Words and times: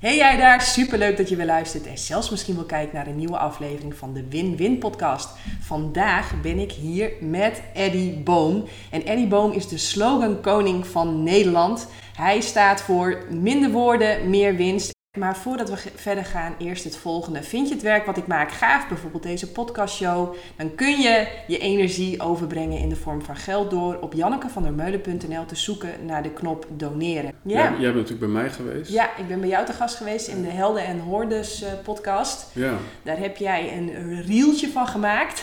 Hey 0.00 0.16
jij 0.16 0.36
daar, 0.36 0.62
superleuk 0.62 1.16
dat 1.16 1.28
je 1.28 1.36
weer 1.36 1.46
luistert 1.46 1.86
en 1.86 1.98
zelfs 1.98 2.30
misschien 2.30 2.54
wel 2.54 2.64
kijkt 2.64 2.92
naar 2.92 3.06
een 3.06 3.16
nieuwe 3.16 3.38
aflevering 3.38 3.94
van 3.94 4.12
de 4.12 4.28
Win-Win 4.28 4.78
podcast. 4.78 5.28
Vandaag 5.60 6.40
ben 6.40 6.58
ik 6.58 6.72
hier 6.72 7.12
met 7.20 7.62
Eddie 7.74 8.18
Boom. 8.18 8.64
En 8.90 9.06
Eddie 9.06 9.26
Boom 9.26 9.52
is 9.52 9.68
de 9.68 9.78
slogan 9.78 10.40
koning 10.40 10.86
van 10.86 11.22
Nederland. 11.22 11.88
Hij 12.16 12.40
staat 12.40 12.80
voor 12.80 13.24
minder 13.30 13.70
woorden, 13.70 14.30
meer 14.30 14.56
winst. 14.56 14.95
Maar 15.16 15.36
voordat 15.36 15.70
we 15.70 15.76
verder 15.94 16.24
gaan, 16.24 16.54
eerst 16.58 16.84
het 16.84 16.96
volgende. 16.96 17.42
Vind 17.42 17.68
je 17.68 17.74
het 17.74 17.82
werk 17.82 18.06
wat 18.06 18.16
ik 18.16 18.26
maak 18.26 18.50
gaaf, 18.50 18.88
bijvoorbeeld 18.88 19.22
deze 19.22 19.52
podcastshow? 19.52 20.34
Dan 20.56 20.74
kun 20.74 21.00
je 21.00 21.26
je 21.46 21.58
energie 21.58 22.20
overbrengen 22.20 22.78
in 22.78 22.88
de 22.88 22.96
vorm 22.96 23.22
van 23.22 23.36
geld 23.36 23.70
door 23.70 23.98
op 24.00 24.12
jannekevandermeulen.nl 24.12 25.44
te 25.44 25.56
zoeken 25.56 25.90
naar 26.06 26.22
de 26.22 26.30
knop 26.30 26.66
doneren. 26.68 27.32
Ja. 27.42 27.54
Jij, 27.62 27.92
bent 27.92 27.94
natuurlijk 27.94 28.20
bij 28.20 28.28
mij 28.28 28.50
geweest. 28.50 28.92
Ja, 28.92 29.16
ik 29.16 29.28
ben 29.28 29.40
bij 29.40 29.48
jou 29.48 29.66
te 29.66 29.72
gast 29.72 29.96
geweest 29.96 30.28
in 30.28 30.42
de 30.42 30.48
Helden 30.48 30.84
en 30.84 30.98
Hordes 30.98 31.62
uh, 31.62 31.68
podcast. 31.84 32.50
Ja. 32.52 32.74
Daar 33.02 33.18
heb 33.18 33.36
jij 33.36 33.76
een 33.76 34.22
reeltje 34.22 34.68
van 34.68 34.86
gemaakt. 34.86 35.42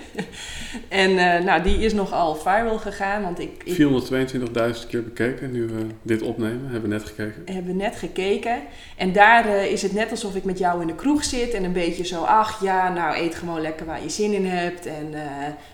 en 0.88 1.10
uh, 1.10 1.38
nou, 1.38 1.62
die 1.62 1.78
is 1.78 1.92
nogal 1.92 2.34
viral 2.34 2.78
gegaan. 2.78 3.22
Want 3.22 3.38
ik, 3.38 3.62
ik 3.64 3.76
422.000 3.76 4.88
keer 4.88 5.02
bekeken 5.02 5.52
nu 5.52 5.66
we 5.66 5.86
dit 6.02 6.22
opnemen. 6.22 6.62
Hebben 6.62 6.90
we 6.90 6.96
net 6.96 7.04
gekeken. 7.04 7.42
Hebben 7.44 7.76
we 7.76 7.82
net 7.82 7.96
gekeken. 7.96 8.61
En 8.96 9.12
daar 9.12 9.46
uh, 9.46 9.64
is 9.64 9.82
het 9.82 9.92
net 9.92 10.10
alsof 10.10 10.34
ik 10.34 10.44
met 10.44 10.58
jou 10.58 10.80
in 10.80 10.86
de 10.86 10.94
kroeg 10.94 11.24
zit 11.24 11.54
en 11.54 11.64
een 11.64 11.72
beetje 11.72 12.04
zo, 12.04 12.22
ach 12.22 12.62
ja, 12.62 12.92
nou 12.92 13.16
eet 13.16 13.34
gewoon 13.34 13.60
lekker 13.60 13.86
waar 13.86 14.02
je 14.02 14.10
zin 14.10 14.32
in 14.32 14.46
hebt. 14.46 14.86
En 14.86 15.08
uh, 15.12 15.20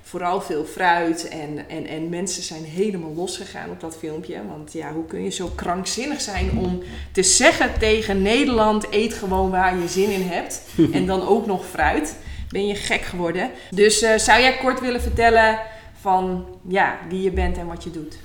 vooral 0.02 0.40
veel 0.40 0.64
fruit. 0.64 1.28
En, 1.28 1.68
en, 1.68 1.86
en 1.86 2.08
mensen 2.08 2.42
zijn 2.42 2.64
helemaal 2.64 3.14
losgegaan 3.14 3.70
op 3.70 3.80
dat 3.80 3.96
filmpje. 3.98 4.40
Want 4.48 4.72
ja, 4.72 4.92
hoe 4.92 5.04
kun 5.04 5.22
je 5.22 5.30
zo 5.30 5.52
krankzinnig 5.54 6.20
zijn 6.20 6.50
om 6.58 6.82
te 7.12 7.22
zeggen 7.22 7.78
tegen 7.78 8.22
Nederland, 8.22 8.86
eet 8.90 9.14
gewoon 9.14 9.50
waar 9.50 9.78
je 9.78 9.88
zin 9.88 10.10
in 10.10 10.28
hebt. 10.28 10.62
en 10.92 11.06
dan 11.06 11.28
ook 11.28 11.46
nog 11.46 11.66
fruit. 11.66 12.16
Ben 12.48 12.66
je 12.66 12.74
gek 12.74 13.02
geworden. 13.02 13.50
Dus 13.70 14.02
uh, 14.02 14.16
zou 14.16 14.40
jij 14.40 14.56
kort 14.56 14.80
willen 14.80 15.00
vertellen 15.00 15.58
van 16.00 16.46
ja, 16.68 16.98
wie 17.08 17.22
je 17.22 17.30
bent 17.30 17.58
en 17.58 17.66
wat 17.66 17.84
je 17.84 17.90
doet? 17.90 18.18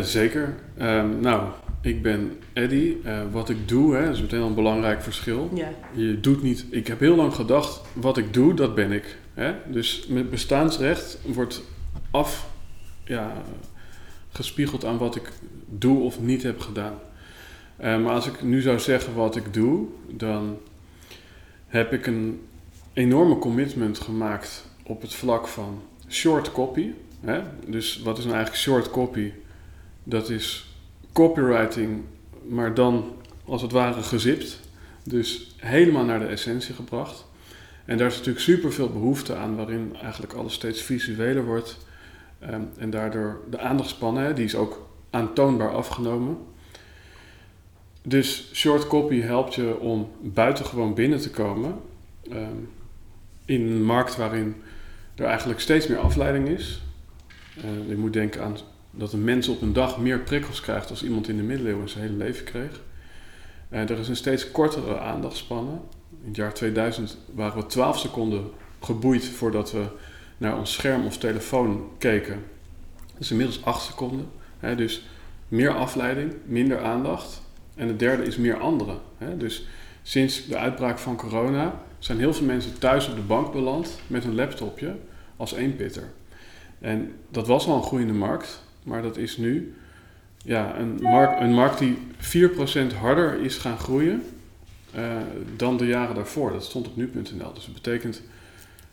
zeker. 0.00 0.54
Um, 0.80 1.20
nou, 1.20 1.42
ik 1.82 2.02
ben 2.02 2.38
Eddy. 2.52 2.96
Uh, 3.04 3.20
wat 3.30 3.48
ik 3.48 3.68
doe, 3.68 3.94
hè, 3.94 4.10
is 4.10 4.20
meteen 4.20 4.40
een 4.40 4.54
belangrijk 4.54 5.02
verschil. 5.02 5.50
Ja. 5.54 5.70
Je 5.92 6.20
doet 6.20 6.42
niet. 6.42 6.66
Ik 6.70 6.86
heb 6.86 7.00
heel 7.00 7.16
lang 7.16 7.34
gedacht, 7.34 7.80
wat 7.92 8.16
ik 8.16 8.32
doe, 8.32 8.54
dat 8.54 8.74
ben 8.74 8.92
ik. 8.92 9.18
Hè? 9.34 9.54
Dus 9.66 10.06
met 10.08 10.30
bestaansrecht 10.30 11.18
wordt 11.24 11.62
af, 12.10 12.50
ja, 13.04 13.42
gespiegeld 14.30 14.84
aan 14.84 14.98
wat 14.98 15.16
ik 15.16 15.32
doe 15.68 16.02
of 16.02 16.20
niet 16.20 16.42
heb 16.42 16.60
gedaan. 16.60 16.94
Uh, 17.80 18.02
maar 18.02 18.14
als 18.14 18.26
ik 18.26 18.42
nu 18.42 18.60
zou 18.60 18.78
zeggen 18.78 19.14
wat 19.14 19.36
ik 19.36 19.54
doe, 19.54 19.86
dan 20.10 20.58
heb 21.66 21.92
ik 21.92 22.06
een 22.06 22.40
enorme 22.92 23.38
commitment 23.38 23.98
gemaakt 23.98 24.68
op 24.82 25.00
het 25.00 25.14
vlak 25.14 25.48
van 25.48 25.82
short 26.08 26.52
copy. 26.52 26.90
Hè? 27.20 27.40
Dus 27.66 28.00
wat 28.02 28.18
is 28.18 28.24
nou 28.24 28.36
eigenlijk 28.36 28.64
short 28.64 28.90
copy? 28.90 29.32
Dat 30.04 30.30
is 30.30 30.71
copywriting, 31.12 32.02
maar 32.48 32.74
dan 32.74 33.12
als 33.44 33.62
het 33.62 33.72
ware 33.72 34.02
gezipt. 34.02 34.60
Dus 35.04 35.54
helemaal 35.56 36.04
naar 36.04 36.18
de 36.18 36.26
essentie 36.26 36.74
gebracht. 36.74 37.24
En 37.84 37.98
daar 37.98 38.06
is 38.06 38.16
natuurlijk 38.16 38.44
super 38.44 38.72
veel 38.72 38.88
behoefte 38.88 39.34
aan, 39.34 39.56
waarin 39.56 39.96
eigenlijk 40.02 40.32
alles 40.32 40.52
steeds 40.52 40.82
visueler 40.82 41.44
wordt. 41.44 41.78
Um, 42.50 42.68
en 42.78 42.90
daardoor 42.90 43.40
de 43.50 43.58
aandachtspannen, 43.58 44.34
die 44.34 44.44
is 44.44 44.54
ook 44.54 44.88
aantoonbaar 45.10 45.74
afgenomen. 45.74 46.38
Dus 48.02 48.50
short 48.52 48.86
copy 48.86 49.20
helpt 49.20 49.54
je 49.54 49.78
om 49.78 50.10
buitengewoon 50.20 50.94
binnen 50.94 51.20
te 51.20 51.30
komen. 51.30 51.74
Um, 52.32 52.68
in 53.44 53.60
een 53.60 53.84
markt 53.84 54.16
waarin 54.16 54.54
er 55.14 55.24
eigenlijk 55.24 55.60
steeds 55.60 55.86
meer 55.86 55.98
afleiding 55.98 56.48
is. 56.48 56.82
Uh, 57.56 57.88
je 57.88 57.96
moet 57.96 58.12
denken 58.12 58.42
aan 58.42 58.56
dat 58.94 59.12
een 59.12 59.24
mens 59.24 59.48
op 59.48 59.62
een 59.62 59.72
dag 59.72 59.98
meer 59.98 60.18
prikkels 60.18 60.60
krijgt 60.60 60.90
als 60.90 61.02
iemand 61.02 61.28
in 61.28 61.36
de 61.36 61.42
middeleeuwen 61.42 61.88
zijn 61.88 62.04
hele 62.04 62.16
leven 62.16 62.44
kreeg. 62.44 62.80
En 63.68 63.88
er 63.88 63.98
is 63.98 64.08
een 64.08 64.16
steeds 64.16 64.50
kortere 64.50 64.98
aandachtspanne. 64.98 65.70
In 66.20 66.28
het 66.28 66.36
jaar 66.36 66.54
2000 66.54 67.18
waren 67.34 67.62
we 67.62 67.66
12 67.66 67.98
seconden 67.98 68.50
geboeid 68.80 69.24
voordat 69.24 69.72
we 69.72 69.84
naar 70.38 70.58
ons 70.58 70.72
scherm 70.72 71.06
of 71.06 71.18
telefoon 71.18 71.88
keken. 71.98 72.44
Dat 73.12 73.20
is 73.20 73.30
inmiddels 73.30 73.64
8 73.64 73.82
seconden. 73.82 74.30
Hè, 74.58 74.74
dus 74.74 75.06
meer 75.48 75.74
afleiding, 75.74 76.32
minder 76.44 76.84
aandacht. 76.84 77.42
En 77.74 77.88
het 77.88 77.98
derde 77.98 78.22
is 78.22 78.36
meer 78.36 78.58
anderen. 78.58 78.98
Hè. 79.18 79.36
Dus 79.36 79.66
sinds 80.02 80.46
de 80.46 80.56
uitbraak 80.56 80.98
van 80.98 81.16
corona 81.16 81.82
zijn 81.98 82.18
heel 82.18 82.34
veel 82.34 82.46
mensen 82.46 82.78
thuis 82.78 83.08
op 83.08 83.14
de 83.14 83.20
bank 83.20 83.52
beland 83.52 83.98
met 84.06 84.24
een 84.24 84.34
laptopje 84.34 84.96
als 85.36 85.52
eenpitter. 85.52 86.10
En 86.78 87.14
dat 87.30 87.46
was 87.46 87.66
al 87.66 87.76
een 87.76 87.82
groeiende 87.82 88.12
markt. 88.12 88.61
Maar 88.82 89.02
dat 89.02 89.16
is 89.16 89.36
nu 89.36 89.74
ja, 90.44 90.78
een, 90.78 90.98
markt, 91.00 91.40
een 91.40 91.54
markt 91.54 91.78
die 91.78 91.98
4% 92.92 92.96
harder 92.98 93.40
is 93.40 93.56
gaan 93.56 93.78
groeien 93.78 94.22
uh, 94.96 95.16
dan 95.56 95.76
de 95.76 95.86
jaren 95.86 96.14
daarvoor. 96.14 96.52
Dat 96.52 96.64
stond 96.64 96.86
op 96.86 96.96
nu.nl. 96.96 97.52
Dus 97.52 97.64
dat 97.64 97.74
betekent 97.74 98.22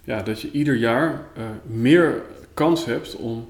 ja, 0.03 0.21
dat 0.21 0.41
je 0.41 0.51
ieder 0.51 0.75
jaar 0.75 1.27
uh, 1.37 1.43
meer 1.65 2.21
kans 2.53 2.85
hebt 2.85 3.15
om 3.15 3.49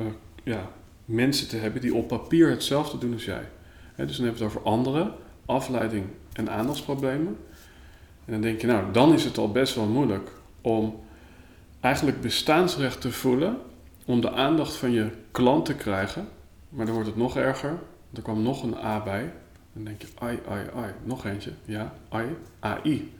uh, 0.00 0.06
ja, 0.42 0.70
mensen 1.04 1.48
te 1.48 1.56
hebben 1.56 1.80
die 1.80 1.94
op 1.94 2.08
papier 2.08 2.50
hetzelfde 2.50 2.98
doen 2.98 3.12
als 3.12 3.24
jij. 3.24 3.48
Dus 3.96 4.16
dan 4.16 4.24
hebben 4.26 4.42
we 4.42 4.44
het 4.44 4.56
over 4.56 4.70
anderen, 4.70 5.12
afleiding 5.46 6.04
en 6.32 6.50
aandachtsproblemen. 6.50 7.36
En 8.24 8.32
dan 8.32 8.40
denk 8.40 8.60
je, 8.60 8.66
nou, 8.66 8.92
dan 8.92 9.12
is 9.12 9.24
het 9.24 9.38
al 9.38 9.52
best 9.52 9.74
wel 9.74 9.86
moeilijk 9.86 10.30
om 10.60 11.00
eigenlijk 11.80 12.20
bestaansrecht 12.20 13.00
te 13.00 13.12
voelen 13.12 13.56
om 14.04 14.20
de 14.20 14.30
aandacht 14.30 14.76
van 14.76 14.90
je 14.90 15.10
klant 15.30 15.64
te 15.64 15.74
krijgen. 15.74 16.28
Maar 16.68 16.84
dan 16.84 16.94
wordt 16.94 17.10
het 17.10 17.18
nog 17.18 17.36
erger. 17.36 17.78
Er 18.14 18.22
kwam 18.22 18.42
nog 18.42 18.62
een 18.62 18.76
A 18.76 19.02
bij. 19.02 19.32
Dan 19.72 19.84
denk 19.84 20.02
je, 20.02 20.08
ai, 20.18 20.38
ai, 20.48 20.66
ai. 20.74 20.92
Nog 21.02 21.24
eentje. 21.24 21.52
Ja, 21.64 21.94
ai, 22.08 22.26
AI. 22.60 23.12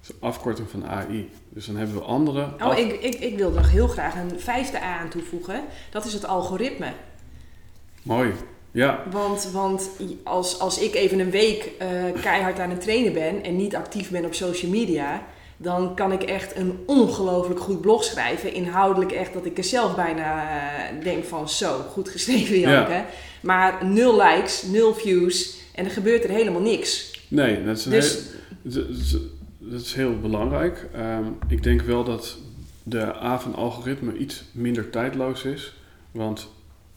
Dat 0.00 0.08
is 0.08 0.08
een 0.08 0.28
afkorting 0.28 0.70
van 0.70 0.86
AI. 0.86 1.30
Dus 1.48 1.66
dan 1.66 1.76
hebben 1.76 1.96
we 1.96 2.02
andere... 2.02 2.48
Oh, 2.62 2.78
ik, 2.78 2.92
ik, 2.92 3.14
ik 3.14 3.36
wil 3.36 3.50
nog 3.50 3.70
heel 3.70 3.88
graag 3.88 4.14
een 4.14 4.40
vijfde 4.40 4.82
A 4.82 4.98
aan 4.98 5.08
toevoegen. 5.08 5.64
Dat 5.90 6.04
is 6.04 6.12
het 6.12 6.26
algoritme. 6.26 6.92
Mooi. 8.02 8.32
Ja. 8.70 9.02
Want, 9.10 9.50
want 9.52 9.90
als, 10.24 10.58
als 10.58 10.78
ik 10.78 10.94
even 10.94 11.18
een 11.18 11.30
week 11.30 11.72
uh, 11.82 12.20
keihard 12.22 12.58
aan 12.58 12.70
het 12.70 12.80
trainen 12.80 13.12
ben 13.12 13.42
en 13.42 13.56
niet 13.56 13.76
actief 13.76 14.10
ben 14.10 14.24
op 14.24 14.34
social 14.34 14.70
media, 14.70 15.22
dan 15.60 15.94
kan 15.94 16.12
ik 16.12 16.22
echt 16.22 16.56
een 16.56 16.78
ongelooflijk 16.86 17.60
goed 17.60 17.80
blog 17.80 18.04
schrijven. 18.04 18.52
Inhoudelijk 18.52 19.12
echt 19.12 19.32
dat 19.32 19.44
ik 19.44 19.58
er 19.58 19.64
zelf 19.64 19.94
bijna 19.94 20.42
uh, 20.42 21.02
denk 21.02 21.24
van 21.24 21.48
zo, 21.48 21.78
goed 21.78 22.08
geschreven 22.08 22.60
Janke. 22.60 22.92
Ja. 22.92 23.06
Maar 23.40 23.86
nul 23.86 24.22
likes, 24.22 24.62
nul 24.62 24.94
views 24.94 25.56
en 25.74 25.84
er 25.84 25.90
gebeurt 25.90 26.24
er 26.24 26.30
helemaal 26.30 26.60
niks. 26.60 27.20
Nee, 27.28 27.64
dat 27.64 27.76
is, 27.76 27.82
dus, 27.82 28.18
heel, 28.62 29.20
dat 29.58 29.80
is 29.80 29.94
heel 29.94 30.20
belangrijk. 30.20 30.88
Um, 30.96 31.38
ik 31.48 31.62
denk 31.62 31.80
wel 31.80 32.04
dat 32.04 32.36
de 32.82 33.14
A 33.22 33.40
van 33.40 33.54
algoritme 33.54 34.16
iets 34.16 34.44
minder 34.52 34.90
tijdloos 34.90 35.44
is. 35.44 35.74
Want 36.10 36.48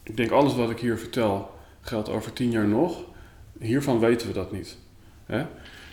ik 0.03 0.17
denk 0.17 0.31
alles 0.31 0.55
wat 0.55 0.69
ik 0.69 0.79
hier 0.79 0.97
vertel 0.97 1.51
geldt 1.81 2.09
over 2.09 2.33
tien 2.33 2.51
jaar 2.51 2.67
nog. 2.67 3.03
Hiervan 3.59 3.99
weten 3.99 4.27
we 4.27 4.33
dat 4.33 4.51
niet. 4.51 4.77
Hè? 5.25 5.45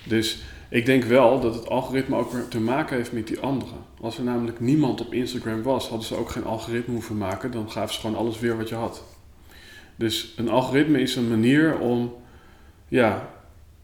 Dus 0.04 0.38
ik 0.68 0.86
denk 0.86 1.04
wel 1.04 1.40
dat 1.40 1.54
het 1.54 1.68
algoritme 1.68 2.16
ook 2.16 2.32
te 2.50 2.60
maken 2.60 2.96
heeft 2.96 3.12
met 3.12 3.26
die 3.26 3.40
anderen. 3.40 3.78
Als 4.00 4.18
er 4.18 4.24
namelijk 4.24 4.60
niemand 4.60 5.00
op 5.00 5.12
Instagram 5.12 5.62
was, 5.62 5.88
hadden 5.88 6.06
ze 6.06 6.16
ook 6.16 6.30
geen 6.30 6.44
algoritme 6.44 6.94
hoeven 6.94 7.18
maken. 7.18 7.50
Dan 7.50 7.70
gaven 7.70 7.94
ze 7.94 8.00
gewoon 8.00 8.16
alles 8.16 8.38
weer 8.38 8.56
wat 8.56 8.68
je 8.68 8.74
had. 8.74 9.04
Dus 9.96 10.34
een 10.36 10.48
algoritme 10.48 11.00
is 11.00 11.16
een 11.16 11.28
manier 11.28 11.78
om, 11.78 12.14
ja, 12.88 13.30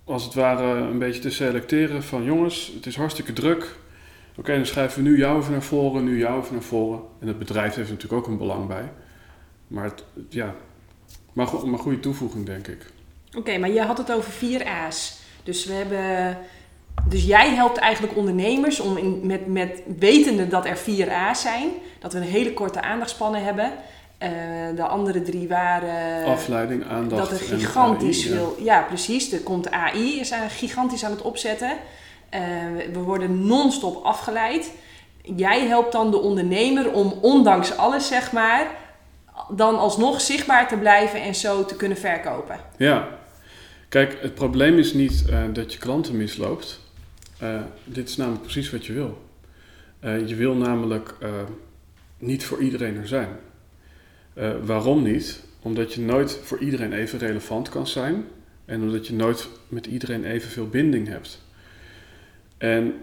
als 0.04 0.24
het 0.24 0.34
ware 0.34 0.80
een 0.80 0.98
beetje 0.98 1.20
te 1.20 1.30
selecteren 1.30 2.02
van 2.02 2.24
jongens, 2.24 2.72
het 2.74 2.86
is 2.86 2.96
hartstikke 2.96 3.32
druk. 3.32 3.76
Oké, 4.36 4.54
dan 4.54 4.66
schrijven 4.66 5.02
we 5.02 5.08
nu 5.08 5.18
jou 5.18 5.40
even 5.40 5.52
naar 5.52 5.62
voren, 5.62 6.04
nu 6.04 6.18
jou 6.18 6.40
even 6.40 6.52
naar 6.52 6.62
voren. 6.62 7.00
En 7.20 7.26
het 7.28 7.38
bedrijf 7.38 7.74
heeft 7.74 7.90
natuurlijk 7.90 8.22
ook 8.22 8.26
een 8.26 8.38
belang 8.38 8.66
bij. 8.66 8.92
Maar 9.66 9.84
het, 9.84 10.04
ja, 10.28 10.54
maar, 11.32 11.48
maar 11.66 11.78
goede 11.78 12.00
toevoeging 12.00 12.46
denk 12.46 12.66
ik. 12.66 12.86
Oké, 13.36 13.58
maar 13.58 13.70
je 13.70 13.82
had 13.82 13.98
het 13.98 14.12
over 14.12 14.30
vier 14.30 14.64
A's. 14.66 15.22
Dus 15.42 15.66
we 15.66 15.72
hebben 15.72 16.38
dus 17.08 17.24
jij 17.24 17.54
helpt 17.54 17.78
eigenlijk 17.78 18.16
ondernemers 18.16 18.80
om 18.80 18.96
in, 18.96 19.20
met, 19.22 19.46
met 19.46 19.82
wetende 19.98 20.48
dat 20.48 20.66
er 20.66 20.76
vier 20.76 21.12
A's 21.12 21.40
zijn, 21.40 21.68
dat 21.98 22.12
we 22.12 22.18
een 22.18 22.24
hele 22.24 22.52
korte 22.52 22.80
aandachtspannen 22.80 23.44
hebben. 23.44 23.72
Uh, 24.22 24.30
de 24.76 24.86
andere 24.86 25.22
drie 25.22 25.48
waren. 25.48 26.24
Afleiding, 26.24 26.84
aandacht. 26.86 27.30
Dat 27.30 27.40
er 27.40 27.46
gigantisch 27.46 28.26
veel. 28.26 28.56
Ja. 28.58 28.82
precies. 28.82 29.32
Er 29.32 29.40
komt 29.40 29.70
AI, 29.70 30.20
is 30.20 30.32
aan, 30.32 30.50
gigantisch 30.50 31.04
aan 31.04 31.10
het 31.10 31.22
opzetten. 31.22 31.70
Uh, 31.70 32.40
we 32.92 32.98
worden 32.98 33.46
non-stop 33.46 34.04
afgeleid. 34.04 34.70
Jij 35.22 35.66
helpt 35.66 35.92
dan 35.92 36.10
de 36.10 36.20
ondernemer 36.20 36.92
om, 36.92 37.14
ondanks 37.20 37.76
alles, 37.76 38.06
zeg 38.06 38.32
maar, 38.32 38.66
dan 39.48 39.78
alsnog 39.78 40.20
zichtbaar 40.20 40.68
te 40.68 40.76
blijven 40.76 41.22
en 41.22 41.34
zo 41.34 41.64
te 41.64 41.76
kunnen 41.76 41.98
verkopen. 41.98 42.60
Ja, 42.76 43.08
Kijk, 43.94 44.18
het 44.20 44.34
probleem 44.34 44.78
is 44.78 44.92
niet 44.92 45.24
uh, 45.30 45.42
dat 45.52 45.72
je 45.72 45.78
klanten 45.78 46.16
misloopt. 46.16 46.80
Uh, 47.44 47.62
dit 47.84 48.08
is 48.08 48.16
namelijk 48.16 48.42
precies 48.42 48.70
wat 48.70 48.86
je 48.86 48.92
wil. 48.92 49.22
Uh, 50.04 50.28
je 50.28 50.34
wil 50.34 50.54
namelijk 50.54 51.14
niet 52.18 52.44
voor 52.44 52.58
iedereen 52.58 52.96
er 52.96 53.08
zijn. 53.08 53.28
waarom 54.64 55.02
niet? 55.02 55.44
Omdat 55.62 55.94
je 55.94 56.00
nooit 56.00 56.38
voor 56.42 56.58
iedereen 56.58 56.92
even 56.92 57.18
relevant 57.18 57.68
kan 57.68 57.86
zijn 57.86 58.24
en 58.64 58.82
omdat 58.82 59.06
je 59.06 59.14
nooit 59.14 59.48
met 59.68 59.86
iedereen 59.86 60.24
evenveel 60.24 60.68
binding 60.68 61.08
hebt. 61.08 61.42
En 62.58 62.94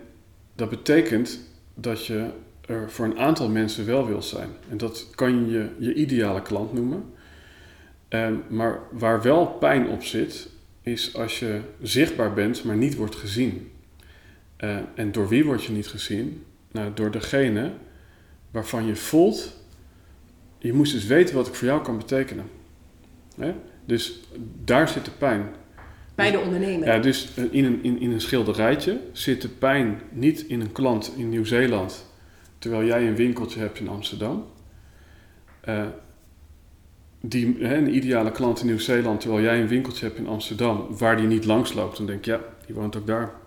dat 0.56 0.70
betekent 0.70 1.40
dat 1.74 2.06
je 2.06 2.30
er 2.66 2.92
voor 2.92 3.06
een 3.06 3.20
aantal 3.20 3.50
mensen 3.50 3.86
wel 3.86 4.08
wil 4.08 4.22
zijn. 4.22 4.50
En 4.70 4.78
dat 4.78 5.08
kan 5.16 5.50
je 5.50 5.70
je 5.78 5.94
ideale 5.94 6.42
klant 6.42 6.74
noemen. 6.74 7.04
Um, 8.10 8.44
maar 8.50 8.80
waar 8.92 9.22
wel 9.22 9.46
pijn 9.46 9.88
op 9.88 10.04
zit, 10.04 10.50
is 10.82 11.16
als 11.16 11.40
je 11.40 11.62
zichtbaar 11.82 12.34
bent, 12.34 12.64
maar 12.64 12.76
niet 12.76 12.96
wordt 12.96 13.16
gezien. 13.16 13.71
Uh, 14.64 14.78
en 14.96 15.12
door 15.12 15.28
wie 15.28 15.46
word 15.46 15.64
je 15.64 15.72
niet 15.72 15.88
gezien? 15.88 16.44
Nou, 16.72 16.92
door 16.94 17.12
degene 17.12 17.72
waarvan 18.52 18.86
je 18.86 18.96
voelt, 18.96 19.58
je 20.58 20.74
moest 20.74 20.94
dus 20.94 21.06
weten 21.06 21.36
wat 21.36 21.48
ik 21.48 21.54
voor 21.54 21.68
jou 21.68 21.82
kan 21.82 21.98
betekenen. 21.98 22.46
Hè? 23.36 23.54
Dus 23.86 24.20
daar 24.64 24.90
zit 24.90 25.06
de 25.06 25.12
pijn. 25.12 25.50
Bij 26.16 26.32
de 26.32 26.40
ondernemer. 26.40 26.88
Ja, 26.88 27.00
dus 27.00 27.34
in 27.52 27.66
een, 27.66 27.84
in, 27.84 28.00
in 28.00 28.12
een 28.12 28.22
schilderijtje 28.22 29.00
zit 29.12 29.42
de 29.42 29.50
pijn 29.50 30.02
niet 30.12 30.42
in 30.42 30.62
een 30.62 30.72
klant 30.72 31.14
in 31.18 31.30
Nieuw-Zeeland, 31.30 32.06
terwijl 32.58 32.86
jij 32.86 33.08
een 33.08 33.16
winkeltje 33.16 33.60
hebt 33.60 33.80
in 33.80 33.88
Amsterdam. 33.88 34.46
Uh, 35.70 35.86
die, 37.22 37.58
hè, 37.60 37.76
een 37.76 37.96
ideale 37.96 38.32
klant 38.32 38.60
in 38.60 38.66
Nieuw-Zeeland, 38.66 39.20
terwijl 39.22 39.44
jij 39.44 39.62
een 39.62 39.68
winkeltje 39.68 40.06
hebt 40.06 40.18
in 40.18 40.28
Amsterdam, 40.28 40.98
waar 40.98 41.18
die 41.18 41.28
niet 41.28 41.46
langs 41.46 41.74
loopt, 41.74 41.98
dan 41.98 42.06
denk 42.06 42.26
je, 42.26 42.32
ja, 42.32 42.40
die 42.66 42.76
woont 42.76 42.96
ook 42.96 43.08
daar. 43.08 43.41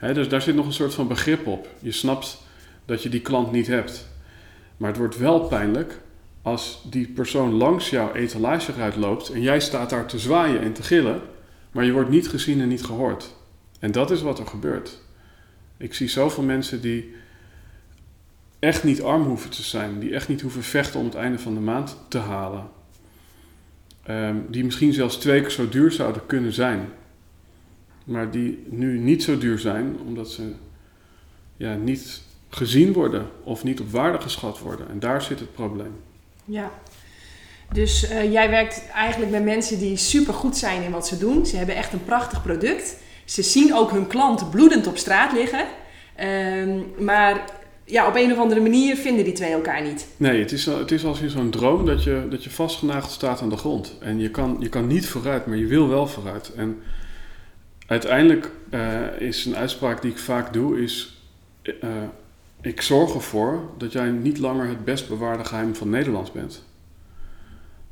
Dus 0.00 0.28
daar 0.28 0.42
zit 0.42 0.54
nog 0.54 0.66
een 0.66 0.72
soort 0.72 0.94
van 0.94 1.08
begrip 1.08 1.46
op. 1.46 1.68
Je 1.80 1.92
snapt 1.92 2.42
dat 2.84 3.02
je 3.02 3.08
die 3.08 3.20
klant 3.20 3.52
niet 3.52 3.66
hebt. 3.66 4.08
Maar 4.76 4.88
het 4.88 4.98
wordt 4.98 5.18
wel 5.18 5.40
pijnlijk 5.40 6.00
als 6.42 6.82
die 6.90 7.08
persoon 7.08 7.52
langs 7.52 7.90
jouw 7.90 8.12
etalage 8.12 8.98
loopt 8.98 9.28
en 9.28 9.42
jij 9.42 9.60
staat 9.60 9.90
daar 9.90 10.06
te 10.06 10.18
zwaaien 10.18 10.60
en 10.60 10.72
te 10.72 10.82
gillen, 10.82 11.20
maar 11.72 11.84
je 11.84 11.92
wordt 11.92 12.10
niet 12.10 12.28
gezien 12.28 12.60
en 12.60 12.68
niet 12.68 12.84
gehoord. 12.84 13.34
En 13.78 13.92
dat 13.92 14.10
is 14.10 14.22
wat 14.22 14.38
er 14.38 14.46
gebeurt. 14.46 14.98
Ik 15.76 15.94
zie 15.94 16.08
zoveel 16.08 16.42
mensen 16.42 16.80
die 16.80 17.14
echt 18.58 18.84
niet 18.84 19.02
arm 19.02 19.22
hoeven 19.22 19.50
te 19.50 19.62
zijn, 19.62 19.98
die 19.98 20.14
echt 20.14 20.28
niet 20.28 20.40
hoeven 20.40 20.62
vechten 20.62 21.00
om 21.00 21.06
het 21.06 21.14
einde 21.14 21.38
van 21.38 21.54
de 21.54 21.60
maand 21.60 21.96
te 22.08 22.18
halen. 22.18 22.68
Ehm, 24.02 24.36
die 24.48 24.64
misschien 24.64 24.92
zelfs 24.92 25.16
twee 25.16 25.40
keer 25.40 25.50
zo 25.50 25.68
duur 25.68 25.92
zouden 25.92 26.26
kunnen 26.26 26.52
zijn, 26.52 26.88
maar 28.04 28.30
die 28.30 28.64
nu 28.68 28.98
niet 28.98 29.22
zo 29.22 29.38
duur 29.38 29.58
zijn 29.58 29.96
omdat 30.06 30.30
ze 30.30 30.52
ja, 31.56 31.74
niet 31.74 32.22
gezien 32.48 32.92
worden 32.92 33.26
of 33.44 33.64
niet 33.64 33.80
op 33.80 33.90
waarde 33.90 34.20
geschat 34.20 34.58
worden. 34.58 34.88
En 34.88 34.98
daar 34.98 35.22
zit 35.22 35.40
het 35.40 35.52
probleem. 35.52 35.92
Ja, 36.44 36.70
dus 37.72 38.10
uh, 38.10 38.32
jij 38.32 38.50
werkt 38.50 38.88
eigenlijk 38.94 39.32
met 39.32 39.44
mensen 39.44 39.78
die 39.78 39.96
super 39.96 40.34
goed 40.34 40.56
zijn 40.56 40.82
in 40.82 40.90
wat 40.90 41.06
ze 41.06 41.18
doen. 41.18 41.46
Ze 41.46 41.56
hebben 41.56 41.76
echt 41.76 41.92
een 41.92 42.04
prachtig 42.04 42.42
product. 42.42 42.96
Ze 43.24 43.42
zien 43.42 43.74
ook 43.74 43.90
hun 43.90 44.06
klant 44.06 44.50
bloedend 44.50 44.86
op 44.86 44.96
straat 44.96 45.32
liggen. 45.32 45.66
Uh, 46.20 46.80
maar 46.98 47.44
ja, 47.84 48.06
op 48.08 48.16
een 48.16 48.32
of 48.32 48.38
andere 48.38 48.60
manier 48.60 48.96
vinden 48.96 49.24
die 49.24 49.32
twee 49.32 49.52
elkaar 49.52 49.82
niet. 49.82 50.06
Nee, 50.16 50.40
het 50.40 50.52
is, 50.52 50.66
het 50.66 50.90
is 50.90 51.04
als 51.04 51.20
in 51.20 51.30
zo'n 51.30 51.50
droom 51.50 51.86
dat 51.86 52.04
je, 52.04 52.26
dat 52.30 52.44
je 52.44 52.50
vastgenageld 52.50 53.12
staat 53.12 53.40
aan 53.40 53.48
de 53.48 53.56
grond. 53.56 53.96
En 54.00 54.18
je 54.18 54.30
kan, 54.30 54.56
je 54.60 54.68
kan 54.68 54.86
niet 54.86 55.08
vooruit, 55.08 55.46
maar 55.46 55.56
je 55.56 55.66
wil 55.66 55.88
wel 55.88 56.06
vooruit. 56.06 56.52
En 56.56 56.82
uiteindelijk 57.90 58.50
uh, 58.70 59.20
is 59.20 59.44
een 59.44 59.56
uitspraak 59.56 60.02
die 60.02 60.10
ik 60.10 60.18
vaak 60.18 60.52
doe, 60.52 60.82
is... 60.82 61.22
Uh, 61.62 61.90
ik 62.60 62.80
zorg 62.80 63.14
ervoor 63.14 63.70
dat 63.78 63.92
jij 63.92 64.10
niet 64.10 64.38
langer 64.38 64.68
het 64.68 64.84
best 64.84 65.08
bewaarde 65.08 65.44
geheim 65.44 65.74
van 65.74 65.90
Nederland 65.90 66.32
bent. 66.32 66.64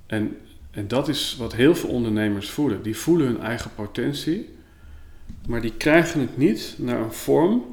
En, 0.07 0.37
en 0.71 0.89
dat 0.89 1.09
is 1.09 1.37
wat 1.39 1.55
heel 1.55 1.75
veel 1.75 1.89
ondernemers 1.89 2.51
voelen. 2.51 2.83
Die 2.83 2.97
voelen 2.97 3.27
hun 3.27 3.41
eigen 3.41 3.71
potentie, 3.75 4.49
maar 5.47 5.61
die 5.61 5.77
krijgen 5.77 6.21
het 6.21 6.37
niet 6.37 6.75
naar 6.79 7.01
een 7.01 7.13
vorm 7.13 7.65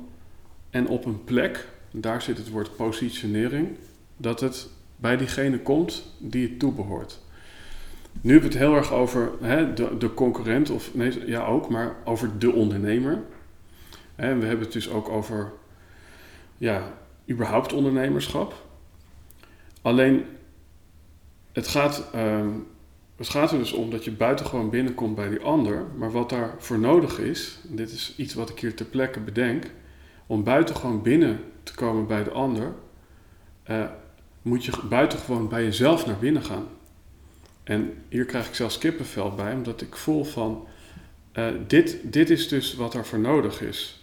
en 0.70 0.88
op 0.88 1.06
een 1.06 1.24
plek 1.24 1.68
daar 1.92 2.22
zit 2.22 2.38
het 2.38 2.50
woord 2.50 2.76
positionering, 2.76 3.68
dat 4.18 4.40
het 4.40 4.70
bij 4.96 5.18
diegene 5.18 5.60
komt 5.60 6.04
die 6.18 6.48
het 6.48 6.60
toebehoort. 6.60 7.20
Nu 8.22 8.32
hebben 8.32 8.50
we 8.52 8.58
het 8.58 8.66
heel 8.66 8.76
erg 8.76 8.94
over 8.94 9.32
hè, 9.42 9.74
de, 9.74 10.14
concurrent, 10.14 10.70
of 10.70 10.94
nee, 10.94 11.28
ja 11.28 11.46
ook, 11.46 11.70
maar 11.70 11.96
over 12.04 12.40
de 12.40 12.52
ondernemer. 12.52 13.24
En 14.16 14.40
we 14.40 14.46
hebben 14.46 14.66
het 14.66 14.74
dus 14.74 14.90
ook 14.90 15.10
over, 15.10 15.52
ja, 16.58 16.94
überhaupt 17.30 17.74
ondernemerschap. 17.74 18.64
Alleen, 19.82 20.26
het 21.52 21.68
gaat, 21.68 22.10
um, 22.16 22.68
het 23.16 23.30
gaat 23.30 23.52
er 23.52 23.58
dus 23.58 23.72
om 23.72 23.90
dat 23.90 24.04
je 24.04 24.12
buitengewoon 24.12 24.70
binnenkomt 24.70 25.16
bij 25.16 25.30
die 25.30 25.40
ander. 25.40 25.86
Maar 25.98 26.12
wat 26.12 26.30
daarvoor 26.30 26.80
nodig 26.80 27.20
is, 27.20 27.60
en 27.70 27.76
dit 27.76 27.92
is 27.92 28.14
iets 28.18 28.34
wat 28.34 28.50
ik 28.50 28.60
hier 28.60 28.76
ter 28.76 28.86
plekke 28.86 29.20
bedenk, 29.20 29.72
om 30.28 30.44
buitengewoon 30.44 31.02
binnen 31.02 31.40
te 31.64 31.74
komen 31.74 32.08
bij 32.08 32.24
de 32.24 32.32
ander, 32.32 32.74
uh, 33.70 33.86
moet 34.42 34.66
je 34.66 34.72
buitengewoon 34.90 35.48
bij 35.48 35.64
jezelf 35.64 36.06
naar 36.06 36.18
binnen 36.18 36.44
gaan. 36.44 36.68
En 37.66 37.94
hier 38.10 38.26
krijg 38.26 38.48
ik 38.48 38.56
zelfs 38.56 38.78
kippenvel 38.78 39.36
bij, 39.36 39.54
omdat 39.54 39.82
ik 39.82 39.96
voel 39.96 40.24
van, 40.24 40.68
uh, 41.34 41.48
dit, 41.68 42.00
dit 42.04 42.30
is 42.30 42.48
dus 42.48 42.76
wat 42.76 42.94
er 42.94 43.06
voor 43.06 43.20
nodig 43.20 43.62
is. 43.62 44.00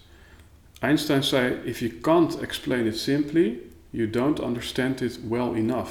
Einstein 0.79 1.25
zei, 1.25 1.55
if 1.65 1.79
you 1.79 1.99
can't 2.01 2.39
explain 2.39 2.87
it 2.87 2.99
simply, 2.99 3.59
you 3.91 4.11
don't 4.11 4.41
understand 4.41 5.01
it 5.01 5.21
well 5.29 5.53
enough. 5.55 5.91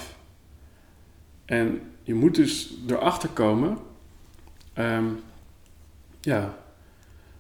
En 1.46 1.82
je 2.04 2.14
moet 2.14 2.36
dus 2.36 2.74
erachter 2.88 3.30
komen, 3.30 3.78
um, 4.78 5.20
ja, 6.22 6.58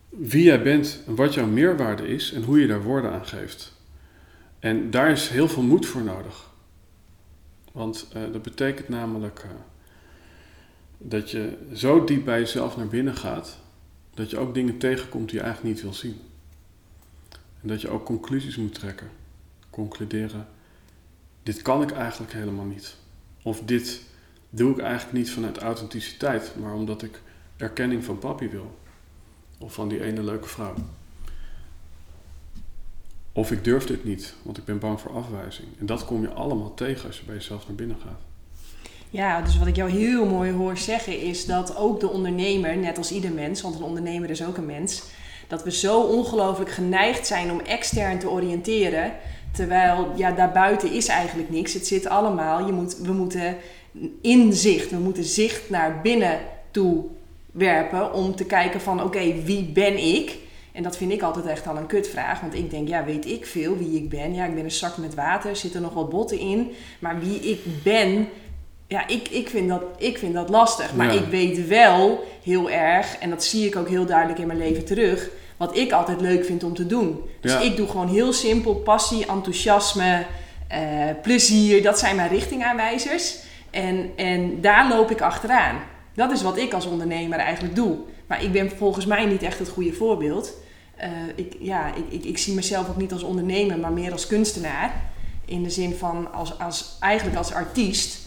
wie 0.09 0.43
jij 0.43 0.61
bent 0.61 1.03
en 1.07 1.15
wat 1.15 1.33
jouw 1.33 1.47
meerwaarde 1.47 2.07
is 2.07 2.33
en 2.33 2.43
hoe 2.43 2.59
je 2.59 2.67
daar 2.67 2.83
woorden 2.83 3.11
aan 3.11 3.25
geeft. 3.25 3.73
En 4.59 4.91
daar 4.91 5.11
is 5.11 5.29
heel 5.29 5.47
veel 5.47 5.63
moed 5.63 5.85
voor 5.85 6.01
nodig. 6.01 6.49
Want 7.71 8.11
uh, 8.15 8.21
dat 8.31 8.41
betekent 8.41 8.89
namelijk 8.89 9.43
uh, 9.45 9.51
dat 11.03 11.31
je 11.31 11.57
zo 11.73 12.03
diep 12.03 12.25
bij 12.25 12.39
jezelf 12.39 12.77
naar 12.77 12.87
binnen 12.87 13.15
gaat, 13.15 13.59
dat 14.13 14.29
je 14.29 14.37
ook 14.37 14.53
dingen 14.53 14.77
tegenkomt 14.77 15.29
die 15.29 15.37
je 15.37 15.43
eigenlijk 15.43 15.75
niet 15.75 15.83
wil 15.83 15.93
zien. 15.93 16.19
En 17.61 17.67
dat 17.67 17.81
je 17.81 17.89
ook 17.89 18.05
conclusies 18.05 18.55
moet 18.55 18.73
trekken. 18.73 19.09
Concluderen, 19.69 20.47
dit 21.43 21.61
kan 21.61 21.81
ik 21.81 21.91
eigenlijk 21.91 22.33
helemaal 22.33 22.65
niet. 22.65 22.95
Of 23.43 23.61
dit 23.65 24.01
doe 24.49 24.71
ik 24.71 24.79
eigenlijk 24.79 25.13
niet 25.13 25.31
vanuit 25.31 25.57
authenticiteit, 25.57 26.55
maar 26.59 26.73
omdat 26.73 27.01
ik 27.01 27.21
erkenning 27.57 28.03
van 28.03 28.19
papi 28.19 28.49
wil. 28.49 28.79
Of 29.57 29.73
van 29.73 29.87
die 29.87 30.03
ene 30.03 30.23
leuke 30.23 30.47
vrouw. 30.47 30.73
Of 33.31 33.51
ik 33.51 33.63
durf 33.63 33.85
dit 33.85 34.03
niet, 34.03 34.35
want 34.41 34.57
ik 34.57 34.65
ben 34.65 34.79
bang 34.79 34.99
voor 34.99 35.11
afwijzing. 35.11 35.67
En 35.79 35.85
dat 35.85 36.05
kom 36.05 36.21
je 36.21 36.29
allemaal 36.29 36.73
tegen 36.73 37.07
als 37.07 37.19
je 37.19 37.25
bij 37.25 37.35
jezelf 37.35 37.67
naar 37.67 37.75
binnen 37.75 37.97
gaat. 37.97 38.30
Ja, 39.13 39.41
dus 39.41 39.57
wat 39.57 39.67
ik 39.67 39.75
jou 39.75 39.91
heel 39.91 40.25
mooi 40.25 40.51
hoor 40.51 40.77
zeggen 40.77 41.19
is 41.19 41.45
dat 41.45 41.75
ook 41.75 41.99
de 41.99 42.09
ondernemer, 42.09 42.77
net 42.77 42.97
als 42.97 43.11
ieder 43.11 43.31
mens, 43.31 43.61
want 43.61 43.75
een 43.75 43.83
ondernemer 43.83 44.29
is 44.29 44.45
ook 44.45 44.57
een 44.57 44.65
mens, 44.65 45.03
dat 45.47 45.63
we 45.63 45.71
zo 45.71 46.01
ongelooflijk 46.01 46.69
geneigd 46.69 47.27
zijn 47.27 47.51
om 47.51 47.59
extern 47.59 48.19
te 48.19 48.29
oriënteren. 48.29 49.13
Terwijl 49.51 50.11
ja, 50.15 50.31
daarbuiten 50.31 50.91
is 50.91 51.07
eigenlijk 51.07 51.49
niks. 51.49 51.73
Het 51.73 51.87
zit 51.87 52.07
allemaal. 52.07 52.65
Je 52.65 52.71
moet, 52.71 52.97
we 52.97 53.11
moeten 53.11 53.57
inzicht, 54.21 54.89
we 54.89 54.97
moeten 54.97 55.23
zicht 55.23 55.69
naar 55.69 56.01
binnen 56.01 56.39
toe 56.71 57.03
werpen 57.51 58.13
om 58.13 58.35
te 58.35 58.45
kijken 58.45 58.81
van 58.81 59.03
oké, 59.03 59.41
wie 59.43 59.63
ben 59.63 59.97
ik? 59.97 60.37
En 60.71 60.83
dat 60.83 60.97
vind 60.97 61.11
ik 61.11 61.21
altijd 61.21 61.45
echt 61.45 61.67
al 61.67 61.77
een 61.77 61.85
kutvraag. 61.85 62.41
Want 62.41 62.53
ik 62.53 62.69
denk, 62.69 62.87
ja, 62.87 63.05
weet 63.05 63.25
ik 63.25 63.45
veel 63.45 63.77
wie 63.77 63.95
ik 63.95 64.09
ben? 64.09 64.33
Ja, 64.33 64.45
ik 64.45 64.55
ben 64.55 64.63
een 64.63 64.71
zak 64.71 64.97
met 64.97 65.15
water, 65.15 65.55
zitten 65.55 65.81
nog 65.81 65.93
wat 65.93 66.09
botten 66.09 66.39
in. 66.39 66.71
Maar 66.99 67.19
wie 67.19 67.39
ik 67.39 67.59
ben, 67.83 68.27
ja, 68.91 69.07
ik, 69.07 69.27
ik, 69.27 69.49
vind, 69.49 69.69
dat, 69.69 69.81
ik 69.97 70.17
vind 70.17 70.33
dat 70.33 70.49
lastig. 70.49 70.95
Maar 70.95 71.15
ik 71.15 71.25
weet 71.25 71.67
wel 71.67 72.23
heel 72.43 72.69
erg, 72.69 73.17
en 73.17 73.29
dat 73.29 73.43
zie 73.43 73.65
ik 73.65 73.75
ook 73.75 73.89
heel 73.89 74.05
duidelijk 74.05 74.39
in 74.39 74.47
mijn 74.47 74.59
leven 74.59 74.85
terug, 74.85 75.29
wat 75.57 75.77
ik 75.77 75.91
altijd 75.91 76.21
leuk 76.21 76.45
vind 76.45 76.63
om 76.63 76.73
te 76.73 76.85
doen. 76.85 77.21
Dus 77.41 77.61
ik 77.61 77.75
doe 77.75 77.87
gewoon 77.87 78.07
heel 78.07 78.33
simpel 78.33 78.75
passie, 78.75 79.25
enthousiasme, 79.25 80.25
uh, 80.71 80.77
plezier. 81.21 81.83
Dat 81.83 81.99
zijn 81.99 82.15
mijn 82.15 82.29
richtingaanwijzers. 82.29 83.37
En, 83.69 84.11
en 84.15 84.61
daar 84.61 84.89
loop 84.89 85.11
ik 85.11 85.21
achteraan. 85.21 85.79
Dat 86.13 86.31
is 86.31 86.41
wat 86.41 86.57
ik 86.57 86.73
als 86.73 86.85
ondernemer 86.85 87.39
eigenlijk 87.39 87.75
doe. 87.75 87.97
Maar 88.27 88.43
ik 88.43 88.51
ben 88.51 88.71
volgens 88.71 89.05
mij 89.05 89.25
niet 89.25 89.43
echt 89.43 89.59
het 89.59 89.69
goede 89.69 89.93
voorbeeld. 89.93 90.53
Uh, 90.99 91.07
ik, 91.35 91.55
ja, 91.59 91.93
ik, 91.95 92.05
ik, 92.09 92.23
ik, 92.23 92.37
zie 92.37 92.53
mezelf 92.53 92.89
ook 92.89 92.97
niet 92.97 93.13
als 93.13 93.23
ondernemer, 93.23 93.79
maar 93.79 93.91
meer 93.91 94.11
als 94.11 94.27
kunstenaar. 94.27 94.93
In 95.45 95.63
de 95.63 95.69
zin 95.69 95.93
van 95.93 96.33
als, 96.33 96.59
als, 96.59 96.97
eigenlijk 96.99 97.37
als 97.37 97.53
artiest. 97.53 98.20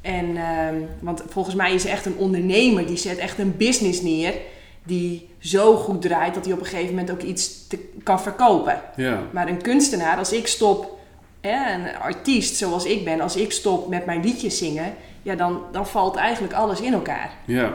En, 0.00 0.26
uh, 0.26 0.68
want 1.00 1.22
volgens 1.28 1.54
mij 1.54 1.74
is 1.74 1.84
echt 1.84 2.06
een 2.06 2.16
ondernemer 2.16 2.86
die 2.86 2.96
zet 2.96 3.18
echt 3.18 3.38
een 3.38 3.56
business 3.56 4.02
neer. 4.02 4.34
die 4.84 5.28
zo 5.38 5.76
goed 5.76 6.02
draait 6.02 6.34
dat 6.34 6.44
hij 6.44 6.54
op 6.54 6.60
een 6.60 6.66
gegeven 6.66 6.90
moment 6.90 7.10
ook 7.10 7.22
iets 7.22 7.66
te, 7.66 7.78
kan 8.02 8.20
verkopen. 8.20 8.80
Ja, 8.96 9.22
Maar 9.32 9.48
een 9.48 9.62
kunstenaar, 9.62 10.16
als 10.16 10.32
ik 10.32 10.46
stop, 10.46 10.98
hè, 11.40 11.74
een 11.74 11.96
artiest 11.96 12.56
zoals 12.56 12.84
ik 12.84 13.04
ben, 13.04 13.20
als 13.20 13.36
ik 13.36 13.52
stop 13.52 13.88
met 13.88 14.06
mijn 14.06 14.20
liedjes 14.22 14.58
zingen, 14.58 14.94
ja, 15.22 15.34
dan, 15.34 15.60
dan 15.72 15.86
valt 15.86 16.16
eigenlijk 16.16 16.54
alles 16.54 16.80
in 16.80 16.92
elkaar. 16.92 17.30
ja. 17.44 17.74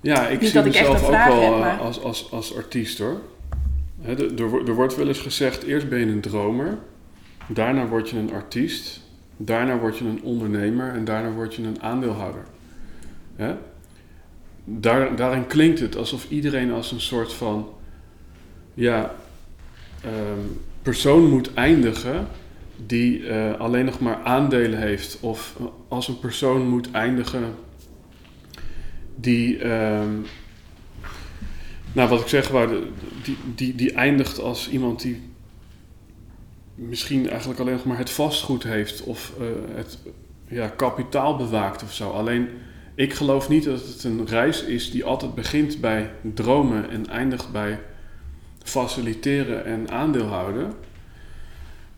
Ja, 0.00 0.26
ik 0.28 0.40
Niet 0.40 0.50
zie 0.50 0.58
dat 0.62 0.66
ik 0.66 0.74
echt 0.74 0.92
mezelf 0.92 1.06
ook 1.06 1.10
wel 1.28 1.40
heb, 1.42 1.52
eh, 1.52 1.58
maar- 1.60 1.78
als, 1.78 2.02
als, 2.02 2.32
als 2.32 2.56
artiest 2.56 2.98
hoor. 2.98 3.20
Hè, 4.00 4.36
er, 4.38 4.68
er 4.68 4.74
wordt 4.74 4.96
wel 4.96 5.08
eens 5.08 5.18
gezegd, 5.20 5.62
eerst 5.62 5.88
ben 5.88 5.98
je 5.98 6.06
een 6.06 6.20
dromer, 6.20 6.78
daarna 7.46 7.86
word 7.86 8.10
je 8.10 8.16
een 8.16 8.32
artiest, 8.32 9.00
daarna 9.38 9.78
word 9.78 9.98
je 9.98 10.04
een 10.04 10.22
ondernemer 10.22 10.94
en 10.94 11.04
daarna 11.04 11.30
word 11.30 11.54
je 11.54 11.62
een 11.62 11.82
aandeelhouder. 11.82 12.44
Daar, 14.64 15.16
daarin 15.16 15.46
klinkt 15.46 15.80
het 15.80 15.96
alsof 15.96 16.30
iedereen 16.30 16.72
als 16.72 16.92
een 16.92 17.00
soort 17.00 17.32
van 17.32 17.68
ja, 18.74 19.14
ehm, 20.02 20.46
persoon 20.82 21.30
moet 21.30 21.54
eindigen 21.54 22.26
die 22.86 23.28
eh, 23.28 23.60
alleen 23.60 23.84
nog 23.84 24.00
maar 24.00 24.20
aandelen 24.24 24.78
heeft. 24.78 25.18
Of 25.20 25.56
als 25.88 26.08
een 26.08 26.18
persoon 26.18 26.68
moet 26.68 26.90
eindigen 26.90 27.54
die, 29.14 29.58
ehm, 29.58 30.12
nou 31.92 32.08
wat 32.08 32.20
ik 32.20 32.28
zeg 32.28 32.50
die, 33.22 33.36
die, 33.54 33.74
die 33.74 33.92
eindigt 33.92 34.40
als 34.40 34.70
iemand 34.70 35.02
die 35.02 35.27
misschien 36.78 37.28
eigenlijk 37.28 37.60
alleen 37.60 37.74
nog 37.74 37.84
maar 37.84 37.98
het 37.98 38.10
vastgoed 38.10 38.62
heeft 38.62 39.02
of 39.02 39.32
eh, 39.38 39.46
het 39.74 39.98
ja, 40.48 40.68
kapitaal 40.68 41.36
bewaakt 41.36 41.82
of 41.82 41.92
zo. 41.92 42.10
Alleen 42.10 42.48
ik 42.94 43.14
geloof 43.14 43.48
niet 43.48 43.64
dat 43.64 43.86
het 43.86 44.04
een 44.04 44.26
reis 44.26 44.64
is 44.64 44.90
die 44.90 45.04
altijd 45.04 45.34
begint 45.34 45.80
bij 45.80 46.10
dromen 46.34 46.90
en 46.90 47.06
eindigt 47.06 47.52
bij 47.52 47.78
faciliteren 48.62 49.64
en 49.64 49.90
aandeelhouden. 49.90 50.72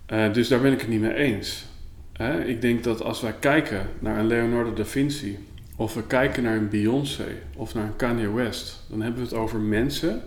Eh, 0.06 0.32
dus 0.32 0.48
daar 0.48 0.60
ben 0.60 0.72
ik 0.72 0.80
het 0.80 0.88
niet 0.88 1.00
mee 1.00 1.14
eens. 1.14 1.64
Hè? 2.12 2.44
Ik 2.44 2.60
denk 2.60 2.84
dat 2.84 3.02
als 3.02 3.20
wij 3.20 3.34
kijken 3.40 3.88
naar 3.98 4.18
een 4.18 4.26
Leonardo 4.26 4.72
da 4.72 4.84
Vinci, 4.84 5.38
of 5.76 5.94
we 5.94 6.06
kijken 6.06 6.42
naar 6.42 6.56
een 6.56 6.68
Beyoncé 6.68 7.26
of 7.56 7.74
naar 7.74 7.84
een 7.84 7.96
Kanye 7.96 8.32
West, 8.32 8.84
dan 8.88 9.00
hebben 9.00 9.22
we 9.22 9.28
het 9.28 9.38
over 9.38 9.60
mensen 9.60 10.22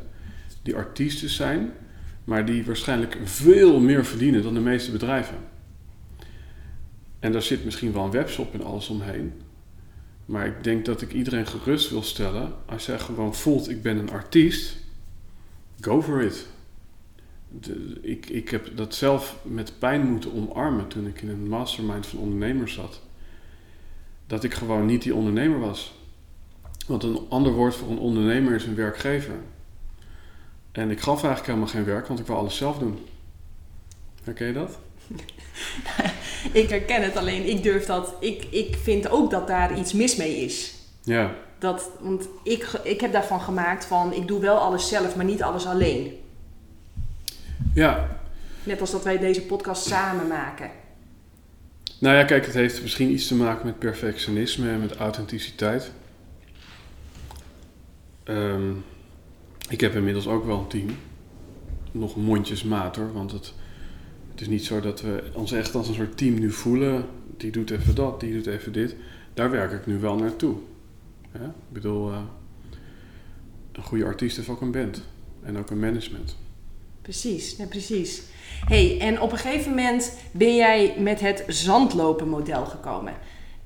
die 0.62 0.76
artiesten 0.76 1.30
zijn, 1.30 1.72
maar 2.24 2.46
die 2.46 2.66
waarschijnlijk 2.66 3.18
veel 3.24 3.80
meer 3.80 4.06
verdienen 4.06 4.44
dan 4.44 4.54
de 4.54 4.60
meeste 4.60 4.92
bedrijven. 4.92 5.38
En 7.20 7.32
daar 7.32 7.42
zit 7.42 7.66
misschien 7.66 7.94
wel 7.94 8.04
een 8.04 8.12
webshop 8.12 8.54
en 8.54 8.64
alles 8.64 8.90
omheen. 8.90 9.34
Maar 10.26 10.46
ik 10.46 10.64
denk 10.64 10.86
dat 10.86 11.02
ik 11.02 11.14
iedereen 11.14 11.48
gerust 11.48 11.90
wil 11.90 12.04
stellen. 12.04 12.54
Als 12.66 12.86
jij 12.86 13.00
gewoon 13.00 13.36
voelt, 13.36 13.70
ik 13.70 13.82
ben 13.82 13.98
een 13.98 14.12
artiest, 14.12 14.78
go 15.80 16.02
for 16.02 16.22
it. 16.22 16.48
Ik, 18.02 18.30
ik 18.30 18.50
heb 18.50 18.72
dat 18.76 18.96
zelf 18.96 19.38
met 19.44 19.74
pijn 19.80 20.12
moeten 20.12 20.34
omarmen 20.34 20.88
toen 20.88 21.08
ik 21.08 21.22
in 21.22 21.30
een 21.30 21.48
mastermind 21.48 22.08
van 22.08 22.20
ondernemers 22.20 22.74
zat. 22.74 23.02
Dat 24.28 24.44
ik 24.44 24.54
gewoon 24.54 24.86
niet 24.86 25.02
die 25.02 25.16
ondernemer 25.16 25.60
was. 25.60 25.94
Want 26.88 27.04
een 27.04 27.20
ander 27.30 27.52
woord 27.52 27.76
voor 27.76 27.90
een 27.90 27.98
ondernemer 27.98 28.56
is 28.56 28.66
een 28.66 28.76
werkgever. 28.76 29.36
En 30.74 30.92
ik 30.92 31.00
gaf 31.00 31.24
eigenlijk 31.24 31.46
helemaal 31.46 31.68
geen 31.68 31.86
werk, 31.86 32.08
want 32.08 32.20
ik 32.20 32.26
wou 32.26 32.40
alles 32.40 32.58
zelf 32.58 32.78
doen. 32.78 33.06
Herken 34.24 34.48
je 34.48 34.54
dat? 34.54 34.78
Ik 36.52 36.70
herken 36.70 37.04
het 37.04 37.18
alleen, 37.18 37.50
ik 37.50 37.64
durf 37.64 37.86
dat, 37.86 38.14
ik, 38.20 38.44
ik 38.50 38.76
vind 38.82 39.10
ook 39.10 39.32
dat 39.32 39.48
daar 39.48 39.78
iets 39.78 39.94
mis 39.94 40.16
mee 40.16 40.36
is. 40.36 40.74
Ja, 41.04 41.36
Dat, 41.60 41.90
want 42.00 42.28
ik, 42.44 42.64
ik 42.84 43.02
heb 43.02 43.12
daarvan 43.12 43.42
gemaakt 43.42 43.86
van, 43.86 44.14
ik 44.14 44.28
doe 44.28 44.40
wel 44.40 44.58
alles 44.58 44.88
zelf, 44.88 45.16
maar 45.16 45.26
niet 45.26 45.44
alles 45.44 45.66
alleen. 45.66 46.20
ja. 47.74 48.22
Net 48.64 48.82
als 48.82 48.92
dat 48.92 49.04
wij 49.04 49.18
deze 49.18 49.42
podcast 49.42 49.86
samen 49.86 50.28
maken. 50.28 50.70
Nou 52.00 52.16
ja, 52.16 52.24
kijk, 52.24 52.46
het 52.46 52.54
heeft 52.54 52.82
misschien 52.82 53.12
iets 53.12 53.28
te 53.28 53.36
maken 53.36 53.66
met 53.66 53.80
perfectionisme 53.80 54.70
en 54.70 54.80
met 54.80 54.96
authenticiteit. 54.96 55.92
Ehm, 58.24 58.72
ik 59.70 59.82
heb 59.82 59.96
inmiddels 59.96 60.28
ook 60.28 60.46
wel 60.46 60.60
een 60.60 60.68
team. 60.68 60.90
Nog 61.92 62.16
mondjesmaat 62.16 62.96
hoor, 62.96 63.14
want 63.14 63.32
het, 63.32 63.54
het 64.32 64.42
is 64.42 64.48
niet 64.48 64.66
zo 64.66 64.80
dat 64.80 65.02
we 65.02 65.24
ons 65.34 65.52
echt 65.52 65.76
als 65.76 65.88
een 65.88 65.94
soort 65.94 66.18
team 66.18 66.40
nu 66.40 66.52
voelen. 66.52 67.06
Die 67.38 67.52
doet 67.52 67.70
even 67.70 67.96
dat, 67.96 68.20
die 68.20 68.34
doet 68.34 68.46
even 68.48 68.74
dit. 68.74 68.96
Daar 69.34 69.50
werk 69.50 69.72
ik 69.72 69.86
nu 69.86 70.00
wel 70.00 70.16
naartoe. 70.16 70.56
Ja? 71.34 71.46
Ik 71.46 71.74
bedoel, 71.74 72.12
eh, 72.12 72.18
een 73.72 73.84
goede 73.84 74.06
artiest 74.06 74.36
heeft 74.36 74.50
ook 74.50 74.62
een 74.62 74.72
band 74.72 75.04
en 75.44 75.58
ook 75.58 75.70
een 75.70 75.80
management. 75.80 76.36
Precies, 77.02 77.58
nee, 77.58 77.68
precies. 77.68 78.22
hey, 78.66 79.00
en 79.00 79.22
op 79.22 79.32
een 79.32 79.38
gegeven 79.38 79.70
moment 79.70 80.18
ben 80.32 80.56
jij 80.56 80.96
met 81.00 81.20
het 81.20 81.44
zandlopen 81.48 82.30
model 82.30 82.66
gekomen. 82.66 83.14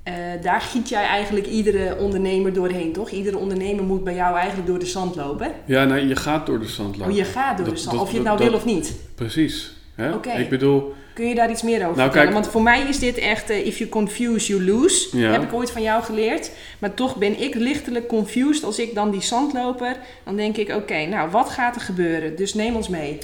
Eh, 0.08 0.14
daar 0.42 0.60
giet 0.60 0.88
jij 0.88 1.02
eigenlijk 1.04 1.46
iedere 1.46 1.96
ondernemer 1.96 2.52
doorheen, 2.52 2.92
toch? 2.92 3.10
Iedere 3.10 3.36
ondernemer 3.38 3.84
moet 3.84 4.04
bij 4.04 4.14
jou 4.14 4.36
eigenlijk 4.36 4.66
door 4.68 4.78
de 4.78 4.86
zand 4.86 5.16
lopen. 5.16 5.52
Ja, 5.64 5.84
nee, 5.84 6.06
je 6.06 6.16
gaat 6.16 6.46
door 6.46 6.58
de 6.60 6.68
zand 6.68 6.96
lopen. 6.96 7.12
Oh, 7.12 7.18
je 7.18 7.24
gaat 7.24 7.56
door 7.56 7.66
Dat- 7.66 7.74
de 7.76 7.80
zand, 7.80 7.94
dat- 7.96 8.04
of 8.04 8.10
je 8.10 8.16
het 8.16 8.24
nou 8.26 8.38
dat- 8.38 8.46
wil 8.48 8.56
of 8.56 8.64
niet. 8.64 8.94
Precies. 9.14 9.76
Hè? 9.94 10.12
Oké. 10.14 10.30
Ik 10.30 10.48
bedoel, 10.48 10.94
Kun 11.14 11.28
je 11.28 11.34
daar 11.34 11.50
iets 11.50 11.62
meer 11.62 11.74
over 11.74 11.84
Nou, 11.86 11.94
vertellen? 12.00 12.22
kijk- 12.22 12.32
Want 12.40 12.48
voor 12.48 12.62
mij 12.62 12.82
is 12.88 12.98
dit 12.98 13.16
echt, 13.18 13.50
eh, 13.50 13.66
if 13.66 13.78
you 13.78 13.90
confuse, 13.90 14.46
you 14.52 14.64
lose. 14.64 15.18
Ja. 15.18 15.30
Heb 15.32 15.42
ik 15.42 15.52
ooit 15.52 15.70
van 15.70 15.82
jou 15.82 16.02
geleerd. 16.02 16.50
Maar 16.78 16.94
toch 16.94 17.16
ben 17.16 17.40
ik 17.40 17.54
lichtelijk 17.54 18.06
confused 18.08 18.64
als 18.64 18.78
ik 18.78 18.94
dan 18.94 19.10
die 19.10 19.20
zandloper... 19.22 19.96
Dan 20.24 20.36
denk 20.36 20.56
ik, 20.56 20.68
oké, 20.74 21.06
nou, 21.06 21.30
wat 21.30 21.48
gaat 21.50 21.74
er 21.74 21.80
gebeuren? 21.80 22.36
Dus 22.36 22.54
neem 22.54 22.76
ons 22.76 22.88
mee. 22.88 23.18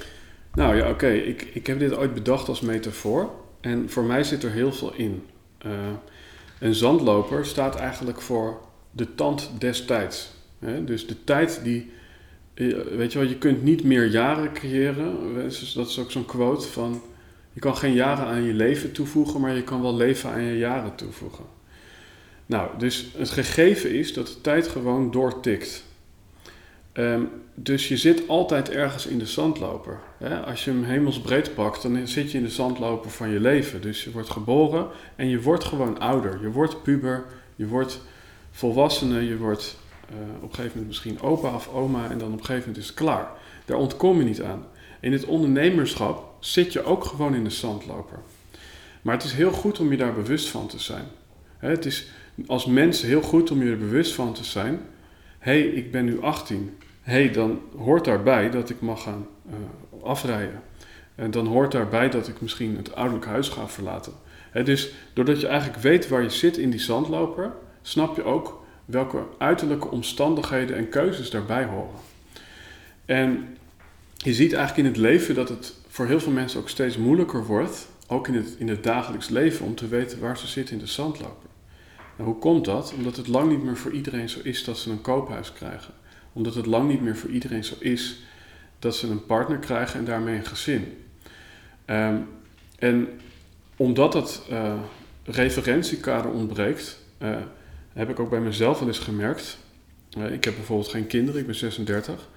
Nou 0.54 0.76
ja, 0.76 0.88
oké. 0.90 1.08
Ik, 1.08 1.46
ik 1.52 1.66
heb 1.66 1.78
dit 1.78 1.96
ooit 1.96 2.14
bedacht 2.14 2.48
als 2.48 2.60
metafoor. 2.60 3.30
En 3.60 3.84
voor 3.90 4.04
mij 4.04 4.22
zit 4.24 4.42
er 4.42 4.50
heel 4.50 4.72
veel 4.72 4.92
in. 4.96 5.22
Eh, 5.58 5.70
een 6.64 6.74
zandloper 6.74 7.46
staat 7.46 7.76
eigenlijk 7.76 8.20
voor 8.20 8.60
de 8.90 9.14
tand 9.14 9.50
des 9.58 9.84
tijds. 9.84 10.30
Dus 10.84 11.06
de 11.06 11.24
tijd 11.24 11.60
die... 11.62 11.90
eh, 12.54 12.66
Weet 12.96 13.12
je 13.12 13.18
wel, 13.18 13.28
je 13.28 13.38
kunt 13.38 13.62
niet 13.62 13.84
meer 13.84 14.06
jaren 14.06 14.52
creëren. 14.52 15.34
Dus 15.34 15.72
Dat 15.72 15.88
is 15.88 15.98
ook 15.98 16.10
zo'n 16.10 16.24
quote 16.26 16.68
van... 16.68 17.02
Je 17.52 17.60
kan 17.60 17.76
geen 17.76 17.92
jaren 17.92 18.26
aan 18.26 18.42
je 18.42 18.52
leven 18.52 18.92
toevoegen, 18.92 19.40
maar 19.40 19.54
je 19.54 19.62
kan 19.62 19.82
wel 19.82 19.96
leven 19.96 20.30
aan 20.30 20.42
je 20.42 20.58
jaren 20.58 20.94
toevoegen. 20.94 21.44
Nou, 22.46 22.68
dus 22.78 23.06
het 23.16 23.30
gegeven 23.30 23.90
is 23.90 24.12
dat 24.12 24.26
de 24.26 24.40
tijd 24.40 24.68
gewoon 24.68 25.10
doortikt. 25.10 25.84
Ehm, 26.94 27.22
dus 27.54 27.88
je 27.88 27.96
zit 27.96 28.28
altijd 28.28 28.70
ergens 28.70 29.06
in 29.06 29.18
de 29.18 29.26
zandloper. 29.26 30.00
Hè? 30.18 30.40
Als 30.40 30.64
je 30.64 30.70
hem 30.70 30.84
hemelsbreed 30.84 31.54
pakt, 31.54 31.82
dan 31.82 32.08
zit 32.08 32.30
je 32.30 32.38
in 32.38 32.44
de 32.44 32.50
zandloper 32.50 33.10
van 33.10 33.28
je 33.28 33.40
leven. 33.40 33.80
Dus 33.80 34.04
je 34.04 34.10
wordt 34.10 34.30
geboren 34.30 34.86
en 35.16 35.28
je 35.28 35.42
wordt 35.42 35.64
gewoon 35.64 35.98
ouder. 35.98 36.38
Je 36.42 36.50
wordt 36.50 36.82
puber, 36.82 37.24
je 37.56 37.66
wordt 37.66 38.00
volwassene, 38.50 39.26
je 39.26 39.36
wordt 39.36 39.76
eh, 40.08 40.16
op 40.36 40.42
een 40.42 40.54
gegeven 40.54 40.70
moment 40.70 40.86
misschien 40.86 41.20
opa 41.20 41.54
of 41.54 41.68
oma 41.68 42.10
en 42.10 42.18
dan 42.18 42.32
op 42.32 42.38
een 42.38 42.44
gegeven 42.44 42.68
moment 42.68 42.76
is 42.76 42.86
het 42.86 42.96
klaar. 42.96 43.28
Daar 43.64 43.76
ontkom 43.76 44.18
je 44.18 44.24
niet 44.24 44.42
aan. 44.42 44.66
In 45.00 45.12
het 45.12 45.24
ondernemerschap 45.24 46.34
zit 46.40 46.72
je 46.72 46.84
ook 46.84 47.04
gewoon 47.04 47.34
in 47.34 47.44
de 47.44 47.50
zandloper. 47.50 48.18
Maar 49.02 49.14
het 49.14 49.24
is 49.24 49.32
heel 49.32 49.52
goed 49.52 49.80
om 49.80 49.90
je 49.90 49.96
daar 49.96 50.14
bewust 50.14 50.48
van 50.48 50.66
te 50.66 50.78
zijn. 50.78 51.04
Hè, 51.58 51.68
Het 51.68 51.84
is 51.84 52.06
als 52.46 52.66
mens 52.66 53.02
heel 53.02 53.22
goed 53.22 53.50
om 53.50 53.62
je 53.62 53.70
er 53.70 53.78
bewust 53.78 54.14
van 54.14 54.32
te 54.32 54.44
zijn. 54.44 54.80
Hé, 55.38 55.60
hey, 55.60 55.68
ik 55.68 55.90
ben 55.90 56.04
nu 56.04 56.22
18. 56.22 56.76
Hey, 57.04 57.30
dan 57.30 57.60
hoort 57.76 58.04
daarbij 58.04 58.50
dat 58.50 58.70
ik 58.70 58.80
mag 58.80 59.02
gaan 59.02 59.26
eh, 59.48 59.54
afrijden. 60.02 60.62
En 61.14 61.30
dan 61.30 61.46
hoort 61.46 61.72
daarbij 61.72 62.10
dat 62.10 62.28
ik 62.28 62.40
misschien 62.40 62.76
het 62.76 62.94
ouderlijk 62.94 63.26
huis 63.26 63.48
ga 63.48 63.68
verlaten. 63.68 64.12
Hè, 64.50 64.62
dus 64.62 64.92
doordat 65.12 65.40
je 65.40 65.46
eigenlijk 65.46 65.82
weet 65.82 66.08
waar 66.08 66.22
je 66.22 66.30
zit 66.30 66.56
in 66.56 66.70
die 66.70 66.80
zandloper, 66.80 67.52
snap 67.82 68.16
je 68.16 68.22
ook 68.22 68.64
welke 68.84 69.22
uiterlijke 69.38 69.90
omstandigheden 69.90 70.76
en 70.76 70.88
keuzes 70.88 71.30
daarbij 71.30 71.64
horen. 71.64 72.00
En 73.04 73.56
je 74.16 74.34
ziet 74.34 74.52
eigenlijk 74.52 74.86
in 74.86 74.92
het 74.92 75.02
leven 75.02 75.34
dat 75.34 75.48
het 75.48 75.74
voor 75.88 76.06
heel 76.06 76.20
veel 76.20 76.32
mensen 76.32 76.60
ook 76.60 76.68
steeds 76.68 76.96
moeilijker 76.96 77.46
wordt, 77.46 77.88
ook 78.06 78.28
in 78.28 78.34
het, 78.34 78.54
in 78.58 78.68
het 78.68 78.84
dagelijks 78.84 79.28
leven, 79.28 79.66
om 79.66 79.74
te 79.74 79.88
weten 79.88 80.20
waar 80.20 80.38
ze 80.38 80.46
zitten 80.46 80.74
in 80.74 80.80
de 80.80 80.90
zandloper. 80.90 81.50
Hoe 82.16 82.38
komt 82.38 82.64
dat? 82.64 82.92
Omdat 82.96 83.16
het 83.16 83.28
lang 83.28 83.50
niet 83.50 83.62
meer 83.62 83.76
voor 83.76 83.92
iedereen 83.92 84.28
zo 84.28 84.40
is 84.42 84.64
dat 84.64 84.78
ze 84.78 84.90
een 84.90 85.00
koophuis 85.00 85.52
krijgen. 85.52 85.94
Omdat 86.34 86.54
het 86.54 86.66
lang 86.66 86.88
niet 86.88 87.00
meer 87.00 87.16
voor 87.16 87.30
iedereen 87.30 87.64
zo 87.64 87.74
is 87.78 88.22
dat 88.78 88.96
ze 88.96 89.10
een 89.10 89.26
partner 89.26 89.58
krijgen 89.58 89.98
en 89.98 90.04
daarmee 90.04 90.36
een 90.36 90.46
gezin. 90.46 90.98
Ehm, 91.84 92.16
en 92.78 93.08
omdat 93.76 94.12
dat 94.12 94.46
eh, 94.50 94.74
referentiekader 95.24 96.30
ontbreekt, 96.30 96.98
eh, 97.18 97.36
heb 97.92 98.10
ik 98.10 98.20
ook 98.20 98.30
bij 98.30 98.40
mezelf 98.40 98.78
wel 98.78 98.88
eens 98.88 98.98
gemerkt. 98.98 99.58
Eh, 100.10 100.32
ik 100.32 100.44
heb 100.44 100.54
bijvoorbeeld 100.54 100.90
geen 100.90 101.06
kinderen, 101.06 101.40
ik 101.40 101.46
ben 101.46 101.54
36. 101.54 102.28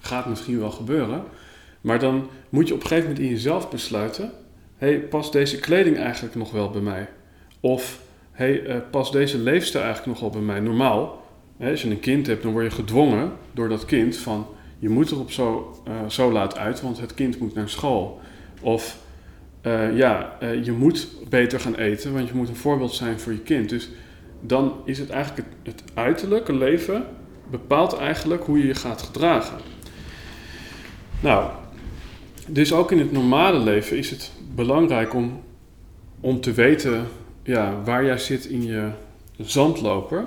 Gaat 0.00 0.26
misschien 0.26 0.58
wel 0.58 0.70
gebeuren. 0.70 1.24
Maar 1.80 1.98
dan 1.98 2.28
moet 2.48 2.68
je 2.68 2.74
op 2.74 2.80
een 2.80 2.86
gegeven 2.86 3.08
moment 3.08 3.26
in 3.26 3.32
jezelf 3.32 3.70
besluiten: 3.70 4.32
hey, 4.76 5.00
past 5.00 5.32
deze 5.32 5.58
kleding 5.58 5.96
eigenlijk 5.96 6.34
nog 6.34 6.50
wel 6.50 6.70
bij 6.70 6.80
mij? 6.80 7.08
Of 7.60 8.00
hey, 8.32 8.82
past 8.90 9.12
deze 9.12 9.38
leefstijl 9.38 9.84
eigenlijk 9.84 10.12
nog 10.12 10.20
wel 10.20 10.40
bij 10.40 10.52
mij? 10.52 10.60
Normaal, 10.60 11.21
als 11.70 11.82
je 11.82 11.90
een 11.90 12.00
kind 12.00 12.26
hebt, 12.26 12.42
dan 12.42 12.52
word 12.52 12.64
je 12.64 12.70
gedwongen 12.70 13.32
door 13.52 13.68
dat 13.68 13.84
kind 13.84 14.16
van 14.16 14.46
je 14.82 14.88
moet 14.88 15.10
er 15.10 15.18
op 15.18 15.30
zo, 15.30 15.76
eh, 15.84 16.08
zo 16.08 16.32
laat 16.32 16.58
uit, 16.58 16.80
want 16.80 17.00
het 17.00 17.14
kind 17.14 17.38
moet 17.38 17.54
naar 17.54 17.68
school. 17.68 18.20
Of 18.60 18.98
eh, 19.60 19.96
ja, 19.96 20.36
eh, 20.40 20.64
je 20.64 20.72
moet 20.72 21.08
beter 21.28 21.60
gaan 21.60 21.74
eten, 21.74 22.12
want 22.12 22.28
je 22.28 22.34
moet 22.34 22.48
een 22.48 22.56
voorbeeld 22.56 22.94
zijn 22.94 23.20
voor 23.20 23.32
je 23.32 23.38
kind. 23.38 23.68
Dus 23.68 23.90
dan 24.40 24.72
is 24.84 24.98
het 24.98 25.10
eigenlijk 25.10 25.48
het, 25.62 25.80
het 25.80 25.90
uiterlijke 25.94 26.54
leven 26.54 27.04
bepaalt 27.50 27.96
eigenlijk 27.96 28.44
hoe 28.44 28.58
je 28.58 28.66
je 28.66 28.74
gaat 28.74 29.02
gedragen. 29.02 29.58
Nou, 31.20 31.50
dus 32.46 32.72
ook 32.72 32.92
in 32.92 32.98
het 32.98 33.12
normale 33.12 33.58
leven 33.58 33.96
is 33.96 34.10
het 34.10 34.32
belangrijk 34.54 35.14
om, 35.14 35.40
om 36.20 36.40
te 36.40 36.52
weten 36.52 37.06
ja, 37.42 37.82
waar 37.84 38.04
jij 38.04 38.18
zit 38.18 38.44
in 38.44 38.64
je 38.64 38.90
zandloper. 39.38 40.26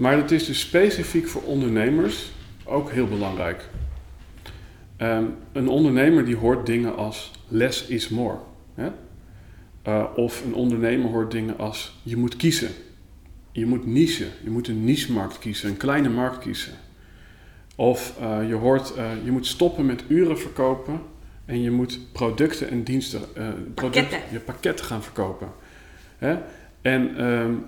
Maar 0.00 0.16
het 0.16 0.30
is 0.30 0.46
dus 0.46 0.60
specifiek 0.60 1.28
voor 1.28 1.42
ondernemers 1.42 2.32
ook 2.64 2.90
heel 2.90 3.06
belangrijk. 3.06 3.68
Ehm, 4.96 5.24
een 5.52 5.68
ondernemer 5.68 6.24
die 6.24 6.36
hoort 6.36 6.66
dingen 6.66 6.96
als 6.96 7.30
less 7.48 7.86
is 7.86 8.08
more. 8.08 8.38
Hè? 8.74 8.90
Uh, 9.88 10.04
of 10.16 10.44
een 10.44 10.54
ondernemer 10.54 11.10
hoort 11.10 11.30
dingen 11.30 11.58
als 11.58 11.98
je 12.02 12.16
moet 12.16 12.36
kiezen. 12.36 12.70
Je 13.52 13.66
moet 13.66 13.86
nichen. 13.86 14.28
Je 14.44 14.50
moet 14.50 14.68
een 14.68 14.84
niche-markt 14.84 15.38
kiezen, 15.38 15.68
een 15.68 15.76
kleine 15.76 16.08
markt 16.08 16.38
kiezen. 16.38 16.72
Of 17.76 18.16
uh, 18.20 18.48
je 18.48 18.54
hoort, 18.54 18.92
uh, 18.96 19.10
je 19.24 19.30
moet 19.30 19.46
stoppen 19.46 19.86
met 19.86 20.04
uren 20.08 20.38
verkopen 20.38 21.00
en 21.44 21.62
je 21.62 21.70
moet 21.70 22.12
producten 22.12 22.70
en 22.70 22.82
diensten, 22.82 23.20
pakketten. 23.74 24.20
je 24.32 24.40
pakketten 24.40 24.84
gaan 24.84 25.02
verkopen. 25.02 25.48
Hè? 26.18 26.36
En 26.82 27.24
um, 27.24 27.64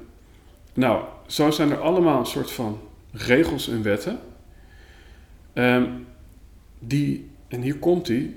nou, 0.73 1.05
zo 1.27 1.51
zijn 1.51 1.71
er 1.71 1.81
allemaal 1.81 2.19
een 2.19 2.27
soort 2.27 2.51
van 2.51 2.81
regels 3.13 3.69
en 3.69 3.83
wetten. 3.83 4.19
Um, 5.55 6.07
die, 6.79 7.31
en 7.49 7.63
hier 7.63 7.77
komt 7.77 8.07
die, 8.07 8.37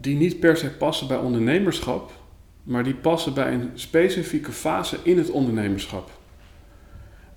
die 0.00 0.16
niet 0.16 0.40
per 0.40 0.56
se 0.56 0.70
passen 0.70 1.08
bij 1.08 1.16
ondernemerschap, 1.16 2.12
maar 2.62 2.84
die 2.84 2.94
passen 2.94 3.34
bij 3.34 3.52
een 3.52 3.70
specifieke 3.74 4.52
fase 4.52 4.98
in 5.02 5.18
het 5.18 5.30
ondernemerschap. 5.30 6.10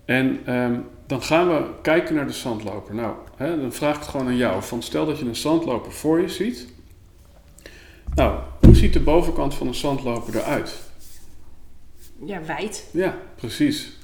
En 0.05 0.53
um, 0.53 0.86
dan 1.05 1.24
gaan 1.24 1.48
we 1.48 1.65
kijken 1.81 2.15
naar 2.15 2.27
de 2.27 2.34
zandloper. 2.34 2.96
Nou, 2.96 3.15
hè, 3.36 3.62
dan 3.62 3.74
vraag 3.74 3.96
ik 3.96 4.01
het 4.01 4.10
gewoon 4.10 4.27
aan 4.27 4.36
jou. 4.36 4.63
Van 4.63 4.81
stel 4.81 5.05
dat 5.05 5.19
je 5.19 5.25
een 5.25 5.36
zandloper 5.36 5.91
voor 5.91 6.22
je 6.22 6.29
ziet. 6.29 6.67
Nou, 8.15 8.39
hoe 8.60 8.75
ziet 8.75 8.93
de 8.93 9.00
bovenkant 9.00 9.55
van 9.55 9.67
een 9.67 9.75
zandloper 9.75 10.36
eruit? 10.36 10.75
Ja, 12.25 12.43
wijd. 12.46 12.89
Ja, 12.91 13.17
precies. 13.36 13.97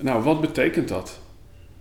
Nou, 0.00 0.22
wat 0.22 0.40
betekent 0.40 0.88
dat? 0.88 1.20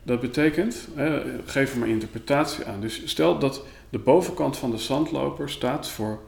Dat 0.03 0.19
betekent, 0.19 0.87
hè, 0.95 1.21
geef 1.45 1.73
er 1.73 1.79
maar 1.79 1.87
interpretatie 1.87 2.65
aan. 2.65 2.81
Dus 2.81 3.01
stel 3.05 3.39
dat 3.39 3.63
de 3.89 3.99
bovenkant 3.99 4.57
van 4.57 4.71
de 4.71 4.77
zandloper 4.77 5.49
staat 5.49 5.89
voor 5.89 6.19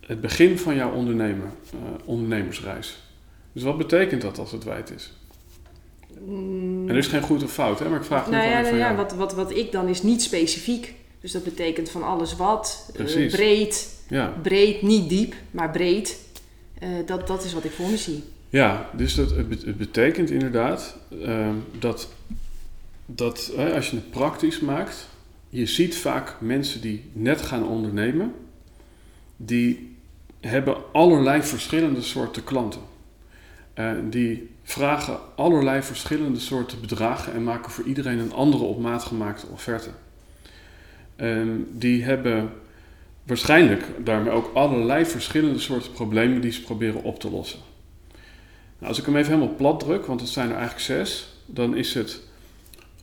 het 0.00 0.20
begin 0.20 0.58
van 0.58 0.74
jouw 0.74 0.92
ondernemer, 0.92 1.50
uh, 1.74 1.80
ondernemersreis. 2.04 2.98
Dus 3.52 3.62
wat 3.62 3.78
betekent 3.78 4.22
dat 4.22 4.38
als 4.38 4.52
het 4.52 4.64
wijd 4.64 4.90
is? 4.90 5.12
Mm. 6.20 6.88
En 6.88 6.94
er 6.94 6.96
is 6.96 7.06
geen 7.06 7.22
goed 7.22 7.42
of 7.42 7.52
fout, 7.52 7.78
hè? 7.78 7.88
maar 7.88 7.98
ik 7.98 8.04
vraag 8.04 8.30
nou 8.30 8.48
ja, 8.48 8.60
nou 8.60 8.76
ja, 8.76 8.94
wat, 8.94 9.14
wat, 9.14 9.34
wat 9.34 9.56
ik 9.56 9.72
dan 9.72 9.88
is 9.88 10.02
niet 10.02 10.22
specifiek. 10.22 10.94
Dus 11.20 11.32
dat 11.32 11.44
betekent 11.44 11.90
van 11.90 12.02
alles 12.02 12.36
wat, 12.36 12.90
uh, 13.00 13.30
breed, 13.30 13.88
ja. 14.08 14.34
breed, 14.42 14.82
niet 14.82 15.08
diep, 15.08 15.34
maar 15.50 15.70
breed. 15.70 16.18
Uh, 16.82 16.88
dat, 17.06 17.26
dat 17.26 17.44
is 17.44 17.52
wat 17.52 17.64
ik 17.64 17.70
voor 17.70 17.88
me 17.88 17.96
zie. 17.96 18.24
Ja, 18.48 18.90
dus 18.96 19.14
dat, 19.14 19.30
het 19.30 19.76
betekent 19.76 20.30
inderdaad 20.30 20.96
uh, 21.10 21.48
dat, 21.78 22.08
dat 23.06 23.52
als 23.74 23.90
je 23.90 23.96
het 23.96 24.10
praktisch 24.10 24.60
maakt, 24.60 25.08
je 25.48 25.66
ziet 25.66 25.96
vaak 25.96 26.36
mensen 26.40 26.80
die 26.80 27.04
net 27.12 27.42
gaan 27.42 27.66
ondernemen, 27.68 28.32
die 29.36 29.96
hebben 30.40 30.76
allerlei 30.92 31.42
verschillende 31.42 32.02
soorten 32.02 32.44
klanten. 32.44 32.80
Uh, 33.74 33.92
die 34.10 34.50
vragen 34.62 35.18
allerlei 35.36 35.82
verschillende 35.82 36.40
soorten 36.40 36.80
bedragen 36.80 37.32
en 37.32 37.44
maken 37.44 37.70
voor 37.70 37.84
iedereen 37.84 38.18
een 38.18 38.32
andere 38.32 38.64
op 38.64 38.80
maat 38.80 39.02
gemaakte 39.02 39.46
offerte. 39.46 39.90
En 41.16 41.68
die 41.72 42.04
hebben 42.04 42.52
waarschijnlijk 43.22 43.84
daarmee 44.04 44.32
ook 44.32 44.50
allerlei 44.54 45.04
verschillende 45.04 45.58
soorten 45.58 45.92
problemen 45.92 46.40
die 46.40 46.52
ze 46.52 46.62
proberen 46.62 47.02
op 47.02 47.20
te 47.20 47.30
lossen. 47.30 47.60
Nou, 48.86 48.98
als 48.98 49.06
ik 49.06 49.12
hem 49.12 49.20
even 49.22 49.34
helemaal 49.34 49.56
plat 49.56 49.80
druk, 49.80 50.06
want 50.06 50.20
het 50.20 50.28
zijn 50.28 50.48
er 50.48 50.56
eigenlijk 50.56 50.84
zes, 50.84 51.28
dan 51.46 51.76
is 51.76 51.94
het 51.94 52.20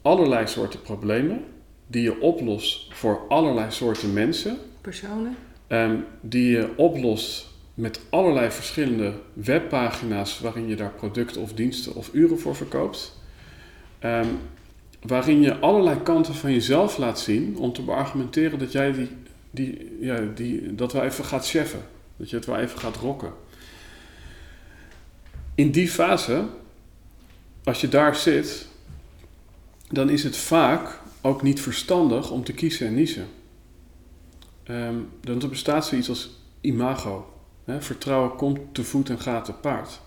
allerlei 0.02 0.48
soorten 0.48 0.82
problemen 0.82 1.44
die 1.88 2.02
je 2.02 2.22
oplost 2.22 2.94
voor 2.94 3.22
allerlei 3.28 3.72
soorten 3.72 4.14
mensen. 4.14 4.58
Personen. 4.82 5.36
Um, 5.68 6.06
die 6.22 6.50
je 6.50 6.70
oplost 6.76 7.48
met 7.74 8.00
allerlei 8.10 8.52
verschillende 8.52 9.14
webpagina's 9.34 10.40
waarin 10.40 10.68
je 10.68 10.76
daar 10.76 10.92
producten 10.92 11.42
of 11.42 11.54
diensten 11.54 11.96
of 11.96 12.10
uren 12.14 12.40
voor 12.40 12.56
verkoopt. 12.56 13.20
Um, 14.04 14.40
waarin 15.02 15.42
je 15.42 15.60
allerlei 15.60 16.02
kanten 16.02 16.36
van 16.36 16.52
jezelf 16.52 16.98
laat 16.98 17.20
zien 17.20 17.58
om 17.58 17.74
te 17.74 17.82
beargumenteren 17.82 18.60
dat 18.60 18.72
jij 18.72 18.92
die, 18.92 19.10
die, 19.52 19.98
ja, 20.00 20.20
die, 20.36 20.76
dat 20.76 20.94
wel 20.94 21.04
even 21.04 21.26
gaat 21.26 21.50
cheffen. 21.50 21.82
Dat 22.18 22.30
je 22.30 22.36
het 22.36 22.46
wel 22.46 22.58
even 22.58 22.80
gaat 22.80 22.96
rocken. 22.96 23.43
In 25.56 25.72
die 25.72 25.90
fase, 25.90 26.46
als 27.64 27.82
je 27.82 27.90
daar 27.90 28.16
zit, 28.16 28.68
dan 29.90 30.10
is 30.10 30.24
het 30.24 30.38
vaak 30.38 31.00
ook 31.22 31.42
niet 31.42 31.62
verstandig 31.62 32.32
om 32.32 32.44
te 32.44 32.54
kiezen 32.54 32.88
en 32.88 32.94
niezen. 32.94 33.28
Um, 34.68 35.10
dan 35.22 35.50
bestaat 35.50 35.86
zoiets 35.86 36.10
als 36.10 36.30
imago. 36.62 37.34
Hè? 37.66 37.82
Vertrouwen 37.82 38.36
komt 38.36 38.60
te 38.72 38.84
voet 38.84 39.10
en 39.10 39.20
gaat 39.20 39.46
te 39.46 39.54
paard. 39.54 40.02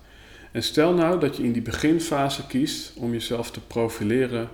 En 0.53 0.63
stel 0.63 0.95
nou 0.95 1.21
dat 1.21 1.37
je 1.37 1.43
in 1.43 1.53
die 1.53 1.63
beginfase 1.63 2.47
kiest 2.47 2.93
om 2.97 3.13
jezelf 3.13 3.51
te 3.51 3.61
profileren 3.61 4.49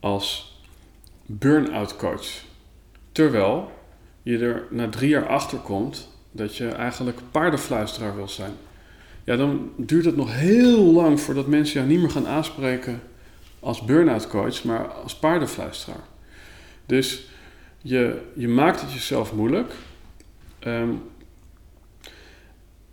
als 0.00 0.54
burn-out 1.26 1.96
coach. 1.96 2.26
Terwijl 3.12 3.72
je 4.22 4.38
er 4.38 4.66
na 4.70 4.88
drie 4.88 5.08
jaar 5.08 5.28
achter 5.28 5.58
komt 5.58 6.08
dat 6.30 6.56
je 6.56 6.68
eigenlijk 6.68 7.18
paardenfluisteraar 7.30 8.16
wil 8.16 8.28
zijn. 8.28 8.52
Ja, 9.26 9.36
dan 9.36 9.70
duurt 9.76 10.04
het 10.04 10.16
nog 10.16 10.34
heel 10.34 10.82
lang 10.82 11.20
voordat 11.20 11.46
mensen 11.46 11.74
jou 11.74 11.86
niet 11.86 12.00
meer 12.00 12.10
gaan 12.10 12.26
aanspreken 12.26 13.00
als 13.60 13.84
burn-out 13.84 14.28
coach, 14.28 14.64
maar 14.64 14.86
als 14.86 15.16
paardenfluisteraar. 15.18 16.04
Dus 16.86 17.28
je, 17.82 18.20
je 18.34 18.48
maakt 18.48 18.80
het 18.80 18.92
jezelf 18.92 19.32
moeilijk. 19.32 19.72
Um, 20.66 21.02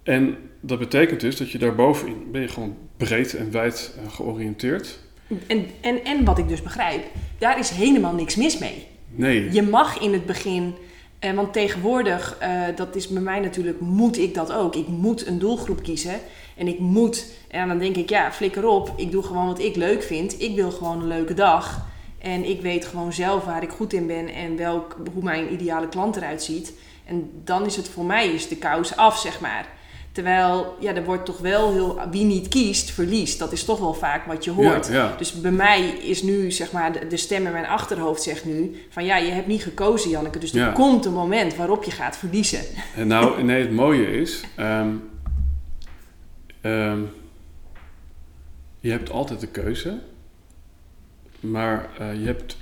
en 0.03 0.37
dat 0.59 0.79
betekent 0.79 1.19
dus 1.19 1.37
dat 1.37 1.51
je 1.51 1.57
daarbovenin 1.57 2.31
ben 2.31 2.41
je 2.41 2.47
gewoon 2.47 2.77
breed 2.97 3.33
en 3.33 3.51
wijd 3.51 3.95
uh, 3.99 4.11
georiënteerd. 4.11 4.99
En, 5.47 5.65
en, 5.81 6.03
en 6.03 6.25
wat 6.25 6.37
ik 6.37 6.47
dus 6.47 6.61
begrijp, 6.61 7.03
daar 7.37 7.59
is 7.59 7.69
helemaal 7.69 8.13
niks 8.13 8.35
mis 8.35 8.57
mee. 8.57 8.87
Nee. 9.09 9.51
Je 9.51 9.61
mag 9.61 9.99
in 9.99 10.13
het 10.13 10.25
begin, 10.25 10.73
eh, 11.23 11.33
want 11.33 11.53
tegenwoordig, 11.53 12.38
uh, 12.41 12.63
dat 12.75 12.95
is 12.95 13.07
bij 13.07 13.21
mij 13.21 13.39
natuurlijk, 13.39 13.79
moet 13.79 14.17
ik 14.17 14.33
dat 14.33 14.51
ook. 14.51 14.75
Ik 14.75 14.88
moet 14.88 15.27
een 15.27 15.39
doelgroep 15.39 15.83
kiezen 15.83 16.19
en 16.57 16.67
ik 16.67 16.79
moet, 16.79 17.25
en 17.47 17.67
dan 17.67 17.77
denk 17.77 17.95
ik, 17.95 18.09
ja, 18.09 18.31
flikker 18.31 18.65
op, 18.65 18.93
ik 18.95 19.12
doe 19.12 19.23
gewoon 19.23 19.47
wat 19.47 19.59
ik 19.59 19.75
leuk 19.75 20.03
vind. 20.03 20.41
Ik 20.41 20.55
wil 20.55 20.71
gewoon 20.71 21.01
een 21.01 21.07
leuke 21.07 21.33
dag. 21.33 21.86
En 22.17 22.49
ik 22.49 22.62
weet 22.62 22.86
gewoon 22.86 23.13
zelf 23.13 23.45
waar 23.45 23.63
ik 23.63 23.69
goed 23.69 23.93
in 23.93 24.07
ben 24.07 24.27
en 24.27 24.57
welk, 24.57 24.97
hoe 25.13 25.23
mijn 25.23 25.53
ideale 25.53 25.88
klant 25.88 26.15
eruit 26.15 26.43
ziet. 26.43 26.73
En 27.05 27.31
dan 27.43 27.65
is 27.65 27.75
het 27.75 27.89
voor 27.89 28.05
mij 28.05 28.27
is 28.27 28.47
de 28.47 28.57
kous 28.57 28.95
af, 28.95 29.17
zeg 29.17 29.39
maar. 29.39 29.67
Terwijl, 30.13 30.76
ja, 30.80 30.95
er 30.95 31.04
wordt 31.04 31.26
toch 31.26 31.38
wel 31.38 31.71
heel... 31.71 32.10
Wie 32.12 32.23
niet 32.23 32.47
kiest, 32.47 32.91
verliest. 32.91 33.39
Dat 33.39 33.52
is 33.52 33.63
toch 33.63 33.80
wel 33.80 33.93
vaak 33.93 34.26
wat 34.26 34.43
je 34.43 34.52
hoort. 34.52 34.88
Ja, 34.88 34.93
ja. 34.93 35.15
Dus 35.17 35.34
bij 35.34 35.52
mij 35.52 35.88
is 35.88 36.21
nu, 36.21 36.52
zeg 36.52 36.71
maar, 36.71 36.91
de, 36.93 37.08
de, 37.08 37.17
stem 37.17 37.45
in 37.45 37.52
mijn 37.52 37.65
achterhoofd 37.65 38.23
zegt 38.23 38.45
nu... 38.45 38.86
van 38.89 39.06
ja, 39.06 39.17
je 39.17 39.32
hebt 39.32 39.47
niet 39.47 39.63
gekozen, 39.63 40.10
Janneke. 40.10 40.39
Dus 40.39 40.54
er 40.54 40.71
komt 40.71 41.06
een 41.06 41.13
moment 41.13 41.56
waarop 41.56 41.84
je 41.84 41.91
gaat 41.91 42.17
verliezen. 42.17 42.60
En 42.95 43.08
nou, 43.08 43.43
nee, 43.43 43.62
het 43.62 43.71
mooie 43.71 44.21
is... 44.21 44.43
ehm, 44.56 44.89
ehm, 46.62 46.99
je 48.80 48.91
hebt 48.91 49.12
altijd 49.12 49.39
de 49.39 49.47
keuze. 49.47 49.99
Maar 51.39 51.89
eh, 51.99 52.19
je 52.19 52.26
hebt 52.26 52.58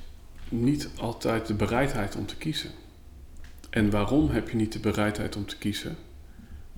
niet 0.49 0.89
altijd 0.97 1.47
de 1.47 1.53
bereidheid 1.53 2.15
om 2.15 2.25
te 2.25 2.35
kiezen. 2.35 2.69
En 3.69 3.89
waarom 3.89 4.29
heb 4.29 4.49
je 4.49 4.55
niet 4.55 4.73
de 4.73 4.79
bereidheid 4.79 5.35
om 5.35 5.45
te 5.45 5.57
kiezen? 5.57 5.97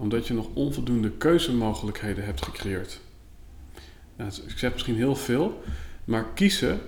Omdat 0.04 0.28
je 0.28 0.34
nog 0.34 0.48
onvoldoende 0.54 1.10
keuzemogelijkheden 1.12 2.26
hebt 2.26 2.44
gecreëerd. 2.46 3.00
Nou, 4.16 4.32
ik 4.48 4.58
zeg 4.58 4.72
misschien 4.72 4.96
heel 4.96 5.16
veel, 5.16 5.64
maar 6.06 6.26
kiezen, 6.34 6.82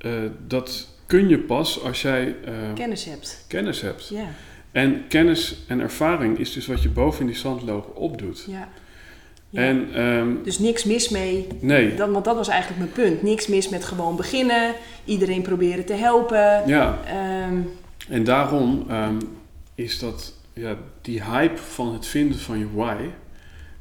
uh, 0.00 0.12
dat 0.46 0.88
kun 1.06 1.28
je 1.28 1.38
pas 1.38 1.82
als 1.82 2.02
jij 2.02 2.26
uh, 2.48 2.72
Kennis 2.74 3.04
hebt. 3.04 3.44
kennis 3.48 3.80
hebt. 3.80 4.08
Ja, 4.08 4.28
En 4.72 5.04
kennis 5.08 5.56
en 5.68 5.80
ervaring 5.80 6.38
is 6.38 6.52
dus 6.52 6.66
wat 6.66 6.82
je 6.82 6.88
boven 6.88 7.20
in 7.20 7.26
die 7.26 7.36
zandloper 7.36 7.92
opdoet. 7.92 8.44
ja. 8.48 8.68
Ja. 9.50 9.60
En 9.60 9.94
ehm, 9.94 10.42
Dus 10.44 10.58
niks 10.58 10.84
mis 10.84 11.08
mee. 11.08 11.46
nee, 11.60 11.94
Dat, 11.94 12.10
want 12.10 12.24
dat 12.24 12.36
was 12.36 12.48
eigenlijk 12.48 12.80
mijn 12.80 13.08
punt. 13.08 13.22
Niks 13.22 13.46
mis 13.46 13.68
met 13.68 13.84
gewoon 13.84 14.16
beginnen. 14.16 14.74
Iedereen 15.04 15.42
proberen 15.42 15.84
te 15.86 15.92
helpen. 15.92 16.62
ja. 16.66 16.98
Ehm, 17.06 17.60
En 18.08 18.24
daarom 18.24 18.84
ehm, 18.88 19.20
is 19.74 19.98
dat 19.98 20.32
ja, 20.60 20.78
die 21.00 21.22
hype 21.22 21.56
van 21.56 21.92
het 21.92 22.06
vinden 22.06 22.38
van 22.38 22.58
je 22.58 22.72
why, 22.72 23.10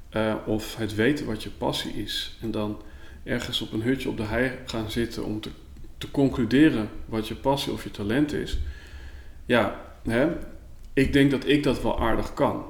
eh, 0.10 0.36
of 0.46 0.76
het 0.76 0.96
weten 0.96 1.26
wat 1.26 1.44
je 1.44 1.50
passie 1.50 1.94
is, 1.94 2.38
en 2.42 2.52
dan 2.52 2.82
ergens 3.24 3.62
op 3.62 3.72
een 3.72 3.82
hutje 3.82 4.10
op 4.10 4.18
de 4.18 4.24
hei 4.24 4.52
gaan 4.66 4.92
zitten 4.92 5.26
om 5.26 5.42
te, 5.42 5.50
te 5.98 6.12
concluderen 6.12 6.90
wat 7.06 7.28
je 7.28 7.36
passie 7.36 7.74
of 7.74 7.84
je 7.84 7.92
talent 7.92 8.34
is. 8.34 8.58
Ja, 9.46 9.82
hè, 10.04 10.28
ik 10.94 11.14
denk 11.14 11.32
dat 11.32 11.48
ik 11.48 11.64
dat 11.64 11.82
wel 11.82 12.00
aardig 12.00 12.34
kan. 12.34 12.66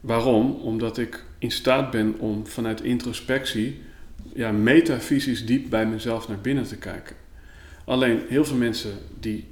Waarom? 0.00 0.50
Omdat 0.52 0.98
ik 0.98 1.24
in 1.38 1.50
staat 1.50 1.90
ben 1.90 2.18
om 2.18 2.46
vanuit 2.46 2.80
introspectie, 2.80 3.82
ja, 4.34 4.52
metafysisch 4.52 5.46
diep 5.46 5.70
bij 5.70 5.86
mezelf 5.86 6.28
naar 6.28 6.40
binnen 6.40 6.64
te 6.64 6.76
kijken. 6.76 7.16
Alleen 7.84 8.22
heel 8.28 8.44
veel 8.44 8.56
mensen 8.56 8.92
die 9.20 9.46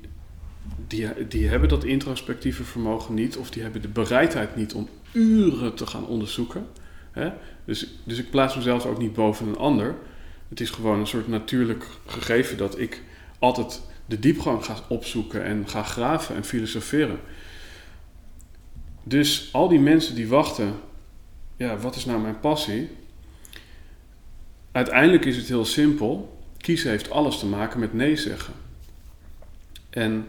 die, 0.94 1.26
die 1.28 1.48
hebben 1.48 1.68
dat 1.68 1.85
introspectieve 1.85 2.64
vermogen 2.64 3.14
niet, 3.14 3.37
of 3.37 3.50
die 3.50 3.62
hebben 3.62 3.83
de 3.83 3.88
bereidheid 3.88 4.57
niet 4.57 4.74
om 4.74 4.88
uren 5.12 5.74
te 5.74 5.87
gaan 5.87 6.07
onderzoeken. 6.07 6.66
Hè? 7.11 7.30
Dus, 7.64 7.87
dus 8.04 8.18
ik 8.18 8.30
plaats 8.30 8.57
mezelf 8.57 8.87
ook 8.87 8.98
niet 8.98 9.12
boven 9.12 9.46
een 9.46 9.57
ander. 9.57 9.94
Het 10.48 10.61
is 10.61 10.70
gewoon 10.70 10.98
een 10.98 11.07
soort 11.07 11.28
natuurlijk 11.28 11.87
gegeven 12.07 12.57
dat 12.57 12.78
ik 12.78 13.02
altijd 13.38 13.83
de 14.07 14.18
diepgang 14.18 14.64
ga 14.64 14.76
opzoeken 14.88 15.44
en 15.44 15.68
ga 15.68 15.83
graven 15.83 16.37
en 16.37 16.44
filosoferen. 16.44 17.18
Dus 19.02 19.48
al 19.52 19.68
die 19.68 19.80
mensen 19.80 20.14
die 20.14 20.28
wachten, 20.28 20.74
ja, 21.57 21.78
wat 21.78 21.96
is 21.96 22.04
nou 22.04 22.20
mijn 22.20 22.40
passie? 22.40 22.90
Uiteindelijk 24.72 25.24
is 25.24 25.37
het 25.37 25.48
heel 25.48 25.64
simpel. 25.64 26.42
Kiezen 26.57 26.90
heeft 26.90 27.11
alles 27.11 27.38
te 27.38 27.46
maken 27.46 27.80
met 27.80 27.92
nee 27.92 28.16
zeggen. 28.16 28.54
En 29.90 30.26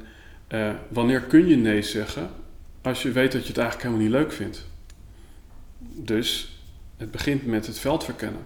eh, 0.48 0.74
wanneer 0.88 1.22
kun 1.22 1.48
je 1.48 1.56
nee 1.56 1.82
zeggen? 1.82 2.30
Als 2.82 3.02
je 3.02 3.12
weet 3.12 3.32
dat 3.32 3.42
je 3.42 3.48
het 3.48 3.58
eigenlijk 3.58 3.90
helemaal 3.90 4.10
niet 4.10 4.22
leuk 4.22 4.32
vindt. 4.32 4.66
Dus 5.80 6.60
het 6.98 7.12
begint 7.12 7.46
met 7.46 7.68
het 7.68 7.80
veld 7.80 8.04
verkennen. 8.04 8.42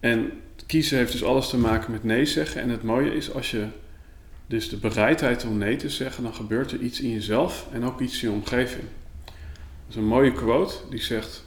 En 0.00 0.30
kiezen 0.66 0.98
heeft 0.98 1.12
dus 1.12 1.24
alles 1.24 1.48
te 1.48 1.58
maken 1.58 1.92
met 1.92 2.04
nee 2.04 2.24
zeggen. 2.24 2.60
En 2.60 2.68
het 2.68 2.82
mooie 2.82 3.14
is, 3.14 3.32
als 3.32 3.50
je 3.50 3.66
dus 4.46 4.68
de 4.68 4.76
bereidheid 4.76 5.44
om 5.44 5.58
nee 5.58 5.76
te 5.76 5.90
zeggen, 5.90 6.22
dan 6.22 6.34
gebeurt 6.34 6.72
er 6.72 6.80
iets 6.80 7.00
in 7.00 7.10
jezelf 7.10 7.68
en 7.72 7.84
ook 7.84 8.00
iets 8.00 8.22
in 8.22 8.28
je 8.28 8.34
omgeving. 8.34 8.84
Dat 9.24 9.34
is 9.88 9.96
een 9.96 10.06
mooie 10.06 10.32
quote 10.32 10.74
die 10.90 11.02
zegt: 11.02 11.44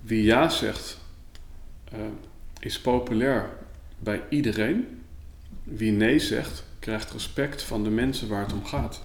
Wie 0.00 0.22
ja 0.22 0.48
zegt, 0.48 0.98
eh, 1.92 1.98
is 2.60 2.80
populair 2.80 3.50
bij 3.98 4.22
iedereen. 4.28 5.02
Wie 5.64 5.92
nee 5.92 6.18
zegt, 6.18 6.64
krijgt 6.80 7.10
respect 7.10 7.62
van 7.62 7.84
de 7.84 7.90
mensen 7.90 8.28
waar 8.28 8.42
het 8.42 8.52
om 8.52 8.64
gaat. 8.64 9.02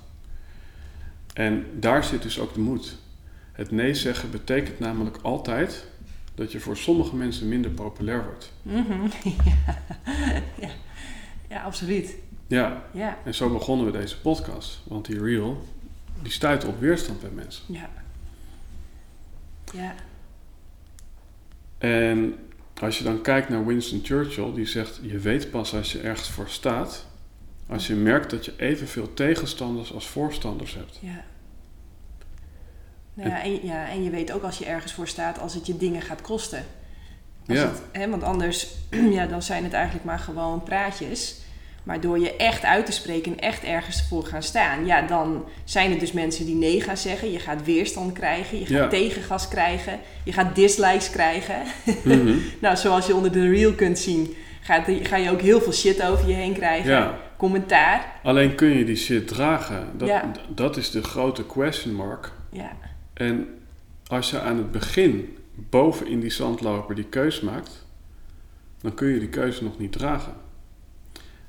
En 1.34 1.66
daar 1.74 2.04
zit 2.04 2.22
dus 2.22 2.40
ook 2.40 2.54
de 2.54 2.60
moed. 2.60 2.96
Het 3.52 3.72
nee 3.72 3.94
zeggen 3.94 4.32
betekent 4.32 4.80
namelijk 4.80 5.18
altijd 5.22 5.86
dat 6.36 6.52
je 6.52 6.60
voor 6.60 6.78
sommige 6.78 7.16
mensen 7.16 7.48
minder 7.48 7.72
populair 7.72 8.24
wordt. 8.24 8.52
mhm. 8.62 9.08
ja. 9.24 9.82
ja. 10.68 10.70
ja, 11.50 11.64
absoluut. 11.64 12.16
Ja, 12.48 12.84
Ja, 12.94 13.18
en 13.26 13.34
zo 13.34 13.50
begonnen 13.50 13.86
we 13.86 13.92
deze 13.92 14.20
podcast. 14.20 14.82
Want 14.84 15.06
die 15.06 15.20
reel, 15.20 15.68
die 16.22 16.32
stuit 16.32 16.66
op 16.66 16.80
weerstand 16.80 17.22
bij 17.22 17.30
mensen. 17.30 17.64
ja. 17.68 17.90
Ja, 19.74 19.94
En 21.78 22.36
als 22.82 22.98
je 22.98 23.04
dan 23.04 23.22
kijkt 23.22 23.50
naar 23.50 23.66
Winston 23.66 24.02
Churchill, 24.04 24.54
die 24.54 24.66
zegt: 24.66 25.00
Je 25.02 25.20
weet 25.20 25.50
pas 25.50 25.74
als 25.74 25.92
je 25.92 26.00
ergens 26.00 26.30
voor 26.30 26.50
staat, 26.50 27.06
als 27.70 27.88
je 27.88 27.94
merkt 27.94 28.30
dat 28.32 28.46
je 28.46 28.54
evenveel 28.58 29.14
tegenstanders 29.14 29.94
als 29.94 30.08
voorstanders 30.08 30.74
hebt. 30.76 30.98
ja. 31.02 31.24
Nou 33.14 33.30
ja, 33.30 33.44
en, 33.44 33.66
ja, 33.66 33.88
en 33.90 34.04
je 34.04 34.10
weet 34.10 34.32
ook 34.32 34.44
als 34.44 34.58
je 34.58 34.66
ergens 34.66 34.94
voor 34.94 35.08
staat 35.08 35.40
als 35.40 35.54
het 35.54 35.66
je 35.66 35.78
dingen 35.78 36.02
gaat 36.02 36.22
kosten. 36.22 36.66
Als 37.48 37.58
Ja. 37.58 37.68
het, 37.68 37.82
hè, 37.92 38.10
want 38.10 38.24
anders 38.24 38.68
ja, 39.18 39.26
dan 39.26 39.42
zijn 39.42 39.64
het 39.64 39.74
eigenlijk 39.74 40.06
maar 40.06 40.20
gewoon 40.20 40.64
praatjes. 40.64 41.36
Maar 41.84 42.02
door 42.02 42.20
je 42.20 42.36
echt 42.36 42.64
uit 42.64 42.86
te 42.86 42.92
spreken 42.92 43.32
en 43.32 43.40
echt 43.40 43.64
ergens 43.64 44.04
voor 44.10 44.26
gaan 44.26 44.44
staan, 44.44 44.86
ja, 44.86 45.02
dan 45.02 45.46
zijn 45.64 45.92
er 45.92 46.00
dus 46.00 46.12
mensen 46.12 46.46
die 46.46 46.56
nee 46.56 46.82
gaan 46.82 46.98
zeggen. 46.98 47.32
Je 47.32 47.40
gaat 47.40 47.64
weerstand 47.66 48.14
krijgen, 48.14 48.60
je 48.60 48.66
gaat 48.66 48.76
Ja. 48.78 48.88
tegengas 48.88 49.48
krijgen, 49.48 50.00
je 50.24 50.34
gaat 50.34 50.56
dislikes 50.56 51.10
krijgen. 51.10 51.56
Mhm. 52.04 52.36
nou, 52.62 52.76
zoals 52.78 53.08
je 53.08 53.16
onder 53.16 53.32
de 53.32 53.50
reel 53.50 53.74
kunt 53.74 54.00
zien, 54.00 54.36
gaat, 54.62 54.86
ga 55.02 55.16
je 55.16 55.30
ook 55.32 55.42
heel 55.42 55.62
veel 55.62 55.74
shit 55.74 56.02
over 56.04 56.28
je 56.28 56.34
heen 56.34 56.54
krijgen. 56.54 56.90
Ja, 56.92 57.18
Commentaar. 57.38 58.20
alleen 58.24 58.56
kun 58.56 58.68
je 58.70 58.86
die 58.86 58.96
shit 58.96 59.28
dragen. 59.28 59.98
Dat, 59.98 60.08
Ja. 60.08 60.32
dat 60.50 60.78
is 60.78 60.92
de 60.92 61.04
grote 61.04 61.46
question 61.46 61.94
mark. 61.94 62.32
Ja, 62.52 62.72
En 63.14 63.48
als 64.08 64.30
je 64.30 64.40
aan 64.40 64.58
het 64.58 64.72
begin 64.72 65.38
boven 65.56 66.08
in 66.08 66.20
die 66.20 66.30
zandloper 66.30 66.96
die 66.96 67.06
keus 67.06 67.42
maakt, 67.42 67.86
dan 68.82 68.94
kun 68.94 69.08
je 69.08 69.20
die 69.20 69.30
keuze 69.30 69.64
nog 69.64 69.78
niet 69.78 69.92
dragen. 69.92 70.34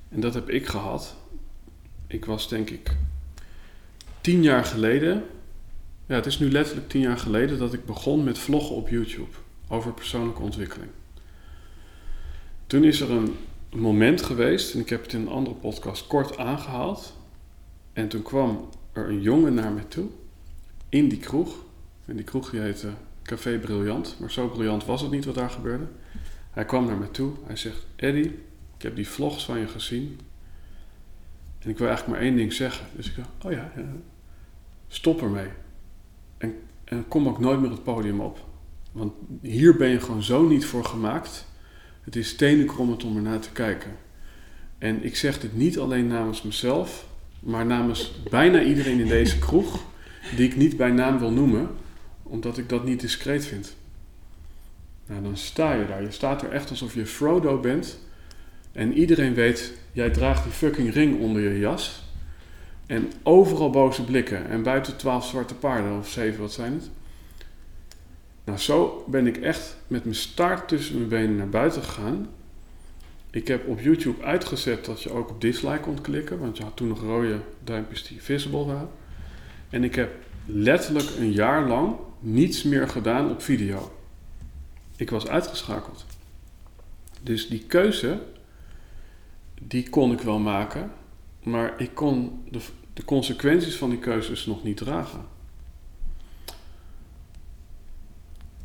En 0.09 0.20
dat 0.20 0.35
heb 0.35 0.49
ik 0.51 0.66
gehad. 0.66 1.16
Ik 2.07 2.25
was 2.25 2.49
denk 2.49 2.70
ik 2.70 2.96
tien 4.20 4.42
jaar 4.42 4.64
geleden, 4.64 5.25
ja 6.07 6.14
het 6.14 6.27
is 6.27 6.38
nu 6.38 6.51
letterlijk 6.51 6.88
tien 6.88 7.01
jaar 7.01 7.18
geleden 7.18 7.59
dat 7.59 7.72
ik 7.72 7.85
begon 7.85 8.25
met 8.25 8.38
vloggen 8.38 8.77
op 8.77 8.88
YouTube 8.88 9.37
over 9.68 9.92
persoonlijke 9.92 10.42
ontwikkeling. 10.42 10.90
Toen 12.66 12.85
is 12.85 13.01
er 13.01 13.11
een 13.11 13.37
moment 13.79 14.23
geweest, 14.23 14.75
en 14.75 14.81
ik 14.81 14.89
heb 14.89 15.03
het 15.03 15.12
in 15.12 15.21
een 15.21 15.29
andere 15.29 15.57
podcast 15.57 16.07
kort 16.07 16.39
aangehaald. 16.39 17.15
En 17.93 18.09
toen 18.09 18.23
kwam 18.23 18.69
er 18.93 19.09
een 19.09 19.21
jongen 19.21 19.55
naar 19.55 19.73
me 19.73 19.89
toe 19.89 20.09
in 20.89 21.09
die 21.09 21.19
kroeg. 21.19 21.65
En 22.05 22.17
die 22.17 22.25
kroeg 22.25 22.51
die 22.51 22.61
heette 22.61 22.91
Café 23.23 23.59
Briljant. 23.59 24.17
Maar 24.21 24.31
zo 24.31 24.49
briljant 24.49 24.85
was 24.85 25.01
het 25.01 25.11
niet 25.11 25.25
wat 25.25 25.35
daar 25.35 25.51
gebeurde. 25.51 25.87
Hij 26.51 26.65
kwam 26.65 26.87
naar 26.87 26.97
me 26.97 27.11
toe. 27.11 27.33
Hij 27.47 27.57
zegt: 27.57 27.87
Eddie, 27.97 28.27
ik 28.77 28.83
heb 28.83 28.97
die 28.97 29.09
vlogs 29.09 29.45
van 29.45 29.59
je 29.59 29.67
gezien. 29.67 30.21
En 31.59 31.71
ik 31.71 31.79
wil 31.79 31.87
eigenlijk 31.87 32.19
maar 32.19 32.29
één 32.29 32.37
ding 32.37 32.53
zeggen. 32.53 32.87
Dus 32.97 33.09
ik 33.09 33.17
dacht: 33.17 33.29
Oh 33.43 33.53
ja, 33.53 33.73
ja. 33.77 33.93
stop 34.89 35.23
ermee. 35.23 35.49
En, 36.39 36.55
en 36.85 37.09
kom 37.09 37.29
ook 37.29 37.39
nooit 37.39 37.61
meer 37.61 37.71
het 37.71 37.83
podium 37.83 38.21
op. 38.21 38.45
Want 38.93 39.12
hier 39.41 39.77
ben 39.77 39.89
je 39.89 40.01
gewoon 40.01 40.23
zo 40.23 40.47
niet 40.49 40.67
voor 40.67 40.85
gemaakt. 40.85 41.47
Het 42.07 42.16
is 42.16 42.29
stenenkrommend 42.29 43.05
om 43.05 43.16
ernaar 43.16 43.40
te 43.40 43.53
kijken. 43.53 43.90
En 44.79 45.05
ik 45.05 45.16
zeg 45.16 45.40
dit 45.40 45.57
niet 45.57 45.79
alleen 45.79 46.07
namens 46.07 46.42
mezelf, 46.42 47.07
maar 47.40 47.66
namens 47.66 48.12
bijna 48.31 48.62
iedereen 48.62 49.01
in 49.01 49.09
deze 49.09 49.38
kroeg 49.38 49.81
die 50.37 50.47
ik 50.47 50.57
niet 50.57 50.77
bij 50.77 50.90
naam 50.90 51.19
wil 51.19 51.31
noemen, 51.31 51.69
omdat 52.23 52.59
ik 52.59 52.69
dat 52.69 52.85
niet 52.85 53.01
discreet 53.01 53.47
vind. 53.47 53.77
Nou, 55.07 55.23
dan 55.23 55.37
sta 55.37 55.73
je 55.73 55.87
daar. 55.87 56.03
Je 56.03 56.11
staat 56.11 56.42
er 56.42 56.51
echt 56.51 56.71
alsof 56.71 56.95
je 56.95 57.07
Frodo 57.07 57.61
bent. 57.61 57.99
En 58.73 58.92
iedereen 58.92 59.35
weet, 59.35 59.73
jij 59.92 60.11
draagt 60.11 60.42
die 60.42 60.53
fucking 60.53 60.92
ring 60.92 61.21
onder 61.21 61.42
je 61.42 61.59
jas. 61.59 62.03
En 62.87 63.12
overal 63.23 63.71
boze 63.71 64.05
blikken. 64.05 64.49
En 64.49 64.62
buiten 64.62 64.97
twaalf 64.97 65.27
zwarte 65.27 65.55
paarden, 65.55 65.99
of 65.99 66.09
zeven, 66.09 66.40
wat 66.40 66.53
zijn 66.53 66.73
het? 66.73 66.90
Nou, 68.47 68.59
zo 68.59 69.05
ben 69.09 69.27
ik 69.27 69.37
echt 69.37 69.77
met 69.87 70.05
mijn 70.05 70.17
staart 70.17 70.69
tussen 70.69 70.97
mijn 70.97 71.09
benen 71.09 71.37
naar 71.37 71.49
buiten 71.49 71.83
gegaan. 71.83 72.29
Ik 73.31 73.49
heb 73.49 73.67
op 73.67 73.81
YouTube 73.81 74.25
uitgezet 74.25 74.85
dat 74.85 75.03
je 75.03 75.11
ook 75.11 75.31
op 75.31 75.41
dislike 75.41 75.81
kon 75.81 76.01
klikken, 76.01 76.39
want 76.39 76.57
je 76.57 76.63
had 76.63 76.77
toen 76.77 76.89
nog 76.89 77.01
rode 77.01 77.41
duimpjes 77.65 78.07
die 78.09 78.23
visible 78.23 78.65
waren. 78.65 78.89
En 79.71 79.85
ik 79.85 79.95
heb 79.95 80.11
letterlijk 80.45 81.09
een 81.19 81.33
jaar 81.33 81.69
lang 81.69 81.97
niets 82.21 82.63
meer 82.63 82.89
gedaan 82.89 83.31
op 83.31 83.43
video. 83.43 83.93
Ik 84.97 85.11
was 85.11 85.29
uitgeschakeld. 85.29 86.07
Dus 87.23 87.49
die 87.49 87.65
keuze, 87.67 88.21
die 89.61 89.89
kon 89.89 90.13
ik 90.13 90.21
wel 90.21 90.39
maken, 90.39 90.91
maar 91.43 91.75
ik 91.79 91.95
kon 91.95 92.43
de, 92.51 92.61
de 92.93 93.05
consequenties 93.05 93.77
van 93.77 93.91
die 93.91 93.99
keuzes 93.99 94.47
nog 94.47 94.65
niet 94.65 94.77
dragen. 94.77 95.36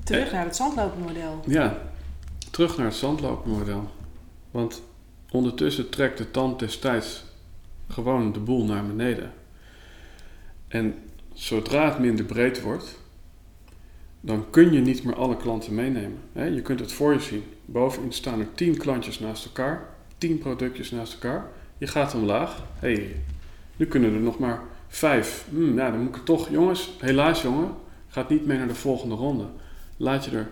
Terug 0.03 0.31
naar 0.31 0.45
het 0.45 0.55
zandlopermodel. 0.55 1.43
Ja, 1.47 1.77
terug 2.51 2.77
naar 2.77 2.85
het 2.85 2.95
zandlopermodel. 2.95 3.89
Want 4.51 4.81
ondertussen 5.31 5.89
trekt 5.89 6.17
de 6.17 6.31
tand 6.31 6.59
destijds 6.59 7.23
gewoon 7.87 8.31
de 8.31 8.39
boel 8.39 8.65
naar 8.65 8.85
beneden. 8.85 9.33
En 10.67 10.95
zodra 11.33 11.89
het 11.89 11.99
minder 11.99 12.25
breed 12.25 12.61
wordt, 12.61 12.99
dan 14.21 14.49
kun 14.49 14.73
je 14.73 14.79
niet 14.79 15.03
meer 15.03 15.15
alle 15.15 15.37
klanten 15.37 15.75
meenemen. 15.75 16.19
Je 16.33 16.61
kunt 16.61 16.79
het 16.79 16.91
voor 16.91 17.13
je 17.13 17.19
zien. 17.19 17.43
Bovenin 17.65 18.11
staan 18.11 18.39
er 18.39 18.53
10 18.53 18.77
klantjes 18.77 19.19
naast 19.19 19.45
elkaar, 19.45 19.89
10 20.17 20.37
productjes 20.37 20.91
naast 20.91 21.13
elkaar. 21.13 21.49
Je 21.77 21.87
gaat 21.87 22.15
omlaag. 22.15 22.63
Hé, 22.79 22.93
hey, 22.93 23.15
nu 23.75 23.85
kunnen 23.85 24.13
er 24.13 24.19
nog 24.19 24.39
maar 24.39 24.61
5. 24.87 25.45
Hm, 25.49 25.73
nou, 25.73 25.91
dan 25.91 26.01
moet 26.01 26.15
ik 26.15 26.25
toch, 26.25 26.49
jongens, 26.49 26.91
helaas 26.99 27.41
jongen, 27.41 27.71
gaat 28.07 28.29
niet 28.29 28.45
mee 28.45 28.57
naar 28.57 28.67
de 28.67 28.75
volgende 28.75 29.15
ronde. 29.15 29.45
Laat 30.01 30.25
je 30.25 30.31
er 30.31 30.49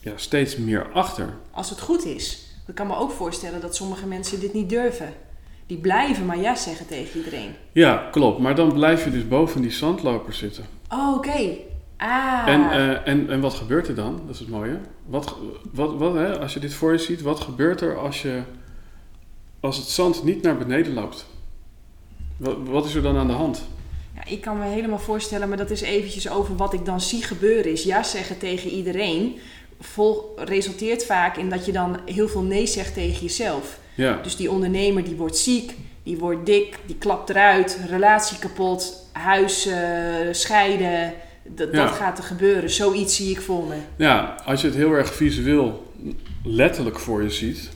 ja, 0.00 0.12
steeds 0.16 0.56
meer 0.56 0.92
achter. 0.92 1.34
Als 1.50 1.70
het 1.70 1.80
goed 1.80 2.04
is. 2.04 2.46
Ik 2.66 2.74
kan 2.74 2.86
me 2.86 2.96
ook 2.96 3.10
voorstellen 3.10 3.60
dat 3.60 3.76
sommige 3.76 4.06
mensen 4.06 4.40
dit 4.40 4.52
niet 4.52 4.68
durven. 4.68 5.12
Die 5.66 5.78
blijven 5.78 6.26
maar 6.26 6.38
ja 6.38 6.54
zeggen 6.54 6.86
tegen 6.86 7.18
iedereen. 7.18 7.54
Ja, 7.72 8.08
klopt. 8.10 8.38
Maar 8.38 8.54
dan 8.54 8.72
blijf 8.72 9.04
je 9.04 9.10
dus 9.10 9.28
boven 9.28 9.62
die 9.62 9.70
zandloper 9.70 10.34
zitten. 10.34 10.64
Oh, 10.88 11.14
oké. 11.14 11.56
Ah. 11.96 12.42
En, 12.46 12.70
eh, 12.70 13.08
en, 13.08 13.30
en 13.30 13.40
wat 13.40 13.54
gebeurt 13.54 13.88
er 13.88 13.94
dan? 13.94 14.20
Dat 14.26 14.34
is 14.34 14.40
het 14.40 14.48
mooie. 14.48 14.78
Wat, 15.06 15.36
wat, 15.72 15.94
wat, 15.96 16.14
hè, 16.14 16.38
als 16.38 16.54
je 16.54 16.60
dit 16.60 16.74
voor 16.74 16.92
je 16.92 16.98
ziet, 16.98 17.22
wat 17.22 17.40
gebeurt 17.40 17.80
er 17.80 17.98
als, 17.98 18.22
je, 18.22 18.42
als 19.60 19.76
het 19.76 19.88
zand 19.88 20.24
niet 20.24 20.42
naar 20.42 20.56
beneden 20.56 20.94
loopt? 20.94 21.26
Wat, 22.36 22.56
wat 22.64 22.84
is 22.84 22.94
er 22.94 23.02
dan 23.02 23.16
aan 23.16 23.26
de 23.26 23.32
hand? 23.32 23.64
Ik 24.26 24.40
kan 24.40 24.58
me 24.58 24.64
helemaal 24.64 24.98
voorstellen, 24.98 25.48
maar 25.48 25.56
dat 25.56 25.70
is 25.70 25.80
eventjes 25.80 26.30
over 26.30 26.56
wat 26.56 26.72
ik 26.72 26.84
dan 26.84 27.00
zie 27.00 27.22
gebeuren. 27.22 27.72
Is 27.72 27.82
ja 27.82 28.02
zeggen 28.02 28.38
tegen 28.38 28.70
iedereen 28.70 29.38
vol, 29.80 30.32
resulteert 30.36 31.04
vaak 31.04 31.36
in 31.36 31.48
dat 31.50 31.66
je 31.66 31.72
dan 31.72 31.98
heel 32.06 32.28
veel 32.28 32.42
nee 32.42 32.66
zegt 32.66 32.94
tegen 32.94 33.22
jezelf. 33.22 33.78
Ja, 33.94 34.18
Dus 34.22 34.36
die 34.36 34.50
ondernemer 34.50 35.04
die 35.04 35.14
wordt 35.16 35.36
ziek, 35.36 35.74
die 36.02 36.18
wordt 36.18 36.46
dik, 36.46 36.78
die 36.86 36.96
klapt 36.98 37.30
eruit, 37.30 37.78
relatie 37.88 38.38
kapot, 38.38 39.08
huis 39.12 39.66
eh, 39.66 39.76
scheiden. 40.30 41.12
Dat, 41.46 41.68
Ja. 41.72 41.84
dat 41.84 41.94
gaat 41.94 42.18
er 42.18 42.24
gebeuren. 42.24 42.70
Zoiets 42.70 43.16
zie 43.16 43.30
ik 43.30 43.40
voor 43.40 43.64
me. 43.66 43.76
ja, 43.96 44.36
als 44.44 44.60
je 44.60 44.66
het 44.66 44.76
heel 44.76 44.92
erg 44.92 45.14
visueel, 45.14 45.92
letterlijk 46.44 46.98
voor 46.98 47.22
je 47.22 47.30
ziet. 47.30 47.70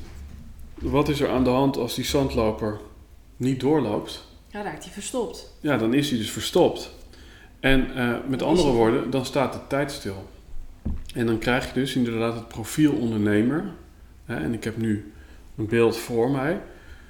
Wat 0.75 1.09
is 1.09 1.21
er 1.21 1.29
aan 1.29 1.45
de 1.45 1.51
hand 1.51 1.77
als 1.77 1.95
die 1.95 2.05
zandloper 2.05 2.79
niet 3.37 3.61
doorloopt? 3.61 4.25
Ja, 4.49 4.63
raakt 4.63 4.85
hij 4.85 4.93
verstopt. 4.93 5.53
Ja, 5.61 5.77
dan 5.77 5.95
is 5.95 6.09
hij 6.11 6.19
dus 6.19 6.31
verstopt. 6.31 6.91
En 7.61 7.95
eh, 7.97 8.17
met 8.29 8.39
Dan 8.39 8.49
andere 8.49 8.71
woorden, 8.71 9.11
dan 9.11 9.27
staat 9.27 9.53
de 9.53 9.59
tijd 9.69 9.93
stil. 9.93 10.29
En 11.15 11.27
dan 11.27 11.39
krijg 11.39 11.67
je 11.67 11.73
dus 11.81 11.95
inderdaad 11.95 12.35
het 12.35 12.49
profiel 12.49 12.93
ondernemer. 12.93 13.65
Hè, 14.25 14.37
en 14.37 14.53
ik 14.53 14.65
heb 14.65 14.77
nu 14.77 15.13
een 15.57 15.67
beeld 15.67 15.97
voor 15.97 16.31
mij 16.31 16.61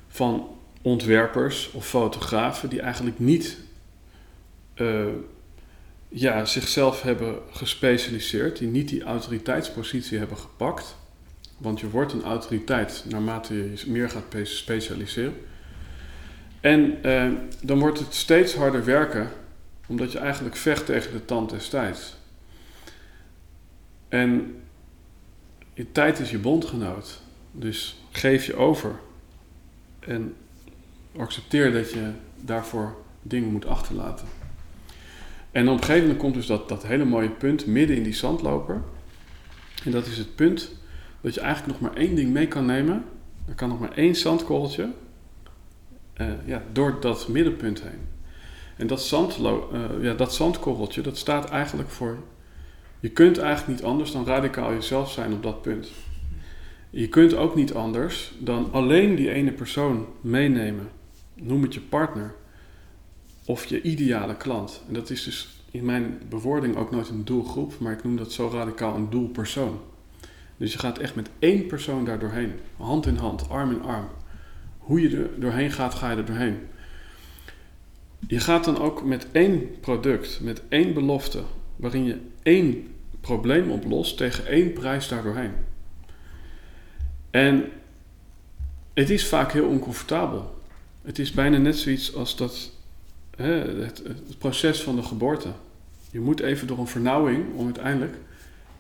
van 0.09 0.49
ontwerpers 0.83 1.71
of 1.71 1.87
fotografen 1.89 2.69
die 2.69 2.81
eigenlijk 2.81 3.19
niet 3.19 3.59
eh, 4.75 5.07
ja, 6.09 6.45
zichzelf 6.45 7.03
hebben 7.03 7.39
gespecialiseerd, 7.51 8.59
die 8.59 8.69
niet 8.69 8.89
die 8.89 9.03
autoriteitspositie 9.03 10.19
hebben 10.19 10.37
gepakt. 10.37 10.97
Want 11.59 11.81
je 11.81 11.91
wordt 11.91 12.13
een 12.13 12.23
autoriteit 12.23 13.05
naarmate 13.09 13.55
je 13.55 13.83
meer 13.87 14.11
gaat 14.11 14.29
pe- 14.29 14.45
specialiseren. 14.45 15.35
En 16.61 17.03
eh, 17.03 17.33
dan 17.63 17.79
wordt 17.79 17.99
het 17.99 18.15
steeds 18.15 18.55
harder 18.55 18.85
werken, 18.85 19.29
omdat 19.87 20.13
je 20.13 20.19
eigenlijk 20.19 20.57
vecht 20.57 20.87
tegen 20.87 21.13
de 21.13 21.25
tand 21.25 21.51
des 21.51 21.69
tijds. 21.69 22.17
En 24.09 24.61
je 25.75 25.93
tijd 25.93 26.19
is 26.19 26.31
je 26.31 26.39
bondgenoot. 26.39 27.21
Dus 27.53 28.03
geef 28.11 28.45
je 28.45 28.57
over. 28.57 28.99
En 29.99 30.35
accepteer 31.17 31.73
dat 31.73 31.93
je 31.93 32.11
daarvoor 32.37 32.97
dingen 33.23 33.49
moet 33.49 33.67
achterlaten. 33.67 34.27
En 35.51 35.69
op 35.69 35.73
een 35.75 35.85
gegeven 35.85 36.03
moment 36.03 36.19
komt 36.19 36.35
dus 36.35 36.47
dat, 36.47 36.69
dat 36.69 36.87
hele 36.87 37.05
mooie 37.05 37.31
punt 37.31 37.67
midden 37.67 37.97
in 37.97 38.03
die 38.03 38.15
zandloper. 38.15 38.83
En 39.85 39.91
dat 39.91 40.07
is 40.07 40.19
het 40.19 40.35
punt 40.35 40.71
dat 41.21 41.35
je 41.35 41.41
eigenlijk 41.41 41.81
nog 41.81 41.91
maar 41.91 42.01
één 42.01 42.15
ding 42.15 42.33
mee 42.33 42.49
kan 42.49 42.67
nemen. 42.67 43.05
Er 43.49 43.55
kan 43.55 43.69
nog 43.69 43.81
maar 43.81 43.93
één 43.93 44.15
zandkorreltje 44.15 44.89
eh, 46.19 46.27
ja, 46.45 46.63
door 46.73 46.97
dat 47.01 47.29
middenpunt 47.29 47.83
heen. 47.83 48.01
En 48.77 48.87
dat, 48.87 49.13
eh, 49.13 49.83
ja, 50.01 50.15
dat 50.15 50.35
zandkorreltje, 50.35 51.01
dat 51.01 51.17
staat 51.17 51.51
eigenlijk 51.51 51.91
voor... 51.91 52.19
Je 53.01 53.09
kunt 53.09 53.39
eigenlijk 53.39 53.79
niet 53.79 53.89
anders 53.89 54.13
dan 54.13 54.27
radicaal 54.27 54.73
jezelf 54.73 55.11
zijn 55.11 55.33
op 55.33 55.43
dat 55.43 55.63
punt. 55.63 55.91
Je 56.91 57.09
kunt 57.09 57.35
ook 57.35 57.55
niet 57.55 57.75
anders 57.75 58.33
dan 58.39 58.69
alleen 58.73 59.15
die 59.15 59.31
ene 59.31 59.53
persoon 59.53 60.07
meenemen. 60.21 60.89
Noem 61.35 61.63
het 61.63 61.75
je 61.75 61.81
partner 61.81 62.35
of 63.45 63.65
je 63.65 63.83
ideale 63.83 64.37
klant. 64.37 64.83
En 64.89 64.95
dat 64.95 65.11
is 65.11 65.25
dus 65.25 65.63
in 65.71 65.85
mijn 65.85 66.21
bewoording 66.29 66.77
ook 66.77 66.91
nooit 66.91 67.09
een 67.09 67.25
doelgroep, 67.25 67.79
maar 67.79 67.93
ik 67.93 68.05
noem 68.05 68.17
dat 68.17 68.33
zo 68.33 68.51
radicaal 68.53 68.95
een 68.95 69.11
doelpersoon. 69.11 69.81
Dus 70.57 70.73
je 70.73 70.79
gaat 70.79 70.99
echt 70.99 71.15
met 71.15 71.31
één 71.39 71.67
persoon 71.67 72.05
daar 72.05 72.19
doorheen, 72.19 72.53
hand 72.77 73.07
in 73.07 73.17
hand, 73.17 73.49
arm 73.49 73.71
in 73.71 73.83
arm. 73.83 74.09
Hoe 74.89 75.01
je 75.01 75.17
er 75.17 75.41
doorheen 75.41 75.71
gaat, 75.71 75.95
ga 75.95 76.11
je 76.11 76.17
er 76.17 76.25
doorheen. 76.25 76.59
Je 78.27 78.41
gaat 78.41 78.65
dan 78.65 78.79
ook 78.79 79.05
met 79.05 79.27
één 79.33 79.81
product, 79.81 80.41
met 80.41 80.63
één 80.69 80.95
belofte, 80.95 81.43
waarin 81.77 82.05
je 82.05 82.19
één 82.43 82.95
probleem 83.21 83.71
oplost 83.71 84.17
tegen 84.17 84.47
één 84.47 84.73
prijs 84.73 85.09
daar 85.09 85.23
doorheen. 85.23 85.53
En 87.31 87.65
het 88.95 89.11
is 89.11 89.27
vaak 89.27 89.53
heel 89.53 89.67
oncomfortabel. 89.67 90.63
Het 91.03 91.19
is 91.19 91.33
bijna 91.33 91.59
net 91.59 91.77
zoiets 91.77 92.15
als 92.15 92.37
dat, 92.37 92.73
hè, 93.37 93.53
het, 93.83 94.03
het 94.05 94.39
proces 94.39 94.83
van 94.83 94.97
de 94.97 95.03
geboorte. 95.03 95.49
Je 96.11 96.21
moet 96.21 96.41
even 96.41 96.67
door 96.67 96.79
een 96.79 96.87
vernauwing 96.87 97.55
om 97.55 97.65
uiteindelijk 97.65 98.17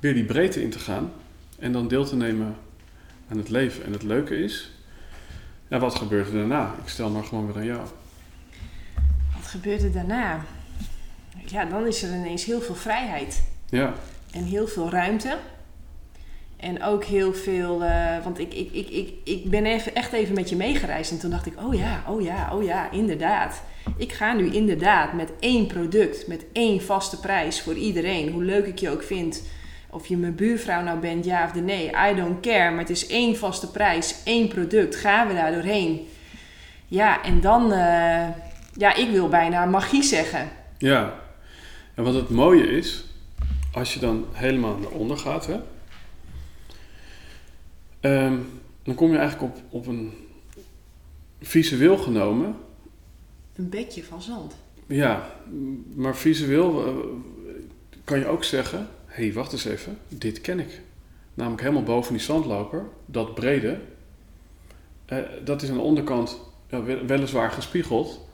weer 0.01 0.15
die 0.15 0.25
breedte 0.25 0.63
in 0.63 0.71
te 0.71 0.79
gaan 0.79 1.13
en 1.59 1.73
dan 1.73 1.89
deel 1.89 2.05
te 2.05 2.17
nemen 2.17 2.57
aan 3.29 3.39
het 3.39 3.49
leven. 3.49 3.85
En 3.85 3.93
het 3.93 4.03
leuke 4.03 4.37
is, 4.37 4.71
ja, 5.69 5.79
wat 5.79 5.95
gebeurt 5.95 6.27
er 6.27 6.35
daarna? 6.35 6.75
Ik 6.83 6.89
stel 6.89 7.11
maar 7.11 7.25
gewoon 7.25 7.47
weer 7.47 7.57
aan 7.57 7.65
jou. 7.65 7.81
Wat 9.37 9.47
gebeurt 9.47 9.83
er 9.83 9.93
daarna? 9.93 10.41
Ja, 11.47 11.65
dan 11.65 11.87
is 11.87 12.03
er 12.03 12.15
ineens 12.15 12.45
heel 12.45 12.61
veel 12.61 12.75
vrijheid. 12.75 13.43
Ja, 13.69 13.95
En 14.31 14.45
heel 14.45 14.67
veel 14.67 14.91
ruimte. 14.91 15.39
En 16.57 16.83
ook 16.83 17.05
heel 17.05 17.35
veel, 17.35 17.85
eh, 17.85 18.25
want 18.25 18.39
ik, 18.39 18.55
ik, 18.55 18.73
ik, 18.73 18.89
ik, 18.89 19.15
ik 19.25 19.51
ben 19.51 19.67
even, 19.67 19.95
echt 19.95 20.13
even 20.13 20.35
met 20.35 20.49
je 20.49 20.57
meegereisd. 20.57 21.11
En 21.11 21.19
toen 21.19 21.31
dacht 21.31 21.47
ik, 21.47 21.55
oh 21.63 21.75
ja, 21.75 22.05
oh 22.09 22.23
ja, 22.23 22.55
oh 22.55 22.63
ja, 22.63 22.91
inderdaad. 22.91 23.63
Ik 23.97 24.13
ga 24.13 24.33
nu 24.33 24.51
inderdaad 24.53 25.13
met 25.13 25.33
één 25.41 25.67
product, 25.67 26.27
met 26.27 26.45
één 26.53 26.83
vaste 26.83 27.21
prijs 27.21 27.61
voor 27.61 27.75
iedereen. 27.75 28.33
Hoe 28.33 28.45
leuk 28.45 28.67
ik 28.67 28.79
je 28.79 28.91
ook 28.91 29.03
vind. 29.03 29.43
Of 29.91 30.07
je 30.07 30.17
mijn 30.17 30.35
buurvrouw 30.35 30.83
nou 30.83 30.99
bent, 30.99 31.25
ja 31.25 31.45
of 31.45 31.55
nee, 31.55 31.91
I 32.11 32.15
don't 32.15 32.41
care. 32.41 32.71
Maar 32.71 32.79
het 32.79 32.91
is 32.91 33.07
één 33.07 33.37
vaste 33.37 33.71
prijs, 33.71 34.23
één 34.25 34.49
product. 34.49 34.97
Gaan 34.97 35.29
we 35.29 35.35
daar 35.35 35.53
doorheen? 35.53 36.09
Ja, 36.87 37.23
en 37.23 37.41
dan, 37.41 37.73
eh, 37.73 38.29
ja, 38.73 38.95
ik 38.95 39.11
wil 39.11 39.29
bijna 39.29 39.65
magie 39.65 40.03
zeggen. 40.03 40.49
ja. 40.79 41.27
En 41.95 42.05
wat 42.05 42.15
het 42.15 42.29
mooie 42.29 42.67
is, 42.67 43.05
als 43.73 43.95
je 43.95 44.01
dan 44.01 44.27
helemaal 44.33 44.77
naar 44.77 44.91
onder 44.91 45.19
gaat, 45.19 45.47
hè, 45.47 45.57
ehm, 48.01 48.37
dan 48.83 48.95
kom 48.95 49.13
je 49.13 49.19
eigenlijk 49.19 49.55
op, 49.55 49.63
op 49.69 49.87
een 49.87 50.13
visueel 51.41 51.97
genomen 51.97 52.57
Een 53.57 53.69
bedje 53.69 54.05
van 54.05 54.23
zand. 54.23 54.57
Ja, 54.87 55.35
maar 55.95 56.17
visueel 56.17 56.87
eh, 56.87 56.93
kan 58.05 58.19
je 58.19 58.27
ook 58.27 58.45
zeggen: 58.45 58.89
hé, 59.19 59.25
hey, 59.25 59.33
wacht 59.33 59.53
eens 59.53 59.65
even, 59.65 59.99
dit 60.09 60.41
ken 60.41 60.61
ik. 60.61 60.81
Namelijk 61.35 61.63
helemaal 61.63 61.83
boven 61.83 62.13
die 62.13 62.23
zandloper, 62.23 62.85
dat 63.07 63.35
brede. 63.35 63.81
eh, 65.05 65.19
dat 65.45 65.63
is 65.63 65.69
aan 65.69 65.77
de 65.77 65.83
onderkant 65.83 66.41
weliswaar 67.07 67.51
gespiegeld. 67.51 68.27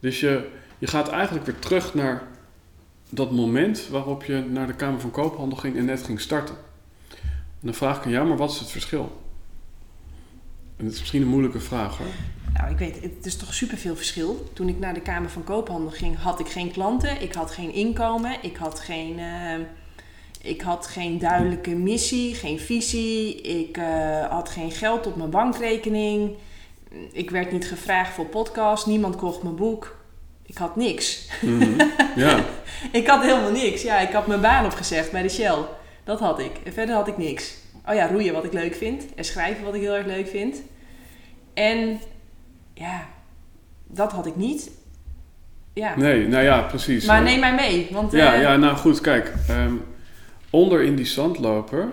Dus 0.00 0.20
je, 0.20 0.48
je 0.78 0.86
gaat 0.86 1.08
eigenlijk 1.08 1.46
weer 1.46 1.58
terug 1.58 1.94
naar 1.94 2.22
dat 3.10 3.30
moment 3.30 3.88
waarop 3.88 4.24
je 4.24 4.44
naar 4.50 4.66
de 4.66 4.74
Kamer 4.74 5.00
van 5.00 5.10
Koophandel 5.10 5.58
ging 5.58 5.76
en 5.76 5.84
net 5.84 6.02
ging 6.02 6.20
starten. 6.20 6.54
En 7.60 7.72
dan 7.72 7.74
vraag 7.74 7.98
ik 7.98 8.04
aan 8.04 8.10
jou, 8.10 8.28
maar 8.28 8.36
wat 8.36 8.50
is 8.50 8.58
het 8.58 8.70
verschil? 8.70 9.20
En 10.76 10.84
het 10.84 10.94
is 10.94 11.00
misschien 11.00 11.22
een 11.22 11.28
moeilijke 11.28 11.60
vraag 11.60 11.98
hoor. 11.98 12.06
Nou, 12.52 12.70
ik 12.70 12.78
weet, 12.78 13.02
het 13.02 13.26
is 13.26 13.36
toch 13.36 13.54
superveel 13.54 13.96
verschil. 13.96 14.50
Toen 14.52 14.68
ik 14.68 14.78
naar 14.78 14.94
de 14.94 15.00
Kamer 15.00 15.30
van 15.30 15.44
Koophandel 15.44 15.90
ging, 15.90 16.18
had 16.18 16.40
ik 16.40 16.48
geen 16.48 16.72
klanten, 16.72 17.22
ik 17.22 17.32
had 17.32 17.50
geen 17.50 17.72
inkomen, 17.72 18.36
ik 18.42 18.56
had 18.56 18.80
geen, 18.80 19.18
eh, 19.18 19.54
ik 20.46 20.60
had 20.60 20.86
geen 20.86 21.18
duidelijke 21.18 21.70
missie, 21.70 22.34
geen 22.34 22.58
visie, 22.58 23.40
ik 23.40 23.76
eh, 23.76 24.26
had 24.26 24.48
geen 24.48 24.70
geld 24.70 25.06
op 25.06 25.16
mijn 25.16 25.30
bankrekening, 25.30 26.30
ik 27.12 27.30
werd 27.30 27.52
niet 27.52 27.68
gevraagd 27.68 28.12
voor 28.14 28.26
podcast, 28.26 28.86
niemand 28.86 29.16
kocht 29.16 29.42
mijn 29.42 29.56
boek, 29.56 29.96
ik 30.46 30.56
had 30.56 30.76
niks. 30.76 31.28
Mhm. 31.42 31.80
Ja, 32.16 32.44
Ik 32.92 33.06
had 33.06 33.22
helemaal 33.22 33.50
niks. 33.50 33.82
Ja, 33.82 33.98
ik 33.98 34.12
had 34.12 34.26
mijn 34.26 34.40
baan 34.40 34.64
opgezegd 34.64 35.12
bij 35.12 35.22
de 35.22 35.28
Shell. 35.28 35.58
Dat 36.04 36.20
had 36.20 36.38
ik. 36.38 36.50
En 36.64 36.72
verder 36.72 36.94
had 36.94 37.08
ik 37.08 37.18
niks. 37.18 37.54
Oh 37.88 37.94
ja, 37.94 38.06
roeien 38.06 38.32
wat 38.32 38.44
ik 38.44 38.52
leuk 38.52 38.74
vind. 38.74 39.14
En 39.14 39.24
schrijven 39.24 39.64
wat 39.64 39.74
ik 39.74 39.80
heel 39.80 39.94
erg 39.94 40.06
leuk 40.06 40.28
vind. 40.28 40.56
En 41.54 42.00
ja, 42.74 43.06
dat 43.86 44.12
had 44.12 44.26
ik 44.26 44.36
niet. 44.36 44.70
Ja. 45.74 45.96
nee, 45.96 46.28
nou 46.28 46.44
ja, 46.44 46.60
precies. 46.60 47.04
Maar 47.04 47.22
neem 47.22 47.40
mij 47.40 47.54
mee. 47.54 47.88
Want 47.90 48.12
Ja, 48.12 48.34
eh, 48.34 48.40
ja, 48.40 48.56
nou 48.56 48.76
goed, 48.76 49.00
kijk. 49.00 49.32
ehm, 49.48 49.72
onder 50.56 50.82
in 50.82 50.96
die 50.96 51.06
zandloper. 51.06 51.92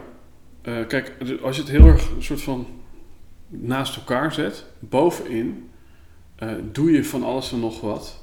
eh, 0.62 0.88
kijk, 0.88 1.16
als 1.42 1.56
je 1.56 1.62
het 1.62 1.72
heel 1.72 1.86
erg 1.86 2.10
een 2.10 2.24
soort 2.24 2.42
van 2.42 2.68
naast 3.48 3.96
elkaar 3.96 4.34
zet. 4.34 4.66
Bovenin 4.80 5.70
eh, 6.36 6.52
doe 6.72 6.92
je 6.92 7.04
van 7.04 7.24
alles 7.24 7.52
en 7.52 7.60
nog 7.60 7.82
wat. 7.82 8.22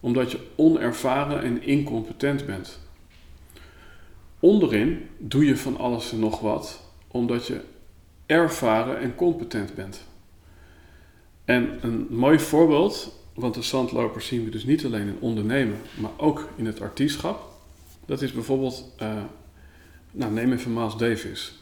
Omdat 0.00 0.30
je 0.30 0.38
onervaren 0.56 1.42
en 1.42 1.62
incompetent 1.62 2.46
bent. 2.46 2.78
onderin 4.40 5.08
doe 5.18 5.44
je 5.44 5.56
van 5.56 5.78
alles 5.78 6.12
en 6.12 6.18
nog 6.18 6.40
wat, 6.40 6.80
omdat 7.08 7.46
je 7.46 7.60
ervaren 8.26 8.98
en 8.98 9.14
competent 9.14 9.74
bent. 9.74 10.04
En 11.44 11.78
een 11.80 12.06
mooi 12.10 12.38
voorbeeld, 12.38 13.20
want 13.34 13.54
de 13.54 13.62
zandlopers 13.62 14.26
zien 14.26 14.44
we 14.44 14.50
dus 14.50 14.64
niet 14.64 14.84
alleen 14.84 15.06
in 15.06 15.20
ondernemen, 15.20 15.78
maar 16.00 16.10
ook 16.16 16.48
in 16.56 16.66
het 16.66 16.80
artiestschap. 16.80 17.54
Dat 18.06 18.22
is 18.22 18.32
bijvoorbeeld, 18.32 18.94
uh, 19.02 19.22
nou 20.16 20.32
neem 20.32 20.52
even 20.52 20.72
Miles 20.72 20.96
Davis. 20.96 21.54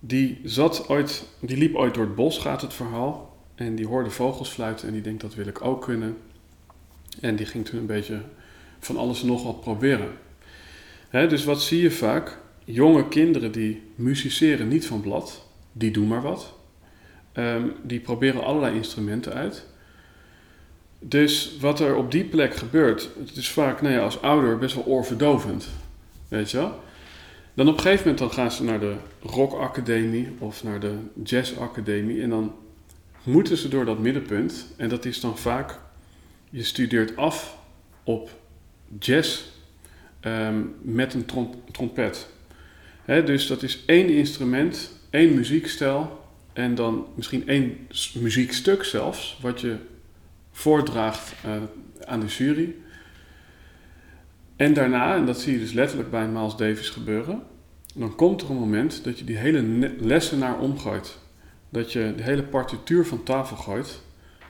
Die, 0.00 0.40
zat 0.44 0.88
ooit, 0.88 1.26
die 1.40 1.56
liep 1.56 1.74
ooit 1.74 1.94
door 1.94 2.04
het 2.04 2.14
bos, 2.14 2.38
gaat 2.38 2.60
het 2.60 2.74
verhaal. 2.74 3.38
En 3.54 3.74
die 3.74 3.86
hoorde 3.86 4.10
vogels 4.10 4.48
fluiten 4.48 4.86
en 4.86 4.92
die 4.92 5.02
denkt 5.02 5.20
dat 5.20 5.34
wil 5.34 5.46
ik 5.46 5.64
ook 5.64 5.82
kunnen. 5.82 6.16
En 7.20 7.36
die 7.36 7.46
ging 7.46 7.64
toen 7.64 7.78
een 7.78 7.86
beetje 7.86 8.20
van 8.78 8.96
alles 8.96 9.20
en 9.20 9.26
nog 9.26 9.44
wat 9.44 9.60
proberen. 9.60 10.10
dus 11.10 11.44
wat 11.44 11.62
zie 11.62 11.82
je 11.82 11.90
vaak? 11.90 12.38
Jonge 12.64 13.08
kinderen 13.08 13.52
die 13.52 13.82
musiceren 13.94 14.68
niet 14.68 14.86
van 14.86 15.00
blad, 15.00 15.46
die 15.72 15.90
doen 15.90 16.08
maar 16.08 16.22
wat. 16.22 16.54
Ehm, 17.32 17.68
die 17.82 18.00
proberen 18.00 18.44
allerlei 18.44 18.76
instrumenten 18.76 19.32
uit. 19.32 19.66
Dus 20.98 21.56
wat 21.60 21.80
er 21.80 21.96
op 21.96 22.10
die 22.10 22.24
plek 22.24 22.54
gebeurt, 22.54 23.10
het 23.26 23.36
is 23.36 23.50
vaak 23.50 23.82
nou 23.82 23.94
ja, 23.94 24.00
als 24.00 24.22
ouder 24.22 24.58
best 24.58 24.74
wel 24.74 24.84
oorverdovend. 24.84 25.68
Weet 26.28 26.50
je 26.50 26.56
wel? 26.56 26.80
Dan 27.54 27.68
op 27.68 27.74
een 27.74 27.80
gegeven 27.80 28.02
moment 28.02 28.18
dan 28.18 28.32
gaan 28.32 28.52
ze 28.52 28.64
naar 28.64 28.80
de 28.80 28.94
rockacademie 29.22 30.28
of 30.38 30.62
naar 30.62 30.80
de 30.80 30.94
jazzacademie 31.24 32.22
en 32.22 32.30
dan 32.30 32.54
moeten 33.22 33.56
ze 33.56 33.68
door 33.68 33.84
dat 33.84 33.98
middenpunt. 33.98 34.66
En 34.76 34.88
dat 34.88 35.04
is 35.04 35.20
dan 35.20 35.38
vaak, 35.38 35.78
je 36.50 36.62
studeert 36.62 37.16
af 37.16 37.58
op 38.04 38.30
jazz 38.98 39.40
ehm, 40.20 40.62
met 40.80 41.14
een 41.14 41.26
trompet. 41.72 42.28
dus 43.06 43.46
dat 43.46 43.62
is 43.62 43.82
één 43.86 44.08
instrument, 44.08 44.92
één 45.10 45.34
muziekstijl 45.34 46.20
en 46.52 46.74
dan 46.74 47.06
misschien 47.14 47.48
één 47.48 47.86
muziekstuk 48.14 48.84
zelfs, 48.84 49.38
wat 49.40 49.60
je 49.60 49.76
voordraagt 50.52 51.32
uh, 51.46 51.52
aan 52.04 52.20
de 52.20 52.26
jury. 52.26 52.74
En 54.60 54.72
daarna, 54.72 55.14
en 55.14 55.26
dat 55.26 55.40
zie 55.40 55.52
je 55.52 55.58
dus 55.58 55.72
letterlijk 55.72 56.10
bij 56.10 56.28
Miles 56.28 56.56
Davis 56.56 56.88
gebeuren, 56.88 57.42
dan 57.94 58.14
komt 58.14 58.42
er 58.42 58.50
een 58.50 58.56
moment 58.56 59.04
dat 59.04 59.18
je 59.18 59.24
die 59.24 59.36
hele 59.36 59.90
lessen 59.98 60.38
naar 60.38 60.58
omgooit. 60.58 61.18
Dat 61.68 61.92
je 61.92 62.12
de 62.16 62.22
hele 62.22 62.42
partituur 62.42 63.06
van 63.06 63.22
tafel 63.22 63.56
gooit 63.56 64.02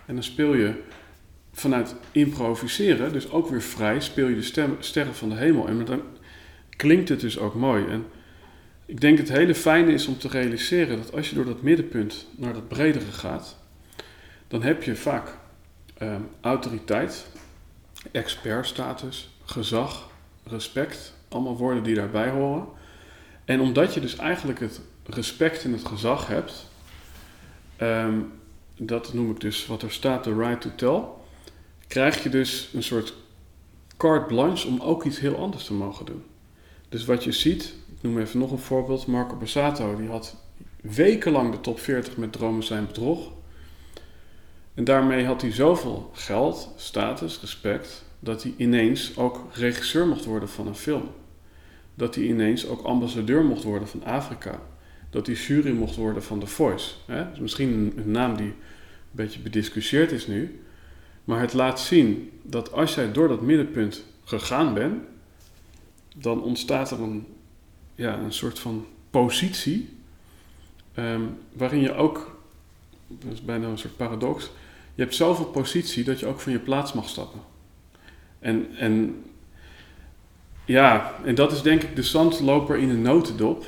en 0.07 0.15
dan 0.15 0.23
speel 0.23 0.55
je 0.55 0.75
vanuit 1.53 1.95
improviseren, 2.13 3.13
dus 3.13 3.31
ook 3.31 3.49
weer 3.49 3.63
vrij, 3.63 4.01
speel 4.01 4.29
je 4.29 4.35
de 4.35 4.77
sterren 4.81 5.15
van 5.15 5.29
de 5.29 5.35
hemel. 5.35 5.69
En 5.69 5.85
dan 5.85 6.03
klinkt 6.77 7.09
het 7.09 7.21
dus 7.21 7.39
ook 7.39 7.55
mooi. 7.55 7.87
En 7.87 8.05
ik 8.87 9.01
denk 9.01 9.19
het 9.19 9.29
hele 9.29 9.55
fijne 9.55 9.93
is 9.93 10.07
om 10.07 10.19
te 10.19 10.29
realiseren 10.29 10.97
dat 10.97 11.13
als 11.13 11.29
je 11.29 11.35
door 11.35 11.45
dat 11.45 11.63
middenpunt 11.63 12.27
naar 12.37 12.53
dat 12.53 12.69
bredere 12.69 13.13
gaat, 13.13 13.59
dan 14.49 14.63
heb 14.63 14.83
je 14.83 14.97
vaak 14.97 15.29
um, 16.03 16.29
autoriteit, 16.41 17.27
expertstatus, 18.13 19.31
gezag, 19.51 20.09
respect, 20.45 21.15
allemaal 21.29 21.57
woorden 21.57 21.83
die 21.83 21.95
daarbij 21.95 22.31
horen. 22.31 22.67
En 23.45 23.61
omdat 23.61 23.95
je 23.95 24.01
dus 24.01 24.17
eigenlijk 24.17 24.61
het 24.61 24.81
respect 25.05 25.65
en 25.65 25.73
het 25.73 25.87
gezag 25.87 26.27
hebt, 26.27 26.67
ehm, 27.77 28.19
dat 28.77 29.13
noem 29.13 29.31
ik 29.31 29.41
dus 29.41 29.67
wat 29.67 29.83
er 29.83 29.93
staat, 29.93 30.25
de 30.25 30.35
right 30.35 30.61
to 30.61 30.71
tell, 30.77 31.03
krijg 31.87 32.23
je 32.23 32.29
dus 32.29 32.71
een 32.75 32.83
soort 32.83 33.15
carte 33.97 34.27
blanche 34.27 34.67
om 34.67 34.81
ook 34.81 35.05
iets 35.05 35.19
heel 35.19 35.37
anders 35.37 35.65
te 35.65 35.75
mogen 35.75 36.07
doen. 36.07 36.25
Dus 36.89 37.05
wat 37.05 37.25
je 37.25 37.33
ziet, 37.33 37.65
ik 37.65 38.03
noem 38.03 38.19
even 38.19 38.39
nog 38.39 38.51
een 38.51 38.59
voorbeeld, 38.59 39.07
Marco 39.07 39.37
Borsato, 39.37 39.97
die 39.97 40.09
had 40.09 40.37
wekenlang 40.81 41.53
de 41.53 41.61
top 41.61 41.81
40 41.81 42.17
met 42.17 42.33
Dromen 42.33 42.63
zijn 42.63 42.87
bedrog. 42.87 43.31
En 44.75 44.85
daarmee 44.85 45.25
had 45.25 45.41
hij 45.41 45.53
zoveel 45.53 46.11
geld, 46.15 46.73
status, 46.77 47.41
respect, 47.41 48.05
dat 48.21 48.43
hij 48.43 48.55
ineens 48.57 49.17
ook 49.17 49.47
regisseur 49.53 50.07
mocht 50.07 50.25
worden 50.25 50.49
van 50.49 50.67
een 50.67 50.75
film. 50.75 51.09
Dat 51.95 52.15
hij 52.15 52.25
ineens 52.25 52.67
ook 52.67 52.83
ambassadeur 52.83 53.45
mocht 53.45 53.63
worden 53.63 53.89
van 53.89 54.05
Afrika. 54.05 54.61
Dat 55.11 55.27
hij 55.27 55.35
jury 55.35 55.73
mocht 55.73 55.97
worden 55.97 56.23
van 56.23 56.39
The 56.39 56.47
Voice. 56.47 56.95
Hè? 57.07 57.31
Dus 57.31 57.39
misschien 57.39 57.93
een 57.97 58.11
naam 58.11 58.37
die 58.37 58.47
een 58.47 58.55
beetje 59.11 59.41
bediscussieerd 59.41 60.13
is 60.13 60.27
nu. 60.27 60.61
Maar 61.25 61.41
het 61.41 61.53
laat 61.53 61.81
zien 61.81 62.31
dat 62.43 62.73
als 62.73 62.95
jij 62.95 63.13
door 63.13 63.29
dat 63.29 63.41
middenpunt 63.41 64.05
gegaan 64.25 64.75
bent, 64.75 65.03
dan 66.17 66.43
ontstaat 66.43 66.91
er 66.91 67.01
een, 67.01 67.27
ja, 67.95 68.19
een 68.19 68.33
soort 68.33 68.59
van 68.59 68.87
positie. 69.11 69.89
Ehm, 70.95 71.23
waarin 71.53 71.81
je 71.81 71.95
ook, 71.95 72.41
dat 73.09 73.33
is 73.33 73.45
bijna 73.45 73.67
een 73.67 73.79
soort 73.79 73.97
paradox, 73.97 74.51
je 74.95 75.03
hebt 75.03 75.15
zoveel 75.15 75.45
positie 75.45 76.05
dat 76.05 76.21
je 76.21 76.27
ook 76.27 76.41
van 76.41 76.53
je 76.53 76.59
plaats 76.59 76.93
mag 76.93 77.09
stappen. 77.09 77.41
En, 78.41 78.69
en 78.79 79.25
ja, 80.65 81.15
en 81.25 81.35
dat 81.35 81.53
is 81.53 81.63
denk 81.63 81.83
ik 81.83 81.97
de 81.97 82.03
zandloper 82.03 82.79
in 82.79 82.91
een 82.91 83.03
notendop. 83.03 83.67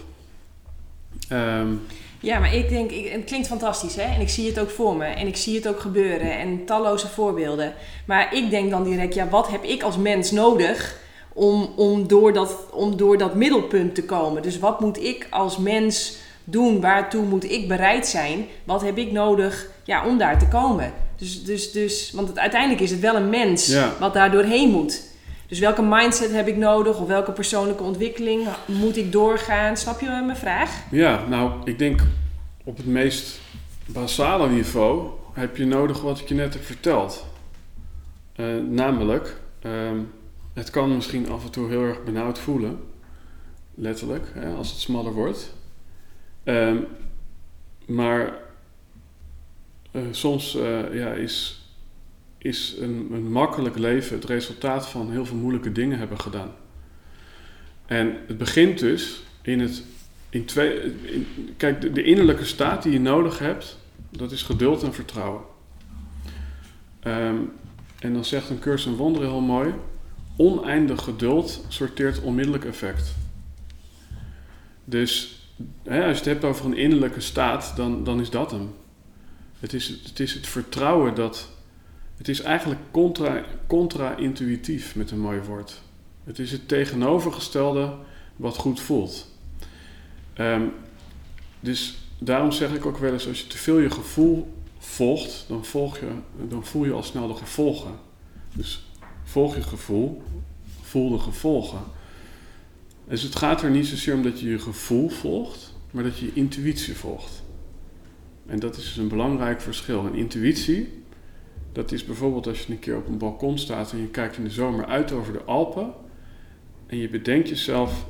Um, 1.33 1.81
ja, 2.23 2.39
maar 2.39 2.55
ik 2.55 2.69
denk, 2.69 2.91
ik, 2.91 3.13
het 3.13 3.25
klinkt 3.25 3.47
fantastisch 3.47 3.97
hè. 3.97 4.03
En 4.15 4.21
ik 4.21 4.29
zie 4.29 4.47
het 4.47 4.59
ook 4.59 4.71
voor 4.71 4.97
me. 4.97 5.05
En 5.05 5.27
ik 5.27 5.37
zie 5.37 5.57
het 5.57 5.69
ook 5.69 5.81
gebeuren. 5.81 6.39
En 6.39 6.65
talloze 6.65 7.09
voorbeelden. 7.09 7.75
Maar 8.07 8.35
ik 8.35 8.51
denk 8.51 8.71
dan 8.71 8.85
direct, 8.85 9.15
ja, 9.15 9.29
wat 9.29 9.51
heb 9.51 9.65
ik 9.65 9.83
als 9.83 9.97
mens 9.97 10.31
nodig 10.31 11.01
om, 11.33 11.73
om, 11.77 12.09
door, 12.09 12.33
dat, 12.33 12.57
om 12.71 12.97
door 12.97 13.19
dat 13.19 13.35
middelpunt 13.35 13.95
te 13.95 14.05
komen? 14.05 14.43
Dus 14.43 14.59
wat 14.59 14.81
moet 14.81 15.03
ik 15.03 15.27
als 15.31 15.59
mens 15.59 16.17
doen? 16.45 16.81
Waartoe 16.81 17.25
moet 17.25 17.51
ik 17.51 17.69
bereid 17.69 18.07
zijn? 18.07 18.47
Wat 18.65 18.83
heb 18.83 18.99
ik 18.99 19.13
nodig 19.13 19.71
ja, 19.85 20.07
om 20.07 20.19
daar 20.19 20.39
te 20.39 20.49
komen? 20.49 20.93
Dus, 21.23 21.45
dus, 21.45 21.73
dus, 21.73 22.11
want 22.11 22.29
het, 22.29 22.39
uiteindelijk 22.39 22.81
is 22.81 22.91
het 22.91 23.01
wel 23.01 23.17
een 23.17 23.29
mens 23.29 23.77
wat 23.99 24.15
daar 24.15 24.31
doorheen 24.31 24.71
moet. 24.71 25.03
Dus 25.47 25.59
welke 25.59 25.83
mindset 25.83 26.33
heb 26.33 26.49
ik 26.49 26.57
nodig 26.57 27.01
of 27.01 27.07
welke 27.07 27.33
persoonlijke 27.33 27.83
ontwikkeling 27.83 28.49
moet 28.67 28.97
ik 28.97 29.13
doorgaan? 29.13 29.77
Snap 29.77 30.01
je 30.01 30.07
mijn 30.07 30.37
vraag? 30.37 30.83
Ja, 30.91 31.27
nou, 31.29 31.53
ik 31.65 31.79
denk 31.79 32.01
op 32.65 32.77
het 32.77 32.87
meest 32.87 33.41
basale 33.87 34.49
niveau 34.49 35.11
heb 35.33 35.57
je 35.57 35.65
nodig 35.65 36.01
wat 36.01 36.21
ik 36.21 36.29
je 36.29 36.35
net 36.35 36.55
heb 36.55 36.65
verteld. 36.65 37.27
Uh, 38.37 38.47
namelijk, 38.69 39.37
ehm, 39.61 39.99
het 40.55 40.71
kan 40.71 40.95
misschien 40.95 41.31
af 41.31 41.45
en 41.45 41.51
toe 41.51 41.69
heel 41.69 41.83
erg 41.83 42.05
benauwd 42.05 42.39
voelen, 42.39 42.81
letterlijk, 43.75 44.27
hè, 44.35 44.55
als 44.55 44.71
het 44.71 44.79
smaller 44.79 45.13
wordt. 45.13 45.55
Um, 46.45 46.87
maar 47.87 48.42
uh, 49.93 50.03
soms 50.11 50.57
uh, 50.57 50.95
ja, 50.95 51.13
is 51.13 51.63
is 52.39 52.75
een, 52.81 53.09
een 53.13 53.33
makkelijk 53.33 53.79
leven 53.79 54.17
het 54.17 54.25
resultaat 54.25 54.89
van 54.89 55.11
heel 55.11 55.27
veel 55.27 55.37
moeilijke 55.37 55.73
dingen 55.73 55.99
hebben 55.99 56.21
gedaan. 56.21 56.51
En 57.87 58.17
het 58.27 58.39
begint 58.39 58.79
dus 58.79 59.23
in 59.43 59.61
het. 59.61 59.83
In 60.31 60.45
twee, 60.45 60.81
in, 61.03 61.27
kijk, 61.57 61.95
de, 61.95 62.03
innerlijke 62.03 62.45
staat 62.45 62.83
die 62.83 62.93
je 62.93 63.01
nodig 63.01 63.39
hebt, 63.39 63.79
dat 64.11 64.33
is 64.33 64.43
geduld 64.43 64.83
en 64.83 64.95
vertrouwen. 64.95 65.43
Um, 67.05 67.53
en 67.99 68.13
dan 68.13 68.25
zegt 68.25 68.51
een 68.51 68.59
cursus 68.59 68.93
en 68.93 68.97
wonderen 68.97 69.29
heel 69.29 69.41
mooi: 69.41 69.75
oneindig 70.37 71.03
geduld 71.03 71.65
sorteert 71.69 72.21
onmiddellijk 72.21 72.65
effect. 72.65 73.15
Dus 74.85 75.41
als 75.85 75.95
je 75.95 76.01
het 76.01 76.25
hebt 76.25 76.45
over 76.45 76.65
een 76.65 76.77
innerlijke 76.77 77.21
staat, 77.21 77.73
dan, 77.77 78.05
dan 78.05 78.21
is 78.21 78.31
dat 78.31 78.51
hem. 78.51 78.71
Het 79.63 79.73
is, 79.73 79.89
het 79.89 80.21
is 80.21 80.35
het 80.35 80.47
vertrouwen 80.47 81.15
dat 81.15 81.49
het 82.17 82.29
is 82.29 82.41
eigenlijk 82.41 82.81
contra, 82.91 83.45
contra-intuïtief 83.67 84.95
met 84.95 85.11
een 85.11 85.21
mooi 85.21 85.41
woord. 85.41 85.81
Het 86.25 86.39
is 86.39 86.53
het 86.53 86.69
tegenovergestelde 86.69 87.95
wat 88.37 88.57
goed 88.57 88.81
voelt. 88.81 89.27
Um, 90.39 90.73
dus 91.61 91.99
daarom 92.19 92.53
zeg 92.53 92.75
ik 92.75 92.87
ook 92.87 92.99
wel 92.99 93.13
eens: 93.13 93.29
als 93.29 93.41
je 93.41 93.47
te 93.47 93.59
veel 93.59 93.79
je 93.79 93.91
gevoel 93.91 94.55
volgt, 94.79 95.45
dan, 95.49 95.65
volg 95.65 95.99
je, 95.99 96.11
dan 96.49 96.65
voel 96.65 96.85
je 96.85 96.93
al 96.93 97.03
snel 97.03 97.29
de 97.29 97.35
gevolgen. 97.35 97.95
Dus 98.53 98.87
volg 99.25 99.55
je 99.55 99.63
gevoel, 99.63 100.23
voel 100.81 101.11
de 101.11 101.19
gevolgen. 101.19 101.83
Dus 103.09 103.23
het 103.23 103.37
gaat 103.37 103.63
er 103.63 103.71
niet 103.71 103.87
zozeer 103.87 104.15
om 104.15 104.23
dat 104.23 104.41
je 104.41 104.49
je 104.49 104.59
gevoel 104.59 105.09
volgt, 105.09 105.75
maar 105.91 106.05
dat 106.05 106.19
je 106.19 106.27
je 106.27 106.33
intuïtie 106.35 106.97
volgt. 106.97 107.42
En 108.53 108.59
dat 108.59 108.77
is 108.77 108.85
dus 108.85 108.97
een 108.97 109.09
belangrijk 109.09 109.61
verschil. 109.61 110.07
En 110.07 110.15
intuïtie, 110.15 111.03
dat 111.73 111.93
is 111.93 112.05
bijvoorbeeld 112.05 112.47
als 112.47 112.61
je 112.61 112.73
een 112.73 112.79
keer 112.79 112.97
op 112.97 113.09
een 113.09 113.19
balkon 113.19 113.59
staat 113.59 113.93
en 113.93 113.99
je 113.99 114.07
kijkt 114.07 114.37
in 114.37 114.45
de 114.45 114.51
zomer 114.51 114.87
uit 114.87 115.13
over 115.13 115.33
de 115.33 115.43
Alpen. 115.43 115.93
En 116.87 116.97
je 116.97 117.09
bedenkt 117.09 117.49
jezelf, 117.49 118.07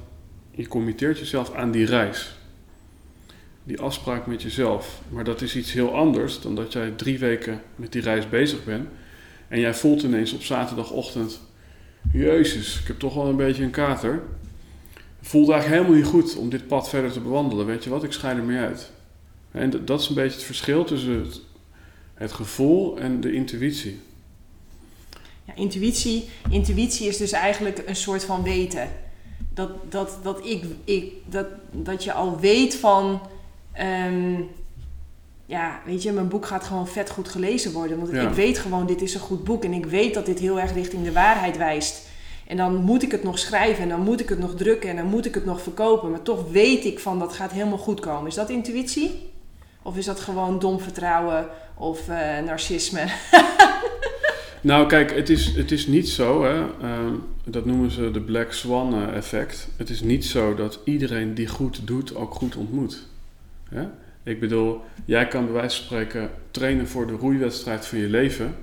je 0.50 0.68
committeert 0.68 1.18
jezelf 1.18 1.54
aan 1.54 1.70
die 1.70 1.86
reis. 1.86 2.36
Die 3.64 3.80
afspraak 3.80 4.26
met 4.26 4.42
jezelf. 4.42 5.02
Maar 5.08 5.24
dat 5.24 5.40
is 5.40 5.56
iets 5.56 5.72
heel 5.72 5.94
anders 5.94 6.40
dan 6.40 6.54
dat 6.54 6.72
jij 6.72 6.90
drie 6.90 7.18
weken 7.18 7.62
met 7.76 7.92
die 7.92 8.02
reis 8.02 8.28
bezig 8.28 8.64
bent. 8.64 8.88
En 9.48 9.60
jij 9.60 9.74
voelt 9.74 10.02
ineens 10.02 10.32
op 10.32 10.42
zaterdagochtend: 10.42 11.40
Jezus, 12.12 12.80
ik 12.80 12.86
heb 12.86 12.98
toch 12.98 13.14
wel 13.14 13.26
een 13.26 13.36
beetje 13.36 13.64
een 13.64 13.70
kater. 13.70 14.22
voelt 15.20 15.50
eigenlijk 15.50 15.82
helemaal 15.82 16.02
niet 16.02 16.12
goed 16.12 16.36
om 16.36 16.50
dit 16.50 16.66
pad 16.66 16.88
verder 16.88 17.12
te 17.12 17.20
bewandelen. 17.20 17.66
Weet 17.66 17.84
je 17.84 17.90
wat, 17.90 18.04
ik 18.04 18.12
scheid 18.12 18.36
er 18.36 18.44
mee 18.44 18.58
uit. 18.58 18.90
En 19.52 19.84
dat 19.84 20.00
is 20.00 20.08
een 20.08 20.14
beetje 20.14 20.36
het 20.36 20.46
verschil 20.46 20.84
tussen 20.84 21.18
het, 21.24 21.40
het 22.14 22.32
gevoel 22.32 22.98
en 22.98 23.20
de 23.20 23.32
intuïtie. 23.32 24.00
Ja, 25.44 25.54
intuïtie, 25.54 26.28
intuïtie 26.50 27.08
is 27.08 27.16
dus 27.16 27.32
eigenlijk 27.32 27.82
een 27.86 27.96
soort 27.96 28.24
van 28.24 28.42
weten. 28.42 28.88
Dat, 29.54 29.70
dat, 29.92 30.18
dat, 30.22 30.46
ik, 30.46 30.64
ik, 30.84 31.12
dat, 31.26 31.46
dat 31.70 32.04
je 32.04 32.12
al 32.12 32.40
weet 32.40 32.74
van... 32.74 33.20
ehm, 33.72 34.40
ja, 35.46 35.80
weet 35.86 36.02
je, 36.02 36.12
mijn 36.12 36.28
boek 36.28 36.46
gaat 36.46 36.64
gewoon 36.64 36.88
vet 36.88 37.10
goed 37.10 37.28
gelezen 37.28 37.72
worden. 37.72 37.98
Want 37.98 38.12
Ja. 38.12 38.28
ik 38.28 38.34
weet 38.34 38.58
gewoon, 38.58 38.86
dit 38.86 39.02
is 39.02 39.14
een 39.14 39.20
goed 39.20 39.44
boek. 39.44 39.64
En 39.64 39.72
ik 39.72 39.86
weet 39.86 40.14
dat 40.14 40.26
dit 40.26 40.38
heel 40.38 40.60
erg 40.60 40.72
richting 40.74 41.04
de 41.04 41.12
waarheid 41.12 41.56
wijst. 41.56 42.08
En 42.46 42.56
dan 42.56 42.74
moet 42.74 43.02
ik 43.02 43.10
het 43.10 43.22
nog 43.22 43.38
schrijven 43.38 43.82
en 43.82 43.88
dan 43.88 44.00
moet 44.00 44.20
ik 44.20 44.28
het 44.28 44.38
nog 44.38 44.54
drukken 44.54 44.90
en 44.90 44.96
dan 44.96 45.06
moet 45.06 45.26
ik 45.26 45.34
het 45.34 45.44
nog 45.44 45.62
verkopen. 45.62 46.10
Maar 46.10 46.22
toch 46.22 46.50
weet 46.50 46.84
ik 46.84 46.98
van, 46.98 47.18
dat 47.18 47.32
gaat 47.32 47.52
helemaal 47.52 47.78
goed 47.78 48.00
komen. 48.00 48.26
Is 48.28 48.34
dat 48.34 48.50
intuïtie? 48.50 49.30
Of 49.82 49.96
is 49.96 50.04
dat 50.04 50.20
gewoon 50.20 50.58
dom 50.58 50.80
vertrouwen 50.80 51.46
of 51.74 52.08
eh, 52.08 52.38
narcisme? 52.44 53.04
Nou, 54.62 54.86
kijk, 54.86 55.14
het 55.14 55.30
is, 55.30 55.46
het 55.54 55.70
is 55.70 55.86
niet 55.86 56.08
zo, 56.08 56.44
hè, 56.44 56.64
ehm, 56.80 57.14
dat 57.44 57.64
noemen 57.64 57.90
ze 57.90 58.10
de 58.10 58.20
Black 58.20 58.52
Swan 58.52 58.94
eh, 58.94 59.16
effect. 59.16 59.68
Het 59.76 59.90
is 59.90 60.00
niet 60.00 60.24
zo 60.24 60.54
dat 60.54 60.80
iedereen 60.84 61.34
die 61.34 61.46
goed 61.46 61.86
doet 61.86 62.14
ook 62.14 62.34
goed 62.34 62.56
ontmoet. 62.56 63.06
Hè? 63.68 63.86
Ik 64.22 64.40
bedoel, 64.40 64.80
jij 65.04 65.28
kan 65.28 65.44
bij 65.44 65.52
wijze 65.52 65.76
van 65.76 65.84
spreken 65.84 66.30
trainen 66.50 66.88
voor 66.88 67.06
de 67.06 67.12
roeiwedstrijd 67.12 67.86
van 67.86 67.98
je 67.98 68.08
leven. 68.08 68.54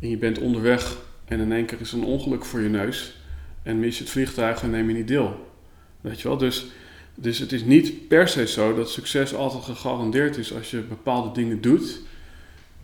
En 0.00 0.08
je 0.08 0.16
bent 0.16 0.38
onderweg 0.38 0.96
en 1.24 1.40
in 1.40 1.52
één 1.52 1.66
keer 1.66 1.80
is 1.80 1.92
een 1.92 2.04
ongeluk 2.04 2.44
voor 2.44 2.60
je 2.60 2.68
neus. 2.68 3.20
En 3.62 3.80
mis 3.80 3.96
je 3.96 4.02
het 4.02 4.12
vliegtuig 4.12 4.62
en 4.62 4.70
neem 4.70 4.88
je 4.88 4.94
niet 4.94 5.08
deel. 5.08 5.46
Weet 6.00 6.20
je 6.20 6.28
wel? 6.28 6.36
Dus, 6.36 6.66
dus 7.14 7.38
het 7.38 7.52
is 7.52 7.64
niet 7.64 8.08
per 8.08 8.28
se 8.28 8.46
zo 8.46 8.74
dat 8.74 8.90
succes 8.90 9.34
altijd 9.34 9.64
gegarandeerd 9.64 10.36
is 10.36 10.54
als 10.54 10.70
je 10.70 10.80
bepaalde 10.80 11.32
dingen 11.32 11.60
doet 11.60 12.00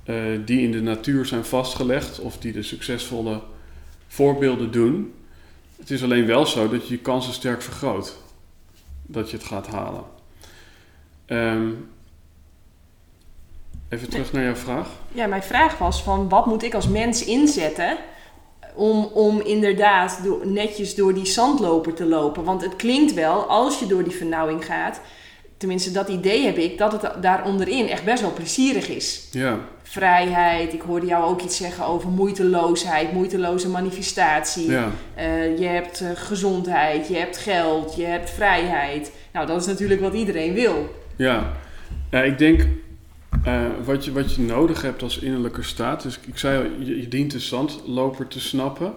eh, 0.04 0.24
die 0.44 0.60
in 0.60 0.72
de 0.72 0.80
natuur 0.80 1.26
zijn 1.26 1.44
vastgelegd 1.44 2.18
of 2.18 2.38
die 2.38 2.52
de 2.52 2.62
succesvolle 2.62 3.40
voorbeelden 4.06 4.70
doen. 4.70 5.14
Het 5.76 5.90
is 5.90 6.02
alleen 6.02 6.26
wel 6.26 6.46
zo 6.46 6.68
dat 6.68 6.88
je 6.88 6.94
je 6.94 7.00
kansen 7.00 7.32
sterk 7.32 7.62
vergroot 7.62 8.16
dat 9.02 9.30
je 9.30 9.36
het 9.36 9.46
gaat 9.46 9.66
halen. 9.66 10.04
Ehm, 11.26 11.68
even 13.88 14.08
terug 14.08 14.32
naar 14.32 14.44
jouw 14.44 14.54
vraag. 14.54 14.88
Ja, 15.12 15.26
mijn 15.26 15.42
vraag 15.42 15.78
was 15.78 16.02
van 16.02 16.28
wat 16.28 16.46
moet 16.46 16.62
ik 16.62 16.74
als 16.74 16.88
mens 16.88 17.24
inzetten 17.24 17.96
om, 18.76 19.04
om 19.04 19.40
inderdaad 19.40 20.20
netjes 20.44 20.94
door 20.94 21.14
die 21.14 21.26
zandloper 21.26 21.94
te 21.94 22.04
lopen? 22.04 22.44
Want 22.44 22.62
het 22.62 22.76
klinkt 22.76 23.14
wel, 23.14 23.42
als 23.42 23.78
je 23.78 23.86
door 23.86 24.04
die 24.04 24.16
vernauwing 24.16 24.64
gaat, 24.64 25.00
tenminste 25.56 25.90
dat 25.90 26.08
idee 26.08 26.44
heb 26.44 26.56
ik, 26.56 26.78
dat 26.78 26.92
het 26.92 27.22
daar 27.22 27.44
onderin 27.44 27.88
echt 27.88 28.04
best 28.04 28.20
wel 28.22 28.32
plezierig 28.32 28.88
is. 28.88 29.28
Ja, 29.30 29.58
Vrijheid, 29.82 30.72
ik 30.72 30.80
hoorde 30.80 31.06
jou 31.06 31.24
ook 31.24 31.42
iets 31.42 31.56
zeggen 31.56 31.86
over 31.86 32.08
moeiteloosheid, 32.08 33.12
moeiteloze 33.12 33.68
manifestatie. 33.68 34.70
ja. 34.70 34.90
Eh, 35.14 35.58
je 35.58 35.66
hebt 35.66 36.00
eh, 36.00 36.08
gezondheid, 36.14 37.08
je 37.08 37.16
hebt 37.16 37.36
geld, 37.36 37.96
je 37.96 38.04
hebt 38.04 38.30
vrijheid. 38.30 39.12
Nou, 39.32 39.46
dat 39.46 39.60
is 39.60 39.66
natuurlijk 39.66 40.00
wat 40.00 40.14
iedereen 40.14 40.54
wil. 40.54 40.94
Ja, 41.16 41.52
ja 42.10 42.22
ik 42.22 42.38
denk 42.38 42.66
eh, 43.44 43.66
wat, 43.84 44.04
je, 44.04 44.12
wat 44.12 44.34
je 44.34 44.42
nodig 44.42 44.82
hebt 44.82 45.02
als 45.02 45.18
innerlijke 45.18 45.62
staat. 45.62 46.02
Dus 46.02 46.18
ik 46.26 46.38
zei 46.38 46.64
al, 46.64 46.84
je, 46.84 47.08
dient 47.08 47.30
de 47.30 47.40
zandloper 47.40 48.28
te 48.28 48.40
snappen. 48.40 48.94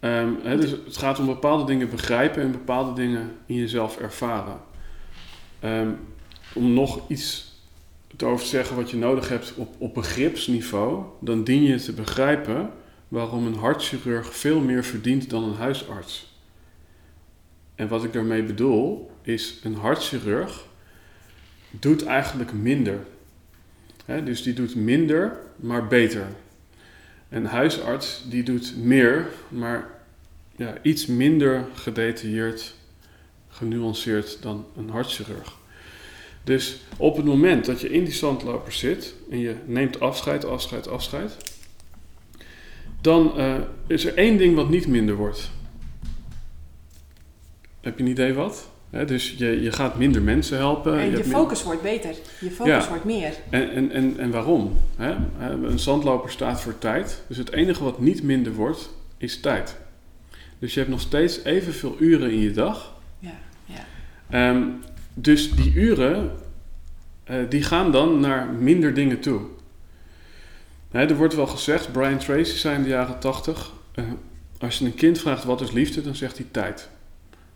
Ehm, 0.00 0.28
hè, 0.42 0.56
dus 0.56 0.70
het 0.70 0.96
gaat 0.96 1.18
om 1.18 1.26
bepaalde 1.26 1.64
dingen 1.64 1.90
begrijpen 1.90 2.42
en 2.42 2.52
bepaalde 2.52 2.92
dingen 2.92 3.30
in 3.46 3.54
jezelf 3.54 3.98
ervaren. 3.98 4.60
Ehm, 5.60 5.88
om 6.54 6.72
nog 6.72 7.08
iets 7.08 7.48
te 8.16 8.26
over 8.26 8.44
te 8.44 8.50
zeggen 8.50 8.76
wat 8.76 8.90
je 8.90 8.96
nodig 8.96 9.28
hebt 9.28 9.54
op, 9.56 9.74
op 9.78 9.94
begripsniveau, 9.94 11.04
dan 11.20 11.44
dien 11.44 11.62
je 11.62 11.76
te 11.76 11.92
begrijpen 11.92 12.70
waarom 13.08 13.46
een 13.46 13.54
hartchirurg 13.54 14.36
veel 14.36 14.60
meer 14.60 14.84
verdient 14.84 15.30
dan 15.30 15.44
een 15.44 15.54
huisarts. 15.54 16.38
En 17.74 17.88
wat 17.88 18.04
ik 18.04 18.12
daarmee 18.12 18.42
bedoel, 18.42 19.10
is 19.22 19.60
een 19.62 19.74
hartchirurg 19.74 20.64
doet 21.70 22.04
eigenlijk 22.04 22.52
minder. 22.52 22.98
Dus 24.18 24.42
die 24.42 24.54
doet 24.54 24.74
minder, 24.74 25.36
maar 25.56 25.86
beter. 25.86 26.26
Een 27.28 27.46
huisarts 27.46 28.24
die 28.28 28.42
doet 28.42 28.76
meer, 28.76 29.26
maar 29.48 29.88
ja, 30.56 30.74
iets 30.82 31.06
minder 31.06 31.64
gedetailleerd, 31.74 32.74
genuanceerd 33.48 34.42
dan 34.42 34.66
een 34.76 34.90
hartchirurg. 34.90 35.58
Dus 36.44 36.80
op 36.96 37.16
het 37.16 37.24
moment 37.24 37.64
dat 37.64 37.80
je 37.80 37.90
in 37.90 38.04
die 38.04 38.12
zandloper 38.12 38.72
zit 38.72 39.14
en 39.30 39.38
je 39.38 39.54
neemt 39.66 40.00
afscheid, 40.00 40.44
afscheid, 40.44 40.88
afscheid, 40.88 41.36
dan 43.00 43.38
eh, 43.38 43.54
is 43.86 44.04
er 44.04 44.14
één 44.14 44.38
ding 44.38 44.54
wat 44.54 44.68
niet 44.68 44.86
minder 44.86 45.14
wordt. 45.14 45.50
Heb 47.80 47.98
je 47.98 48.04
een 48.04 48.10
idee 48.10 48.34
wat? 48.34 48.69
Dus 49.06 49.34
je, 49.38 49.62
je 49.62 49.72
gaat 49.72 49.96
minder 49.98 50.22
mensen 50.22 50.56
helpen. 50.56 50.98
en 50.98 51.10
je 51.10 51.24
focus 51.24 51.62
wordt 51.62 51.82
beter. 51.82 52.14
Je 52.40 52.50
focus 52.50 52.82
Ja. 52.84 52.88
wordt 52.88 53.04
meer. 53.04 53.32
en, 53.50 53.70
en, 53.70 53.90
en, 53.90 54.18
en 54.18 54.30
waarom? 54.30 54.78
Een 55.62 55.78
zandloper 55.78 56.30
staat 56.30 56.60
voor 56.60 56.78
tijd. 56.78 57.22
Dus 57.28 57.36
het 57.36 57.52
enige 57.52 57.84
wat 57.84 58.00
niet 58.00 58.22
minder 58.22 58.52
wordt, 58.52 58.90
is 59.16 59.40
tijd. 59.40 59.76
Dus 60.58 60.72
je 60.74 60.78
hebt 60.78 60.90
nog 60.92 61.00
steeds 61.00 61.44
evenveel 61.44 61.96
uren 61.98 62.30
in 62.30 62.38
je 62.40 62.50
dag. 62.50 62.94
Ja, 63.18 63.32
ja. 63.64 63.84
Ehm, 64.30 64.62
dus 65.14 65.52
die 65.52 65.72
uren, 65.74 66.30
eh, 67.24 67.36
die 67.48 67.62
gaan 67.62 67.92
dan 67.92 68.20
naar 68.20 68.46
minder 68.46 68.94
dingen 68.94 69.20
toe. 69.20 69.40
Er 70.90 71.16
wordt 71.16 71.34
wel 71.34 71.46
gezegd, 71.46 71.92
Brian 71.92 72.18
Tracy 72.18 72.56
zei 72.56 72.76
in 72.76 72.82
de 72.82 72.88
jaren 72.88 73.18
tachtig... 73.18 73.72
eh, 73.94 74.04
als 74.58 74.78
je 74.78 74.84
een 74.84 74.94
kind 74.94 75.18
vraagt 75.18 75.44
wat 75.44 75.60
is 75.60 75.70
liefde, 75.70 76.02
dan 76.02 76.14
zegt 76.14 76.36
hij 76.36 76.46
tijd. 76.50 76.88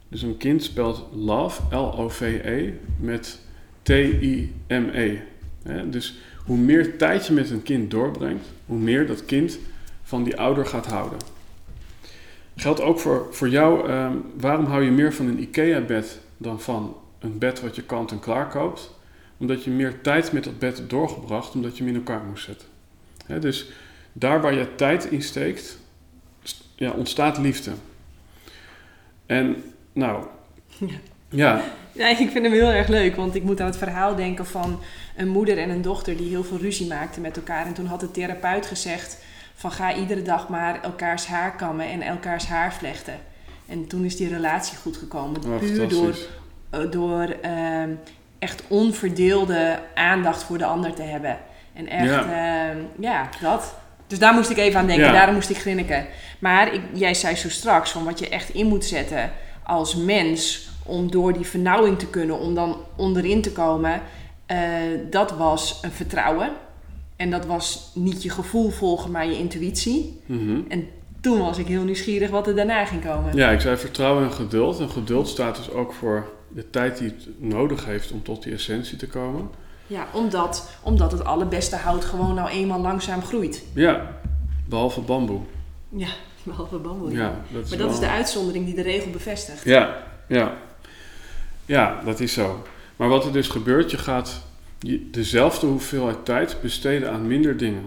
Dus 0.09 0.23
een 0.23 0.37
kind 0.37 0.63
spelt 0.63 1.07
love, 1.13 1.77
L-O-V-E, 1.77 2.73
met 3.01 3.39
T-I-M-E. 3.83 5.19
Dus 5.91 6.19
hoe 6.45 6.57
meer 6.57 6.99
tijd 6.99 7.27
je 7.27 7.33
met 7.33 7.51
een 7.51 7.63
kind 7.63 7.91
doorbrengt, 7.91 8.47
hoe 8.67 8.79
meer 8.79 9.07
dat 9.07 9.25
kind 9.25 9.59
van 10.03 10.25
die 10.25 10.37
ouder 10.37 10.67
gaat 10.67 10.87
houden. 10.87 11.19
Geldt 12.57 12.81
ook 12.81 13.01
voor, 13.01 13.29
voor 13.31 13.49
jou, 13.49 13.89
ehm, 13.89 14.17
waarom 14.37 14.65
hou 14.65 14.85
je 14.85 14.91
meer 14.91 15.15
van 15.15 15.27
een 15.27 15.41
IKEA-bed 15.41 16.21
dan 16.37 16.61
van 16.61 16.97
een 17.19 17.39
bed 17.39 17.61
wat 17.61 17.77
je 17.77 17.83
kant 17.83 18.11
en 18.11 18.21
klaar 18.21 18.49
koopt? 18.49 18.99
Omdat 19.37 19.65
je 19.65 19.71
meer 19.71 20.01
tijd 20.01 20.33
met 20.33 20.45
dat 20.45 20.59
bed 20.59 20.83
doorgebracht, 20.89 21.55
omdat 21.55 21.77
je 21.77 21.85
hem 21.85 21.93
in 21.93 21.99
elkaar 21.99 22.25
moest 22.25 22.45
zetten. 22.45 22.69
Dus 23.41 23.71
daar 24.13 24.41
waar 24.41 24.55
je 24.55 24.75
tijd 24.75 25.05
in 25.05 25.23
steekt, 25.23 25.79
st- 26.43 26.65
ja, 26.75 26.91
ontstaat 26.91 27.39
liefde. 27.39 27.71
En 29.27 29.57
nou, 29.95 30.25
Ja. 31.29 31.61
ja, 31.93 32.09
ik 32.09 32.17
vind 32.17 32.33
hem 32.45 32.53
heel 32.53 32.71
erg 32.71 32.89
leuk, 32.89 33.17
want 33.17 33.35
ik 33.35 33.43
moet 33.43 33.61
aan 33.61 33.67
het 33.67 33.77
verhaal 33.77 34.15
denken 34.15 34.47
van 34.47 34.81
een 35.17 35.29
moeder 35.29 35.59
en 35.59 35.71
een 35.71 35.83
dochter 35.83 36.17
die 36.17 36.29
heel 36.29 36.45
veel 36.45 36.59
ruzie 36.59 36.87
maakten 36.87 37.23
met 37.23 37.37
elkaar. 37.37 37.67
En 37.67 37.73
toen 37.75 37.87
had 37.87 38.01
de 38.01 38.11
therapeut 38.11 38.67
gezegd 38.67 39.19
van 39.55 39.73
ga 39.73 39.95
iedere 39.95 40.23
dag 40.23 40.49
maar 40.49 40.83
elkaars 40.83 41.27
haar 41.27 41.57
kammen 41.57 41.87
en 41.91 42.03
elkaars 42.03 42.47
haar 42.47 42.75
vlechten. 42.75 43.15
En 43.67 43.87
toen 43.87 44.05
is 44.05 44.17
die 44.17 44.29
relatie 44.29 44.77
goed 44.77 44.97
gekomen. 44.97 45.41
oh, 45.47 45.59
puur 45.59 45.89
door, 45.89 46.15
eh, 46.71 46.81
door 46.91 47.23
ehm, 47.43 47.91
echt 48.39 48.63
onverdeelde 48.69 49.79
aandacht 49.95 50.43
voor 50.43 50.59
de 50.59 50.65
ander 50.65 50.95
te 50.95 51.03
hebben. 51.03 51.39
En 51.73 51.89
echt, 51.89 52.05
ja, 52.05 52.73
ja 52.99 53.29
dat. 53.41 53.75
Dus 54.07 54.19
daar 54.19 54.35
moest 54.35 54.51
ik 54.51 54.57
even 54.57 54.81
aan 54.81 54.87
denken, 54.87 55.07
Ja. 55.07 55.13
daarom 55.13 55.35
moest 55.35 55.51
ik 55.51 55.59
grinniken. 55.59 56.07
Maar 56.39 56.75
ik, 56.75 56.81
jij 56.93 57.15
zei 57.15 57.35
zo 57.35 57.49
straks 57.49 57.91
van 57.91 58.05
wat 58.05 58.19
je 58.19 58.29
echt 58.29 58.49
in 58.49 58.67
moet 58.67 58.85
zetten 58.85 59.33
als 59.65 59.95
mens 59.95 60.69
om 60.83 61.11
door 61.11 61.33
die 61.33 61.47
vernauwing 61.47 61.99
te 61.99 62.07
kunnen, 62.07 62.39
om 62.39 62.55
dan 62.55 62.77
onderin 62.97 63.43
te 63.43 63.53
komen, 63.53 64.03
eh, 64.47 64.59
dat 65.11 65.31
was 65.31 65.79
een 65.83 65.91
vertrouwen. 65.91 66.51
En 67.17 67.31
dat 67.31 67.47
was 67.47 67.91
niet 67.95 68.23
je 68.23 68.31
gevoel 68.31 68.71
volgen, 68.71 69.11
maar 69.11 69.27
je 69.27 69.39
intuïtie. 69.39 70.21
Mhm. 70.27 70.61
En 70.69 70.89
toen 71.21 71.39
was 71.39 71.59
ik 71.59 71.67
heel 71.67 71.83
nieuwsgierig 71.83 72.31
wat 72.31 72.47
er 72.47 72.57
daarna 72.57 72.85
ging 72.85 73.05
komen. 73.05 73.37
Ja, 73.37 73.51
ik 73.51 73.61
zei 73.61 73.77
vertrouwen 73.77 74.25
en 74.25 74.33
geduld. 74.33 74.81
En 74.81 74.91
geduld 74.91 75.29
staat 75.29 75.57
dus 75.57 75.71
ook 75.71 75.93
voor 75.93 76.33
de 76.49 76.71
tijd 76.71 76.99
die 76.99 77.09
het 77.09 77.29
nodig 77.39 77.85
heeft 77.85 78.13
om 78.13 78.23
tot 78.23 78.43
die 78.43 78.53
essentie 78.53 78.97
te 78.97 79.07
komen. 79.07 79.49
Ja, 79.87 80.07
omdat, 80.13 80.71
omdat 80.83 81.13
het 81.13 81.25
allerbeste 81.25 81.77
hout 81.77 82.05
gewoon 82.05 82.35
nou 82.35 82.49
eenmaal 82.49 82.81
langzaam 82.81 83.23
groeit. 83.23 83.65
Ja, 83.75 84.17
behalve 84.69 85.01
bamboe. 85.01 85.41
Ja, 85.89 86.09
behalve 86.51 86.79
bamboe. 86.79 87.13
ja. 87.13 87.45
Dat 87.53 87.69
Maar 87.69 87.79
dat 87.79 87.91
is 87.91 87.99
de 87.99 88.09
uitzondering 88.09 88.65
die 88.65 88.75
de 88.75 88.83
regel 88.83 89.11
bevestigt. 89.11 89.65
Ja, 89.65 90.03
ja. 90.29 90.57
Ja, 91.67 92.01
dat 92.05 92.21
is 92.21 92.33
zo. 92.33 92.63
Maar 92.97 93.09
wat 93.09 93.25
er 93.25 93.33
dus 93.33 93.49
gebeurt, 93.49 93.91
je 93.91 93.99
gaat 93.99 94.43
dezelfde 95.11 95.67
hoeveelheid 95.67 96.25
tijd 96.25 96.57
besteden 96.63 97.11
aan 97.13 97.27
minder 97.27 97.57
dingen. 97.57 97.87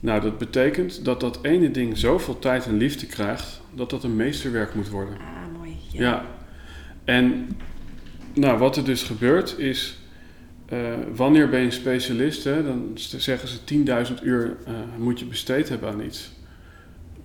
Nou, 0.00 0.20
dat 0.20 0.38
betekent 0.38 1.04
dat 1.04 1.20
dat 1.20 1.38
ene 1.42 1.70
ding 1.70 1.98
zoveel 1.98 2.38
tijd 2.38 2.66
en 2.66 2.76
liefde 2.76 3.06
krijgt, 3.06 3.60
dat 3.74 3.90
dat 3.90 4.04
een 4.04 4.16
meesterwerk 4.16 4.74
moet 4.74 4.88
worden. 4.88 5.14
Ah, 5.14 5.56
mooi. 5.56 5.76
Ja. 5.92 6.24
En 7.04 7.56
nou, 8.34 8.58
wat 8.58 8.76
er 8.76 8.84
dus 8.84 9.02
gebeurt 9.02 9.58
is, 9.58 9.98
uh, 10.72 10.94
wanneer 11.14 11.48
ben 11.48 11.60
je 11.60 11.66
een 11.66 11.72
specialist? 11.72 12.44
Hè, 12.44 12.62
dan 12.62 12.90
zeggen 12.94 13.48
ze 13.48 13.58
10.000 14.18 14.22
uur 14.22 14.56
uh, 14.68 14.74
moet 14.98 15.18
je 15.18 15.24
besteed 15.24 15.68
hebben 15.68 15.88
aan 15.88 16.00
iets. 16.00 16.30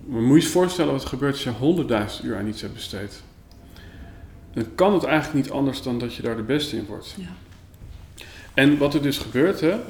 Maar 0.06 0.22
moet 0.22 0.40
je 0.40 0.46
je 0.46 0.52
voorstellen 0.52 0.92
wat 0.92 1.02
er 1.02 1.08
gebeurt 1.08 1.32
als 1.32 1.42
je 1.42 2.18
100.000 2.20 2.24
uur 2.24 2.36
aan 2.36 2.48
iets 2.48 2.60
hebt 2.60 2.74
besteed. 2.74 3.22
Dan 4.52 4.74
kan 4.74 4.94
het 4.94 5.04
eigenlijk 5.04 5.44
niet 5.44 5.54
anders 5.54 5.82
dan 5.82 5.98
dat 5.98 6.14
je 6.14 6.22
daar 6.22 6.36
de 6.36 6.42
beste 6.42 6.76
in 6.76 6.86
wordt. 6.86 7.14
Ja. 7.16 7.36
En 8.54 8.78
wat 8.78 8.94
er 8.94 9.02
dus 9.02 9.18
gebeurt, 9.18 9.60
hè, 9.60 9.70
ja. 9.70 9.82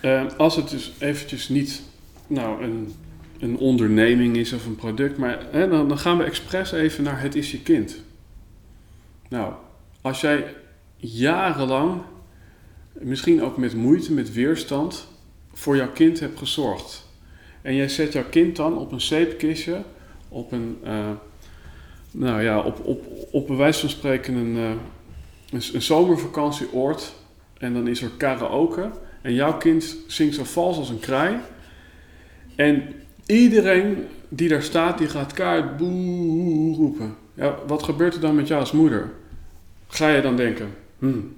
Ja, 0.00 0.24
uh, 0.24 0.32
als 0.36 0.56
het 0.56 0.70
dus 0.70 0.92
eventjes 0.98 1.48
niet 1.48 1.82
nou, 2.26 2.64
een, 2.64 2.94
een 3.38 3.56
onderneming 3.56 4.36
is 4.36 4.52
of 4.52 4.66
een 4.66 4.76
product, 4.76 5.18
maar 5.18 5.46
hè, 5.50 5.68
dan, 5.68 5.88
dan 5.88 5.98
gaan 5.98 6.18
we 6.18 6.24
expres 6.24 6.72
even 6.72 7.04
naar 7.04 7.20
het 7.20 7.34
is 7.34 7.50
je 7.50 7.62
kind. 7.62 7.96
Nou, 9.28 9.52
als 10.00 10.20
jij 10.20 10.54
jarenlang, 10.96 12.02
misschien 12.92 13.42
ook 13.42 13.56
met 13.56 13.74
moeite, 13.74 14.12
met 14.12 14.32
weerstand, 14.32 15.08
voor 15.52 15.76
jouw 15.76 15.92
kind 15.92 16.20
hebt 16.20 16.38
gezorgd. 16.38 17.10
En 17.62 17.74
jij 17.74 17.88
zet 17.88 18.12
jouw 18.12 18.28
kind 18.30 18.56
dan 18.56 18.78
op 18.78 18.92
een 18.92 19.00
zeepkistje, 19.00 19.82
op 20.28 20.52
een, 20.52 20.78
uh, 20.84 21.10
nou 22.10 22.42
ja, 22.42 22.60
op, 22.60 22.84
op, 22.84 23.04
op 23.30 23.48
een 23.48 23.56
wijze 23.56 23.80
van 23.80 23.88
spreken 23.88 24.34
een, 24.34 24.56
uh, 24.56 24.70
een, 25.72 25.82
zomervakantieoord. 25.82 27.14
En 27.58 27.72
dan 27.72 27.88
is 27.88 28.02
er 28.02 28.10
karaoke. 28.16 28.90
En 29.22 29.34
jouw 29.34 29.56
kind 29.56 29.96
zingt 30.06 30.34
zo 30.34 30.44
vals 30.44 30.76
als 30.76 30.88
een 30.88 31.00
kraai. 31.00 31.36
En 32.54 32.82
iedereen 33.26 34.06
die 34.28 34.48
daar 34.48 34.62
staat, 34.62 34.98
die 34.98 35.08
gaat 35.08 35.32
kaart 35.32 35.76
boe 35.76 36.74
roepen. 36.74 37.16
Ja, 37.34 37.58
wat 37.66 37.82
gebeurt 37.82 38.14
er 38.14 38.20
dan 38.20 38.34
met 38.34 38.48
jou 38.48 38.60
als 38.60 38.72
moeder? 38.72 39.10
Ga 39.86 40.08
je 40.08 40.22
dan 40.22 40.36
denken, 40.36 40.74
hmm, 40.98 41.36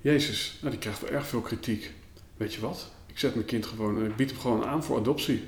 Jezus, 0.00 0.58
nou 0.60 0.70
die 0.70 0.80
krijgt 0.80 1.00
wel 1.00 1.10
erg 1.10 1.26
veel 1.26 1.40
kritiek. 1.40 1.92
Weet 2.36 2.54
je 2.54 2.60
wat? 2.60 2.90
Ik 3.18 3.24
zet 3.24 3.34
mijn 3.34 3.46
kind 3.46 3.66
gewoon, 3.66 4.04
ik 4.04 4.16
bied 4.16 4.30
hem 4.30 4.40
gewoon 4.40 4.64
aan 4.64 4.84
voor 4.84 4.98
adoptie. 4.98 5.42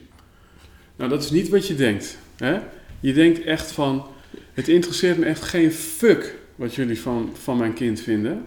Nou, 0.96 1.10
dat 1.10 1.22
is 1.22 1.30
niet 1.30 1.48
wat 1.48 1.66
je 1.66 1.74
denkt. 1.74 2.18
Hè? 2.36 2.60
Je 3.00 3.12
denkt 3.12 3.42
echt 3.42 3.72
van, 3.72 4.06
het 4.52 4.68
interesseert 4.68 5.18
me 5.18 5.24
echt 5.24 5.42
geen 5.42 5.72
fuck 5.72 6.38
wat 6.54 6.74
jullie 6.74 7.00
van, 7.00 7.30
van 7.32 7.56
mijn 7.56 7.72
kind 7.72 8.00
vinden. 8.00 8.46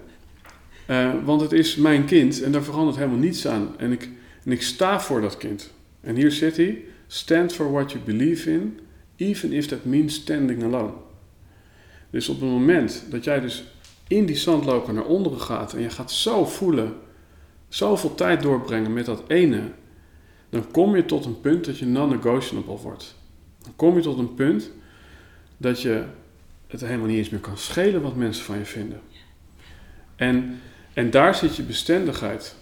Uh, 0.90 1.14
want 1.24 1.42
het 1.42 1.52
is 1.52 1.76
mijn 1.76 2.06
kind 2.06 2.42
en 2.42 2.52
daar 2.52 2.64
verandert 2.64 2.98
helemaal 2.98 3.18
niets 3.18 3.48
aan. 3.48 3.74
En 3.78 3.92
ik, 3.92 4.10
en 4.46 4.52
ik 4.52 4.62
sta 4.62 5.02
voor 5.02 5.22
dat 5.22 5.38
kind. 5.38 5.72
En 6.02 6.16
hier 6.16 6.32
zit 6.32 6.58
hij. 6.58 6.84
Stand 7.08 7.54
for 7.54 7.72
what 7.72 7.92
you 7.92 8.04
believe 8.04 8.52
in, 8.52 8.80
even 9.16 9.52
if 9.52 9.66
that 9.66 9.86
means 9.86 10.14
standing 10.14 10.64
alone. 10.64 10.94
Dus 12.10 12.30
op 12.30 12.40
het 12.40 12.50
moment 12.50 13.04
dat 13.10 13.24
jij 13.24 13.40
dus 13.40 13.64
in 14.08 14.26
die 14.26 14.38
zandloper 14.38 14.94
naar 14.94 15.06
onderen 15.06 15.42
gaat 15.42 15.74
en 15.74 15.82
je 15.82 15.90
gaat 15.90 16.12
zo 16.12 16.46
voelen, 16.46 16.94
zoveel 17.74 18.16
tijd 18.16 18.42
doorbrengen 18.42 18.94
met 18.94 19.06
dat 19.06 19.24
ene, 19.28 19.62
dan 20.50 20.72
kom 20.72 20.96
je 20.96 21.06
tot 21.06 21.26
een 21.26 21.42
punt 21.42 21.66
dat 21.66 21.78
je 21.78 21.86
non-negotiable 21.86 22.78
wordt. 22.78 23.16
Dan 23.62 23.74
kom 23.76 23.96
je 23.96 24.02
tot 24.02 24.18
een 24.18 24.34
punt 24.34 24.72
dat 25.58 25.82
je 25.82 26.04
het 26.68 26.82
helemaal 26.82 27.08
niet 27.08 27.18
eens 27.18 27.30
meer 27.30 27.40
kan 27.40 27.58
schelen 27.58 28.02
wat 28.02 28.16
mensen 28.16 28.46
van 28.46 28.58
je 28.58 28.66
vinden. 28.66 29.02
En, 30.16 30.60
en 30.94 31.10
daar 31.10 31.36
zit 31.36 31.56
je 31.56 31.64
bestendigheid. 31.64 32.56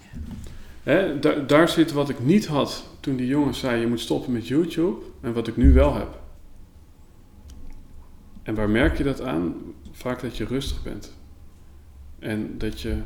He, 0.84 1.20
daar, 1.20 1.48
daar 1.48 1.70
zit 1.70 1.92
wat 1.92 2.10
ik 2.10 2.20
niet 2.20 2.46
had 2.46 2.90
toen 3.00 3.16
die 3.16 3.28
jongen 3.28 3.56
zei: 3.56 3.82
je 3.82 3.88
moet 3.88 4.00
stoppen 4.00 4.32
met 4.32 4.48
YouTube, 4.48 5.02
en 5.22 5.34
wat 5.34 5.48
ik 5.48 5.58
nu 5.58 5.74
wel 5.74 5.94
heb. 5.94 6.20
En 8.44 8.56
waar 8.56 8.70
merk 8.70 8.98
je 8.98 9.04
dat 9.04 9.22
aan? 9.22 9.56
Vaak 9.92 10.22
dat 10.22 10.38
je 10.38 10.46
rustig 10.46 10.84
bent. 10.84 11.14
En 12.20 12.58
dat 12.58 12.82
je 12.82 12.98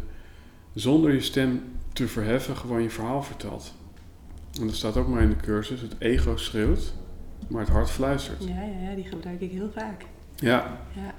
zonder 0.74 1.14
je 1.14 1.22
stem 1.22 1.62
te 1.96 2.08
verheffen 2.08 2.58
gewoon 2.58 2.82
je 2.82 2.89
verhaal 2.89 3.24
vertelt. 3.24 3.74
En 4.60 4.68
dat 4.68 4.76
staat 4.76 4.98
ook 4.98 5.08
maar 5.08 5.22
in 5.22 5.30
de 5.30 5.36
cursus. 5.36 5.82
Het 5.82 5.96
ego 6.00 6.38
schreeuwt, 6.38 6.93
maar 7.48 7.62
het 7.62 7.70
hart 7.70 7.89
fluistert. 7.89 8.43
Ja, 8.43 8.62
ja, 8.62 8.89
ja 8.89 8.96
die 8.96 9.04
gebruik 9.04 9.41
ik 9.41 9.52
heel 9.52 9.72
vaak. 9.74 10.06
Ja. 10.36 10.80
ja. 10.96 11.14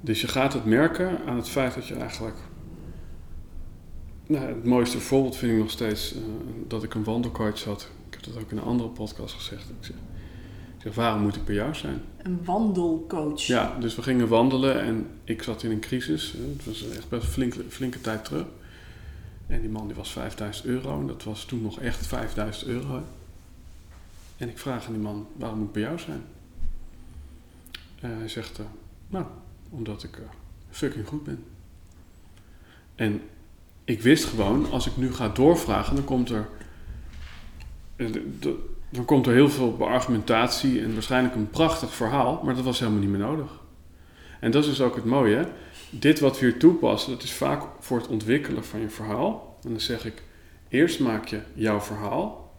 Dus 0.00 0.20
je 0.20 0.28
gaat 0.28 0.52
het 0.52 0.64
merken 0.64 1.18
aan 1.26 1.36
het 1.36 1.48
feit 1.48 1.74
dat 1.74 1.86
je 1.86 1.94
eigenlijk... 1.94 2.36
Nou, 4.26 4.46
het 4.46 4.64
mooiste 4.64 5.00
voorbeeld 5.00 5.36
vind 5.36 5.52
ik 5.52 5.58
nog 5.58 5.70
steeds 5.70 6.14
uh, 6.14 6.20
dat 6.66 6.82
ik 6.82 6.94
een 6.94 7.04
wandelcoach 7.04 7.64
had. 7.64 7.90
Ik 8.08 8.14
heb 8.14 8.22
dat 8.22 8.42
ook 8.42 8.50
in 8.50 8.56
een 8.56 8.64
andere 8.64 8.88
podcast 8.88 9.34
gezegd. 9.34 9.68
Ik 9.68 9.74
zeg, 9.80 9.96
ik 10.76 10.82
zeg, 10.82 10.94
waarom 10.94 11.22
moet 11.22 11.36
ik 11.36 11.44
bij 11.44 11.54
jou 11.54 11.74
zijn? 11.74 12.00
Een 12.22 12.44
wandelcoach. 12.44 13.40
Ja, 13.40 13.76
dus 13.80 13.94
we 13.94 14.02
gingen 14.02 14.28
wandelen 14.28 14.80
en 14.80 15.06
ik 15.24 15.42
zat 15.42 15.62
in 15.62 15.70
een 15.70 15.80
crisis. 15.80 16.34
Het 16.56 16.64
was 16.64 16.88
echt 16.88 17.08
best 17.08 17.22
een 17.22 17.28
flinke, 17.28 17.64
flinke 17.68 18.00
tijd 18.00 18.24
terug. 18.24 18.46
En 19.48 19.60
die 19.60 19.70
man 19.70 19.86
die 19.86 19.96
was 19.96 20.10
5000 20.10 20.66
euro 20.66 21.00
en 21.00 21.06
dat 21.06 21.24
was 21.24 21.44
toen 21.44 21.62
nog 21.62 21.80
echt 21.80 22.06
5000 22.06 22.70
euro. 22.70 23.02
En 24.36 24.48
ik 24.48 24.58
vraag 24.58 24.86
aan 24.86 24.92
die 24.92 25.02
man, 25.02 25.26
waarom 25.36 25.58
moet 25.58 25.66
ik 25.66 25.72
bij 25.72 25.82
jou 25.82 25.98
zijn? 25.98 26.22
En 28.00 28.18
hij 28.18 28.28
zegt, 28.28 28.58
uh, 28.58 28.66
nou, 29.08 29.24
omdat 29.70 30.02
ik 30.02 30.16
uh, 30.16 30.24
fucking 30.70 31.06
goed 31.06 31.24
ben. 31.24 31.44
En 32.94 33.22
ik 33.84 34.02
wist 34.02 34.24
gewoon, 34.24 34.70
als 34.70 34.86
ik 34.86 34.96
nu 34.96 35.12
ga 35.12 35.28
doorvragen, 35.28 35.94
dan 35.94 36.04
komt 36.04 36.30
er 36.30 36.48
dan 38.90 39.04
komt 39.04 39.26
er 39.26 39.32
heel 39.32 39.48
veel 39.50 39.88
argumentatie 39.88 40.82
en 40.82 40.92
waarschijnlijk 40.92 41.34
een 41.34 41.50
prachtig 41.50 41.94
verhaal, 41.94 42.40
maar 42.44 42.54
dat 42.54 42.64
was 42.64 42.78
helemaal 42.78 43.00
niet 43.00 43.10
meer 43.10 43.18
nodig. 43.18 43.50
En 44.40 44.50
dat 44.50 44.62
is 44.62 44.68
dus 44.68 44.80
ook 44.80 44.94
het 44.94 45.04
mooie. 45.04 45.48
Dit 45.90 46.20
wat 46.20 46.38
we 46.38 46.46
hier 46.46 46.58
toepassen, 46.58 47.12
dat 47.12 47.22
is 47.22 47.32
vaak 47.32 47.62
voor 47.80 47.98
het 47.98 48.08
ontwikkelen 48.08 48.64
van 48.64 48.80
je 48.80 48.88
verhaal. 48.88 49.58
En 49.62 49.70
dan 49.70 49.80
zeg 49.80 50.04
ik, 50.04 50.22
eerst 50.68 51.00
maak 51.00 51.26
je 51.26 51.40
jouw 51.54 51.80
verhaal. 51.80 52.52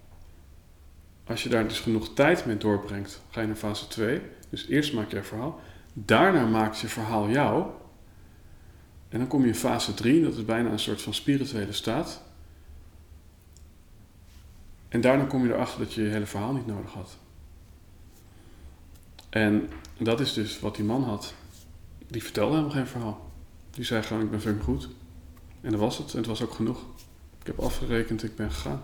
Als 1.23 1.43
je 1.43 1.49
daar 1.49 1.67
dus 1.67 1.79
genoeg 1.79 2.13
tijd 2.13 2.45
mee 2.45 2.57
doorbrengt, 2.57 3.21
ga 3.29 3.41
je 3.41 3.47
naar 3.47 3.55
fase 3.55 3.87
2. 3.87 4.21
Dus 4.49 4.67
eerst 4.67 4.93
maak 4.93 5.09
je 5.09 5.15
je 5.15 5.23
verhaal. 5.23 5.59
Daarna 5.93 6.45
maakt 6.45 6.79
je 6.79 6.87
verhaal 6.87 7.29
jou. 7.29 7.65
En 9.09 9.17
dan 9.17 9.27
kom 9.27 9.41
je 9.41 9.47
in 9.47 9.55
fase 9.55 9.93
3, 9.93 10.23
dat 10.23 10.35
is 10.35 10.45
bijna 10.45 10.69
een 10.69 10.79
soort 10.79 11.01
van 11.01 11.13
spirituele 11.13 11.73
staat. 11.73 12.21
En 14.89 15.01
daarna 15.01 15.23
kom 15.23 15.43
je 15.45 15.53
erachter 15.53 15.79
dat 15.79 15.93
je 15.93 16.01
je 16.03 16.09
hele 16.09 16.25
verhaal 16.25 16.53
niet 16.53 16.67
nodig 16.67 16.93
had. 16.93 17.17
En 19.29 19.69
dat 19.97 20.19
is 20.19 20.33
dus 20.33 20.59
wat 20.59 20.75
die 20.75 20.85
man 20.85 21.03
had. 21.03 21.33
Die 22.09 22.23
vertelde 22.23 22.51
helemaal 22.51 22.75
geen 22.75 22.87
verhaal. 22.87 23.31
Die 23.71 23.85
zei 23.85 24.03
gewoon, 24.03 24.23
ik 24.23 24.31
ben 24.31 24.41
fucking 24.41 24.63
goed. 24.63 24.89
En 25.61 25.71
dat 25.71 25.79
was 25.79 25.97
het. 25.97 26.11
En 26.11 26.17
het 26.17 26.27
was 26.27 26.41
ook 26.41 26.53
genoeg. 26.53 26.79
Ik 27.39 27.47
heb 27.47 27.59
afgerekend, 27.59 28.23
ik 28.23 28.35
ben 28.35 28.51
gegaan. 28.51 28.83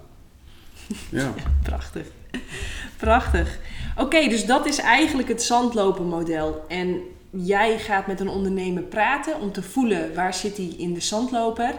Ja. 1.09 1.33
Prachtig. 1.63 2.07
Prachtig. 2.97 3.59
Oké, 3.97 4.27
dus 4.27 4.45
dat 4.45 4.65
is 4.65 4.77
eigenlijk 4.77 5.27
het 5.27 5.43
zandlopermodel. 5.43 6.65
En 6.67 7.01
jij 7.29 7.79
gaat 7.79 8.07
met 8.07 8.19
een 8.19 8.29
ondernemer 8.29 8.83
praten 8.83 9.39
om 9.39 9.51
te 9.51 9.63
voelen 9.63 10.15
waar 10.15 10.33
zit 10.33 10.57
hij 10.57 10.73
in 10.77 10.93
de 10.93 10.99
zandloper 10.99 11.73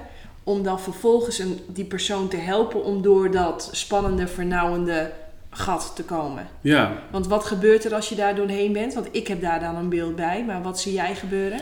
om 0.45 0.63
dan 0.63 0.81
vervolgens 0.81 1.39
een, 1.39 1.61
die 1.67 1.85
persoon 1.85 2.29
te 2.29 2.37
helpen 2.37 2.85
om 2.85 3.03
door 3.03 3.31
dat 3.31 3.69
spannende, 3.73 4.29
vernauwende 4.29 5.13
gat 5.57 5.93
te 5.95 6.05
komen. 6.05 6.49
Ja. 6.61 7.03
Want 7.11 7.27
wat 7.27 7.45
gebeurt 7.45 7.85
er 7.85 7.95
als 7.95 8.09
je 8.09 8.15
daar 8.15 8.35
doorheen 8.35 8.73
bent? 8.73 8.95
Want 8.95 9.09
ik 9.11 9.29
heb 9.29 9.41
daar 9.41 9.61
dan 9.61 9.77
een 9.77 9.89
beeld 9.89 10.17
bij, 10.17 10.45
maar 10.45 10.63
wat 10.63 10.81
zie 10.81 10.93
jij 10.93 11.15
gebeuren? 11.15 11.61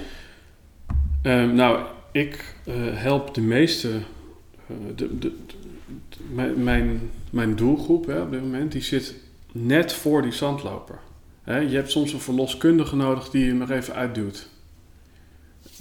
Ehm, 1.22 1.55
nou, 1.55 1.86
ik 2.12 2.55
uh, 2.64 2.74
help 2.92 3.34
de 3.34 3.40
meeste, 3.40 3.88
uh, 3.88 4.76
de, 4.97 5.18
de, 5.18 5.32
mijn, 6.57 7.11
mijn 7.30 7.57
doelgroep 7.57 8.07
hè, 8.07 8.20
op 8.20 8.30
dit 8.30 8.40
moment, 8.40 8.72
die 8.72 8.82
zit 8.82 9.14
net 9.53 9.92
voor 9.92 10.22
die 10.22 10.32
zandloper. 10.32 10.99
Hè, 11.42 11.59
je 11.59 11.76
hebt 11.76 11.90
soms 11.90 12.12
een 12.12 12.20
verloskundige 12.20 12.97
nodig 12.97 13.30
die 13.30 13.45
je 13.45 13.53
nog 13.53 13.70
even 13.70 13.95
uitduwt. 13.95 14.49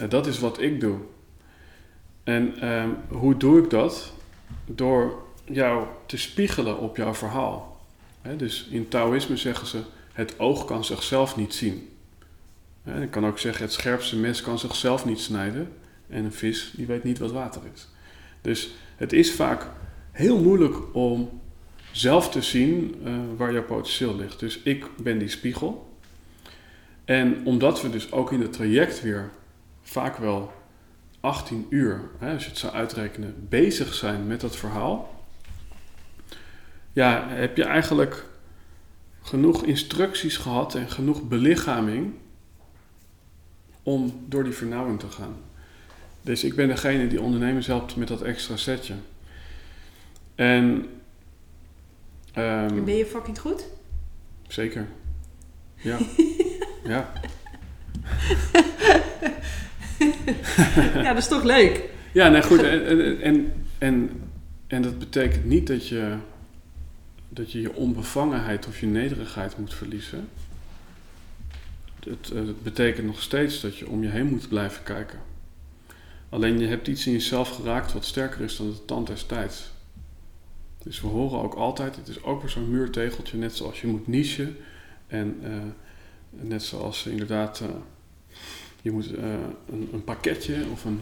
Dat 0.10 0.28
is 0.28 0.40
wat 0.40 0.62
ik 0.62 0.80
doe. 0.80 0.98
En 2.24 2.60
ehm, 2.60 2.90
hoe 3.08 3.38
doe 3.38 3.64
ik 3.64 3.70
dat? 3.70 4.14
Door 4.66 5.24
jou 5.46 5.86
te 6.06 6.18
spiegelen 6.18 6.80
op 6.80 6.98
jouw 6.98 7.14
verhaal. 7.14 7.73
Dus 8.38 8.68
in 8.70 8.88
Taoïsme 8.88 9.38
zeggen 9.38 9.68
ze: 9.68 9.82
het 10.14 10.40
oog 10.40 10.66
kan 10.66 10.86
zichzelf 10.86 11.36
niet 11.36 11.54
zien. 11.54 11.90
ik 13.02 13.12
kan 13.12 13.26
ook 13.26 13.40
zeggen: 13.40 13.64
het 13.64 13.74
scherpste 13.74 14.18
mes 14.18 14.42
kan 14.42 14.60
zichzelf 14.60 15.06
niet 15.06 15.20
snijden. 15.20 15.74
En 16.10 16.26
een 16.26 16.34
vis 16.34 16.72
die 16.76 16.86
weet 16.86 17.04
niet 17.04 17.20
wat 17.20 17.32
water 17.32 17.62
is. 17.74 17.88
Dus 18.42 18.74
het 18.96 19.14
is 19.14 19.34
vaak 19.34 19.70
heel 20.12 20.42
moeilijk 20.42 20.96
om 20.96 21.42
zelf 21.92 22.30
te 22.30 22.42
zien 22.42 22.96
uh, 23.04 23.14
waar 23.38 23.54
jouw 23.54 23.64
potentieel 23.64 24.16
ligt. 24.16 24.40
Dus 24.40 24.60
ik 24.60 24.86
ben 24.98 25.18
die 25.18 25.30
spiegel. 25.30 25.98
En 27.06 27.46
omdat 27.46 27.82
we 27.82 27.90
dus 27.90 28.12
ook 28.12 28.32
in 28.32 28.42
het 28.42 28.54
traject 28.54 29.02
weer 29.02 29.32
vaak 29.82 30.18
wel 30.18 30.54
18 31.20 31.66
uur, 31.70 32.02
hè, 32.18 32.34
als 32.34 32.44
je 32.44 32.50
het 32.50 32.60
zou 32.60 32.74
uitrekenen, 32.74 33.48
bezig 33.50 33.94
zijn 33.94 34.28
met 34.28 34.42
dat 34.42 34.56
verhaal, 34.56 35.13
ja, 36.94 37.28
heb 37.28 37.58
je 37.58 37.64
eigenlijk 37.64 38.26
genoeg 39.22 39.64
instructies 39.66 40.38
gehad 40.38 40.76
en 40.76 40.90
genoeg 40.90 41.28
belichaming 41.28 42.14
om 43.84 44.26
door 44.28 44.44
die 44.44 44.54
vernauwing 44.54 45.00
te 45.00 45.10
gaan. 45.10 45.36
Dus 46.22 46.44
ik 46.44 46.56
ben 46.56 46.68
degene 46.68 47.08
die 47.08 47.22
ondernemers 47.22 47.68
helpt 47.68 47.96
met 47.96 48.08
dat 48.08 48.22
extra 48.22 48.58
setje. 48.58 48.94
En. 50.36 50.86
ehm, 52.34 52.84
Ben 52.84 52.96
je 52.96 53.06
fucking 53.06 53.40
goed? 53.40 53.66
Zeker. 54.48 54.88
Ja. 55.76 55.98
ja. 56.94 57.12
ja, 60.94 61.14
dat 61.14 61.18
is 61.18 61.28
toch 61.28 61.44
leuk? 61.44 61.90
Ja, 62.12 62.30
nee, 62.30 62.42
goed. 62.42 62.62
En, 62.64 62.86
en, 62.88 63.22
en, 63.22 63.54
en, 63.78 64.22
en 64.68 64.82
dat 64.82 65.00
betekent 65.00 65.46
niet 65.46 65.68
dat 65.68 65.88
je, 65.88 66.16
dat 67.34 67.52
je 67.52 67.62
je 67.62 67.74
onbevangenheid 67.74 68.68
of 68.68 68.80
je 68.80 68.86
nederigheid 68.86 69.58
moet 69.58 69.74
verliezen. 69.74 70.30
Het, 72.00 72.32
eh, 72.32 72.46
het 72.46 72.64
betekent 72.64 73.06
nog 73.06 73.22
steeds 73.22 73.62
dat 73.62 73.78
je 73.78 73.88
om 73.88 74.04
je 74.04 74.10
heen 74.10 74.28
moet 74.28 74.48
blijven 74.48 74.84
kijken. 74.84 75.20
Alleen 76.30 76.60
je 76.60 76.68
hebt 76.68 76.88
iets 76.88 77.06
in 77.08 77.12
jezelf 77.12 77.50
geraakt 77.50 77.94
wat 77.94 78.06
sterker 78.06 78.42
is 78.42 78.58
dan 78.58 78.72
de 78.72 78.86
tand 78.86 79.08
des 79.08 79.24
tijds. 79.24 79.72
Dus 80.84 81.02
we 81.02 81.08
horen 81.08 81.42
ook 81.42 81.54
altijd, 81.54 81.96
het 81.96 82.08
is 82.08 82.24
ook 82.24 82.42
weer 82.42 82.50
zo'n 82.50 82.72
muurtegeltje, 82.72 83.38
net 83.38 83.56
zoals 83.56 83.82
je 83.82 83.88
moet 83.88 84.08
nichen. 84.08 84.56
En 85.08 85.40
eh, 85.44 85.52
net 86.30 86.64
zoals 86.64 87.06
inderdaad, 87.06 87.60
eh, 87.60 87.68
je 88.82 88.92
moet 88.92 89.14
een, 89.18 89.90
een 89.94 90.04
pakketje 90.04 90.66
of 90.72 90.86
een, 90.86 91.02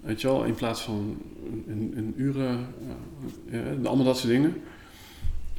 weet 0.00 0.20
je 0.20 0.26
wel, 0.26 0.44
in 0.44 0.54
plaats 0.54 0.82
van 0.82 1.18
een, 1.46 1.64
een, 1.66 1.92
een 1.96 2.14
uren, 2.16 2.74
allemaal 3.84 4.04
dat 4.04 4.18
soort 4.18 4.32
dingen. 4.32 4.62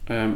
Ehm, 0.08 0.32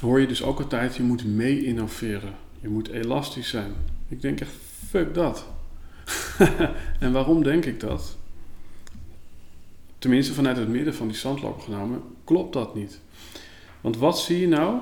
hoor 0.00 0.20
je 0.20 0.26
dus 0.26 0.42
ook 0.42 0.60
altijd, 0.60 0.96
je 0.96 1.02
moet 1.02 1.24
mee 1.24 1.64
innoveren. 1.64 2.34
Je 2.60 2.68
moet 2.68 2.88
elastisch 2.88 3.48
zijn. 3.48 3.72
Ik 4.08 4.20
denk 4.20 4.40
echt, 4.40 4.52
fuck 4.88 5.14
dat. 5.14 5.46
en 7.00 7.12
waarom 7.12 7.42
denk 7.42 7.64
ik 7.64 7.80
dat? 7.80 8.16
Tenminste, 9.98 10.34
vanuit 10.34 10.56
het 10.56 10.68
midden 10.68 10.94
van 10.94 11.08
die 11.08 11.16
zandloper 11.16 11.62
genomen, 11.62 12.02
klopt 12.24 12.52
dat 12.52 12.74
niet. 12.74 13.00
Want 13.80 13.96
wat 13.96 14.20
zie 14.20 14.40
je 14.40 14.48
nou? 14.48 14.78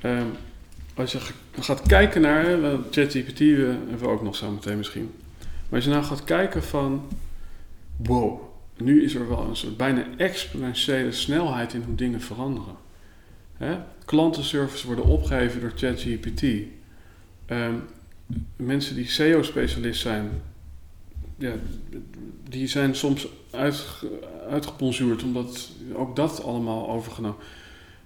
Ehm, 0.00 0.26
als 0.94 1.12
je 1.12 1.20
gaat 1.60 1.82
kijken 1.82 2.20
naar, 2.20 2.44
ChatGPT 2.90 3.38
hebben 3.38 3.98
we 3.98 4.08
ook 4.08 4.22
nog 4.22 4.36
zo 4.36 4.50
meteen 4.50 4.76
misschien. 4.76 5.10
Maar 5.40 5.74
als 5.74 5.84
je 5.84 5.90
nou 5.90 6.04
gaat 6.04 6.24
kijken 6.24 6.62
van, 6.62 7.08
wow, 7.96 8.40
nu 8.76 9.04
is 9.04 9.14
er 9.14 9.28
wel 9.28 9.40
een 9.40 9.56
soort 9.56 9.76
bijna 9.76 10.04
exponentiële 10.16 11.12
snelheid 11.12 11.74
in 11.74 11.82
hoe 11.82 11.94
dingen 11.94 12.20
veranderen. 12.20 12.74
Hè? 13.56 13.78
Klantenservice 14.04 14.86
worden 14.86 15.04
opgegeven 15.04 15.60
door 15.60 15.72
ChatGPT. 15.76 16.42
Ehm, 17.46 17.74
mensen 18.56 18.94
die 18.94 19.08
SEO-specialist 19.08 20.00
zijn, 20.00 20.30
ja, 21.38 21.52
die 22.48 22.66
zijn 22.66 22.94
soms 22.94 23.28
uitgebonzuurd 24.50 25.22
omdat 25.22 25.70
ook 25.94 26.16
dat 26.16 26.42
allemaal 26.42 26.88
overgenomen. 26.88 27.38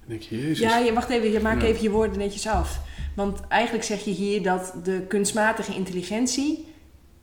Dan 0.00 0.08
denk 0.08 0.22
je, 0.22 0.36
jezus. 0.38 0.58
Ja, 0.58 0.78
je, 0.78 0.92
wacht 0.92 1.08
even, 1.10 1.30
je 1.30 1.40
maakt 1.40 1.62
Ja. 1.62 1.68
even 1.68 1.82
je 1.82 1.90
woorden 1.90 2.18
netjes 2.18 2.46
af. 2.46 2.80
Want 3.16 3.40
eigenlijk 3.48 3.84
zeg 3.84 4.04
je 4.04 4.10
hier 4.10 4.42
dat 4.42 4.74
de 4.84 5.04
kunstmatige 5.08 5.74
intelligentie, 5.74 6.66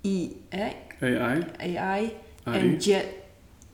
I, 0.05 0.31
hè, 0.49 0.67
AI, 1.01 1.43
AI, 1.57 1.77
AI. 1.77 2.11
en, 2.43 2.77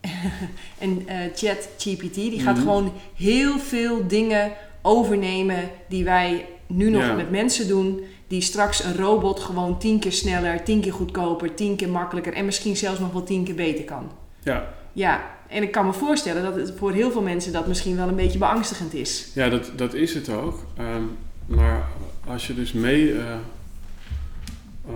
en 0.80 1.04
eh, 1.08 1.18
ChatGPT, 1.36 2.14
die 2.16 2.40
gaat 2.40 2.56
Mhm. 2.56 2.64
gewoon 2.64 2.92
heel 3.16 3.60
veel 3.60 4.08
dingen 4.08 4.52
overnemen 4.82 5.70
die 5.90 6.04
wij 6.04 6.46
nu 6.68 6.90
nog 6.90 7.02
Ja. 7.04 7.14
met 7.14 7.32
mensen 7.32 7.68
doen. 7.68 8.00
Die 8.28 8.42
straks 8.42 8.84
een 8.84 8.96
robot 8.96 9.40
gewoon 9.40 9.80
tien 9.80 10.00
keer 10.00 10.12
sneller, 10.12 10.64
tien 10.64 10.82
keer 10.82 10.94
goedkoper, 10.94 11.54
tien 11.54 11.76
keer 11.76 11.90
makkelijker 11.90 12.34
en 12.34 12.46
misschien 12.46 12.78
zelfs 12.78 13.00
nog 13.00 13.12
wel 13.12 13.24
tien 13.24 13.44
keer 13.44 13.56
beter 13.56 13.84
kan. 13.84 14.12
Ja, 14.44 14.74
Ja, 14.96 15.24
en 15.50 15.64
ik 15.64 15.72
kan 15.72 15.86
me 15.86 15.94
voorstellen 15.94 16.44
dat 16.44 16.56
het 16.56 16.74
voor 16.78 16.92
heel 16.92 17.12
veel 17.12 17.22
mensen 17.22 17.52
dat 17.54 17.68
misschien 17.68 17.96
wel 17.96 18.08
een 18.08 18.16
beetje 18.16 18.38
beangstigend 18.40 18.94
is. 18.94 19.28
ja 19.34 19.50
dat, 19.50 19.72
dat 19.76 19.94
is 19.94 20.14
het 20.14 20.30
ook. 20.30 20.60
Ehm, 20.78 21.04
maar 21.46 21.88
als 22.28 22.48
je 22.48 22.54
dus 22.56 22.72
mee 22.72 23.14
eh, 23.20 23.36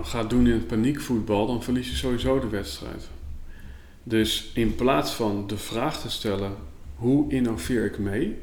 gaat 0.02 0.30
doen 0.30 0.46
in 0.46 0.52
het 0.52 0.66
paniekvoetbal, 0.66 1.46
dan 1.46 1.62
verlies 1.62 1.88
je 1.90 1.96
sowieso 1.96 2.40
de 2.40 2.48
wedstrijd. 2.48 3.08
Dus 4.08 4.50
in 4.54 4.74
plaats 4.74 5.12
van 5.12 5.46
de 5.46 5.56
vraag 5.56 6.00
te 6.00 6.10
stellen, 6.10 6.56
hoe 6.94 7.32
innoveer 7.32 7.84
ik 7.84 7.98
mee? 7.98 8.36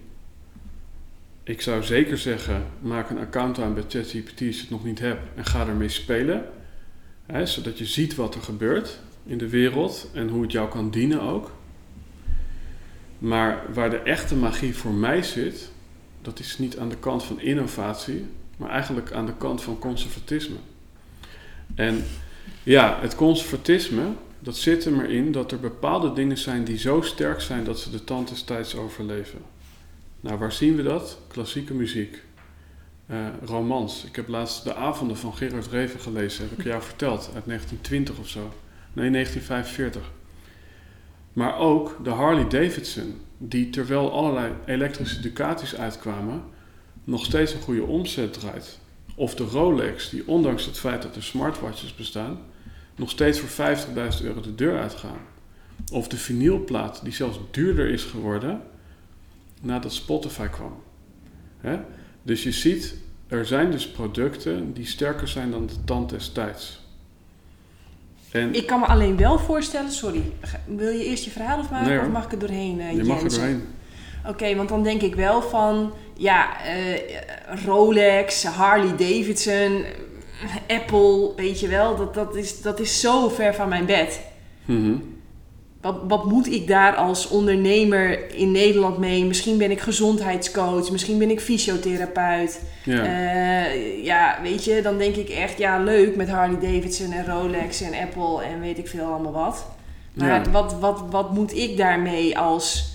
Ik 1.44 1.62
zou 1.62 1.84
zeker 1.84 2.18
zeggen, 2.18 2.66
maak 2.80 3.10
een 3.10 3.18
account 3.18 3.60
aan 3.60 3.74
bij 3.74 3.84
ChatGPT 3.88 4.42
als 4.42 4.56
je 4.56 4.62
het 4.62 4.70
nog 4.70 4.84
niet 4.84 5.00
hebt 5.00 5.22
en 5.36 5.46
ga 5.46 5.68
ermee 5.68 5.90
spelen. 5.90 6.46
Hè, 7.26 7.46
zodat 7.46 7.78
je 7.78 7.86
ziet 7.86 8.16
wat 8.16 8.36
er 8.36 8.42
gebeurt 8.42 9.00
in 9.26 9.38
de 9.38 9.50
wereld 9.50 10.10
en 10.14 10.28
hoe 10.28 10.42
het 10.42 10.52
jou 10.52 10.70
kan 10.70 10.90
dienen 10.90 11.22
ook. 11.22 11.52
Maar 13.18 13.64
waar 13.74 13.90
de 13.90 14.00
echte 14.00 14.36
magie 14.36 14.76
voor 14.76 14.94
mij 14.94 15.24
zit, 15.24 15.72
dat 16.22 16.40
is 16.40 16.58
niet 16.58 16.78
aan 16.78 16.90
de 16.90 16.98
kant 16.98 17.24
van 17.24 17.40
innovatie, 17.40 18.26
maar 18.58 18.70
eigenlijk 18.70 19.12
aan 19.12 19.26
de 19.26 19.38
kant 19.38 19.62
van 19.62 19.80
conservatisme. 19.80 20.58
En 21.76 22.04
ja, 22.64 23.00
het 23.02 23.16
conservatisme, 23.16 24.04
dat 24.46 24.58
zit 24.58 24.86
er 24.86 24.92
maar 24.92 25.10
in 25.10 25.32
dat 25.32 25.52
er 25.52 25.60
bepaalde 25.60 26.14
dingen 26.14 26.38
zijn 26.38 26.64
die 26.64 26.78
zo 26.78 27.02
sterk 27.02 27.42
zijn 27.42 27.64
dat 27.64 27.80
ze 27.80 27.92
de 27.92 28.04
tand 28.04 28.30
des 28.30 28.44
tijds 28.44 28.76
overleven. 28.76 29.40
Nou, 30.20 30.38
waar 30.38 30.52
zien 30.52 30.76
we 30.76 30.84
dat? 30.84 31.20
Klassieke 31.28 31.74
muziek. 31.74 32.24
Eh, 33.06 33.28
romans. 33.44 34.06
Ik 34.06 34.16
heb 34.16 34.28
laatst 34.28 34.64
de 34.64 34.76
avonden 34.76 35.18
van 35.18 35.34
Gerard 35.34 35.68
Reven 35.68 36.00
gelezen, 36.00 36.50
heb 36.50 36.60
ik 36.60 36.66
jou 36.66 36.82
verteld, 36.82 37.30
uit 37.34 37.46
1920 37.46 38.18
of 38.18 38.28
zo. 38.28 38.54
Nee, 38.94 39.10
1945. 39.10 40.12
Maar 41.34 41.58
ook 41.58 42.00
de 42.04 42.10
Harley 42.10 42.48
Davidson, 42.48 43.22
die 43.38 43.70
terwijl 43.70 44.12
allerlei 44.12 44.54
elektrische 44.66 45.22
Ducatis 45.22 45.76
uitkwamen, 45.76 46.44
nog 47.04 47.26
steeds 47.26 47.54
een 47.54 47.62
goede 47.62 47.84
omzet 47.84 48.34
draait. 48.34 48.80
Of 49.16 49.36
de 49.36 49.44
Rolex, 49.44 50.10
die 50.10 50.28
ondanks 50.28 50.66
het 50.66 50.80
feit 50.80 51.02
dat 51.02 51.16
er 51.16 51.24
smartwatches 51.24 51.96
bestaan, 51.96 52.40
nog 52.96 53.10
steeds 53.10 53.40
voor 53.40 53.76
50.000 53.78 54.24
euro 54.24 54.42
de 54.42 54.56
deur 54.56 54.80
uitgaan. 54.80 55.18
Of 55.92 56.08
de 56.08 56.18
vinylplaat, 56.18 57.00
die 57.04 57.14
zelfs 57.14 57.40
duurder 57.52 57.90
is 57.90 58.04
geworden 58.04 58.62
nadat 59.62 59.94
Spotify 59.94 60.48
kwam. 60.48 60.82
Hè? 61.62 61.78
Dus 62.24 62.44
je 62.44 62.52
ziet, 62.52 62.96
er 63.28 63.46
zijn 63.46 63.72
dus 63.72 63.88
producten 63.92 64.74
die 64.74 64.86
sterker 64.86 65.28
zijn 65.28 65.52
dan 65.52 65.66
de 65.66 65.84
tand 65.86 66.10
des 66.10 66.32
tijds. 66.32 66.84
En 68.32 68.54
Ik 68.54 68.68
kan 68.68 68.80
me 68.80 68.86
alleen 68.86 69.18
wel 69.18 69.40
voorstellen, 69.40 69.92
sorry, 69.92 70.22
wil 70.66 70.92
je 70.92 71.06
eerst 71.06 71.24
je 71.24 71.30
verhaal 71.32 71.58
afmaken 71.60 71.88
Nee, 71.88 72.00
of 72.00 72.08
mag 72.08 72.26
ik 72.26 72.32
er 72.32 72.40
doorheen? 72.40 72.80
eh, 72.80 72.96
je 72.96 73.04
mag 73.04 73.22
er 73.24 73.30
doorheen. 73.30 73.64
Oké, 74.28 74.56
want 74.56 74.70
dan 74.70 74.84
denk 74.84 75.02
ik 75.02 75.16
wel 75.16 75.42
van, 75.42 75.94
ja, 76.18 76.64
eh, 76.66 77.02
Rolex, 77.66 78.44
Harley 78.44 78.96
Davidson, 78.96 79.86
Apple, 80.68 81.32
weet 81.36 81.60
je 81.60 81.68
wel, 81.68 81.96
dat, 81.96 82.14
dat, 82.14 82.36
is, 82.36 82.62
dat 82.62 82.80
is 82.80 83.00
zo 83.00 83.30
ver 83.30 83.56
van 83.56 83.70
mijn 83.70 83.86
bed. 83.86 84.20
Mhm. 84.66 84.96
Wat, 85.82 85.96
wat 86.08 86.26
moet 86.26 86.48
ik 86.52 86.68
daar 86.68 86.96
als 86.96 87.28
ondernemer 87.28 88.36
in 88.36 88.52
Nederland 88.52 88.98
mee? 88.98 89.26
Misschien 89.26 89.58
ben 89.58 89.72
ik 89.72 89.80
gezondheidscoach, 89.80 90.92
misschien 90.92 91.18
ben 91.18 91.30
ik 91.30 91.40
fysiotherapeut. 91.40 92.62
Ja. 92.84 93.04
Eh, 93.04 94.04
ja, 94.04 94.40
weet 94.42 94.64
je, 94.64 94.82
dan 94.82 94.98
denk 94.98 95.16
ik 95.16 95.30
echt, 95.30 95.58
ja, 95.58 95.80
leuk 95.80 96.16
met 96.16 96.30
Harley 96.30 96.60
Davidson 96.60 97.12
en 97.12 97.26
Rolex 97.26 97.82
en 97.82 97.94
Apple 97.94 98.44
en 98.44 98.60
weet 98.60 98.78
ik 98.78 98.88
veel 98.88 99.06
allemaal 99.06 99.32
wat. 99.32 99.66
Maar 100.14 100.44
Ja. 100.46 100.52
wat, 100.52 100.80
wat, 100.80 101.04
wat 101.10 101.32
moet 101.34 101.56
ik 101.56 101.78
daarmee 101.78 102.38
als, 102.38 102.94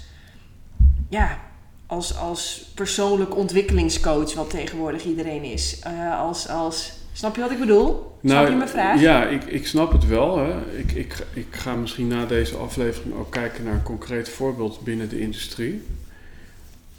ja, 1.09 1.39
als, 1.87 2.19
als 2.19 2.71
persoonlijk 2.75 3.37
ontwikkelingscoach, 3.37 4.35
wat 4.35 4.51
tegenwoordig 4.51 5.05
iedereen 5.05 5.43
is? 5.45 5.79
Eh, 5.83 6.21
als, 6.21 6.49
als, 6.49 6.93
snap 7.13 7.35
je 7.35 7.41
wat 7.41 7.51
ik 7.51 7.59
bedoel? 7.59 8.17
snap 8.25 8.49
je 8.49 8.55
mijn 8.55 8.69
vraag? 8.69 8.95
Nou, 8.95 9.01
Ja, 9.01 9.27
ik, 9.27 9.45
ik 9.45 9.67
snap 9.67 9.93
het 9.93 10.07
wel. 10.07 10.39
Hè. 10.39 10.77
Ik, 10.77 10.93
ik, 10.93 11.27
ik 11.33 11.47
ga 11.51 11.75
misschien 11.75 12.09
na 12.09 12.27
deze 12.27 12.57
aflevering 12.57 13.15
ook 13.15 13.31
kijken 13.31 13.65
naar 13.65 13.75
een 13.75 13.83
concreet 13.83 14.29
voorbeeld 14.29 14.81
binnen 14.85 15.09
de 15.09 15.21
industrie. 15.21 15.83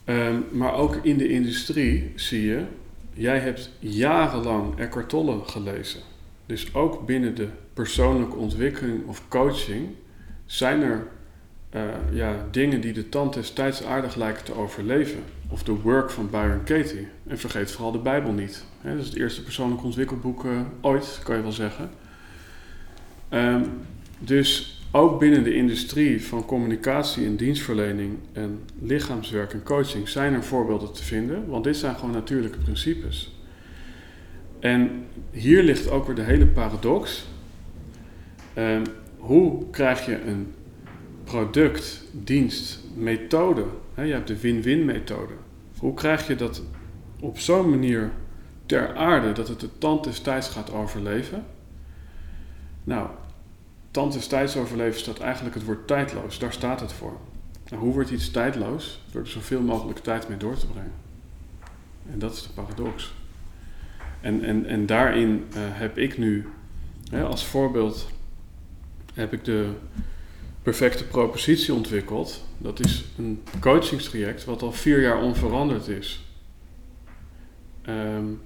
Ehm, 0.04 0.36
maar 0.52 0.74
ook 0.74 0.96
in 1.02 1.18
de 1.18 1.30
industrie 1.30 2.12
zie 2.16 2.46
je, 2.46 2.64
jij 3.14 3.40
hebt 3.40 3.70
jarenlang 3.80 4.80
Eckhart 4.80 5.10
Tolle 5.10 5.40
gelezen. 5.46 6.00
Dus 6.46 6.74
ook 6.74 7.06
binnen 7.06 7.36
de 7.36 7.48
persoonlijke 7.74 8.36
ontwikkeling 8.36 9.08
of 9.08 9.22
coaching 9.28 9.90
zijn 10.46 10.82
er 10.82 11.08
eh, 11.70 11.82
ja, 12.12 12.48
dingen 12.52 12.82
die 12.82 12.94
de 12.94 13.10
tand 13.10 13.34
des 13.34 13.52
tijds 13.52 13.84
aardig 13.84 14.16
lijken 14.16 14.44
te 14.44 14.54
overleven. 14.54 15.24
Of 15.52 15.64
de 15.64 15.72
work 15.72 16.10
van 16.10 16.30
Byron 16.30 16.64
Katie. 16.64 17.08
En 17.28 17.40
vergeet 17.40 17.72
vooral 17.72 17.92
de 17.92 17.98
Bijbel 17.98 18.32
niet. 18.32 18.66
Dat 18.84 18.98
is 18.98 19.06
het 19.06 19.16
eerste 19.16 19.44
persoonlijk 19.44 19.84
ontwikkelboek 19.84 20.46
eh, 20.46 20.62
ooit, 20.82 21.20
kan 21.24 21.36
je 21.36 21.42
wel 21.42 21.52
zeggen. 21.52 21.90
Ehm, 23.30 23.64
dus 24.20 24.82
ook 24.92 25.20
binnen 25.20 25.44
de 25.44 25.54
industrie 25.54 26.26
van 26.26 26.46
communicatie 26.46 27.26
en 27.26 27.36
dienstverlening 27.36 28.18
en 28.34 28.60
lichaamswerk 28.82 29.54
en 29.54 29.64
coaching 29.64 30.10
zijn 30.10 30.34
er 30.34 30.44
voorbeelden 30.44 30.94
te 30.94 31.04
vinden, 31.04 31.48
want 31.48 31.64
dit 31.64 31.78
zijn 31.78 31.96
gewoon 31.96 32.12
natuurlijke 32.12 32.58
principes. 32.58 33.36
En 34.60 35.06
hier 35.32 35.64
ligt 35.64 35.90
ook 35.90 36.06
weer 36.06 36.16
de 36.16 36.22
hele 36.22 36.46
paradox. 36.48 37.28
Ehm, 38.54 38.84
hoe 39.18 39.70
krijg 39.70 40.06
je 40.06 40.22
een 40.22 40.54
product, 41.24 42.04
dienst, 42.12 42.81
methode? 42.96 43.66
Hè, 43.94 44.04
je 44.04 44.14
hebt 44.14 44.28
de 44.28 44.40
win-win 44.40 44.86
methode. 44.86 45.34
Hoe 45.78 45.94
krijg 45.94 46.28
je 46.28 46.36
dat 46.36 46.64
op 47.20 47.40
zo'n 47.40 47.70
manier 47.70 48.12
ter 48.66 48.96
aarde 48.96 49.32
dat 49.32 49.48
het 49.48 49.60
de 49.60 49.78
tand 49.78 50.04
des 50.04 50.20
tijds 50.20 50.48
gaat 50.48 50.72
overleven? 50.72 51.46
Nou, 52.84 53.10
tand 53.92 54.14
des 54.14 54.28
tijds 54.28 54.58
overleven 54.58 55.00
staat 55.00 55.20
eigenlijk 55.20 55.56
het 55.56 55.66
woord 55.66 55.88
tijdloos. 55.88 56.40
Daar 56.40 56.54
staat 56.54 56.80
het 56.80 56.94
voor. 56.94 57.18
Nou, 57.70 57.84
hoe 57.84 57.94
wordt 57.94 58.10
iets 58.10 58.32
tijdloos? 58.32 59.04
Door 59.12 59.22
er 59.22 59.28
zoveel 59.28 59.62
mogelijk 59.62 60.00
tijd 60.00 60.28
mee 60.28 60.38
door 60.38 60.58
te 60.58 60.68
brengen. 60.68 60.94
En 62.12 62.20
dat 62.20 62.34
is 62.34 62.44
de 62.44 62.50
paradox. 62.54 63.14
En, 64.22 64.44
en, 64.44 64.66
en 64.66 64.86
daarin 64.86 65.46
uh, 65.50 65.56
heb 65.56 65.98
ik 65.98 66.18
nu, 66.18 66.48
hè, 67.10 67.24
als 67.24 67.46
voorbeeld, 67.46 68.10
heb 69.14 69.34
ik 69.34 69.46
de 69.46 69.72
perfecte 70.62 71.04
propositie 71.04 71.74
ontwikkeld. 71.74 72.44
Dat 72.58 72.80
is 72.80 73.04
een 73.18 73.44
coachingstraject 73.60 74.46
wat 74.46 74.62
al 74.62 74.72
vier 74.72 75.02
jaar 75.02 75.22
onveranderd 75.22 75.88
is. 75.88 76.26
Um, 77.88 78.42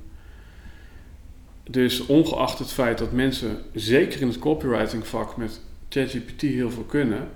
dus 1.69 2.05
ongeacht 2.05 2.59
het 2.59 2.71
feit 2.71 2.97
dat 2.97 3.11
mensen, 3.11 3.57
zeker 3.73 4.21
in 4.21 4.27
het 4.27 4.39
copywriting 4.39 5.07
vak 5.07 5.37
met 5.37 5.61
ChatGPT 5.89 6.41
heel 6.41 6.71
veel 6.71 6.83
kunnen, 6.83 7.29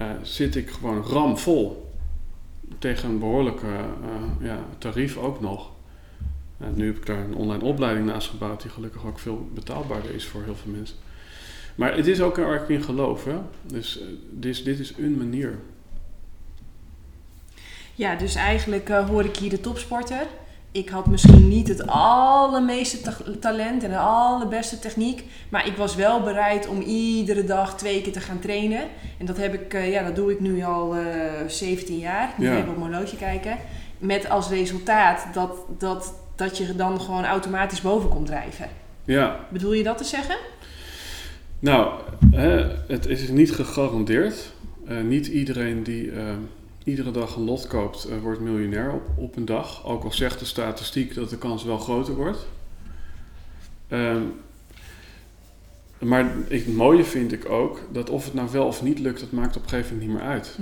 uh, 0.00 0.10
zit 0.22 0.56
ik 0.56 0.70
gewoon 0.70 1.02
ramvol. 1.02 1.92
Tegen 2.78 3.08
een 3.08 3.18
behoorlijke 3.18 3.66
uh, 3.66 4.46
ja, 4.46 4.58
tarief 4.78 5.16
ook 5.16 5.40
nog. 5.40 5.70
Uh, 6.60 6.68
nu 6.74 6.86
heb 6.86 6.96
ik 6.96 7.06
daar 7.06 7.24
een 7.24 7.34
online 7.34 7.64
opleiding 7.64 8.06
naast 8.06 8.28
gebouwd 8.28 8.62
die 8.62 8.70
gelukkig 8.70 9.06
ook 9.06 9.18
veel 9.18 9.48
betaalbaarder 9.54 10.14
is 10.14 10.26
voor 10.26 10.42
heel 10.42 10.56
veel 10.56 10.72
mensen. 10.72 10.96
Maar 11.74 11.96
het 11.96 12.06
is 12.06 12.20
ook 12.20 12.36
een 12.36 12.44
erg 12.44 12.68
in 12.68 12.82
geloof. 12.82 13.24
Hè? 13.24 13.36
Dus 13.62 14.00
dit, 14.30 14.64
dit 14.64 14.78
is 14.78 14.94
een 14.98 15.16
manier. 15.16 15.58
Ja, 17.94 18.16
dus 18.16 18.34
eigenlijk 18.34 18.88
hoor 18.88 19.24
ik 19.24 19.36
hier 19.36 19.50
de 19.50 19.60
topsporter 19.60 20.26
ik 20.74 20.88
had 20.88 21.06
misschien 21.06 21.48
niet 21.48 21.68
het 21.68 21.86
allermeeste 21.86 22.98
talent 23.40 23.82
en 23.82 23.90
de 23.90 23.98
allerbeste 23.98 24.78
techniek. 24.78 25.24
Maar 25.48 25.66
ik 25.66 25.76
was 25.76 25.94
wel 25.94 26.22
bereid 26.22 26.68
om 26.68 26.80
iedere 26.80 27.44
dag 27.44 27.76
twee 27.76 28.02
keer 28.02 28.12
te 28.12 28.20
gaan 28.20 28.38
trainen. 28.38 28.80
En 29.18 29.26
dat, 29.26 29.36
heb 29.36 29.54
ik, 29.54 29.74
uh, 29.74 29.92
ja, 29.92 30.02
dat 30.02 30.16
doe 30.16 30.32
ik 30.32 30.40
nu 30.40 30.64
al 30.64 30.96
uh, 30.96 31.40
eh, 31.40 31.48
17 31.48 31.98
jaar. 31.98 32.34
Nu 32.36 32.46
ja. 32.46 32.56
even 32.56 32.68
op 32.68 32.78
mijn 32.78 32.92
horloge 32.92 33.16
kijken. 33.16 33.56
Met 33.98 34.28
als 34.28 34.48
resultaat 34.48 35.26
dat, 35.32 35.56
dat, 35.78 36.14
dat 36.36 36.58
je 36.58 36.76
dan 36.76 37.00
gewoon 37.00 37.24
automatisch 37.24 37.80
boven 37.80 38.08
komt 38.08 38.26
drijven. 38.26 38.68
Ja. 39.04 39.40
Bedoel 39.48 39.72
je 39.72 39.82
dat 39.82 39.98
te 39.98 40.04
zeggen? 40.04 40.36
Nou, 41.64 42.00
hè, 42.30 42.66
het 42.86 43.06
is 43.06 43.28
niet 43.28 43.52
gegarandeerd. 43.52 44.52
Uh, 44.88 45.00
niet 45.00 45.26
iedereen 45.26 45.82
die 45.82 46.12
iedere 46.84 47.10
dag 47.10 47.36
een 47.36 47.44
lot 47.44 47.66
koopt, 47.66 48.08
uh, 48.10 48.18
wordt 48.22 48.40
miljonair 48.40 48.92
op, 49.16 49.36
een 49.36 49.44
dag. 49.44 49.86
Ook 49.86 50.04
al 50.04 50.12
zegt 50.12 50.38
de 50.38 50.44
statistiek 50.44 51.14
dat 51.14 51.30
de 51.30 51.38
kans 51.38 51.64
wel 51.64 51.78
groter 51.78 52.14
wordt. 52.14 52.46
Um, 53.88 54.32
maar 55.98 56.32
ik, 56.48 56.64
het 56.64 56.74
mooie 56.74 57.04
vind 57.04 57.32
ik 57.32 57.50
ook 57.50 57.88
dat 57.92 58.10
of 58.10 58.24
het 58.24 58.34
nou 58.34 58.50
wel 58.50 58.66
of 58.66 58.82
niet 58.82 58.98
lukt, 58.98 59.20
dat 59.20 59.30
maakt 59.30 59.56
op 59.56 59.62
een 59.62 59.68
gegeven 59.68 59.96
moment 59.96 60.12
niet 60.12 60.20
meer 60.20 60.30
uit. 60.30 60.58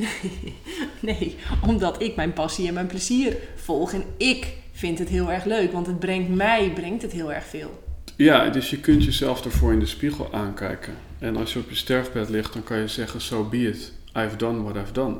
nee, 1.18 1.36
omdat 1.66 2.02
ik 2.02 2.16
mijn 2.16 2.32
passie 2.32 2.68
en 2.68 2.74
mijn 2.74 2.86
plezier 2.86 3.36
volg. 3.54 3.92
En 3.92 4.04
ik 4.16 4.56
vind 4.72 4.98
het 4.98 5.08
heel 5.08 5.30
erg 5.30 5.44
leuk, 5.44 5.72
want 5.72 5.86
het 5.86 5.98
brengt 5.98 6.34
mij 6.34 6.72
brengt 6.74 7.02
het 7.02 7.12
heel 7.12 7.32
erg 7.32 7.44
veel. 7.44 7.82
Ja, 8.16 8.48
dus 8.48 8.70
je 8.70 8.80
kunt 8.80 9.04
jezelf 9.04 9.44
ervoor 9.44 9.72
in 9.72 9.78
de 9.78 9.86
spiegel 9.86 10.32
aankijken. 10.32 10.94
En 11.18 11.36
als 11.36 11.52
je 11.52 11.58
op 11.58 11.68
je 11.68 11.76
sterfbed 11.76 12.28
ligt, 12.28 12.52
dan 12.52 12.62
kan 12.64 12.78
je 12.78 12.88
zeggen: 12.88 13.20
So 13.20 13.44
be 13.44 13.68
it. 13.68 13.92
I've 14.16 14.36
done 14.36 14.62
what 14.62 14.76
I've 14.76 14.92
done 14.92 15.16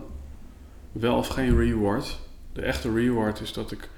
wel 0.93 1.17
of 1.17 1.29
geen 1.29 1.57
reward. 1.57 2.19
De 2.53 2.63
echte 2.63 2.93
reward 2.93 3.41
is 3.41 3.53
dat 3.53 3.73
ik 3.73 3.89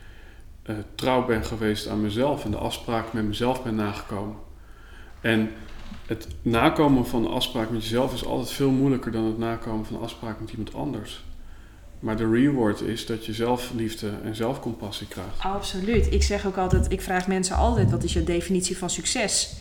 uh, 0.66 0.76
trouw 0.94 1.26
ben 1.26 1.44
geweest 1.44 1.88
aan 1.88 2.00
mezelf 2.00 2.44
en 2.44 2.50
de 2.50 2.56
afspraak 2.56 3.12
met 3.12 3.24
mezelf 3.24 3.62
ben 3.62 3.74
nagekomen. 3.74 4.36
En 5.20 5.50
het 6.06 6.28
nakomen 6.42 7.06
van 7.06 7.22
de 7.22 7.28
afspraak 7.28 7.70
met 7.70 7.82
jezelf 7.82 8.14
is 8.14 8.24
altijd 8.24 8.50
veel 8.50 8.70
moeilijker 8.70 9.12
dan 9.12 9.24
het 9.24 9.38
nakomen 9.38 9.86
van 9.86 9.96
de 9.96 10.02
afspraak 10.02 10.40
met 10.40 10.50
iemand 10.50 10.74
anders. 10.74 11.24
Maar 12.04 12.16
de 12.16 12.30
reward 12.30 12.80
is 12.80 13.06
dat 13.06 13.26
je 13.26 13.32
zelfliefde 13.32 14.10
en 14.24 14.36
zelfcompassie 14.36 15.06
krijgt. 15.06 15.38
Absoluut. 15.38 16.12
Ik 16.12 16.22
zeg 16.22 16.46
ook 16.46 16.56
altijd, 16.56 16.92
ik 16.92 17.00
vraag 17.00 17.26
mensen 17.26 17.56
altijd, 17.56 17.90
wat 17.90 18.04
is 18.04 18.12
je 18.12 18.24
definitie 18.24 18.78
van 18.78 18.90
succes? 18.90 19.56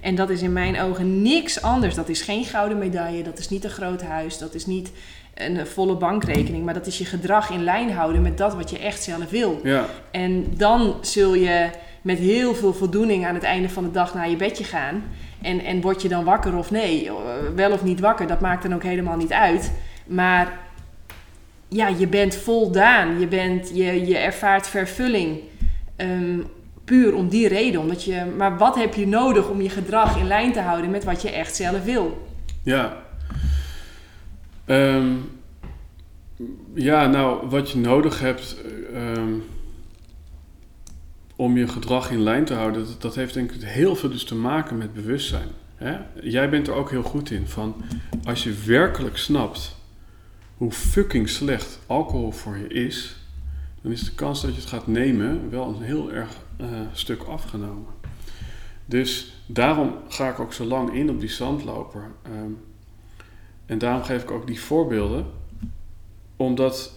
En 0.00 0.14
dat 0.14 0.30
is 0.30 0.42
in 0.42 0.52
mijn 0.52 0.80
ogen 0.80 1.22
niks 1.22 1.62
anders. 1.62 1.94
Dat 1.94 2.08
is 2.08 2.22
geen 2.22 2.44
gouden 2.44 2.78
medaille, 2.78 3.22
dat 3.22 3.38
is 3.38 3.48
niet 3.48 3.64
een 3.64 3.70
groot 3.70 4.02
huis, 4.02 4.38
dat 4.38 4.54
is 4.54 4.66
niet 4.66 4.90
een 5.34 5.66
volle 5.66 5.96
bankrekening, 5.96 6.64
maar 6.64 6.74
dat 6.74 6.86
is 6.86 6.98
je 6.98 7.04
gedrag 7.04 7.50
in 7.50 7.64
lijn 7.64 7.92
houden 7.92 8.22
met 8.22 8.38
dat 8.38 8.54
wat 8.54 8.70
je 8.70 8.78
echt 8.78 9.02
zelf 9.02 9.30
wil. 9.30 9.60
Ja. 9.62 9.86
En 10.10 10.46
dan 10.56 10.96
zul 11.00 11.34
je 11.34 11.70
met 12.02 12.18
heel 12.18 12.54
veel 12.54 12.74
voldoening 12.74 13.26
aan 13.26 13.34
het 13.34 13.42
einde 13.44 13.68
van 13.68 13.84
de 13.84 13.90
dag 13.90 14.14
naar 14.14 14.30
je 14.30 14.36
bedje 14.36 14.64
gaan. 14.64 15.02
En, 15.42 15.60
en 15.60 15.80
word 15.80 16.02
je 16.02 16.08
dan 16.08 16.24
wakker 16.24 16.56
of 16.56 16.70
nee, 16.70 17.10
wel 17.54 17.72
of 17.72 17.84
niet 17.84 18.00
wakker, 18.00 18.26
dat 18.26 18.40
maakt 18.40 18.62
dan 18.62 18.74
ook 18.74 18.82
helemaal 18.82 19.16
niet 19.16 19.32
uit. 19.32 19.72
Maar 20.06 20.66
ja, 21.68 21.88
je 21.88 22.06
bent 22.06 22.34
voldaan, 22.36 23.20
je, 23.20 23.26
bent, 23.26 23.70
je, 23.74 24.06
je 24.06 24.16
ervaart 24.16 24.68
vervulling. 24.68 25.40
Um, 25.96 26.46
puur 26.84 27.14
om 27.14 27.28
die 27.28 27.48
reden. 27.48 27.80
Omdat 27.80 28.04
je, 28.04 28.24
maar 28.36 28.58
wat 28.58 28.76
heb 28.76 28.94
je 28.94 29.06
nodig 29.06 29.48
om 29.48 29.60
je 29.60 29.70
gedrag 29.70 30.18
in 30.18 30.26
lijn 30.26 30.52
te 30.52 30.60
houden 30.60 30.90
met 30.90 31.04
wat 31.04 31.22
je 31.22 31.30
echt 31.30 31.56
zelf 31.56 31.84
wil? 31.84 32.26
Ja, 32.62 32.96
Um, 34.68 35.30
ja, 36.74 37.06
nou, 37.06 37.48
wat 37.48 37.70
je 37.70 37.78
nodig 37.78 38.20
hebt 38.20 38.56
um, 38.94 39.44
om 41.36 41.56
je 41.56 41.68
gedrag 41.68 42.10
in 42.10 42.22
lijn 42.22 42.44
te 42.44 42.54
houden, 42.54 42.86
dat, 42.86 43.02
dat, 43.02 43.14
heeft 43.14 43.34
denk 43.34 43.52
ik 43.52 43.62
heel 43.62 43.96
veel 43.96 44.10
dus 44.10 44.24
te 44.24 44.34
maken 44.34 44.78
met 44.78 44.92
bewustzijn. 44.92 45.48
Hè? 45.76 45.96
Jij 46.22 46.50
bent 46.50 46.66
er 46.66 46.74
ook 46.74 46.90
heel 46.90 47.02
goed 47.02 47.30
in 47.30 47.46
van 47.46 47.74
als 48.24 48.44
je 48.44 48.54
werkelijk 48.66 49.16
snapt 49.16 49.76
hoe 50.58 50.72
fucking 50.72 51.28
slecht 51.28 51.78
alcohol 51.86 52.32
voor 52.32 52.56
je 52.56 52.68
is, 52.68 53.16
dan 53.82 53.92
is 53.92 54.04
de 54.04 54.14
kans 54.14 54.42
dat 54.42 54.54
je 54.54 54.60
het 54.60 54.68
gaat 54.68 54.86
nemen 54.86 55.50
wel 55.50 55.68
een 55.68 55.82
heel 55.82 56.12
erg 56.12 56.30
uh, 56.60 56.66
stuk 56.92 57.22
afgenomen. 57.22 57.92
Dus 58.84 59.34
daarom 59.46 59.94
ga 60.08 60.28
ik 60.28 60.38
ook 60.38 60.52
zo 60.52 60.64
lang 60.64 60.94
in 60.94 61.10
op 61.10 61.20
die 61.20 61.28
zandloper. 61.28 62.10
Um, 62.26 62.58
en 63.66 63.78
daarom 63.78 64.02
geef 64.02 64.22
ik 64.22 64.30
ook 64.30 64.46
die 64.46 64.60
voorbeelden. 64.60 65.26
Omdat 66.36 66.92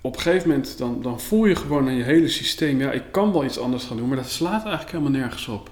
op 0.00 0.14
een 0.14 0.20
gegeven 0.20 0.48
moment 0.48 0.78
dan, 0.78 1.02
dan 1.02 1.20
voel 1.20 1.44
je 1.44 1.56
gewoon 1.56 1.86
aan 1.86 1.94
je 1.94 2.02
hele 2.02 2.28
systeem, 2.28 2.78
ja, 2.80 2.92
ik 2.92 3.04
kan 3.10 3.32
wel 3.32 3.44
iets 3.44 3.58
anders 3.58 3.84
gaan 3.84 3.96
doen, 3.96 4.08
maar 4.08 4.16
dat 4.16 4.30
slaat 4.30 4.62
eigenlijk 4.62 4.90
helemaal 4.90 5.20
nergens 5.20 5.48
op. 5.48 5.70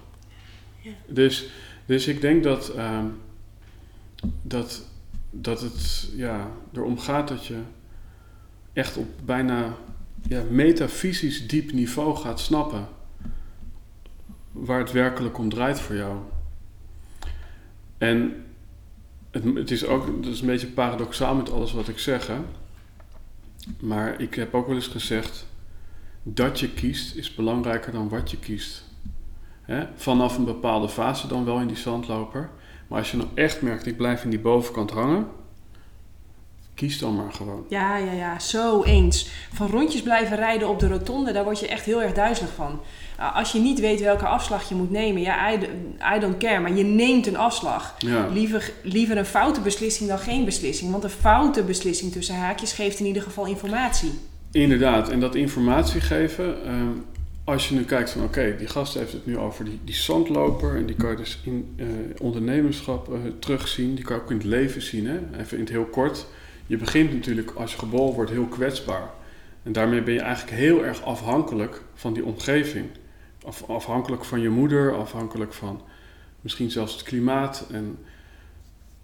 Ja. 0.80 0.90
Dus, 1.08 1.46
dus 1.86 2.06
ik 2.06 2.20
denk 2.20 2.42
dat, 2.42 2.72
uh, 2.76 3.04
dat, 4.42 4.89
dat 5.30 5.60
het 5.60 6.10
ja, 6.14 6.50
erom 6.72 6.98
gaat 6.98 7.28
dat 7.28 7.46
je 7.46 7.58
echt 8.72 8.96
op 8.96 9.08
bijna 9.24 9.74
ja, 10.28 10.42
metafysisch 10.50 11.46
diep 11.46 11.72
niveau 11.72 12.16
gaat 12.16 12.40
snappen 12.40 12.88
waar 14.52 14.78
het 14.78 14.92
werkelijk 14.92 15.38
om 15.38 15.48
draait 15.48 15.80
voor 15.80 15.96
jou. 15.96 16.16
En 17.98 18.44
het, 19.30 19.44
het, 19.54 19.70
is 19.70 19.84
ook 19.84 20.06
het 20.06 20.26
is 20.26 20.40
een 20.40 20.46
beetje 20.46 20.66
paradoxaal 20.66 21.34
met 21.34 21.50
alles 21.50 21.72
wat 21.72 21.88
ik 21.88 21.98
zeg. 21.98 22.30
Maar 23.80 24.20
ik 24.20 24.34
heb 24.34 24.54
ook 24.54 24.66
wel 24.66 24.76
eens 24.76 24.86
gezegd: 24.86 25.46
dat 26.22 26.60
je 26.60 26.70
kiest 26.70 27.14
is 27.14 27.34
belangrijker 27.34 27.92
dan 27.92 28.08
wat 28.08 28.30
je 28.30 28.38
kiest. 28.38 28.88
Vanaf 29.94 30.38
een 30.38 30.44
bepaalde 30.44 30.88
fase 30.88 31.26
dan 31.26 31.44
wel 31.44 31.60
in 31.60 31.66
die 31.66 31.76
zandloper. 31.76 32.50
Maar 32.90 32.98
als 32.98 33.10
je 33.10 33.16
nou 33.16 33.28
echt 33.34 33.62
merkt, 33.62 33.86
ik 33.86 33.96
blijf 33.96 34.24
in 34.24 34.30
die 34.30 34.38
bovenkant 34.38 34.90
hangen, 34.90 35.26
kies 36.74 36.98
dan 36.98 37.16
maar 37.16 37.32
gewoon. 37.32 37.64
Ja, 37.68 37.96
ja, 37.96 38.12
ja, 38.12 38.38
zo 38.38 38.82
eens. 38.82 39.28
Van 39.52 39.66
rondjes 39.66 40.02
blijven 40.02 40.36
rijden 40.36 40.68
op 40.68 40.78
de 40.78 40.88
rotonde, 40.88 41.32
daar 41.32 41.44
word 41.44 41.60
je 41.60 41.68
echt 41.68 41.84
heel 41.84 42.02
erg 42.02 42.12
duizelig 42.12 42.52
van. 42.54 42.80
Nou, 43.18 43.34
als 43.34 43.52
je 43.52 43.58
niet 43.58 43.80
weet 43.80 44.00
welke 44.00 44.26
afslag 44.26 44.68
je 44.68 44.74
moet 44.74 44.90
nemen, 44.90 45.22
ja, 45.22 45.52
I, 45.52 45.58
I 46.16 46.18
don't 46.20 46.36
care, 46.36 46.60
maar 46.60 46.72
je 46.72 46.84
neemt 46.84 47.26
een 47.26 47.36
afslag. 47.36 47.94
Ja. 47.98 48.28
Liever, 48.32 48.72
liever 48.82 49.16
een 49.16 49.26
foute 49.26 49.60
beslissing 49.60 50.08
dan 50.08 50.18
geen 50.18 50.44
beslissing. 50.44 50.90
Want 50.90 51.04
een 51.04 51.10
foute 51.10 51.62
beslissing 51.62 52.12
tussen 52.12 52.34
haakjes 52.34 52.72
geeft 52.72 52.98
in 52.98 53.06
ieder 53.06 53.22
geval 53.22 53.46
informatie. 53.46 54.12
Inderdaad, 54.52 55.08
en 55.08 55.20
dat 55.20 55.34
informatie 55.34 56.00
geven, 56.00 56.64
ehm, 56.64 56.92
als 57.50 57.68
je 57.68 57.74
nu 57.74 57.84
kijkt 57.84 58.10
van 58.10 58.22
oké, 58.22 58.54
die 58.58 58.66
gast 58.66 58.94
heeft 58.94 59.12
het 59.12 59.26
nu 59.26 59.38
over 59.38 59.64
die, 59.64 59.78
die 59.84 59.94
zandloper 59.94 60.76
en 60.76 60.86
die 60.86 60.96
kan 60.96 61.10
je 61.10 61.16
dus 61.16 61.38
in 61.44 61.74
uh, 61.76 61.86
ondernemerschap 62.20 63.08
uh, 63.08 63.18
terugzien, 63.38 63.94
die 63.94 64.04
kan 64.04 64.16
je 64.16 64.22
ook 64.22 64.30
in 64.30 64.36
het 64.36 64.46
leven 64.46 64.82
zien, 64.82 65.06
hè? 65.06 65.18
even 65.40 65.56
in 65.56 65.62
het 65.62 65.72
heel 65.72 65.84
kort. 65.84 66.26
Je 66.66 66.76
begint 66.76 67.12
natuurlijk 67.12 67.50
als 67.50 67.72
je 67.72 67.78
geboren 67.78 68.14
wordt 68.14 68.30
heel 68.30 68.46
kwetsbaar. 68.46 69.10
En 69.62 69.72
daarmee 69.72 70.02
ben 70.02 70.14
je 70.14 70.20
eigenlijk 70.20 70.56
heel 70.56 70.84
erg 70.84 71.02
afhankelijk 71.02 71.82
van 71.94 72.12
die 72.12 72.24
omgeving 72.24 72.86
af, 73.44 73.68
afhankelijk 73.68 74.24
van 74.24 74.40
je 74.40 74.48
moeder, 74.48 74.96
afhankelijk 74.96 75.52
van 75.52 75.82
misschien 76.40 76.70
zelfs 76.70 76.92
het 76.92 77.02
klimaat. 77.02 77.66
En 77.72 77.98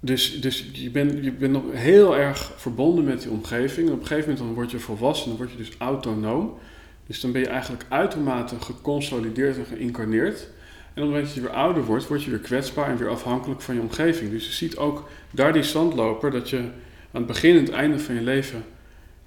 dus 0.00 0.40
dus 0.40 0.70
je, 0.72 0.90
bent, 0.90 1.24
je 1.24 1.32
bent 1.32 1.52
nog 1.52 1.62
heel 1.72 2.16
erg 2.16 2.52
verbonden 2.56 3.04
met 3.04 3.22
die 3.22 3.30
omgeving. 3.30 3.86
En 3.86 3.94
op 3.94 4.00
een 4.00 4.06
gegeven 4.06 4.28
moment 4.28 4.46
dan 4.46 4.54
word 4.54 4.70
je 4.70 4.78
volwassen, 4.78 5.28
dan 5.28 5.36
word 5.36 5.50
je 5.50 5.56
dus 5.56 5.72
autonoom. 5.78 6.58
Dus 7.06 7.20
dan 7.20 7.32
ben 7.32 7.40
je 7.40 7.48
eigenlijk 7.48 7.84
uitermate 7.88 8.60
geconsolideerd 8.60 9.56
en 9.56 9.66
geïncarneerd. 9.66 10.40
En 10.40 11.02
op 11.02 11.08
het 11.08 11.14
moment 11.14 11.24
dat 11.24 11.34
je 11.34 11.40
weer 11.40 11.50
ouder 11.50 11.84
wordt, 11.84 12.06
word 12.06 12.22
je 12.22 12.30
weer 12.30 12.38
kwetsbaar 12.38 12.90
en 12.90 12.96
weer 12.96 13.08
afhankelijk 13.08 13.60
van 13.60 13.74
je 13.74 13.80
omgeving. 13.80 14.30
Dus 14.30 14.46
je 14.46 14.52
ziet 14.52 14.76
ook 14.76 15.08
daar 15.30 15.52
die 15.52 15.62
zandloper 15.62 16.30
dat 16.30 16.50
je 16.50 16.56
aan 16.56 17.22
het 17.22 17.26
begin 17.26 17.56
en 17.56 17.64
het 17.64 17.72
einde 17.72 17.98
van 17.98 18.14
je 18.14 18.20
leven 18.20 18.64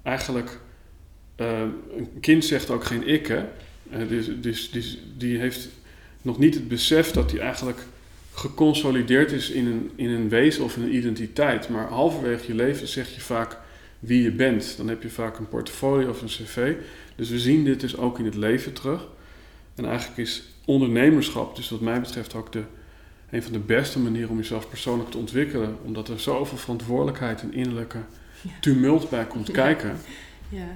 eigenlijk. 0.02 0.58
Uh, 1.36 1.60
een 1.96 2.08
kind 2.20 2.44
zegt 2.44 2.70
ook 2.70 2.84
geen 2.84 3.08
ik, 3.08 3.26
hè? 3.26 3.44
Uh, 3.92 4.08
dus, 4.08 4.40
dus, 4.40 4.70
dus 4.70 4.98
die 5.16 5.38
heeft 5.38 5.68
nog 6.22 6.38
niet 6.38 6.54
het 6.54 6.68
besef 6.68 7.10
dat 7.10 7.30
hij 7.30 7.40
eigenlijk 7.40 7.78
geconsolideerd 8.32 9.32
is 9.32 9.50
in 9.50 9.66
een, 9.66 9.90
in 9.94 10.10
een 10.10 10.28
wezen 10.28 10.64
of 10.64 10.76
een 10.76 10.94
identiteit. 10.94 11.68
Maar 11.68 11.88
halverwege 11.88 12.46
je 12.46 12.54
leven 12.54 12.88
zeg 12.88 13.14
je 13.14 13.20
vaak 13.20 13.58
wie 13.98 14.22
je 14.22 14.32
bent. 14.32 14.74
Dan 14.76 14.88
heb 14.88 15.02
je 15.02 15.10
vaak 15.10 15.38
een 15.38 15.48
portfolio 15.48 16.08
of 16.08 16.22
een 16.22 16.28
cv. 16.28 16.74
Dus 17.20 17.30
we 17.30 17.38
zien 17.38 17.64
dit 17.64 17.80
dus 17.80 17.96
ook 17.96 18.18
in 18.18 18.24
het 18.24 18.34
leven 18.34 18.72
terug. 18.72 19.06
En 19.74 19.84
eigenlijk 19.84 20.18
is 20.18 20.42
ondernemerschap, 20.64 21.56
dus 21.56 21.70
wat 21.70 21.80
mij 21.80 22.00
betreft 22.00 22.34
ook 22.34 22.52
de, 22.52 22.62
een 23.30 23.42
van 23.42 23.52
de 23.52 23.58
beste 23.58 23.98
manieren 23.98 24.30
om 24.30 24.36
jezelf 24.36 24.68
persoonlijk 24.68 25.10
te 25.10 25.18
ontwikkelen. 25.18 25.76
Omdat 25.84 26.08
er 26.08 26.20
zoveel 26.20 26.58
verantwoordelijkheid 26.58 27.42
en 27.42 27.52
innerlijke 27.52 27.98
tumult 28.60 29.10
bij 29.10 29.26
komt 29.26 29.50
kijken. 29.50 29.96
Ja, 30.48 30.66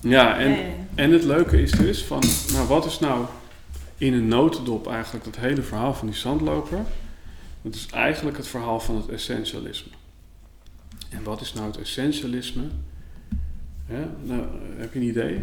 ja 0.00 0.38
en, 0.38 0.58
en 0.94 1.10
het 1.12 1.24
leuke 1.24 1.62
is 1.62 1.70
dus 1.70 2.04
van, 2.04 2.22
nou 2.52 2.68
wat 2.68 2.86
is 2.86 2.98
nou 2.98 3.26
in 3.98 4.12
een 4.12 4.28
notendop 4.28 4.88
eigenlijk 4.88 5.24
dat 5.24 5.36
hele 5.36 5.62
verhaal 5.62 5.94
van 5.94 6.06
die 6.06 6.16
zandloper? 6.16 6.78
Dat 7.62 7.74
is 7.74 7.86
eigenlijk 7.90 8.36
het 8.36 8.48
verhaal 8.48 8.80
van 8.80 8.96
het 8.96 9.08
essentialisme. 9.08 9.92
En 11.08 11.22
wat 11.22 11.40
is 11.40 11.52
nou 11.52 11.66
het 11.66 11.78
essentialisme? 11.78 12.64
nou, 14.22 14.44
heb 14.76 14.92
je 14.92 14.98
een 14.98 15.06
idee? 15.06 15.40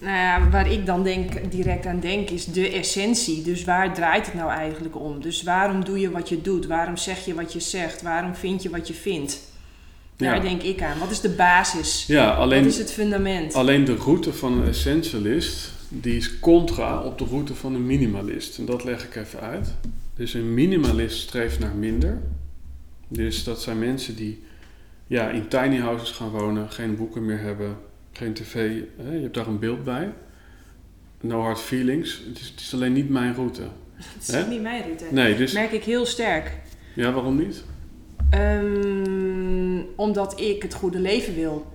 Nou 0.00 0.16
ja, 0.16 0.48
waar 0.50 0.72
ik 0.72 0.86
dan 0.86 1.02
denk, 1.02 1.50
direct 1.50 1.86
aan 1.86 2.00
denk, 2.00 2.30
is 2.30 2.44
de 2.44 2.70
essentie. 2.70 3.42
Dus 3.42 3.64
waar 3.64 3.94
draait 3.94 4.26
het 4.26 4.34
nou 4.34 4.50
eigenlijk 4.50 5.00
om? 5.00 5.20
Dus 5.20 5.42
waarom 5.42 5.84
doe 5.84 6.00
je 6.00 6.10
wat 6.10 6.28
je 6.28 6.42
doet? 6.42 6.66
Waarom 6.66 6.96
zeg 6.96 7.24
je 7.24 7.34
wat 7.34 7.52
je 7.52 7.60
zegt? 7.60 8.02
Waarom 8.02 8.34
vind 8.34 8.62
je 8.62 8.70
wat 8.70 8.88
je 8.88 8.94
vindt? 8.94 9.40
Daar 10.16 10.40
denk 10.40 10.62
ik 10.62 10.82
aan. 10.82 10.98
Wat 10.98 11.10
is 11.10 11.20
de 11.20 11.28
basis? 11.28 12.04
Ja, 12.06 12.30
alleen, 12.30 12.62
wat 12.62 12.72
is 12.72 12.78
het 12.78 12.92
fundament? 12.92 13.54
Alleen 13.54 13.84
de 13.84 13.94
route 13.94 14.32
van 14.32 14.52
een 14.52 14.68
essentialist, 14.68 15.72
die 15.88 16.16
is 16.16 16.38
contra 16.38 17.02
op 17.02 17.18
de 17.18 17.24
route 17.24 17.54
van 17.54 17.74
een 17.74 17.86
minimalist. 17.86 18.58
En 18.58 18.64
dat 18.64 18.84
leg 18.84 19.04
ik 19.04 19.16
even 19.16 19.40
uit. 19.40 19.74
Dus 20.14 20.34
een 20.34 20.54
minimalist 20.54 21.18
streeft 21.20 21.58
naar 21.58 21.74
minder. 21.74 22.18
Dus 23.08 23.44
dat 23.44 23.62
zijn 23.62 23.78
mensen 23.78 24.16
die 24.16 24.42
ja, 25.06 25.28
in 25.28 25.48
tiny 25.48 25.78
houses 25.78 26.10
gaan 26.10 26.30
wonen, 26.30 26.70
geen 26.70 26.96
boeken 26.96 27.24
meer 27.24 27.40
hebben, 27.40 27.76
geen 28.18 28.34
tv. 28.34 28.54
Hè? 28.96 29.12
Je 29.12 29.22
hebt 29.22 29.34
daar 29.34 29.46
een 29.46 29.58
beeld 29.58 29.84
bij. 29.84 30.12
No 31.20 31.40
hard 31.40 31.60
feelings. 31.60 32.22
Het 32.28 32.38
is, 32.38 32.48
het 32.48 32.60
is 32.60 32.74
alleen 32.74 32.92
niet 32.92 33.08
mijn 33.08 33.34
route. 33.34 33.62
Het 34.18 34.28
is 34.28 34.46
niet 34.48 34.62
mijn 34.62 34.82
route. 34.82 35.04
Nee, 35.10 35.36
dus... 35.36 35.52
Merk 35.52 35.72
ik 35.72 35.84
heel 35.84 36.06
sterk. 36.06 36.52
Ja, 36.94 37.12
waarom 37.12 37.36
niet? 37.36 37.64
Um, 38.34 39.86
omdat 39.96 40.40
ik 40.40 40.62
het 40.62 40.74
goede 40.74 40.98
leven 40.98 41.34
wil. 41.34 41.66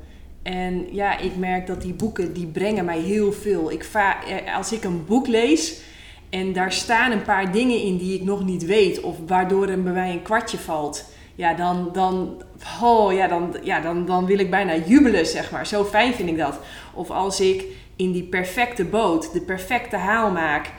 En 0.41 0.93
ja, 0.93 1.17
ik 1.17 1.35
merk 1.35 1.67
dat 1.67 1.81
die 1.81 1.93
boeken, 1.93 2.33
die 2.33 2.47
brengen 2.47 2.85
mij 2.85 2.99
heel 2.99 3.31
veel. 3.31 3.71
Ik 3.71 3.83
va 3.83 4.25
eh, 4.25 4.55
als 4.55 4.71
ik 4.71 4.83
een 4.83 5.05
boek 5.05 5.27
lees 5.27 5.81
en 6.29 6.53
daar 6.53 6.71
staan 6.71 7.11
een 7.11 7.21
paar 7.21 7.51
dingen 7.51 7.81
in 7.81 7.97
die 7.97 8.15
ik 8.15 8.23
nog 8.23 8.45
niet 8.45 8.65
weet... 8.65 9.01
of 9.01 9.17
waardoor 9.27 9.67
er 9.67 9.83
bij 9.83 9.93
mij 9.93 10.11
een 10.11 10.21
kwartje 10.21 10.57
valt 10.57 11.12
ja, 11.35 11.53
dan, 11.53 11.89
dan, 11.93 12.41
oh, 12.81 13.13
ja, 13.13 13.27
dan, 13.27 13.55
ja, 13.63 13.79
dan, 13.79 14.05
dan 14.05 14.25
wil 14.25 14.39
ik 14.39 14.49
bijna 14.49 14.75
jubelen, 14.75 15.25
zeg 15.25 15.51
maar. 15.51 15.67
Zo 15.67 15.83
fijn 15.83 16.13
vind 16.13 16.29
ik 16.29 16.37
dat. 16.37 16.59
Of 16.93 17.09
als 17.09 17.39
ik 17.39 17.65
in 17.95 18.11
die 18.11 18.23
perfecte 18.23 18.85
boot 18.85 19.33
de 19.33 19.41
perfecte 19.41 19.95
haal 19.95 20.31
maak 20.31 20.71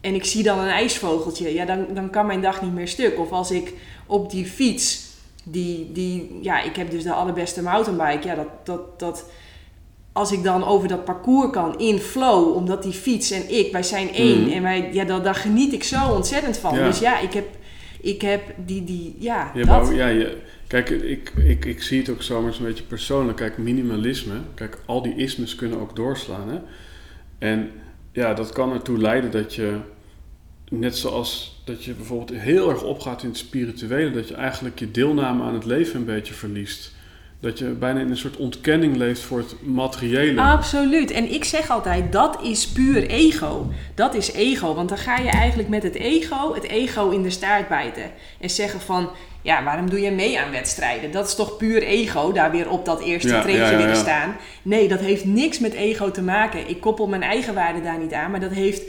en 0.00 0.14
ik 0.14 0.24
zie 0.24 0.42
dan 0.42 0.58
een 0.58 0.68
ijsvogeltje, 0.68 1.54
ja, 1.54 1.64
dan, 1.64 1.86
dan 1.94 2.10
kan 2.10 2.26
mijn 2.26 2.40
dag 2.40 2.62
niet 2.62 2.74
meer 2.74 2.88
stuk. 2.88 3.18
Of 3.18 3.30
als 3.30 3.50
ik 3.50 3.72
op 4.06 4.30
die 4.30 4.46
fiets, 4.46 5.10
die, 5.44 5.92
die, 5.92 6.38
ja, 6.42 6.62
ik 6.62 6.76
heb 6.76 6.90
dus 6.90 7.02
de 7.02 7.12
allerbeste 7.12 7.62
mountainbike, 7.62 8.26
ja, 8.26 8.34
dat, 8.34 8.48
dat, 8.64 8.98
dat, 8.98 9.24
als 10.12 10.32
ik 10.32 10.42
dan 10.42 10.64
over 10.64 10.88
dat 10.88 11.04
parcours 11.04 11.50
kan 11.50 11.78
in 11.78 11.98
flow, 11.98 12.56
omdat 12.56 12.82
die 12.82 12.92
fiets 12.92 13.30
en 13.30 13.50
ik, 13.58 13.72
wij 13.72 13.82
zijn 13.82 14.14
één. 14.14 14.40
Mm. 14.40 14.52
En 14.52 14.62
wij, 14.62 14.88
ja, 14.92 15.04
dan, 15.04 15.22
daar 15.22 15.34
geniet 15.34 15.72
ik 15.72 15.84
zo 15.84 16.08
ontzettend 16.08 16.56
van. 16.56 16.74
Dus 16.74 16.98
ja, 16.98 17.18
ik 17.18 17.32
heb 17.32 17.46
ik 18.02 18.20
heb 18.20 18.42
die, 18.66 18.84
die 18.84 19.16
ja, 19.18 19.50
ja 19.54 19.64
dat. 19.64 19.94
ja, 19.94 20.06
je, 20.06 20.36
kijk, 20.66 20.90
ik, 20.90 21.32
ik, 21.36 21.64
ik 21.64 21.82
zie 21.82 21.98
het 21.98 22.08
ook 22.08 22.22
zomaar 22.22 22.56
een 22.58 22.64
beetje 22.64 22.84
persoonlijk. 22.84 23.36
Kijk, 23.36 23.58
minimalisme, 23.58 24.34
kijk, 24.54 24.78
al 24.86 25.02
die 25.02 25.16
ismes 25.16 25.54
kunnen 25.54 25.80
ook 25.80 25.96
doorslaan. 25.96 26.48
Hè? 26.48 26.58
En 27.38 27.70
ja, 28.12 28.34
dat 28.34 28.52
kan 28.52 28.72
ertoe 28.72 28.98
leiden 28.98 29.30
dat 29.30 29.54
je, 29.54 29.76
net 30.70 30.96
zoals 30.96 31.62
dat 31.64 31.84
je 31.84 31.94
bijvoorbeeld 31.94 32.40
heel 32.40 32.70
erg 32.70 32.82
opgaat 32.82 33.22
in 33.22 33.28
het 33.28 33.38
spirituele, 33.38 34.10
dat 34.10 34.28
je 34.28 34.34
eigenlijk 34.34 34.78
je 34.78 34.90
deelname 34.90 35.42
aan 35.42 35.54
het 35.54 35.64
leven 35.64 35.96
een 35.96 36.04
beetje 36.04 36.34
verliest. 36.34 36.92
Dat 37.42 37.58
je 37.58 37.64
bijna 37.64 38.00
in 38.00 38.10
een 38.10 38.16
soort 38.16 38.36
ontkenning 38.36 38.96
leeft 38.96 39.20
voor 39.20 39.38
het 39.38 39.54
materiële. 39.62 40.40
Absoluut. 40.40 41.10
En 41.10 41.32
ik 41.32 41.44
zeg 41.44 41.70
altijd, 41.70 42.12
dat 42.12 42.42
is 42.42 42.68
puur 42.68 43.06
ego. 43.06 43.70
Dat 43.94 44.14
is 44.14 44.32
ego. 44.32 44.74
Want 44.74 44.88
dan 44.88 44.98
ga 44.98 45.16
je 45.16 45.28
eigenlijk 45.28 45.68
met 45.68 45.82
het 45.82 45.94
ego, 45.94 46.54
het 46.54 46.64
ego 46.64 47.10
in 47.10 47.22
de 47.22 47.30
staart 47.30 47.68
bijten. 47.68 48.10
En 48.40 48.50
zeggen 48.50 48.80
van, 48.80 49.10
ja, 49.42 49.64
waarom 49.64 49.90
doe 49.90 50.00
je 50.00 50.10
mee 50.10 50.40
aan 50.40 50.50
wedstrijden? 50.50 51.10
Dat 51.10 51.26
is 51.26 51.34
toch 51.34 51.56
puur 51.56 51.82
ego, 51.82 52.32
daar 52.32 52.50
weer 52.50 52.70
op 52.70 52.84
dat 52.84 53.00
eerste 53.00 53.28
ja, 53.28 53.76
willen 53.76 53.96
staan. 53.96 54.36
Nee, 54.62 54.88
dat 54.88 55.00
heeft 55.00 55.24
niks 55.24 55.58
met 55.58 55.72
ego 55.72 56.10
te 56.10 56.22
maken. 56.22 56.68
Ik 56.68 56.80
koppel 56.80 57.06
mijn 57.06 57.22
eigen 57.22 57.54
waarde 57.54 57.82
daar 57.82 57.98
niet 57.98 58.12
aan, 58.12 58.30
maar 58.30 58.40
dat 58.40 58.52
heeft 58.52 58.82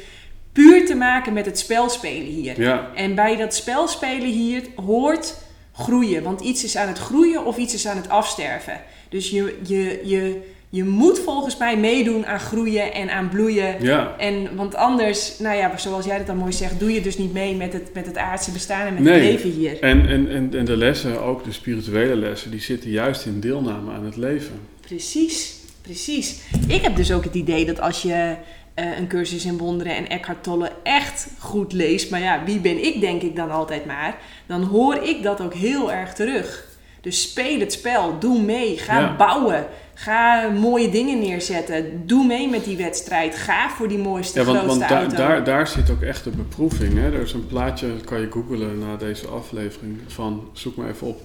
puur 0.52 0.86
te 0.86 0.96
maken 0.96 1.34
met 1.34 1.46
het 1.46 1.60
spelspelen 1.60 2.28
hier. 2.28 2.70
En 2.96 3.16
bij 3.16 3.36
dat 3.36 3.56
spelspelen 3.56 4.30
hier 4.30 4.62
hoort 4.76 5.43
groeien. 5.74 6.24
Want 6.24 6.42
iets 6.42 6.64
is 6.64 6.78
aan 6.78 6.88
het 6.88 7.00
groeien 7.00 7.46
of 7.46 7.58
iets 7.58 7.74
is 7.74 7.88
aan 7.88 7.98
het 7.98 8.10
afsterven. 8.10 8.82
Dus 9.10 9.30
je, 9.30 9.58
je, 9.64 10.02
je, 10.04 10.42
je 10.70 10.84
moet 10.84 11.20
volgens 11.20 11.58
mij 11.58 11.78
meedoen 11.78 12.26
aan 12.26 12.40
groeien 12.40 12.94
en 12.94 13.10
aan 13.10 13.30
bloeien. 13.30 13.84
Ja. 13.84 14.16
En, 14.18 14.56
want 14.56 14.76
anders, 14.76 15.40
nou 15.40 15.58
ja, 15.58 15.78
zoals 15.78 16.06
jij 16.06 16.18
dat 16.18 16.28
dan 16.28 16.38
mooi 16.38 16.54
zegt, 16.54 16.80
doe 16.80 16.94
je 16.94 17.02
dus 17.02 17.18
niet 17.18 17.34
mee 17.34 17.56
met 17.56 17.74
het, 17.74 17.94
met 17.94 18.06
het 18.06 18.18
aardse 18.18 18.52
bestaan 18.52 18.88
en 18.88 18.94
met 18.94 19.14
het 19.14 19.24
leven 19.24 19.50
hier. 19.50 19.80
En, 19.80 20.08
en, 20.08 20.30
en, 20.30 20.54
en 20.54 20.66
de 20.66 20.78
lessen, 20.78 21.22
ook 21.22 21.44
de 21.44 21.52
spirituele 21.52 22.16
lessen, 22.16 22.52
die 22.52 22.62
zitten 22.62 22.90
juist 22.90 23.26
in 23.26 23.40
deelname 23.40 23.92
aan 23.92 24.06
het 24.06 24.18
leven. 24.18 24.60
Precies, 24.82 25.56
precies. 25.82 26.40
Ik 26.68 26.82
heb 26.82 26.96
dus 26.96 27.12
ook 27.12 27.24
het 27.24 27.36
idee 27.36 27.66
dat 27.66 27.80
als 27.80 28.02
je 28.02 28.36
uh, 28.76 28.98
een 28.98 29.08
cursus 29.08 29.46
in 29.46 29.58
wonderen 29.58 29.96
en 29.96 30.10
Eckhart 30.10 30.44
Tolle 30.44 30.72
echt 30.84 31.28
goed 31.40 31.74
leest, 31.74 32.12
maar 32.12 32.20
ja, 32.20 32.44
wie 32.46 32.60
ben 32.60 32.86
ik 32.86 33.02
denk 33.02 33.22
ik 33.22 33.36
dan 33.36 33.52
altijd 33.52 33.86
maar, 33.86 34.18
dan 34.46 34.64
hoor 34.64 34.96
ik 34.96 35.24
dat 35.24 35.42
ook 35.42 35.54
heel 35.54 35.92
erg 35.92 36.14
terug. 36.14 36.72
Dus 37.02 37.22
speel 37.22 37.60
het 37.60 37.74
spel, 37.74 38.20
doe 38.20 38.42
mee, 38.42 38.78
ga 38.78 39.16
bouwen, 39.16 39.66
ga 39.94 40.50
mooie 40.50 40.90
dingen 40.90 41.20
neerzetten, 41.20 42.08
doe 42.08 42.26
mee 42.26 42.50
met 42.50 42.64
die 42.64 42.78
wedstrijd, 42.78 43.36
ga 43.36 43.70
voor 43.70 43.88
die 43.88 43.98
mooiste, 43.98 44.40
ja, 44.40 44.46
want, 44.46 44.58
grootste 44.58 44.80
want 44.80 44.92
auto. 44.92 45.16
Daar, 45.16 45.44
daar 45.44 45.68
zit 45.68 45.90
ook 45.90 46.02
echt 46.02 46.24
de 46.24 46.30
beproeving. 46.30 46.94
Hè? 46.94 47.12
Er 47.12 47.22
is 47.22 47.34
een 47.34 47.48
plaatje, 47.48 47.88
dat 47.88 48.04
kan 48.04 48.20
je 48.20 48.32
googlen 48.32 48.80
na 48.80 48.96
deze 48.96 49.28
aflevering, 49.28 50.00
van, 50.08 50.50
zoek 50.54 50.76
maar 50.76 50.90
even 50.90 51.08
op, 51.08 51.22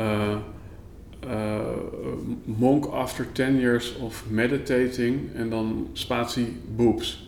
uh, 0.00 0.36
monk 2.44 2.84
after 2.84 3.26
10 3.32 3.58
years 3.58 3.96
of 3.96 4.24
meditating 4.28 5.34
en 5.34 5.50
dan 5.50 5.88
spatie 5.92 6.56
boobs. 6.76 7.26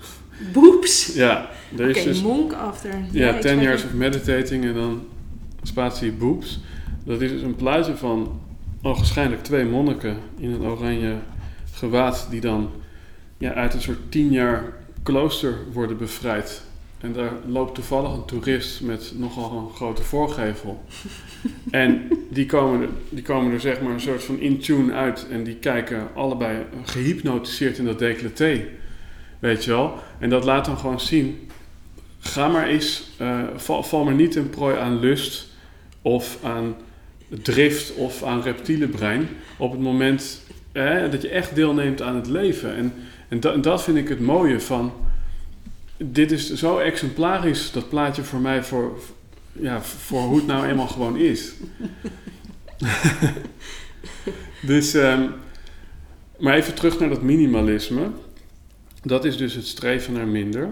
Boobs? 0.52 1.14
ja. 1.14 1.50
Oké, 1.72 1.88
okay, 1.88 2.04
dus, 2.04 2.22
monk 2.22 2.52
after... 2.52 2.90
Ja, 3.10 3.38
10 3.38 3.60
years 3.60 3.84
of 3.84 3.92
meditating 3.92 4.64
en 4.64 4.74
dan 4.74 5.06
spatie 5.62 6.12
boobs. 6.12 6.60
Dat 7.04 7.20
is 7.20 7.30
dus 7.30 7.42
een 7.42 7.56
plaatje 7.56 7.96
van 7.96 8.40
waarschijnlijk 8.82 9.42
twee 9.42 9.64
monniken 9.64 10.16
in 10.38 10.50
een 10.50 10.62
oranje 10.62 11.14
gewaad 11.72 12.26
die 12.30 12.40
dan 12.40 12.70
ja, 13.38 13.52
uit 13.52 13.74
een 13.74 13.80
soort 13.80 13.98
10 14.10 14.30
jaar 14.30 14.62
klooster 15.02 15.54
worden 15.72 15.96
bevrijd. 15.96 16.62
En 17.04 17.12
daar 17.12 17.32
loopt 17.46 17.74
toevallig 17.74 18.12
een 18.12 18.24
toerist 18.24 18.80
met 18.80 19.12
nogal 19.16 19.58
een 19.58 19.74
grote 19.74 20.02
voorgevel. 20.02 20.84
en 21.70 22.08
die 22.30 22.46
komen, 22.46 22.80
er, 22.82 22.88
die 23.08 23.22
komen 23.22 23.52
er 23.52 23.60
zeg 23.60 23.80
maar 23.80 23.92
een 23.92 24.00
soort 24.00 24.24
van 24.24 24.38
in 24.38 24.58
tune 24.58 24.92
uit. 24.92 25.26
En 25.30 25.44
die 25.44 25.54
kijken 25.54 26.08
allebei 26.14 26.64
gehypnotiseerd 26.84 27.78
in 27.78 27.84
dat 27.84 27.98
decolleté. 27.98 28.64
Weet 29.38 29.64
je 29.64 29.70
wel? 29.70 29.94
En 30.18 30.30
dat 30.30 30.44
laat 30.44 30.64
dan 30.64 30.78
gewoon 30.78 31.00
zien. 31.00 31.50
Ga 32.18 32.48
maar 32.48 32.66
eens, 32.66 33.10
uh, 33.20 33.42
val, 33.56 33.82
val 33.82 34.04
maar 34.04 34.14
niet 34.14 34.36
in 34.36 34.50
prooi 34.50 34.76
aan 34.76 34.98
lust 34.98 35.48
of 36.02 36.38
aan 36.42 36.74
drift 37.28 37.94
of 37.94 38.22
aan 38.22 38.42
reptielenbrein. 38.42 39.28
Op 39.56 39.70
het 39.70 39.80
moment 39.80 40.42
dat 41.10 41.22
je 41.22 41.28
echt 41.28 41.54
deelneemt 41.54 42.02
aan 42.02 42.16
het 42.16 42.26
leven. 42.26 42.74
En, 42.74 42.92
en, 43.28 43.40
en 43.40 43.60
dat 43.60 43.82
vind 43.82 43.96
ik 43.96 44.08
het 44.08 44.20
mooie 44.20 44.60
van 44.60 44.92
dit 45.96 46.30
is 46.30 46.52
zo 46.52 46.78
exemplarisch, 46.78 47.72
dat 47.72 47.88
plaatje 47.88 48.22
voor 48.22 48.40
mij, 48.40 48.64
voor, 48.64 48.98
ja, 49.52 49.82
voor 49.82 50.20
hoe 50.20 50.36
het 50.36 50.46
nou 50.46 50.66
eenmaal 50.66 50.88
gewoon 50.88 51.16
is. 51.16 51.52
dus, 54.62 54.94
ehm, 54.94 55.26
maar 56.38 56.54
even 56.54 56.74
terug 56.74 56.98
naar 56.98 57.08
dat 57.08 57.22
minimalisme. 57.22 58.10
Dat 59.02 59.24
is 59.24 59.36
dus 59.36 59.54
het 59.54 59.66
streven 59.66 60.12
naar 60.12 60.26
minder. 60.26 60.68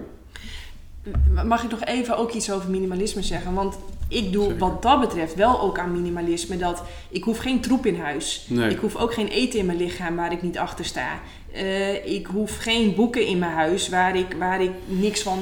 Mag 1.45 1.63
ik 1.63 1.71
nog 1.71 1.83
even 1.83 2.17
ook 2.17 2.31
iets 2.31 2.51
over 2.51 2.69
minimalisme 2.69 3.21
zeggen? 3.21 3.53
Want 3.53 3.77
ik 4.13 4.31
doe 4.31 4.43
Zeker. 4.43 4.57
wat 4.57 4.81
dat 4.81 4.99
betreft 4.99 5.35
wel 5.35 5.61
ook 5.61 5.79
aan 5.79 5.91
minimalisme. 5.91 6.57
Dat 6.57 6.83
ik 7.09 7.23
hoef 7.23 7.37
geen 7.37 7.59
troep 7.59 7.85
in 7.85 7.95
huis. 7.99 8.45
Nee. 8.49 8.69
Ik 8.69 8.77
hoef 8.79 8.95
ook 8.95 9.13
geen 9.13 9.27
eten 9.27 9.59
in 9.59 9.65
mijn 9.65 9.77
lichaam 9.77 10.15
waar 10.15 10.31
ik 10.31 10.41
niet 10.41 10.57
achter 10.57 10.85
sta. 10.85 11.19
Eh, 11.53 12.05
ik 12.15 12.25
hoef 12.27 12.57
geen 12.57 12.95
boeken 12.95 13.25
in 13.27 13.39
mijn 13.39 13.51
huis 13.51 13.89
waar 13.89 14.15
ik, 14.17 14.35
waar 14.39 14.61
ik 14.61 14.71
niks 14.85 15.21
van, 15.21 15.39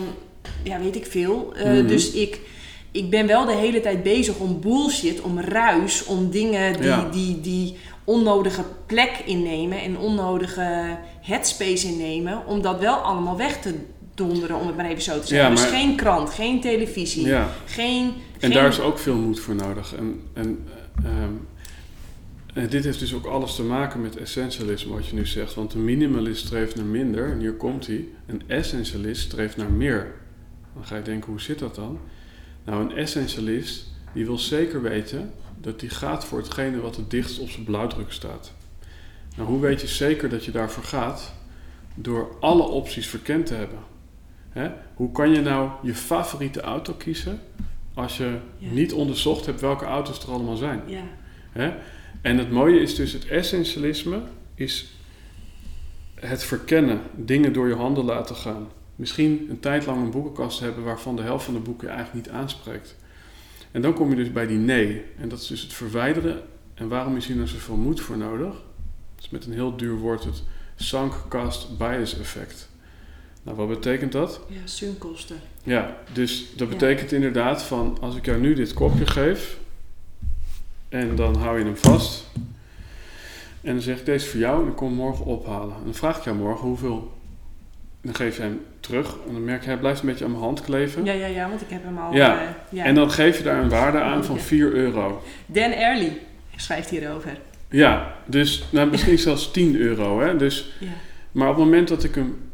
ja 0.64 0.80
weet 0.80 0.96
ik 0.96 1.06
veel. 1.06 1.52
Eh, 1.56 1.72
Mhm. 1.72 1.88
Dus 1.88 2.12
ik, 2.12 2.40
ik 2.92 3.10
ben 3.10 3.28
wel 3.28 3.46
de 3.46 3.56
hele 3.56 3.82
tijd 3.82 4.04
bezig 4.04 4.38
om 4.38 4.60
bullshit, 4.62 5.22
om 5.22 5.40
ruis, 5.40 6.06
om 6.06 6.30
dingen 6.30 6.74
die, 6.80 6.84
Ja. 6.90 7.10
die, 7.12 7.42
die 7.42 7.78
onnodige 8.04 8.64
plek 8.86 9.22
innemen 9.26 9.82
en 9.82 9.98
onnodige 9.98 10.98
headspace 11.22 11.88
innemen. 11.88 12.42
Om 12.48 12.62
dat 12.62 12.80
wel 12.80 12.96
allemaal 12.96 13.38
weg 13.38 13.62
te 13.62 13.74
donderen, 14.16 14.60
om 14.60 14.68
het 14.68 14.76
maar 14.76 14.86
even 14.90 15.02
zo 15.02 15.20
te 15.20 15.28
zeggen. 15.28 15.50
Ja, 15.50 15.56
Dus 15.56 15.66
geen 15.72 15.96
krant, 15.96 16.30
geen 16.30 16.62
televisie, 16.62 17.26
Ja, 17.28 17.50
geen... 17.66 18.14
en 18.42 18.52
daar 18.52 18.68
is 18.68 18.80
ook 18.80 19.00
veel 19.00 19.16
moed 19.16 19.40
voor 19.40 19.56
nodig. 19.56 19.96
En, 19.96 20.22
en, 20.34 20.68
ehm, 21.04 21.34
en 22.54 22.70
dit 22.70 22.84
heeft 22.84 23.00
dus 23.00 23.14
ook 23.14 23.26
alles 23.26 23.56
te 23.56 23.64
maken 23.64 24.02
met 24.02 24.18
essentialisme, 24.18 24.94
wat 24.94 25.08
je 25.08 25.16
nu 25.16 25.26
zegt. 25.26 25.54
Want 25.54 25.74
een 25.74 25.84
minimalist 25.84 26.46
streeft 26.46 26.76
naar 26.76 26.86
minder, 26.86 27.32
en 27.32 27.40
hier 27.40 27.54
komt 27.54 27.88
hij. 27.88 28.08
Een 28.26 28.42
essentialist 28.48 29.22
streeft 29.22 29.58
naar 29.58 29.72
meer. 29.72 30.14
Dan 30.74 30.86
ga 30.86 30.96
je 30.96 31.02
denken, 31.02 31.30
hoe 31.30 31.42
zit 31.42 31.60
dat 31.60 31.76
dan? 31.76 32.00
Nou, 32.66 32.84
een 32.84 32.96
essentialist, 32.98 33.86
die 34.14 34.26
wil 34.26 34.38
zeker 34.38 34.82
weten 34.82 35.32
dat 35.58 35.82
hij 35.82 35.90
gaat 35.90 36.26
voor 36.26 36.38
hetgene 36.38 36.82
wat 36.82 36.96
het 36.96 37.10
dichtst 37.10 37.40
op 37.40 37.50
zijn 37.50 37.66
blauwdruk 37.66 38.12
staat. 38.12 38.54
Nou, 39.36 39.50
hoe 39.50 39.60
weet 39.60 39.82
je 39.82 39.88
zeker 39.88 40.30
dat 40.30 40.46
je 40.46 40.52
daarvoor 40.52 40.84
gaat? 40.84 41.34
Door 41.96 42.36
alle 42.40 42.64
opties 42.64 43.08
verkend 43.08 43.46
te 43.46 43.54
hebben. 43.54 43.80
Hè? 44.50 44.72
Hoe 44.94 45.12
kan 45.12 45.30
je 45.30 45.42
nou 45.42 45.70
je 45.82 45.96
favoriete 45.96 46.62
auto 46.62 46.94
kiezen 46.94 47.40
als 47.94 48.18
je 48.18 48.38
Ja. 48.58 48.72
niet 48.72 48.94
onderzocht 48.94 49.46
hebt 49.46 49.62
welke 49.62 49.86
auto's 49.86 50.24
er 50.24 50.32
allemaal 50.32 50.56
zijn? 50.56 50.82
Ja, 50.86 51.04
Hè? 51.52 51.74
En 52.22 52.38
het 52.38 52.52
mooie 52.52 52.80
is 52.80 52.96
dus 52.96 53.14
het 53.14 53.28
essentialisme 53.28 54.22
is 54.56 54.94
het 56.16 56.44
verkennen, 56.44 57.02
dingen 57.16 57.54
door 57.54 57.68
je 57.68 57.76
handen 57.76 58.04
laten 58.06 58.36
gaan. 58.36 58.68
Misschien 58.96 59.48
een 59.50 59.60
tijd 59.60 59.86
lang 59.86 60.02
een 60.02 60.12
boekenkast 60.12 60.60
hebben 60.60 60.84
waarvan 60.84 61.16
de 61.16 61.22
helft 61.22 61.46
van 61.46 61.54
de 61.54 61.60
boeken 61.60 61.88
je 61.88 61.94
eigenlijk 61.94 62.26
niet 62.26 62.36
aanspreekt. 62.36 62.96
En 63.72 63.82
dan 63.82 63.94
kom 63.94 64.10
je 64.10 64.16
dus 64.16 64.32
bij 64.32 64.48
die 64.48 64.58
nee. 64.58 65.04
En 65.18 65.30
dat 65.30 65.40
is 65.40 65.48
dus 65.48 65.62
het 65.62 65.74
verwijderen. 65.74 66.42
En 66.74 66.88
waarom 66.88 67.16
is 67.16 67.28
hier 67.28 67.36
nou 67.36 67.48
zoveel 67.48 67.76
moed 67.76 68.02
voor 68.02 68.18
nodig? 68.18 68.52
Dat 69.16 69.24
is 69.24 69.30
met 69.30 69.46
een 69.46 69.54
heel 69.54 69.78
duur 69.78 69.96
woord 69.96 70.24
het 70.24 70.44
sunk 70.76 71.14
cost 71.30 71.78
bias 71.78 72.20
effect. 72.20 72.70
Nou, 73.44 73.58
wat 73.58 73.68
betekent 73.68 74.12
dat? 74.12 74.40
ja 74.48 74.60
sunkosten. 74.64 75.36
Ja, 75.64 75.98
dus 76.14 76.48
dat 76.56 76.68
Ja. 76.68 76.74
betekent 76.74 77.12
inderdaad 77.12 77.64
van 77.64 77.98
als 78.02 78.16
ik 78.16 78.26
jou 78.26 78.40
nu 78.40 78.54
dit 78.54 78.74
kopje 78.74 79.06
geef 79.06 79.58
en 80.90 81.16
dan 81.16 81.36
hou 81.36 81.58
je 81.60 81.66
hem 81.66 81.78
vast 81.78 82.28
en 83.62 83.74
dan 83.74 83.82
zeg 83.82 84.00
ik 84.00 84.06
deze 84.06 84.28
voor 84.28 84.40
jou 84.40 84.64
en 84.64 84.70
ik 84.70 84.76
kom 84.76 84.94
morgen 84.94 85.26
ophalen. 85.26 85.76
En 85.76 85.84
dan 85.84 85.94
vraag 85.94 86.18
ik 86.18 86.24
jou 86.24 86.38
morgen 86.38 86.68
hoeveel, 86.68 87.12
dan 88.02 88.16
geef 88.16 88.36
je 88.36 88.42
hem 88.42 88.62
terug 88.80 89.16
en 89.28 89.34
dan 89.34 89.44
merk 89.44 89.62
je 89.62 89.68
hij 89.68 89.78
blijft 89.78 90.02
een 90.02 90.08
beetje 90.08 90.26
aan 90.26 90.32
mijn 90.32 90.44
hand 90.44 90.62
kleven. 90.62 91.06
Ja, 91.06 91.14
ja, 91.14 91.26
ja, 91.26 91.50
want 91.50 91.62
ik 91.62 91.70
heb 91.70 91.84
hem 91.84 91.98
al... 91.98 92.14
Ja. 92.14 92.42
eh, 92.42 92.48
ja. 92.70 92.86
En 92.86 92.96
dan 92.96 93.12
geef 93.12 93.38
je 93.38 93.44
daar 93.44 93.62
een 93.64 93.70
waarde 93.70 94.00
aan 94.02 94.24
van 94.26 94.36
Ja. 94.36 94.42
4 94.42 94.74
euro. 94.74 95.24
Dan 95.46 95.72
Early 95.72 96.18
schrijft 96.56 96.90
hierover. 96.90 97.38
Ja, 97.70 98.16
dus 98.26 98.64
nou, 98.70 98.90
misschien 98.90 99.18
zelfs 99.30 99.52
10 99.52 99.76
euro. 99.76 100.20
Hè? 100.22 100.36
Dus, 100.38 100.74
Ja. 100.80 100.88
maar 101.32 101.50
op 101.50 101.56
het 101.56 101.64
moment 101.66 101.88
dat 101.88 102.04
ik 102.04 102.16
hem 102.16 102.51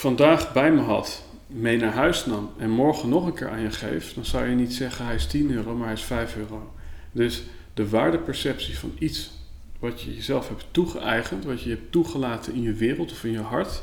vandaag 0.00 0.52
bij 0.52 0.72
me 0.72 0.80
had, 0.80 1.22
mee 1.46 1.76
naar 1.76 1.92
huis 1.92 2.26
nam 2.26 2.50
en 2.58 2.70
morgen 2.70 3.08
nog 3.08 3.26
een 3.26 3.34
keer 3.34 3.50
aan 3.50 3.60
je 3.60 3.70
geef, 3.70 4.14
dan 4.14 4.24
zou 4.24 4.48
je 4.48 4.54
niet 4.54 4.74
zeggen 4.74 5.04
hij 5.04 5.14
is 5.14 5.26
10 5.26 5.50
euro, 5.50 5.74
maar 5.74 5.86
hij 5.86 5.96
is 5.96 6.02
5 6.02 6.36
euro. 6.36 6.72
Dus 7.12 7.42
de 7.74 7.88
waardeperceptie 7.88 8.78
van 8.78 8.92
iets 8.98 9.30
wat 9.78 10.02
je 10.02 10.14
jezelf 10.14 10.48
hebt 10.48 10.64
toegeëigend, 10.70 11.44
wat 11.44 11.62
je 11.62 11.70
hebt 11.70 11.92
toegelaten 11.92 12.54
in 12.54 12.62
je 12.62 12.72
wereld 12.72 13.12
of 13.12 13.24
in 13.24 13.30
je 13.30 13.40
hart, 13.40 13.82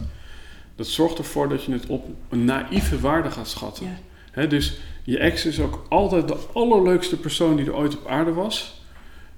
dat 0.76 0.88
zorgt 0.88 1.18
ervoor 1.18 1.50
dat 1.50 1.64
je 1.64 1.72
het 1.72 1.86
op 1.86 2.06
een 2.30 2.46
naïeve 2.46 3.00
waarde 3.00 3.32
gaat 3.32 3.50
schatten. 3.50 3.98
Ja. 4.36 4.46
Dus 4.46 4.80
je 5.04 5.18
ex 5.18 5.46
is 5.46 5.60
ook 5.60 5.86
altijd 5.90 6.28
de 6.28 6.38
allerleukste 6.54 7.18
persoon 7.18 7.56
die 7.56 7.66
er 7.66 7.76
ooit 7.76 7.98
op 7.98 8.08
aarde 8.08 8.34
was. 8.34 8.82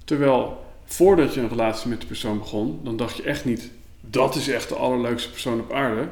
Terwijl 0.04 0.64
voordat 0.84 1.34
je 1.34 1.40
een 1.40 1.48
relatie 1.48 1.88
met 1.88 2.00
de 2.00 2.06
persoon 2.06 2.38
begon, 2.38 2.80
dan 2.84 2.96
dacht 2.96 3.16
je 3.16 3.22
echt 3.22 3.44
niet, 3.44 3.70
dat 4.00 4.34
is 4.34 4.48
echt 4.48 4.68
de 4.68 4.74
allerleukste 4.74 5.30
persoon 5.30 5.60
op 5.60 5.72
aarde. 5.72 6.08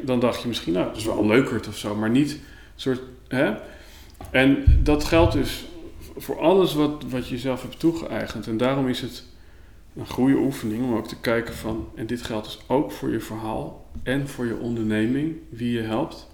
Dan 0.00 0.20
dacht 0.20 0.42
je 0.42 0.48
misschien, 0.48 0.72
nou, 0.72 0.86
dat 0.86 0.96
is 0.96 1.04
wel 1.04 1.18
een 1.18 1.26
leukerd 1.26 1.68
of 1.68 1.76
zo, 1.76 1.94
maar 1.94 2.10
niet 2.10 2.40
soort. 2.76 3.00
Hè? 3.28 3.54
En 4.30 4.64
dat 4.82 5.04
geldt 5.04 5.32
dus 5.32 5.64
voor 6.16 6.40
alles 6.40 6.74
wat, 6.74 7.04
wat 7.08 7.28
je 7.28 7.38
zelf 7.38 7.62
hebt 7.62 7.78
toegeëigend. 7.78 8.46
En 8.46 8.56
daarom 8.56 8.88
is 8.88 9.00
het 9.00 9.24
een 9.96 10.08
goede 10.08 10.36
oefening 10.36 10.82
om 10.82 10.96
ook 10.96 11.08
te 11.08 11.20
kijken 11.20 11.54
van, 11.54 11.88
en 11.94 12.06
dit 12.06 12.22
geldt 12.22 12.46
dus 12.46 12.58
ook 12.66 12.92
voor 12.92 13.10
je 13.10 13.20
verhaal 13.20 13.86
en 14.02 14.28
voor 14.28 14.46
je 14.46 14.56
onderneming, 14.56 15.36
wie 15.48 15.72
je 15.72 15.80
helpt. 15.80 16.28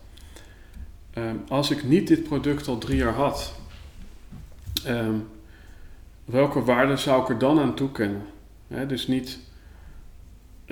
Ehm, 1.10 1.36
als 1.48 1.70
ik 1.70 1.84
niet 1.84 2.08
dit 2.08 2.22
product 2.22 2.68
al 2.68 2.78
drie 2.78 2.96
jaar 2.96 3.14
had, 3.14 3.54
ehm, 4.84 5.14
welke 6.24 6.62
waarde 6.64 6.96
zou 6.96 7.22
ik 7.22 7.28
er 7.28 7.38
dan 7.38 7.60
aan 7.60 7.74
toekennen? 7.74 8.22
Hè, 8.68 8.86
dus 8.86 9.06
niet, 9.06 9.38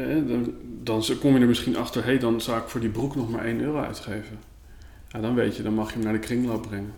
dan, 0.05 0.55
dan 0.83 1.05
kom 1.21 1.35
je 1.35 1.41
er 1.41 1.47
misschien 1.47 1.77
achter, 1.77 2.03
hé, 2.03 2.09
hey, 2.09 2.19
dan 2.19 2.41
zou 2.41 2.61
ik 2.61 2.69
voor 2.69 2.81
die 2.81 2.91
broek 2.91 3.17
nog 3.17 3.31
maar 3.31 3.45
1 3.45 3.61
euro 3.61 3.81
uitgeven. 3.81 4.39
Ja, 5.09 5.21
dan 5.21 5.35
weet 5.35 5.57
je, 5.57 5.63
dan 5.63 5.75
mag 5.75 5.89
je 5.89 5.95
hem 5.95 6.05
naar 6.05 6.13
de 6.13 6.19
kringloop 6.19 6.63
brengen. 6.63 6.95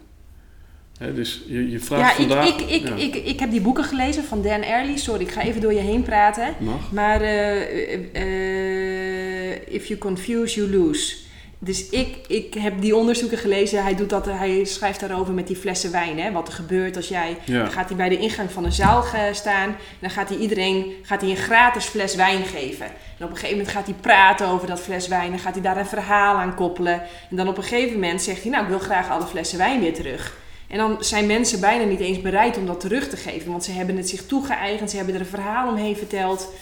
Dus 1.15 1.43
je, 1.47 1.71
je 1.71 1.81
vraagt 1.81 2.17
Ja, 2.17 2.23
ik, 2.23 2.29
vandaag... 2.29 2.49
ik, 2.49 2.61
ik, 2.61 2.89
ja, 2.89 2.95
ik, 2.95 3.15
ik 3.15 3.41
heb 3.41 3.51
die 3.51 3.61
boeken 3.61 3.85
gelezen 3.85 4.25
van 4.25 4.43
Dan 4.43 4.61
Early. 4.61 4.97
Sorry, 4.97 5.23
ik 5.23 5.31
ga 5.31 5.43
even 5.43 5.61
door 5.61 5.73
je 5.73 5.81
heen 5.81 6.03
praten. 6.03 6.55
mag. 6.59 6.93
Maar 6.93 7.21
eh, 7.21 7.95
eh, 7.95 8.01
eh, 8.13 9.75
if 9.75 9.87
you 9.87 9.99
confuse, 9.99 10.61
you 10.61 10.71
lose. 10.71 11.17
Dus 11.63 11.89
ik, 11.89 12.17
ik 12.27 12.55
heb 12.55 12.81
die 12.81 12.97
onderzoeken 12.97 13.39
gelezen. 13.39 13.83
Hij, 13.83 13.95
doet 13.95 14.11
dat, 14.11 14.27
hij 14.27 14.65
schrijft 14.65 15.01
daarover 15.01 15.35
met 15.35 15.47
die 15.47 15.57
flessen 15.57 15.91
wijn. 15.91 16.19
Hè? 16.19 16.33
Wat 16.33 16.49
er 16.49 16.55
gebeurt 16.55 16.97
als 16.97 17.09
jij... 17.09 17.37
Ja. 17.45 17.63
Dan 17.63 17.73
gaat 17.73 17.89
hij 17.89 17.97
bij 17.97 18.09
de 18.09 18.19
ingang 18.19 18.51
van 18.51 18.65
een 18.65 18.73
zaal 18.73 19.05
eh, 19.05 19.23
staan. 19.33 19.69
En 19.69 19.77
dan 19.99 20.11
gaat 20.11 20.29
hij 20.29 20.39
iedereen 20.39 20.93
gaat 21.03 21.21
hij 21.21 21.31
een 21.31 21.37
gratis 21.37 21.85
fles 21.85 22.15
wijn 22.15 22.45
geven. 22.45 22.87
En 22.87 23.25
op 23.25 23.31
een 23.31 23.37
gegeven 23.37 23.57
moment 23.57 23.75
gaat 23.75 23.87
hij 23.87 23.95
praten 24.01 24.47
over 24.47 24.67
dat 24.67 24.81
fles 24.81 25.09
wijn. 25.09 25.31
Dan 25.31 25.39
gaat 25.39 25.55
hij 25.55 25.63
daar 25.63 25.77
een 25.77 25.87
verhaal 25.87 26.37
aan 26.37 26.55
koppelen. 26.55 27.03
En 27.31 27.37
dan 27.37 27.49
op 27.49 27.57
een 27.57 27.63
gegeven 27.63 27.95
moment 27.95 28.23
zegt 28.23 28.43
hij... 28.43 28.51
Nou, 28.51 28.63
ik 28.63 28.71
wil 28.71 28.79
graag 28.79 29.11
alle 29.11 29.27
flessen 29.27 29.59
wijn 29.59 29.81
weer 29.81 29.95
terug. 29.95 30.37
En 30.69 30.79
dan 30.79 30.97
zijn 31.01 31.27
mensen 31.27 31.61
bijna 31.61 31.85
niet 31.85 32.01
eens 32.01 32.21
bereid 32.21 32.57
om 32.57 32.67
dat 32.67 32.81
terug 32.81 33.09
te 33.09 33.17
geven. 33.17 33.51
Want 33.51 33.65
ze 33.65 33.73
hebben 33.73 33.97
het 33.97 34.09
zich 34.09 34.27
toegeëigend. 34.27 34.91
Ze 34.91 34.97
hebben 34.97 35.15
er 35.15 35.21
een 35.21 35.27
verhaal 35.27 35.69
omheen 35.69 35.97
verteld. 35.97 36.53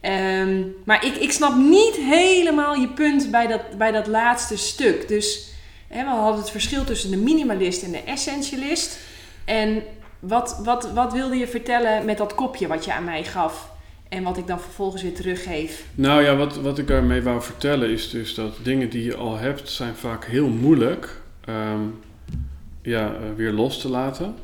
Ehm, 0.00 0.62
maar 0.84 1.04
ik, 1.04 1.16
ik 1.16 1.32
snap 1.32 1.56
niet 1.56 1.94
helemaal 1.94 2.74
je 2.74 2.88
punt 2.88 3.30
bij 3.30 3.46
dat, 3.46 3.78
bij 3.78 3.90
dat 3.90 4.06
laatste 4.06 4.56
stuk. 4.56 5.08
Dus 5.08 5.52
we 5.88 6.04
hadden 6.04 6.40
het 6.40 6.50
verschil 6.50 6.84
tussen 6.84 7.10
de 7.10 7.16
minimalist 7.16 7.82
en 7.82 7.90
de 7.90 8.02
essentialist. 8.02 8.98
En 9.44 9.82
wat, 10.18 10.60
wat, 10.64 10.92
wat 10.92 11.12
wilde 11.12 11.36
je 11.36 11.46
vertellen 11.46 12.04
met 12.04 12.18
dat 12.18 12.34
kopje 12.34 12.66
wat 12.66 12.84
je 12.84 12.92
aan 12.92 13.04
mij 13.04 13.24
gaf? 13.24 13.70
En 14.08 14.22
wat 14.22 14.36
ik 14.36 14.46
dan 14.46 14.60
vervolgens 14.60 15.02
weer 15.02 15.14
teruggeef. 15.14 15.84
Nou 15.94 16.22
ja, 16.22 16.36
wat, 16.36 16.56
wat 16.56 16.78
ik 16.78 16.86
daarmee 16.86 17.22
wou 17.22 17.42
vertellen 17.42 17.90
is 17.90 18.10
dus 18.10 18.34
dat 18.34 18.56
dingen 18.62 18.90
die 18.90 19.04
je 19.04 19.16
al 19.16 19.36
hebt, 19.36 19.68
zijn 19.68 19.94
vaak 19.94 20.24
heel 20.24 20.48
moeilijk 20.48 21.20
ehm, 21.44 21.80
ja, 22.82 23.06
eh, 23.06 23.20
weer 23.36 23.52
los 23.52 23.80
te 23.80 23.88
laten. 23.88 24.34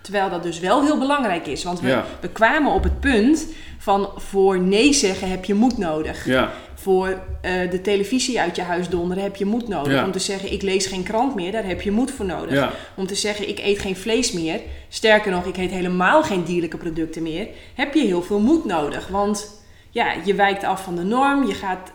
Terwijl 0.00 0.30
dat 0.30 0.42
dus 0.42 0.58
wel 0.60 0.84
heel 0.84 0.98
belangrijk 0.98 1.46
is. 1.46 1.64
Want 1.64 1.80
we, 1.80 1.88
Ja. 1.88 2.04
we 2.20 2.28
kwamen 2.28 2.72
op 2.72 2.82
het 2.82 3.00
punt 3.00 3.46
van 3.78 4.10
voor 4.16 4.60
nee 4.60 4.92
zeggen 4.92 5.28
heb 5.30 5.44
je 5.44 5.54
moed 5.54 5.78
nodig. 5.78 6.26
Ja, 6.26 6.52
Voor 6.74 7.08
eh, 7.40 7.70
de 7.70 7.80
televisie 7.80 8.40
uit 8.40 8.56
je 8.56 8.62
huis 8.62 8.88
donderen 8.88 9.22
heb 9.22 9.36
je 9.36 9.44
moed 9.44 9.68
nodig. 9.68 9.92
Ja. 9.92 10.04
Om 10.04 10.12
te 10.12 10.18
zeggen 10.18 10.52
ik 10.52 10.62
lees 10.62 10.86
geen 10.86 11.02
krant 11.02 11.34
meer, 11.34 11.52
daar 11.52 11.64
heb 11.64 11.80
je 11.82 11.90
moed 11.90 12.10
voor 12.10 12.26
nodig. 12.26 12.72
Om 12.94 13.06
te 13.06 13.14
zeggen 13.14 13.48
ik 13.48 13.58
eet 13.58 13.78
geen 13.78 13.96
vlees 13.96 14.32
meer. 14.32 14.60
Sterker 14.88 15.30
nog, 15.30 15.44
ik 15.44 15.56
eet 15.56 15.70
helemaal 15.70 16.22
geen 16.22 16.44
dierlijke 16.44 16.76
producten 16.76 17.22
meer. 17.22 17.48
Heb 17.74 17.94
je 17.94 18.06
heel 18.06 18.22
veel 18.22 18.40
moed 18.40 18.64
nodig. 18.64 19.08
Want 19.08 19.62
ja, 19.90 20.14
je 20.24 20.34
wijkt 20.34 20.64
af 20.64 20.82
van 20.84 20.94
de 20.96 21.02
norm. 21.04 21.46
Je 21.46 21.54
gaat... 21.54 21.92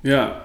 ja. 0.00 0.42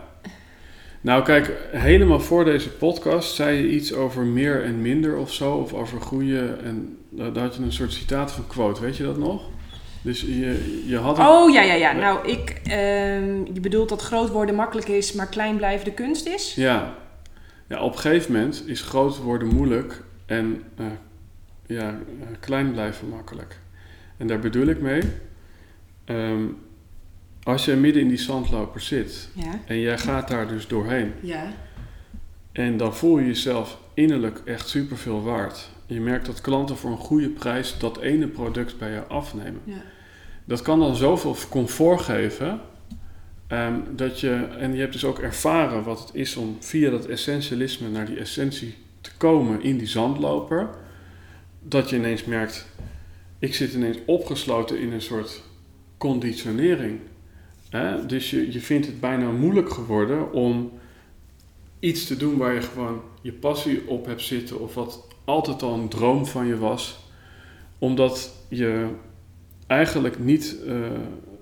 Nou 1.08 1.24
kijk, 1.24 1.54
helemaal 1.72 2.20
voor 2.20 2.46
deze 2.46 2.70
podcast 2.70 3.36
zei 3.36 3.58
je 3.58 3.70
iets 3.70 3.94
over 3.94 4.24
meer 4.24 4.64
en 4.64 4.82
minder 4.82 5.18
of 5.18 5.34
zo, 5.34 5.54
of 5.54 5.74
over 5.74 6.02
goede 6.02 6.58
en 6.64 6.98
daar 7.10 7.34
daar 7.34 7.44
had 7.44 7.56
je 7.56 7.62
een 7.62 7.72
soort 7.72 7.94
citaat 7.94 8.32
van 8.32 8.48
quote, 8.48 8.82
weet 8.82 8.98
je 8.98 9.04
dat 9.04 9.18
nog? 9.18 9.50
Dus 10.02 10.22
je, 10.22 10.84
je 10.88 10.98
had... 10.98 11.20
Oh, 11.20 11.54
ja, 11.54 11.62
ja, 11.62 11.74
ja. 11.74 11.92
Nou, 11.92 12.28
ik... 12.28 12.62
ehm, 12.64 13.54
je 13.54 13.60
bedoelt 13.62 13.90
dat 13.90 14.02
groot 14.02 14.30
worden 14.30 14.56
makkelijk 14.56 14.88
is, 14.88 15.14
maar 15.14 15.28
klein 15.28 15.58
blijven 15.58 15.86
de 15.86 15.94
kunst 15.94 16.26
is? 16.28 16.56
Ja. 16.56 16.96
ja, 17.68 17.82
op 17.82 17.94
een 17.94 18.00
gegeven 18.00 18.32
moment 18.32 18.64
is 18.66 18.82
groot 18.82 19.18
worden 19.18 19.48
moeilijk 19.48 20.04
en 20.26 20.64
eh, 20.78 20.86
ja, 21.66 21.90
eh, 21.90 22.28
klein 22.40 22.72
blijven 22.72 23.10
makkelijk. 23.10 23.60
En 24.18 24.28
daar 24.28 24.40
bedoel 24.40 24.68
ik 24.68 24.82
mee, 24.82 25.02
ehm, 26.06 26.44
als 27.48 27.66
je 27.66 27.76
midden 27.76 28.02
in 28.02 28.08
die 28.08 28.18
zandloper 28.18 28.82
zit 28.82 29.30
Ja. 29.34 29.60
en 29.66 29.80
jij 29.80 29.98
gaat 29.98 30.28
daar 30.28 30.48
dus 30.48 30.68
doorheen 30.68 31.14
Ja. 31.22 31.54
en 32.52 32.78
dan 32.78 32.96
voel 32.96 33.20
je 33.20 33.26
jezelf 33.26 33.78
innerlijk 33.94 34.42
echt 34.46 34.70
superveel 34.70 35.24
waard. 35.24 35.70
Je 35.86 36.00
merkt 36.02 36.26
dat 36.26 36.42
klanten 36.42 36.78
voor 36.78 36.92
een 36.92 36.98
goede 36.98 37.30
prijs 37.30 37.78
dat 37.80 37.98
ene 38.00 38.28
product 38.28 38.78
bij 38.78 38.92
je 38.92 39.04
afnemen. 39.06 39.62
Ja. 39.64 39.82
Dat 40.46 40.62
kan 40.62 40.80
dan 40.80 40.96
zoveel 40.96 41.36
comfort 41.50 42.02
geven. 42.02 42.60
ehm, 43.48 43.74
dat 43.96 44.20
je, 44.20 44.34
en 44.60 44.74
je 44.74 44.80
hebt 44.80 44.94
dus 44.94 45.06
ook 45.06 45.20
ervaren 45.20 45.84
wat 45.84 46.00
het 46.00 46.10
is 46.14 46.36
om 46.36 46.58
via 46.60 46.90
dat 46.90 47.06
essentialisme 47.06 47.90
naar 47.90 48.06
die 48.06 48.18
essentie 48.20 48.76
te 49.02 49.12
komen 49.18 49.62
in 49.62 49.78
die 49.78 49.88
zandloper. 49.88 50.70
Dat 51.62 51.90
je 51.90 51.96
ineens 51.96 52.24
merkt, 52.26 52.68
ik 53.40 53.56
zit 53.56 53.74
ineens 53.74 53.98
opgesloten 54.06 54.80
in 54.80 54.92
een 54.94 55.02
soort 55.02 55.42
conditionering. 55.98 57.00
Hè? 57.70 58.06
Dus 58.06 58.30
je, 58.30 58.52
je 58.52 58.60
vindt 58.60 58.86
het 58.86 59.00
bijna 59.00 59.32
moeilijk 59.32 59.70
geworden 59.70 60.32
om 60.32 60.72
iets 61.80 62.08
te 62.08 62.18
doen 62.18 62.38
waar 62.38 62.54
je 62.54 62.62
gewoon 62.62 63.02
je 63.22 63.34
passie 63.34 63.88
op 63.88 64.06
hebt 64.06 64.22
zitten 64.22 64.60
of 64.60 64.74
wat 64.74 65.08
altijd 65.26 65.62
al 65.62 65.74
een 65.74 65.90
droom 65.90 66.26
van 66.26 66.48
je 66.48 66.58
was. 66.58 67.00
Omdat 67.80 68.34
je 68.50 68.88
eigenlijk 69.68 70.20
niet 70.20 70.58
eh, 70.68 70.76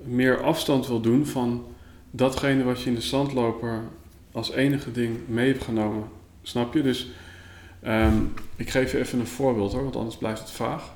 meer 0.04 0.44
afstand 0.44 0.88
wil 0.88 1.02
doen 1.02 1.26
van 1.26 1.66
datgene 2.12 2.64
wat 2.64 2.82
je 2.82 2.90
in 2.90 2.96
de 2.96 3.02
zandloper 3.02 3.84
als 4.32 4.52
enige 4.52 4.92
ding 4.92 5.18
mee 5.28 5.52
hebt 5.52 5.64
genomen. 5.64 6.04
Snap 6.42 6.74
je? 6.74 6.82
Dus 6.82 7.12
ehm, 7.82 8.18
ik 8.56 8.70
geef 8.70 8.92
je 8.92 8.98
even 8.98 9.20
een 9.20 9.28
voorbeeld 9.28 9.74
hoor, 9.74 9.84
want 9.84 9.96
anders 9.96 10.18
blijft 10.18 10.40
het 10.40 10.52
vaag. 10.52 10.94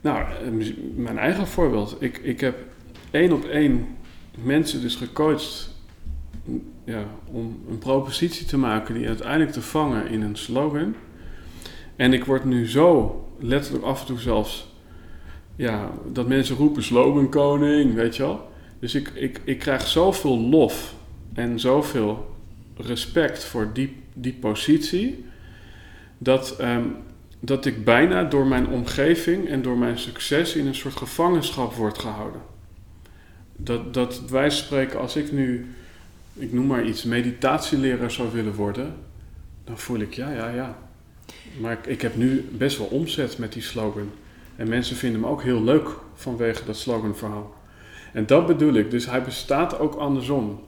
Nou, 0.00 0.20
eh, 0.20 0.72
mijn 0.94 1.18
eigen 1.18 1.46
voorbeeld. 1.46 1.96
Ik, 1.98 2.18
ik 2.18 2.40
heb 2.40 2.67
één 3.10 3.32
op 3.32 3.44
één 3.44 3.86
mensen 4.42 4.80
dus 4.80 4.94
gecoacht 4.94 5.76
ja, 6.84 7.04
om 7.24 7.60
een 7.70 7.78
propositie 7.78 8.46
te 8.46 8.58
maken 8.58 8.94
die 8.94 9.06
uiteindelijk 9.06 9.52
te 9.52 9.62
vangen 9.62 10.08
in 10.08 10.22
een 10.22 10.36
slogan. 10.36 10.94
En 11.96 12.12
ik 12.12 12.24
word 12.24 12.44
nu 12.44 12.68
zo 12.68 13.24
letterlijk 13.38 13.84
af 13.84 14.00
en 14.00 14.06
toe 14.06 14.20
zelfs 14.20 14.72
ja, 15.56 15.90
dat 16.12 16.28
mensen 16.28 16.56
roepen 16.56 16.82
slogan 16.82 17.28
koning, 17.28 17.94
weet 17.94 18.16
je 18.16 18.22
wel. 18.22 18.50
Dus 18.78 18.94
ik, 18.94 19.08
ik, 19.14 19.40
ik 19.44 19.58
krijg 19.58 19.86
zoveel 19.86 20.38
lof 20.38 20.94
en 21.34 21.60
zoveel 21.60 22.36
respect 22.76 23.44
voor 23.44 23.70
die, 23.72 23.96
die 24.14 24.32
positie, 24.32 25.24
dat, 26.18 26.56
ehm, 26.58 26.84
dat 27.40 27.66
ik 27.66 27.84
bijna 27.84 28.24
door 28.24 28.46
mijn 28.46 28.68
omgeving 28.68 29.48
en 29.48 29.62
door 29.62 29.78
mijn 29.78 29.98
succes 29.98 30.54
in 30.56 30.66
een 30.66 30.74
soort 30.74 30.96
gevangenschap 30.96 31.74
word 31.74 31.98
gehouden. 31.98 32.40
Dat, 33.60 33.94
dat 33.94 34.22
van 34.26 34.50
spreken, 34.50 35.00
als 35.00 35.16
ik 35.16 35.32
nu, 35.32 35.74
ik 36.34 36.52
noem 36.52 36.66
maar 36.66 36.84
iets, 36.84 37.04
meditatieleraar 37.04 38.10
zou 38.10 38.32
willen 38.32 38.54
worden, 38.54 38.94
dan 39.64 39.78
voel 39.78 39.98
ik 39.98 40.14
ja, 40.14 40.30
ja, 40.30 40.48
ja. 40.48 40.78
Maar 41.60 41.78
ik, 41.86 42.02
heb 42.02 42.16
nu 42.16 42.48
best 42.52 42.78
wel 42.78 42.86
omzet 42.86 43.38
met 43.38 43.52
die 43.52 43.62
slogan. 43.62 44.10
En 44.56 44.68
mensen 44.68 44.96
vinden 44.96 45.20
me 45.20 45.26
ook 45.26 45.42
heel 45.42 45.62
leuk 45.62 45.88
vanwege 46.14 46.64
dat 46.64 46.76
sloganverhaal. 46.76 47.54
En 48.12 48.26
dat 48.26 48.46
bedoel 48.46 48.74
ik. 48.74 48.90
Dus 48.90 49.06
hij 49.06 49.22
bestaat 49.22 49.78
ook 49.78 49.94
andersom. 49.94 50.60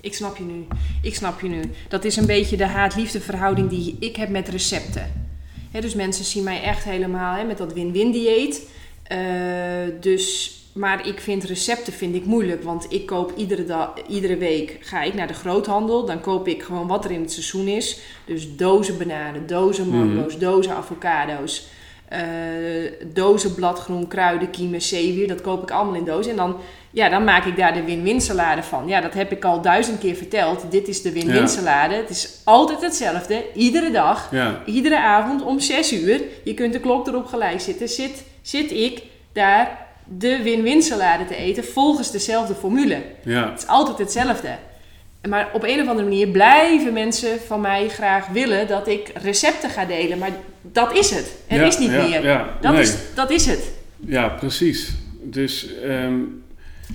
Ik 0.00 0.14
snap 0.14 0.36
je 0.36 0.44
nu. 0.44 0.66
Ik 1.02 1.14
snap 1.14 1.40
je 1.40 1.48
nu. 1.48 1.62
Dat 1.88 2.04
is 2.04 2.16
een 2.16 2.26
beetje 2.26 2.56
de 2.56 2.66
haat-liefde 2.66 3.20
verhouding 3.20 3.68
die 3.68 3.96
ik 4.00 4.16
heb 4.16 4.28
met 4.28 4.48
recepten. 4.48 5.28
Hè, 5.70 5.80
dus 5.80 5.94
mensen 5.94 6.24
zien 6.24 6.44
mij 6.44 6.62
echt 6.62 6.84
helemaal 6.84 7.36
hè, 7.36 7.44
met 7.44 7.58
dat 7.58 7.72
win-win 7.72 8.10
dieet. 8.10 8.68
Eh, 9.02 9.18
dus, 10.00 10.55
maar 10.76 11.06
ik 11.06 11.20
vind 11.20 11.44
recepten 11.44 11.92
vind 11.92 12.14
ik 12.14 12.24
moeilijk. 12.24 12.62
Want 12.62 12.86
ik 12.88 13.06
koop 13.06 13.32
iedere, 13.36 13.64
dag, 13.64 13.92
iedere 14.08 14.36
week 14.36 14.76
ga 14.80 15.02
ik 15.02 15.14
naar 15.14 15.26
de 15.26 15.34
groothandel. 15.34 16.04
Dan 16.06 16.20
koop 16.20 16.48
ik 16.48 16.62
gewoon 16.62 16.86
wat 16.86 17.04
er 17.04 17.10
in 17.10 17.20
het 17.20 17.32
seizoen 17.32 17.66
is. 17.68 17.98
Dus 18.24 18.56
dozen 18.56 18.98
bananen, 18.98 19.46
dozen 19.46 19.88
mango's, 19.88 20.38
dozen 20.38 20.72
avocado's. 20.76 21.66
eh, 22.08 22.20
dozen 23.12 23.54
bladgroen, 23.54 24.08
kruiden, 24.08 24.50
kiemen, 24.50 24.82
zeewier. 24.82 25.28
Dat 25.28 25.40
koop 25.40 25.62
ik 25.62 25.70
allemaal 25.70 25.94
in 25.94 26.04
dozen. 26.04 26.30
En 26.30 26.36
dan, 26.36 26.56
ja, 26.90 27.08
dan 27.08 27.24
maak 27.24 27.44
ik 27.44 27.56
daar 27.56 27.74
de 27.74 27.84
win-win 27.84 28.20
salade 28.20 28.62
van. 28.62 28.88
Ja, 28.88 29.00
dat 29.00 29.14
heb 29.14 29.32
ik 29.32 29.44
al 29.44 29.60
duizend 29.62 29.98
keer 29.98 30.14
verteld. 30.14 30.70
Dit 30.70 30.88
is 30.88 31.02
de 31.02 31.12
win-win 31.12 31.34
Ja. 31.40 31.46
salade. 31.46 31.94
Het 31.94 32.10
is 32.10 32.40
altijd 32.44 32.80
hetzelfde. 32.82 33.44
Iedere 33.54 33.90
dag. 33.90 34.28
Ja, 34.30 34.62
Iedere 34.66 34.98
avond 34.98 35.42
om 35.42 35.60
6 35.60 35.92
uur. 35.92 36.20
Je 36.44 36.54
kunt 36.54 36.72
de 36.72 36.80
klok 36.80 37.06
erop 37.06 37.26
gelijk 37.26 37.60
zitten. 37.60 37.88
Zit, 37.88 38.24
zit 38.42 38.70
ik 38.70 39.02
daar 39.32 39.85
de 40.08 40.42
win-win 40.42 40.82
salade 40.82 41.24
te 41.24 41.36
eten 41.36 41.64
volgens 41.64 42.10
dezelfde 42.10 42.54
formule. 42.54 43.02
ja, 43.24 43.50
Het 43.50 43.58
is 43.62 43.66
altijd 43.66 43.98
hetzelfde. 43.98 44.56
Maar 45.28 45.50
op 45.52 45.62
een 45.62 45.80
of 45.80 45.88
andere 45.88 46.08
manier 46.08 46.28
blijven 46.28 46.92
mensen 46.92 47.40
van 47.46 47.60
mij 47.60 47.88
graag 47.88 48.26
willen 48.28 48.68
dat 48.68 48.88
ik 48.88 49.10
recepten 49.22 49.70
ga 49.70 49.84
delen. 49.84 50.18
Maar 50.18 50.30
dat 50.62 50.92
is 50.96 51.10
het. 51.10 51.36
Er 51.46 51.56
Ja, 51.60 51.64
is 51.66 51.78
niet 51.78 51.90
ja, 51.90 52.02
meer. 52.08 52.24
ja, 52.24 52.56
dat, 52.60 52.72
nee. 52.72 52.82
is, 52.82 52.96
dat 53.14 53.30
is 53.30 53.46
het. 53.46 53.70
ja, 53.96 54.28
precies. 54.28 54.94
Dus, 55.22 55.78
ehm, 55.80 56.14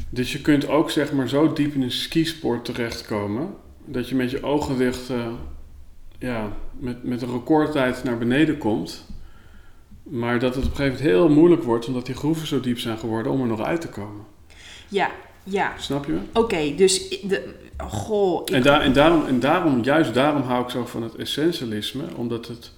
dus 0.10 0.32
je 0.32 0.42
kunt 0.42 0.68
ook 0.68 0.92
zeg 0.92 1.12
maar 1.12 1.30
zo 1.30 1.54
diep 1.54 1.74
in 1.76 1.82
een 1.82 1.92
skisport 1.92 2.66
terechtkomen... 2.66 3.54
dat 3.86 4.10
je 4.10 4.16
met 4.16 4.32
je 4.32 4.44
ogen 4.44 4.78
dicht 4.78 5.10
eh, 5.10 5.28
ja, 6.20 6.52
met, 6.80 7.04
met 7.04 7.22
een 7.22 7.32
recordtijd 7.32 8.04
naar 8.04 8.18
beneden 8.18 8.58
komt... 8.58 9.06
maar 10.04 10.40
dat 10.40 10.56
het 10.56 10.66
op 10.66 10.70
een 10.70 10.76
gegeven 10.76 11.04
moment 11.04 11.16
heel 11.16 11.36
moeilijk 11.36 11.64
wordt... 11.64 11.88
omdat 11.88 12.06
die 12.06 12.16
groeven 12.16 12.48
zo 12.48 12.60
diep 12.60 12.80
zijn 12.80 12.98
geworden 12.98 13.32
om 13.32 13.42
er 13.42 13.48
nog 13.48 13.62
uit 13.62 13.82
te 13.82 13.90
komen. 13.90 14.26
Ja, 14.88 15.12
ja. 15.44 15.74
Snap 15.78 16.06
je? 16.06 16.18
Oké, 16.34 16.76
dus 16.76 17.10
de, 17.10 17.54
goh, 17.78 18.42
En, 18.46 18.62
daar, 18.62 18.82
en, 18.82 18.94
daarom, 18.94 19.26
en 19.26 19.40
daarom, 19.40 19.84
juist 19.84 20.14
daarom 20.14 20.42
hou 20.42 20.64
ik 20.64 20.70
zo 20.70 20.86
van 20.86 21.04
het 21.04 21.16
essentialisme, 21.16 22.04
omdat 22.16 22.48
het 22.48 22.72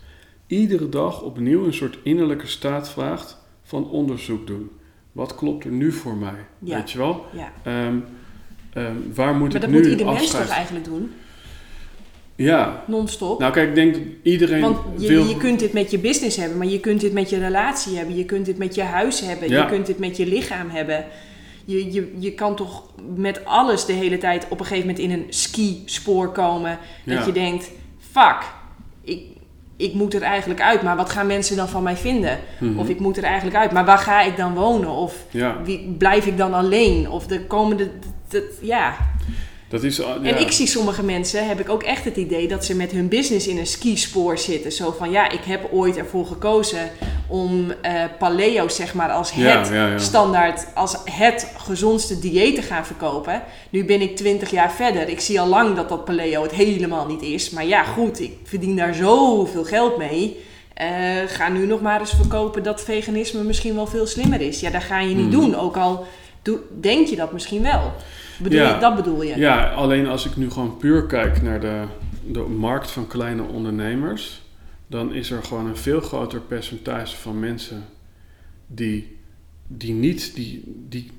iedere 0.48 0.90
dag 0.90 1.22
opnieuw 1.22 1.66
een 1.66 1.74
soort 1.74 1.98
innerlijke 2.04 2.48
staat 2.48 2.90
vraagt 2.90 3.38
van 3.64 3.90
onderzoek 3.90 4.48
doen. 4.48 4.72
Wat 5.12 5.36
klopt 5.36 5.66
er 5.66 5.72
nu 5.72 5.92
voor 5.92 6.16
mij? 6.16 6.46
Ja. 6.60 6.78
Weet 6.78 6.92
je 6.92 6.98
wel? 6.98 7.26
ja. 7.34 7.52
Ehm, 7.64 7.98
ehm, 8.74 8.96
waar 9.14 9.36
moet 9.36 9.54
Maar 9.54 9.56
ik 9.56 9.62
dat 9.62 9.70
nu 9.70 9.78
moet 9.78 9.88
ieder 9.88 10.06
mens 10.06 10.32
toch 10.32 10.48
eigenlijk 10.48 10.86
doen? 10.86 11.12
Ja. 12.36 12.84
Non-stop. 12.88 13.40
Nou 13.40 13.54
kijk, 13.54 13.70
ik 13.70 13.76
denk 13.76 13.94
dat 13.94 14.04
iedereen 14.24 14.62
Want 14.62 14.78
je, 14.98 15.08
wil... 15.08 15.26
je 15.26 15.38
kunt 15.38 15.60
dit 15.60 15.74
met 15.74 15.92
je 15.92 16.00
business 16.00 16.38
hebben, 16.38 16.58
maar 16.58 16.68
je 16.68 16.80
kunt 16.80 17.02
dit 17.02 17.14
met 17.14 17.30
je 17.30 17.38
relatie 17.40 17.98
hebben. 17.98 18.16
Je 18.16 18.26
kunt 18.26 18.46
dit 18.46 18.58
met 18.58 18.76
je 18.76 18.82
huis 18.82 19.20
hebben. 19.20 19.50
Ja. 19.50 19.62
Je 19.64 19.68
kunt 19.70 19.86
dit 19.86 20.00
met 20.00 20.18
je 20.18 20.26
lichaam 20.26 20.70
hebben. 20.70 21.06
Je, 21.66 21.92
je, 21.94 22.14
je 22.20 22.32
kan 22.34 22.56
toch 22.56 22.84
met 23.16 23.46
alles 23.46 23.86
de 23.86 23.94
hele 23.94 24.18
tijd 24.18 24.46
op 24.50 24.60
een 24.60 24.66
gegeven 24.66 24.88
moment 24.90 25.04
in 25.06 25.12
een 25.12 25.26
skispoor 25.30 26.32
komen. 26.32 26.78
Dat 27.06 27.18
Ja. 27.18 27.26
je 27.26 27.32
denkt, 27.32 27.72
fuck, 28.12 28.38
ik, 29.04 29.22
ik 29.78 29.94
moet 29.94 30.14
er 30.14 30.22
eigenlijk 30.22 30.62
uit. 30.62 30.82
Maar 30.82 30.96
wat 30.96 31.10
gaan 31.10 31.28
mensen 31.28 31.56
dan 31.56 31.70
van 31.70 31.84
mij 31.84 31.96
vinden? 31.98 32.40
Mhm. 32.60 32.80
Of 32.80 32.90
ik 32.90 33.00
moet 33.00 33.18
er 33.18 33.24
eigenlijk 33.24 33.58
uit. 33.58 33.72
Maar 33.72 33.86
waar 33.86 33.98
ga 33.98 34.22
ik 34.22 34.38
dan 34.38 34.54
wonen? 34.54 34.90
Of 34.90 35.26
Ja, 35.32 35.58
wie, 35.64 35.96
blijf 35.98 36.26
ik 36.26 36.38
dan 36.38 36.54
alleen? 36.54 37.10
Of 37.10 37.28
de 37.28 37.46
komende... 37.46 37.90
dat- 38.30 38.44
ja, 38.62 38.96
dat 39.74 39.84
is... 39.84 40.00
en 40.00 40.24
ja. 40.24 40.36
ik 40.36 40.52
zie 40.52 40.68
sommige 40.68 41.04
mensen, 41.04 41.48
heb 41.48 41.60
ik 41.60 41.70
ook 41.70 41.84
echt 41.84 42.06
het 42.06 42.16
idee 42.18 42.48
dat 42.48 42.66
ze 42.66 42.76
met 42.76 42.92
hun 42.92 43.08
business 43.08 43.48
in 43.48 43.58
een 43.58 43.68
skispoor 43.68 44.38
zitten. 44.38 44.72
Zo 44.72 44.96
van, 44.98 45.12
ja, 45.12 45.30
ik 45.30 45.44
heb 45.44 45.68
ooit 45.72 45.98
ervoor 45.98 46.26
gekozen 46.26 46.90
om 47.28 47.72
eh, 47.82 48.04
paleo, 48.20 48.68
zeg 48.68 48.94
maar, 48.94 49.10
als 49.12 49.32
het 49.34 49.44
ja, 49.72 49.88
ja. 49.88 49.98
standaard, 49.98 50.66
als 50.74 50.98
het 51.12 51.48
gezondste 51.58 52.20
dieet 52.20 52.56
te 52.56 52.62
gaan 52.62 52.86
verkopen. 52.86 53.44
Nu 53.70 53.86
ben 53.86 54.02
ik 54.02 54.16
20 54.16 54.52
jaar 54.52 54.72
verder. 54.72 55.10
Ik 55.10 55.20
zie 55.20 55.40
al 55.40 55.48
lang 55.48 55.76
dat 55.76 55.90
dat 55.90 56.06
paleo 56.06 56.42
het 56.42 56.52
helemaal 56.52 57.08
niet 57.08 57.22
is. 57.22 57.50
Maar 57.50 57.66
ja, 57.66 57.84
goed, 57.84 58.20
ik 58.20 58.32
verdien 58.44 58.76
daar 58.76 58.94
zoveel 58.94 59.64
geld 59.64 59.98
mee. 59.98 60.40
Eh, 60.74 60.88
ga 61.28 61.50
nu 61.50 61.66
nog 61.66 61.82
maar 61.82 62.00
eens 62.00 62.14
verkopen 62.14 62.64
dat 62.64 62.82
veganisme 62.84 63.44
misschien 63.44 63.76
wel 63.76 63.88
veel 63.88 64.08
slimmer 64.08 64.42
is. 64.42 64.60
Ja, 64.60 64.70
dat 64.70 64.84
ga 64.84 65.00
je 65.00 65.16
niet 65.16 65.30
Mhm. 65.30 65.40
doen. 65.40 65.56
Ook 65.56 65.78
al 65.78 66.06
denk 66.82 67.08
je 67.08 67.16
dat 67.16 67.32
misschien 67.34 67.62
wel. 67.62 67.92
Bedoel 68.44 68.60
Ja. 68.60 68.74
je, 68.74 68.80
dat 68.80 68.96
bedoel 68.96 69.24
je? 69.24 69.38
Ja, 69.38 69.70
alleen 69.72 70.08
als 70.08 70.26
ik 70.26 70.36
nu 70.36 70.50
gewoon 70.50 70.78
puur 70.78 71.06
kijk 71.06 71.42
naar 71.42 71.60
de, 71.60 71.84
de 72.28 72.40
markt 72.40 72.92
van 72.92 73.08
kleine 73.08 73.44
ondernemers, 73.44 74.42
dan 74.88 75.14
is 75.14 75.32
er 75.32 75.44
gewoon 75.44 75.66
een 75.68 75.78
veel 75.78 76.02
groter 76.02 76.40
percentage 76.40 77.16
van 77.18 77.40
mensen 77.40 77.86
die, 78.68 79.18
die 79.68 79.94
niet 79.94 80.36
die, 80.36 80.64
die, 80.90 81.12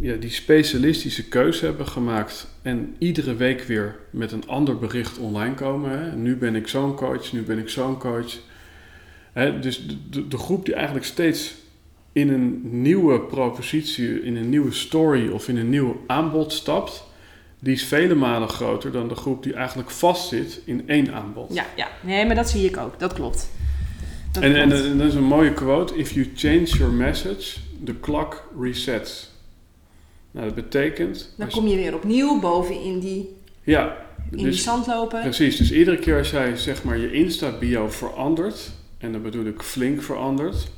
ja, 0.00 0.14
die 0.16 0.30
specialistische 0.30 1.28
keuze 1.28 1.64
hebben 1.64 1.86
gemaakt 1.86 2.48
en 2.62 2.94
iedere 2.98 3.36
week 3.36 3.62
weer 3.62 3.96
met 4.10 4.32
een 4.32 4.48
ander 4.48 4.78
bericht 4.78 5.18
online 5.18 5.54
komen. 5.54 5.90
Hè. 5.90 6.16
Nu 6.16 6.36
ben 6.36 6.54
ik 6.54 6.68
zo'n 6.68 6.94
coach, 6.94 7.32
nu 7.32 7.42
ben 7.42 7.58
ik 7.58 7.68
zo'n 7.68 7.98
coach. 7.98 8.32
Hè, 9.32 9.58
dus 9.60 9.86
de, 9.86 9.96
de, 10.10 10.28
de 10.28 10.38
groep 10.38 10.64
die 10.64 10.74
eigenlijk 10.74 11.04
steeds 11.06 11.54
in 12.12 12.28
een 12.28 12.60
nieuwe 12.82 13.20
propositie, 13.20 14.22
in 14.22 14.36
een 14.36 14.48
nieuwe 14.48 14.72
story 14.72 15.28
of 15.28 15.48
in 15.48 15.56
een 15.56 15.70
nieuw 15.70 16.00
aanbod 16.06 16.52
stapt, 16.52 17.04
die 17.58 17.72
is 17.74 17.84
vele 17.84 18.14
malen 18.14 18.48
groter 18.48 18.92
dan 18.92 19.08
de 19.08 19.14
groep 19.14 19.42
die 19.42 19.54
eigenlijk 19.54 19.90
vastzit 19.90 20.60
in 20.64 20.88
één 20.88 21.14
aanbod. 21.14 21.54
Ja, 21.54 21.66
ja. 21.76 21.88
Nee, 22.00 22.26
maar 22.26 22.34
dat 22.34 22.50
zie 22.50 22.64
ik 22.68 22.76
ook. 22.76 22.98
Dat 22.98 23.12
klopt. 23.12 23.50
Dat 24.32 24.42
En, 24.42 24.56
en, 24.56 24.68
klopt. 24.68 24.84
en 24.84 24.98
dat 24.98 25.06
is 25.06 25.14
een 25.14 25.24
mooie 25.24 25.52
quote. 25.52 25.96
If 25.96 26.12
you 26.12 26.30
change 26.34 26.64
your 26.64 26.92
message, 26.92 27.58
the 27.84 28.00
clock 28.00 28.48
resets. 28.60 29.30
Nou, 30.30 30.46
dat 30.46 30.54
betekent... 30.54 31.34
dan 31.36 31.48
kom 31.50 31.66
je 31.66 31.76
weer 31.76 31.94
opnieuw 31.94 32.40
boven 32.40 32.82
in 32.82 32.98
die, 32.98 33.36
Ja, 33.62 33.96
in 34.30 34.36
die 34.36 34.46
dus, 34.46 34.62
zand 34.62 34.86
lopen. 34.86 35.20
precies. 35.20 35.56
Dus 35.56 35.72
iedere 35.72 35.98
keer 35.98 36.18
als 36.18 36.30
jij 36.30 36.56
zeg 36.56 36.84
maar 36.84 36.98
je 36.98 37.12
Insta-bio 37.12 37.88
verandert, 37.90 38.70
en 38.98 39.12
dat 39.12 39.22
bedoel 39.22 39.44
ik 39.44 39.62
flink 39.62 40.02
verandert, 40.02 40.70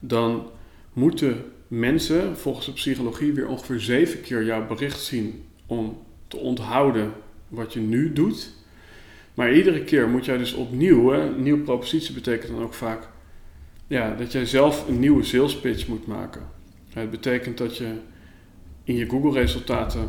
dan 0.00 0.50
moeten 0.92 1.44
mensen 1.68 2.36
volgens 2.36 2.66
de 2.66 2.72
psychologie 2.72 3.32
weer 3.32 3.48
ongeveer 3.48 3.80
zeven 3.80 4.20
keer 4.20 4.44
jouw 4.44 4.66
bericht 4.66 5.00
zien 5.00 5.44
om 5.66 5.98
te 6.28 6.36
onthouden 6.36 7.12
wat 7.48 7.72
je 7.72 7.80
nu 7.80 8.12
doet. 8.12 8.54
Maar 9.34 9.52
iedere 9.52 9.84
keer 9.84 10.08
moet 10.08 10.24
jij 10.24 10.36
dus 10.36 10.52
opnieuw, 10.52 11.12
een 11.12 11.42
nieuwe 11.42 11.62
propositie 11.62 12.14
betekent 12.14 12.52
dan 12.52 12.62
ook 12.62 12.74
vaak 12.74 13.08
ja, 13.86 14.14
dat 14.14 14.32
jij 14.32 14.46
zelf 14.46 14.88
een 14.88 14.98
nieuwe 14.98 15.22
sales 15.22 15.56
pitch 15.56 15.86
moet 15.88 16.06
maken. 16.06 16.42
Het 16.92 17.10
betekent 17.10 17.58
dat 17.58 17.76
je 17.76 17.94
in 18.84 18.94
je 18.96 19.08
Google 19.08 19.40
resultaten 19.40 20.08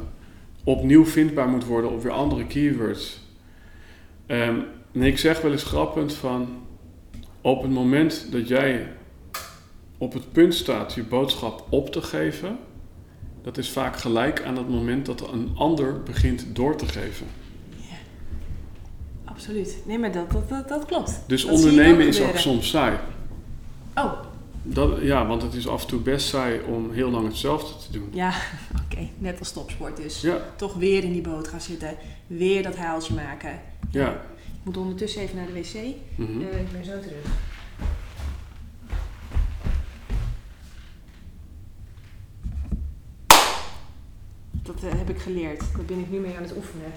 opnieuw 0.64 1.05
vindbaar 1.05 1.47
moet 1.47 1.65
worden 1.65 1.91
op 1.91 2.03
weer 2.03 2.11
andere 2.11 2.45
keywords. 2.45 3.19
Ehm, 4.26 4.59
en 4.93 5.01
ik 5.01 5.18
zeg 5.18 5.41
wel 5.41 5.51
eens 5.51 5.64
grappend 5.64 6.14
van 6.14 6.47
op 7.41 7.61
het 7.61 7.72
moment 7.72 8.31
dat 8.31 8.47
jij 8.47 8.88
op 9.98 10.14
het 10.14 10.32
punt 10.32 10.53
staat 10.53 10.94
je 10.94 11.03
boodschap 11.03 11.65
op 11.69 11.91
te 11.91 12.02
geven, 12.02 12.57
dat 13.44 13.57
is 13.57 13.69
vaak 13.69 13.98
gelijk 13.98 14.44
aan 14.44 14.57
het 14.57 14.69
moment 14.69 15.06
dat 15.06 15.32
een 15.32 15.52
ander 15.56 16.03
begint 16.03 16.45
door 16.56 16.76
te 16.76 16.86
geven. 16.86 17.26
Absoluut. 19.26 19.78
Nee, 19.86 19.99
maar 19.99 20.11
dat, 20.11 20.32
dat, 20.32 20.49
dat, 20.49 20.68
dat 20.68 20.86
klopt. 20.86 21.22
Dus 21.28 21.45
Dat 21.45 21.52
ondernemen 21.56 22.07
is 22.07 22.22
ook 22.22 22.38
soms 22.38 22.69
saai. 22.69 22.98
Oh, 23.95 24.11
Dat, 24.64 25.02
ja, 25.02 25.28
want 25.28 25.41
het 25.41 25.53
is 25.53 25.68
af 25.68 25.82
en 25.82 25.88
toe 25.88 25.99
best 25.99 26.28
saai 26.28 26.60
om 26.68 26.91
heel 26.91 27.10
lang 27.10 27.28
hetzelfde 27.28 27.86
te 27.86 27.91
doen. 27.91 28.10
ja. 28.14 28.34
Oké, 28.91 29.07
net 29.18 29.40
als 29.40 29.52
topsport 29.52 29.98
dus. 29.98 30.22
Ja, 30.22 30.38
Toch 30.56 30.74
weer 30.74 31.03
in 31.03 31.11
die 31.11 31.22
boot 31.22 31.48
gaan 31.48 31.61
zitten. 31.61 31.95
Weer 32.28 32.64
dat 32.64 32.76
haaltje 32.76 33.14
maken. 33.14 33.60
ja. 33.91 34.22
Ik 34.48 34.74
moet 34.74 34.78
ondertussen 34.84 35.22
even 35.22 35.36
naar 35.36 35.45
de 35.45 35.53
wc. 35.53 35.74
Eh, 35.74 36.60
ik 36.60 36.72
ben 36.72 36.86
zo 36.86 36.99
terug. 36.99 37.26
Dat 44.68 44.84
eh, 44.84 44.98
heb 44.98 45.10
ik 45.10 45.19
geleerd. 45.19 45.60
Daar 45.60 45.85
ben 45.85 45.99
ik 45.99 46.10
nu 46.10 46.19
mee 46.19 46.35
aan 46.35 46.44
het 46.44 46.56
oefenen. 46.56 46.91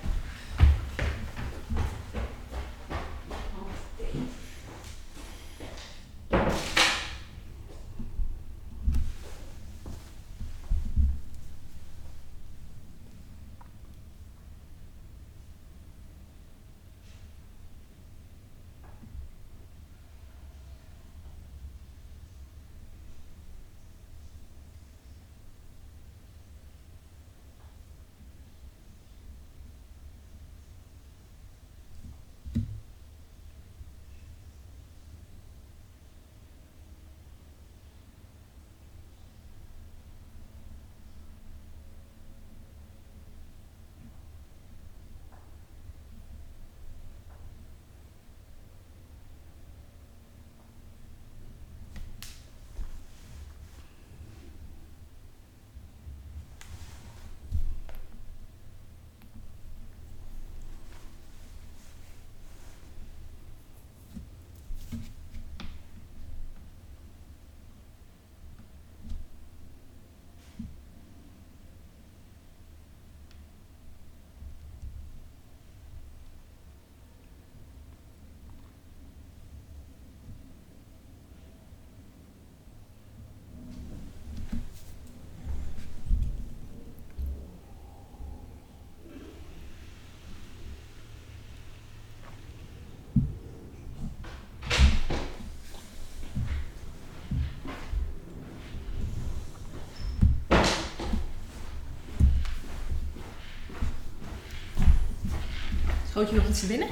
Schoot 106.20 106.32
je 106.32 106.40
nog 106.40 106.48
iets 106.48 106.60
te 106.60 106.66
binnen? 106.66 106.88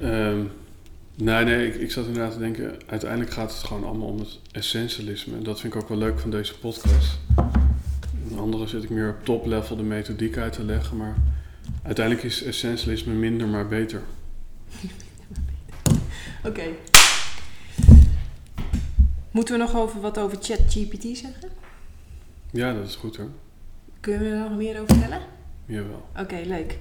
Ehm, 0.00 0.44
nee, 1.14 1.44
nee, 1.44 1.66
ik, 1.66 1.74
ik 1.74 1.90
zat 1.90 2.06
inderdaad 2.06 2.32
te 2.32 2.38
denken, 2.38 2.78
uiteindelijk 2.86 3.30
gaat 3.30 3.50
het 3.50 3.62
gewoon 3.62 3.84
allemaal 3.84 4.08
om 4.08 4.18
het 4.18 4.40
essentialisme. 4.52 5.36
En 5.36 5.42
dat 5.42 5.60
vind 5.60 5.74
ik 5.74 5.80
ook 5.80 5.88
wel 5.88 5.98
leuk 5.98 6.18
van 6.18 6.30
deze 6.30 6.58
podcast. 6.58 7.18
In 8.30 8.38
andere 8.38 8.66
zit 8.66 8.82
ik 8.82 8.90
meer 8.90 9.08
op 9.08 9.24
top 9.24 9.46
level 9.46 9.76
de 9.76 9.82
methodiek 9.82 10.36
uit 10.36 10.52
te 10.52 10.64
leggen, 10.64 10.96
maar 10.96 11.16
uiteindelijk 11.82 12.26
is 12.26 12.42
essentialisme 12.42 13.12
minder 13.12 13.48
maar 13.48 13.68
beter. 13.68 14.02
Oké. 16.48 16.64
Moeten 19.30 19.54
we 19.54 19.60
nog 19.60 19.76
over 19.76 20.00
wat 20.00 20.18
over 20.18 20.38
ChatGPT 20.40 21.02
zeggen? 21.02 21.50
Ja, 22.50 22.72
dat 22.72 22.86
is 22.86 22.96
goed 22.96 23.16
hoor. 23.16 23.30
Kunnen 24.00 24.20
we 24.20 24.28
er 24.28 24.40
nog 24.40 24.56
meer 24.56 24.80
over 24.80 24.94
vertellen? 24.94 25.35
Jawel. 25.66 26.08
Oké, 26.20 26.40
leuk. 26.46 26.78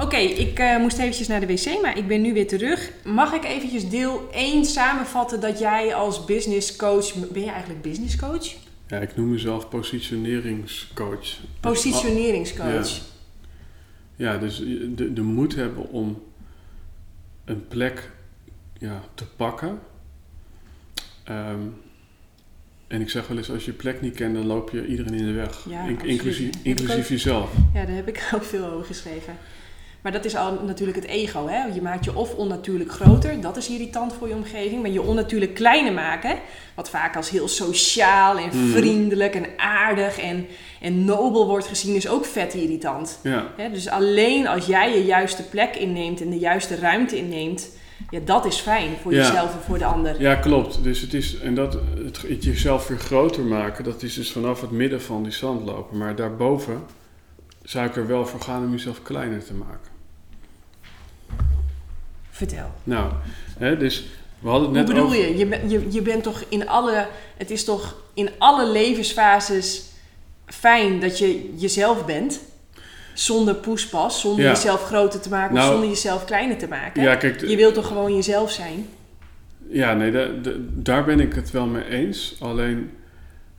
Oké, 0.00 0.16
ik 0.16 0.58
eh, 0.58 0.78
moest 0.78 0.98
eventjes 0.98 1.26
naar 1.28 1.40
de 1.40 1.46
wc, 1.46 1.80
maar 1.82 1.98
ik 1.98 2.06
ben 2.08 2.20
nu 2.20 2.32
weer 2.32 2.46
terug. 2.46 2.90
Mag 3.04 3.32
ik 3.32 3.44
eventjes 3.44 3.88
deel 3.88 4.28
1 4.32 4.64
samenvatten 4.64 5.40
dat 5.40 5.58
jij 5.58 5.94
als 5.94 6.24
business 6.24 6.76
coach... 6.76 7.14
Ben 7.32 7.42
je 7.42 7.50
eigenlijk 7.50 7.82
business 7.82 8.16
coach? 8.16 8.54
Ja, 8.86 8.98
ik 8.98 9.16
noem 9.16 9.30
mezelf 9.30 9.68
positioneringscoach. 9.68 11.28
Positioneringscoach. 11.60 12.96
Ja. 12.96 13.02
Ja, 14.16 14.38
dus 14.38 14.58
je- 14.58 14.92
de, 14.94 15.12
de 15.12 15.22
moed 15.22 15.54
hebben 15.54 15.88
om 15.90 16.22
een 17.44 17.68
plek 17.68 18.10
ja, 18.78 19.02
te 19.14 19.24
pakken. 19.36 19.78
Ehm, 21.24 21.58
en 22.88 23.00
ik 23.00 23.10
zeg 23.10 23.26
wel 23.26 23.36
eens, 23.36 23.50
als 23.50 23.64
je 23.64 23.70
je 23.70 23.76
plek 23.76 24.00
niet 24.00 24.14
kent, 24.14 24.34
dan 24.34 24.46
loop 24.46 24.70
je 24.70 24.86
iedereen 24.86 25.14
in 25.14 25.26
de 25.26 25.32
weg. 25.32 25.64
Ja, 25.68 25.82
In- 25.84 25.92
absoluut. 25.94 26.12
inclusief 26.12 26.50
inclusief 26.62 26.98
ook. 27.04 27.08
jezelf. 27.08 27.50
Ja, 27.74 27.84
daar 27.84 27.96
heb 27.96 28.08
ik 28.08 28.28
ook 28.34 28.44
veel 28.44 28.64
over 28.64 28.86
geschreven. 28.86 29.36
Maar 30.00 30.12
dat 30.12 30.24
is 30.24 30.36
al 30.36 30.58
natuurlijk 30.66 30.96
het 30.98 31.06
ego. 31.06 31.48
Hè? 31.48 31.64
Je 31.74 31.82
maakt 31.82 32.04
je 32.04 32.16
of 32.16 32.34
onnatuurlijk 32.34 32.90
groter, 32.92 33.40
dat 33.40 33.56
is 33.56 33.68
irritant 33.68 34.12
voor 34.12 34.28
je 34.28 34.34
omgeving. 34.34 34.82
Maar 34.82 34.90
je 34.90 35.02
onnatuurlijk 35.02 35.54
kleiner 35.54 35.92
maken, 35.92 36.38
wat 36.74 36.90
vaak 36.90 37.16
als 37.16 37.30
heel 37.30 37.48
sociaal 37.48 38.38
en 38.38 38.46
Mhm. 38.48 38.76
vriendelijk 38.76 39.34
en 39.34 39.46
aardig 39.56 40.18
en, 40.18 40.46
en 40.80 41.04
nobel 41.04 41.46
wordt 41.46 41.66
gezien, 41.66 41.94
is 41.94 42.08
ook 42.08 42.24
vet 42.24 42.54
irritant. 42.54 43.18
Ja, 43.22 43.52
Hè? 43.56 43.70
Dus 43.70 43.88
alleen 43.88 44.46
als 44.46 44.66
jij 44.66 44.94
je 44.98 45.04
juiste 45.04 45.42
plek 45.48 45.76
inneemt 45.76 46.20
en 46.20 46.30
de 46.30 46.38
juiste 46.38 46.74
ruimte 46.76 47.16
inneemt, 47.16 47.68
ja, 48.10 48.20
dat 48.24 48.44
is 48.44 48.56
fijn 48.58 48.90
voor 49.02 49.12
Ja. 49.12 49.18
jezelf 49.26 49.54
en 49.54 49.60
voor 49.60 49.78
de 49.78 49.84
ander. 49.84 50.20
ja, 50.20 50.34
klopt. 50.34 50.82
Dus 50.82 51.00
het 51.00 51.14
is, 51.14 51.38
en 51.38 51.54
dat, 51.54 51.78
het, 52.04 52.22
het 52.22 52.44
jezelf 52.44 52.86
weer 52.88 52.98
groter 52.98 53.42
maken, 53.42 53.84
dat 53.84 54.02
is 54.02 54.14
dus 54.14 54.32
vanaf 54.32 54.60
het 54.60 54.70
midden 54.70 55.02
van 55.02 55.22
die 55.22 55.32
zand 55.32 55.64
lopen. 55.64 55.98
Maar 55.98 56.16
daarboven 56.16 56.82
zou 57.62 57.86
ik 57.86 57.96
er 57.96 58.06
wel 58.06 58.26
voor 58.26 58.40
gaan 58.40 58.64
om 58.64 58.70
jezelf 58.70 59.02
kleiner 59.02 59.44
te 59.44 59.54
maken. 59.54 59.90
Vertel. 62.30 62.70
Nou, 62.84 63.12
hè, 63.58 63.76
dus 63.76 64.06
We 64.38 64.48
hadden 64.48 64.68
het 64.68 64.76
Hoe 64.76 64.86
net 64.86 64.94
bedoel 64.94 65.20
over... 65.22 65.36
je? 65.36 65.36
Je, 65.68 65.68
je? 65.68 65.92
je 65.92 66.02
bent 66.02 66.22
toch 66.22 66.44
in 66.48 66.68
alle... 66.68 67.06
Het 67.36 67.50
is 67.50 67.64
toch 67.64 67.96
in 68.14 68.30
alle 68.38 68.70
levensfases 68.70 69.82
fijn 70.46 71.00
dat 71.00 71.18
je 71.18 71.54
jezelf 71.56 72.04
bent? 72.06 72.40
Zonder 73.18 73.54
poespas, 73.54 74.20
zonder 74.20 74.44
Ja. 74.44 74.50
jezelf 74.50 74.84
groter 74.84 75.20
te 75.20 75.28
maken 75.28 75.50
of 75.50 75.56
Nou, 75.58 75.70
zonder 75.72 75.88
jezelf 75.88 76.24
kleiner 76.24 76.56
te 76.58 76.68
maken. 76.68 77.02
Ja, 77.02 77.16
kijk, 77.16 77.40
Je 77.40 77.56
wilt 77.56 77.74
toch 77.74 77.86
gewoon 77.86 78.14
jezelf 78.14 78.50
zijn? 78.50 78.86
Ja, 79.68 79.94
nee, 79.94 80.10
da- 80.10 80.28
da- 80.42 80.50
daar 80.60 81.04
ben 81.04 81.20
ik 81.20 81.34
het 81.34 81.50
wel 81.50 81.66
mee 81.66 81.84
eens. 81.84 82.36
Alleen, 82.40 82.90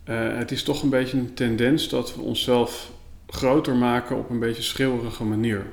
eh, 0.04 0.38
het 0.38 0.52
is 0.52 0.64
toch 0.64 0.84
een 0.84 0.90
beetje 0.90 1.18
een 1.18 1.34
tendens 1.34 1.90
dat 1.90 2.16
we 2.16 2.22
onszelf 2.22 2.92
groter 3.28 3.76
maken 3.76 4.18
op 4.18 4.30
een 4.30 4.40
beetje 4.40 4.62
schreeuwerige 4.64 5.24
manier. 5.24 5.66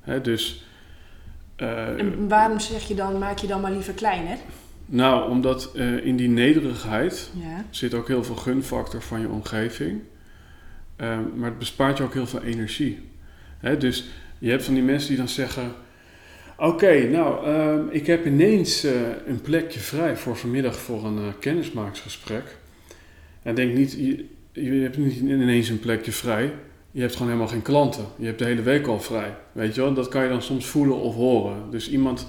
Hè, 0.00 0.20
dus, 0.20 0.64
eh, 1.56 1.86
En 1.98 2.28
waarom 2.28 2.60
zeg 2.60 2.88
je 2.88 2.94
dan, 2.94 3.18
maak 3.18 3.38
je 3.38 3.46
dan 3.46 3.60
maar 3.60 3.72
liever 3.72 3.92
kleiner? 3.92 4.36
nou, 4.86 5.30
omdat 5.30 5.70
eh, 5.74 6.06
in 6.06 6.16
die 6.16 6.28
nederigheid 6.28 7.30
Ja. 7.34 7.64
zit 7.70 7.94
ook 7.94 8.08
heel 8.08 8.24
veel 8.24 8.36
gunfactor 8.36 9.02
van 9.02 9.20
je 9.20 9.28
omgeving. 9.28 10.00
Maar 11.36 11.48
het 11.50 11.58
bespaart 11.58 11.98
je 11.98 12.04
ook 12.04 12.14
heel 12.14 12.26
veel 12.26 12.42
energie. 12.42 13.08
Dus 13.78 14.04
je 14.38 14.50
hebt 14.50 14.64
van 14.64 14.74
die 14.74 14.82
mensen 14.82 15.08
die 15.08 15.18
dan 15.18 15.28
zeggen... 15.28 15.72
Oké, 16.56 17.08
nou, 17.08 17.46
ehm, 17.46 17.82
ik 17.90 18.06
heb 18.06 18.26
ineens 18.26 18.84
eh, 18.84 18.92
een 19.26 19.40
plekje 19.40 19.80
vrij 19.80 20.16
voor 20.16 20.36
vanmiddag 20.36 20.76
voor 20.76 21.04
een 21.04 21.38
kennismakingsgesprek. 21.38 22.58
En 23.42 23.54
denk 23.54 23.74
niet, 23.74 23.92
je, 24.52 24.80
hebt 24.80 24.96
niet 24.96 25.16
ineens 25.16 25.68
een 25.68 25.80
plekje 25.80 26.12
vrij. 26.12 26.52
Je 26.90 27.00
hebt 27.00 27.12
gewoon 27.12 27.28
helemaal 27.28 27.50
geen 27.50 27.62
klanten. 27.62 28.04
Je 28.16 28.26
hebt 28.26 28.38
de 28.38 28.44
hele 28.44 28.62
week 28.62 28.86
al 28.86 29.00
vrij. 29.00 29.36
Weet 29.52 29.74
je 29.74 29.80
wel, 29.80 29.94
dat 29.94 30.08
kan 30.08 30.22
je 30.22 30.28
dan 30.28 30.42
soms 30.42 30.66
voelen 30.66 30.96
of 30.96 31.14
horen. 31.14 31.70
Dus 31.70 31.90
iemand 31.90 32.28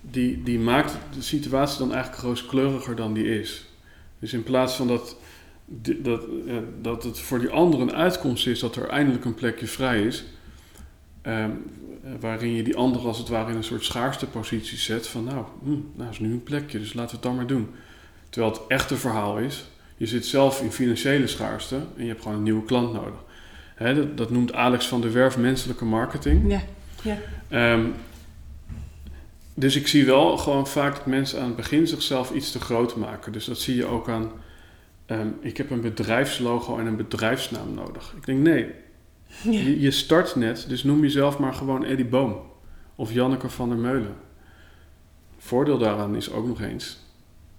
die, 0.00 0.42
die 0.42 0.58
maakt 0.58 0.96
de 1.14 1.22
situatie 1.22 1.78
dan 1.78 1.92
eigenlijk 1.92 2.22
rooskleuriger 2.22 2.96
dan 2.96 3.12
die 3.12 3.40
is. 3.40 3.64
Dus 4.18 4.32
in 4.32 4.42
plaats 4.42 4.74
van 4.74 4.86
dat, 4.86 5.16
dat, 5.98 6.22
eh, 6.46 6.56
dat 6.82 7.02
het 7.02 7.18
voor 7.18 7.38
die 7.38 7.48
ander 7.48 7.80
een 7.80 7.94
uitkomst 7.94 8.46
is 8.46 8.60
dat 8.60 8.76
er 8.76 8.88
eindelijk 8.88 9.24
een 9.24 9.34
plekje 9.34 9.66
vrij 9.66 10.02
is, 10.02 10.24
ehm, 11.22 11.50
eh, 12.04 12.10
waarin 12.20 12.54
je 12.54 12.62
die 12.62 12.76
ander 12.76 13.06
als 13.06 13.18
het 13.18 13.28
ware 13.28 13.50
in 13.50 13.56
een 13.56 13.64
soort 13.64 13.84
schaarste 13.84 14.26
positie 14.26 14.78
zet 14.78 15.06
van 15.06 15.24
nou, 15.24 15.44
hm, 15.62 15.78
nou 15.94 16.10
is 16.10 16.18
nu 16.18 16.32
een 16.32 16.42
plekje, 16.42 16.78
dus 16.78 16.92
laten 16.92 17.10
we 17.10 17.16
het 17.16 17.22
dan 17.22 17.36
maar 17.36 17.46
doen. 17.46 17.68
Terwijl 18.28 18.52
het 18.52 18.62
echte 18.68 18.96
verhaal 18.96 19.38
is, 19.38 19.70
je 19.96 20.06
zit 20.06 20.26
zelf 20.26 20.62
in 20.62 20.72
financiële 20.72 21.26
schaarste 21.26 21.76
en 21.96 22.02
je 22.02 22.08
hebt 22.08 22.22
gewoon 22.22 22.36
een 22.36 22.42
nieuwe 22.42 22.64
klant 22.64 22.92
nodig. 22.92 23.24
Dat, 23.78 24.16
dat 24.16 24.30
noemt 24.30 24.52
Alex 24.52 24.86
van 24.86 25.00
der 25.00 25.12
Werf 25.12 25.38
menselijke 25.38 25.84
marketing. 25.84 26.60
Ja. 27.02 27.18
Ehm, 27.48 27.86
dus 29.54 29.76
ik 29.76 29.86
zie 29.86 30.04
wel 30.04 30.38
gewoon 30.38 30.66
vaak 30.66 30.94
dat 30.94 31.06
mensen 31.06 31.40
aan 31.40 31.46
het 31.46 31.56
begin 31.56 31.86
zichzelf 31.86 32.30
iets 32.30 32.52
te 32.52 32.60
groot 32.60 32.96
maken. 32.96 33.32
Dus 33.32 33.44
dat 33.44 33.58
zie 33.58 33.76
je 33.76 33.86
ook 33.86 34.08
aan, 34.08 34.30
ehm, 35.06 35.28
ik 35.40 35.56
heb 35.56 35.70
een 35.70 35.80
bedrijfslogo 35.80 36.78
en 36.78 36.86
een 36.86 36.96
bedrijfsnaam 36.96 37.74
nodig. 37.74 38.14
Ik 38.16 38.26
denk 38.26 38.38
nee, 38.38 38.70
Je, 39.42 39.80
je 39.80 39.90
start 39.90 40.36
net, 40.36 40.64
dus 40.68 40.84
noem 40.84 41.00
jezelf 41.00 41.38
maar 41.38 41.54
gewoon 41.54 41.84
Eddie 41.84 42.06
Boom 42.06 42.36
of 42.94 43.12
Janneke 43.12 43.48
van 43.48 43.68
der 43.68 43.78
Meulen. 43.78 44.14
Voordeel 45.38 45.78
daaraan 45.78 46.16
is 46.16 46.32
ook 46.32 46.46
nog 46.46 46.60
eens 46.60 46.98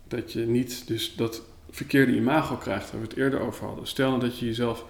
dat 0.07 0.31
je 0.31 0.39
niet 0.39 0.87
dus 0.87 1.15
dat 1.15 1.41
verkeerde 1.69 2.15
imago 2.15 2.55
krijgt, 2.55 2.91
waar 2.91 3.01
we 3.01 3.07
het 3.07 3.17
eerder 3.17 3.39
over 3.39 3.65
hadden. 3.65 3.87
Stel 3.87 4.09
nou 4.09 4.21
dat 4.21 4.39
je 4.39 4.45
jezelf 4.45 4.85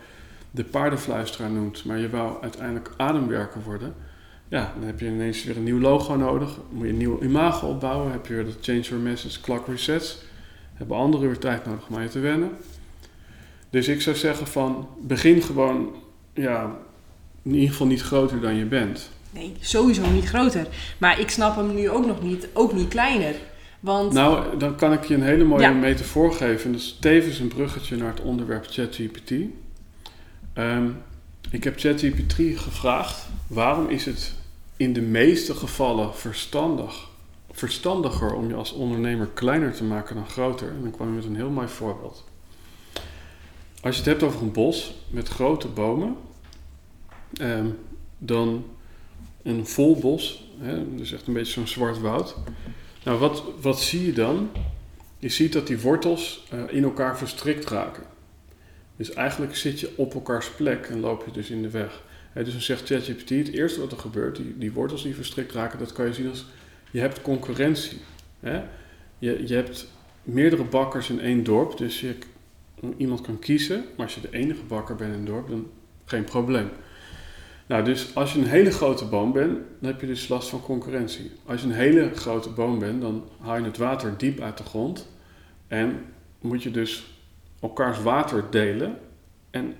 de 0.51 0.63
paardenfluisteraar 0.63 1.51
noemt, 1.51 1.85
maar 1.85 1.97
je 1.97 2.09
wou 2.09 2.41
uiteindelijk 2.41 2.91
ademwerker 2.97 3.61
worden. 3.63 3.95
Ja, 4.47 4.73
dan 4.79 4.87
heb 4.87 4.99
je 4.99 5.05
ineens 5.05 5.43
weer 5.43 5.57
een 5.57 5.63
nieuw 5.63 5.79
logo 5.79 6.15
nodig. 6.15 6.57
Moet 6.69 6.85
je 6.85 6.91
een 6.91 6.97
nieuw 6.97 7.21
imago 7.21 7.67
opbouwen. 7.67 8.11
Heb 8.11 8.25
je 8.25 8.33
weer 8.33 8.45
dat 8.45 8.57
change 8.61 8.81
your 8.81 9.03
message, 9.03 9.41
clock 9.41 9.67
resets. 9.67 10.17
Hebben 10.73 10.97
anderen 10.97 11.27
weer 11.27 11.37
tijd 11.37 11.65
nodig 11.65 11.87
om 11.89 12.01
je 12.01 12.09
te 12.09 12.19
wennen. 12.19 12.49
Dus 13.69 13.87
ik 13.87 14.01
zou 14.01 14.15
zeggen 14.15 14.47
van, 14.47 14.87
begin 15.01 15.41
gewoon, 15.41 15.95
ja, 16.33 16.75
in 17.43 17.53
ieder 17.53 17.69
geval 17.69 17.87
niet 17.87 18.01
groter 18.01 18.41
dan 18.41 18.55
je 18.55 18.65
bent. 18.65 19.09
Nee, 19.31 19.53
sowieso 19.59 20.09
niet 20.09 20.25
groter. 20.25 20.67
Maar 20.97 21.19
ik 21.19 21.29
snap 21.29 21.55
hem 21.55 21.73
nu 21.73 21.89
ook 21.89 22.05
nog 22.05 22.21
niet, 22.23 22.47
ook 22.53 22.73
niet 22.73 22.87
kleiner. 22.87 23.35
Want 23.79 24.13
Nou, 24.13 24.57
dan 24.57 24.75
kan 24.75 24.93
ik 24.93 25.03
je 25.03 25.13
een 25.13 25.21
hele 25.23 25.43
mooie 25.43 25.61
Ja. 25.61 25.71
metafoor 25.71 26.33
geven. 26.33 26.65
En 26.65 26.71
dat 26.71 26.81
is 26.81 26.97
tevens 26.99 27.39
een 27.39 27.47
bruggetje 27.47 27.97
naar 27.97 28.07
het 28.13 28.21
onderwerp 28.21 28.65
ChatGPT. 28.69 29.31
Ehm, 30.53 30.85
ik 31.51 31.63
heb 31.63 31.79
ChatGPT 31.79 32.33
gevraagd, 32.59 33.27
waarom 33.47 33.89
is 33.89 34.05
het 34.05 34.33
in 34.77 34.93
de 34.93 35.01
meeste 35.01 35.55
gevallen 35.55 36.15
verstandig, 36.15 37.09
verstandiger 37.51 38.33
om 38.33 38.47
je 38.47 38.53
als 38.55 38.71
ondernemer 38.73 39.27
kleiner 39.33 39.73
te 39.73 39.83
maken 39.83 40.15
dan 40.15 40.29
groter? 40.29 40.67
En 40.67 40.81
dan 40.81 40.91
kwam 40.91 41.07
je 41.07 41.13
met 41.15 41.25
een 41.25 41.35
heel 41.35 41.49
mooi 41.49 41.67
voorbeeld. 41.67 42.23
Als 43.81 43.95
je 43.95 44.01
het 44.01 44.09
hebt 44.09 44.23
over 44.23 44.41
een 44.41 44.51
bos 44.51 44.93
met 45.09 45.27
grote 45.27 45.67
bomen, 45.67 46.15
ehm, 47.33 47.67
dan 48.17 48.65
een 49.43 49.67
vol 49.67 49.99
bos, 49.99 50.51
hè, 50.57 50.95
dus 50.95 51.11
echt 51.11 51.27
een 51.27 51.33
beetje 51.33 51.53
zo'n 51.53 51.67
zwart 51.67 51.99
woud. 51.99 52.35
Nou, 53.03 53.19
wat, 53.19 53.43
wat 53.61 53.81
zie 53.81 54.05
je 54.05 54.13
dan? 54.13 54.49
Je 55.19 55.29
ziet 55.29 55.53
dat 55.53 55.67
die 55.67 55.79
wortels 55.79 56.47
eh, 56.49 56.59
in 56.69 56.83
elkaar 56.83 57.17
verstrikt 57.17 57.69
raken. 57.69 58.03
Dus 58.95 59.13
eigenlijk 59.13 59.55
zit 59.55 59.79
je 59.79 59.93
op 59.95 60.13
elkaars 60.13 60.49
plek 60.49 60.85
en 60.85 60.99
loop 60.99 61.25
je 61.25 61.31
dus 61.31 61.49
in 61.49 61.61
de 61.61 61.69
weg. 61.69 62.03
Dus 62.33 62.51
dan 62.51 62.61
zegt 62.61 62.87
ChatGPT, 62.87 63.29
het 63.29 63.51
eerste 63.51 63.79
wat 63.79 63.91
er 63.91 63.97
gebeurt, 63.97 64.35
die, 64.35 64.57
die 64.57 64.71
wortels 64.71 65.03
die 65.03 65.15
verstrikt 65.15 65.51
raken, 65.51 65.79
dat 65.79 65.93
kan 65.93 66.05
je 66.05 66.13
zien 66.13 66.29
als, 66.29 66.45
je 66.91 66.99
hebt 66.99 67.21
concurrentie. 67.21 67.97
Je, 69.19 69.47
je 69.47 69.53
hebt 69.53 69.87
meerdere 70.23 70.63
bakkers 70.63 71.09
in 71.09 71.19
één 71.19 71.43
dorp, 71.43 71.77
dus 71.77 71.99
je, 71.99 72.15
iemand 72.97 73.21
kan 73.21 73.39
kiezen. 73.39 73.85
Maar 73.97 74.05
als 74.05 74.15
je 74.15 74.21
de 74.21 74.37
enige 74.37 74.63
bakker 74.63 74.95
bent 74.95 75.13
in 75.13 75.19
een 75.19 75.25
dorp, 75.25 75.49
dan 75.49 75.67
geen 76.05 76.23
probleem. 76.23 76.69
Nou, 77.67 77.83
dus 77.83 78.15
als 78.15 78.33
je 78.33 78.39
een 78.39 78.47
hele 78.47 78.71
grote 78.71 79.05
boom 79.05 79.31
bent, 79.31 79.57
dan 79.79 79.91
heb 79.91 80.01
je 80.01 80.07
dus 80.07 80.27
last 80.27 80.49
van 80.49 80.61
concurrentie. 80.61 81.31
Als 81.45 81.61
je 81.61 81.67
een 81.67 81.73
hele 81.73 82.11
grote 82.15 82.49
boom 82.49 82.79
bent, 82.79 83.01
dan 83.01 83.23
haal 83.39 83.57
je 83.57 83.63
het 83.63 83.77
water 83.77 84.17
diep 84.17 84.39
uit 84.39 84.57
de 84.57 84.63
grond. 84.63 85.09
En 85.67 86.05
moet 86.41 86.63
je 86.63 86.71
dus 86.71 87.03
elkaars 87.59 88.01
water 88.01 88.43
delen. 88.49 88.97
En 89.49 89.75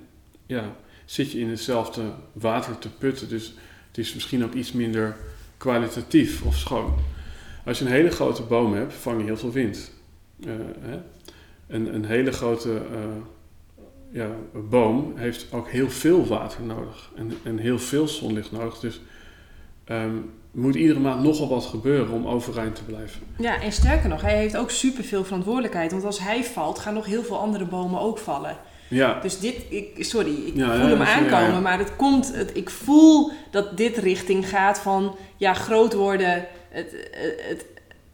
ja, 0.46 0.76
zit 1.06 1.32
je 1.32 1.40
in 1.40 1.50
hetzelfde 1.50 2.02
water 2.34 2.78
te 2.78 2.90
putten. 2.90 3.30
Dus 3.30 3.54
het 3.88 3.98
is 3.98 4.14
misschien 4.14 4.44
ook 4.44 4.54
iets 4.54 4.72
minder 4.72 5.18
kwalitatief 5.58 6.46
of 6.46 6.56
schoon. 6.56 6.96
Als 7.66 7.80
je 7.80 7.86
een 7.86 7.92
hele 7.92 8.12
grote 8.12 8.44
boom 8.44 8.74
hebt, 8.74 8.94
vang 8.94 9.20
je 9.20 9.26
heel 9.26 9.38
veel 9.38 9.52
wind. 9.52 9.92
Eh, 10.44 10.52
hè? 10.80 11.00
Een, 11.72 11.94
een 11.96 12.06
hele 12.06 12.32
grote 12.32 12.74
eh, 12.74 13.00
ja, 14.12 14.28
boom 14.70 15.14
heeft 15.16 15.46
ook 15.52 15.70
heel 15.70 15.90
veel 15.90 16.26
water 16.26 16.62
nodig 16.64 17.12
en, 17.16 17.32
en 17.44 17.58
heel 17.58 17.80
veel 17.80 18.08
zonlicht 18.08 18.52
nodig. 18.52 18.80
Dus 18.80 19.02
ehm, 19.86 20.16
moet 20.52 20.76
iedere 20.76 21.00
maand 21.00 21.24
nogal 21.24 21.50
wat 21.50 21.66
gebeuren 21.66 22.14
om 22.14 22.28
overeind 22.28 22.76
te 22.76 22.84
blijven. 22.84 23.22
ja, 23.38 23.62
en 23.62 23.72
sterker 23.72 24.10
nog, 24.10 24.22
hij 24.22 24.38
heeft 24.38 24.58
ook 24.58 24.70
superveel 24.70 25.24
verantwoordelijkheid. 25.24 25.92
Want 25.92 26.04
als 26.04 26.20
hij 26.20 26.44
valt, 26.44 26.80
gaan 26.80 26.94
nog 26.94 27.06
heel 27.06 27.24
veel 27.24 27.40
andere 27.40 27.66
bomen 27.66 28.00
ook 28.00 28.18
vallen. 28.18 28.58
Ja, 28.88 29.20
Dus 29.20 29.40
dit, 29.40 29.56
ik, 29.70 29.96
sorry, 29.98 30.34
ik 30.46 30.56
Ja, 30.56 30.76
voel 30.76 30.88
ja, 30.88 30.98
hem 30.98 31.02
aankomen, 31.02 31.52
ja, 31.54 31.60
maar 31.60 31.78
het 31.80 31.96
komt, 31.96 32.36
het, 32.36 32.58
ik 32.58 32.70
voel 32.70 33.32
dat 33.52 33.78
dit 33.78 33.98
richting 33.98 34.50
gaat 34.50 34.80
van, 34.80 35.16
ja, 35.38 35.54
groot 35.54 35.94
worden, 35.94 36.48
het, 36.70 37.10
het 37.50 37.66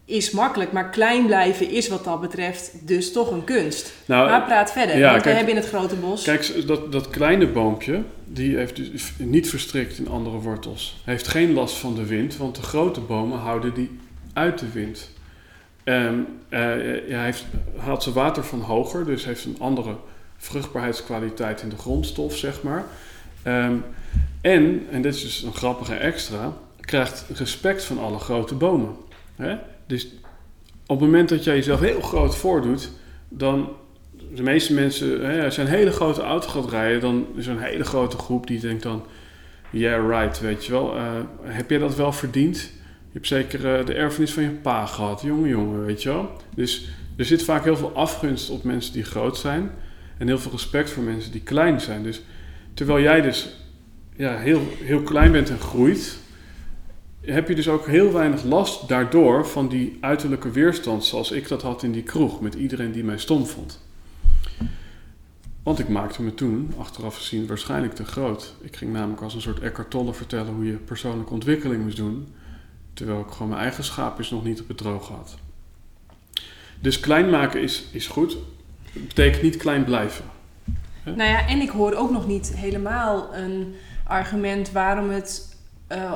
is 0.08 0.32
makkelijk, 0.32 0.72
maar 0.72 0.90
klein 0.90 1.26
blijven 1.26 1.70
is 1.70 1.88
wat 1.88 2.04
dat 2.04 2.22
betreft 2.22 2.88
dus 2.88 3.12
toch 3.12 3.32
een 3.32 3.44
kunst. 3.44 3.94
nou, 4.06 4.30
maar 4.30 4.44
praat 4.44 4.72
verder, 4.72 4.98
ja, 4.98 5.12
want 5.12 5.22
kijk- 5.22 5.24
we 5.24 5.32
hebben 5.32 5.56
in 5.56 5.62
het 5.62 5.70
grote 5.70 5.96
bos... 5.96 6.24
Kijk, 6.24 6.68
dat, 6.68 6.92
dat 6.92 7.10
kleine 7.10 7.48
boompje, 7.48 8.02
die 8.26 8.58
heeft 8.58 8.76
dus 8.76 9.14
niet 9.18 9.50
verstrikt 9.50 9.98
in 9.98 10.08
andere 10.08 10.38
wortels. 10.38 11.02
Heeft 11.04 11.28
geen 11.28 11.54
last 11.54 11.76
van 11.76 11.96
de 11.96 12.06
wind, 12.06 12.38
want 12.38 12.56
de 12.56 12.62
grote 12.62 13.00
bomen 13.00 13.40
houden 13.40 13.74
die 13.74 14.00
uit 14.34 14.60
de 14.60 14.72
wind. 14.72 15.10
Ehm, 15.84 16.20
eh, 16.50 16.60
hij 16.60 17.24
heeft, 17.24 17.46
haalt 17.78 18.04
zijn 18.04 18.16
water 18.16 18.44
van 18.44 18.62
hoger, 18.62 19.06
dus 19.06 19.26
heeft 19.26 19.46
een 19.46 19.60
andere 19.60 19.96
vruchtbaarheidskwaliteit 20.38 21.62
in 21.62 21.70
de 21.70 21.78
grondstof, 21.78 22.36
zeg 22.36 22.64
maar. 22.64 22.86
Ehm, 23.44 23.76
en, 24.42 24.88
en 24.92 25.02
dit 25.02 25.16
is 25.16 25.22
dus 25.22 25.44
een 25.44 25.54
grappige 25.54 25.96
extra, 25.96 26.54
krijgt 26.80 27.26
respect 27.34 27.84
van 27.84 28.00
alle 28.00 28.20
grote 28.20 28.56
bomen. 28.56 28.96
Hè? 29.36 29.56
Dus 29.88 30.08
op 30.86 31.00
het 31.00 31.10
moment 31.10 31.30
dat 31.30 31.44
jij 31.44 31.56
jezelf 31.56 31.80
heel 31.80 32.02
groot 32.02 32.36
voordoet, 32.36 32.92
dan 33.30 33.70
de 34.34 34.44
meeste 34.44 34.74
mensen, 34.74 35.26
hè, 35.26 35.44
als 35.46 35.56
je 35.56 35.62
een 35.62 35.68
hele 35.68 35.92
grote 35.92 36.22
auto 36.22 36.50
gaat 36.50 36.70
rijden, 36.70 37.02
dan 37.02 37.28
is 37.36 37.48
er 37.48 37.52
een 37.52 37.62
hele 37.62 37.84
grote 37.84 38.18
groep 38.18 38.48
die 38.48 38.60
denkt 38.60 38.84
dan, 38.84 39.04
yeah 39.70 40.08
right, 40.10 40.40
weet 40.40 40.66
je 40.66 40.72
wel, 40.72 40.96
eh, 40.96 41.12
heb 41.42 41.70
jij 41.70 41.80
dat 41.80 41.96
wel 41.96 42.12
verdiend? 42.12 42.58
Je 42.58 43.14
hebt 43.14 43.28
zeker 43.28 43.76
eh, 43.76 43.86
de 43.86 43.94
erfenis 43.94 44.34
van 44.34 44.44
je 44.44 44.50
pa 44.50 44.86
gehad, 44.86 45.22
jongen, 45.22 45.50
jongen, 45.50 45.86
weet 45.86 46.04
je 46.04 46.10
wel. 46.10 46.32
Dus 46.56 46.90
er 47.18 47.26
zit 47.26 47.44
vaak 47.44 47.64
heel 47.64 47.78
veel 47.78 47.96
afgunst 47.96 48.50
op 48.50 48.64
mensen 48.64 48.94
die 48.94 49.04
groot 49.04 49.38
zijn 49.38 49.72
en 50.18 50.28
heel 50.28 50.40
veel 50.40 50.52
respect 50.52 50.90
voor 50.90 51.04
mensen 51.04 51.32
die 51.32 51.42
klein 51.42 51.82
zijn. 51.82 52.04
Dus 52.04 52.22
terwijl 52.74 53.04
jij 53.04 53.22
dus 53.22 53.50
ja, 54.16 54.38
heel, 54.38 54.62
heel 54.80 55.02
klein 55.02 55.32
bent 55.32 55.50
en 55.50 55.60
groeit, 55.60 56.18
heb 57.34 57.48
je 57.48 57.56
dus 57.56 57.70
ook 57.70 57.88
heel 57.88 58.12
weinig 58.14 58.44
last 58.44 58.88
daardoor 58.88 59.48
van 59.48 59.68
die 59.68 59.98
uiterlijke 60.02 60.52
weerstand 60.52 61.06
zoals 61.06 61.32
ik 61.32 61.48
dat 61.48 61.62
had 61.62 61.84
in 61.84 61.92
die 61.92 62.04
kroeg 62.04 62.42
met 62.42 62.54
iedereen 62.54 62.92
die 62.92 63.04
mij 63.04 63.18
stom 63.18 63.46
vond. 63.46 63.86
Want 65.64 65.80
ik 65.80 65.88
maakte 65.88 66.22
me 66.22 66.34
toen, 66.34 66.74
achteraf 66.78 67.16
gezien, 67.16 67.48
waarschijnlijk 67.48 67.94
te 67.94 68.06
groot. 68.06 68.54
Ik 68.62 68.76
ging 68.76 68.94
namelijk 68.94 69.22
als 69.22 69.34
een 69.34 69.42
soort 69.42 69.60
Eckhart 69.60 69.90
Tolle 69.90 70.14
vertellen 70.14 70.54
hoe 70.54 70.66
je 70.66 70.74
persoonlijke 70.74 71.34
ontwikkeling 71.34 71.84
moest 71.84 71.98
doen, 71.98 72.34
terwijl 72.94 73.20
ik 73.20 73.32
gewoon 73.32 73.50
mijn 73.50 73.62
eigen 73.62 73.84
schaapjes 73.84 74.30
nog 74.30 74.44
niet 74.44 74.62
op 74.62 74.68
het 74.68 74.78
droog 74.78 75.08
had. 75.08 75.38
Dus 76.80 77.00
klein 77.00 77.30
maken 77.30 77.62
is, 77.62 77.86
is 77.92 78.08
goed, 78.08 78.38
betekent 78.94 79.44
niet 79.44 79.58
klein 79.58 79.84
blijven. 79.84 80.26
Nou 81.04 81.30
ja, 81.30 81.48
en 81.48 81.62
ik 81.62 81.70
hoor 81.70 81.94
ook 81.94 82.12
nog 82.12 82.28
niet 82.28 82.56
helemaal 82.56 83.36
een 83.36 83.76
argument 84.04 84.72
waarom 84.72 85.10
het 85.10 85.58
uh, 85.92 86.14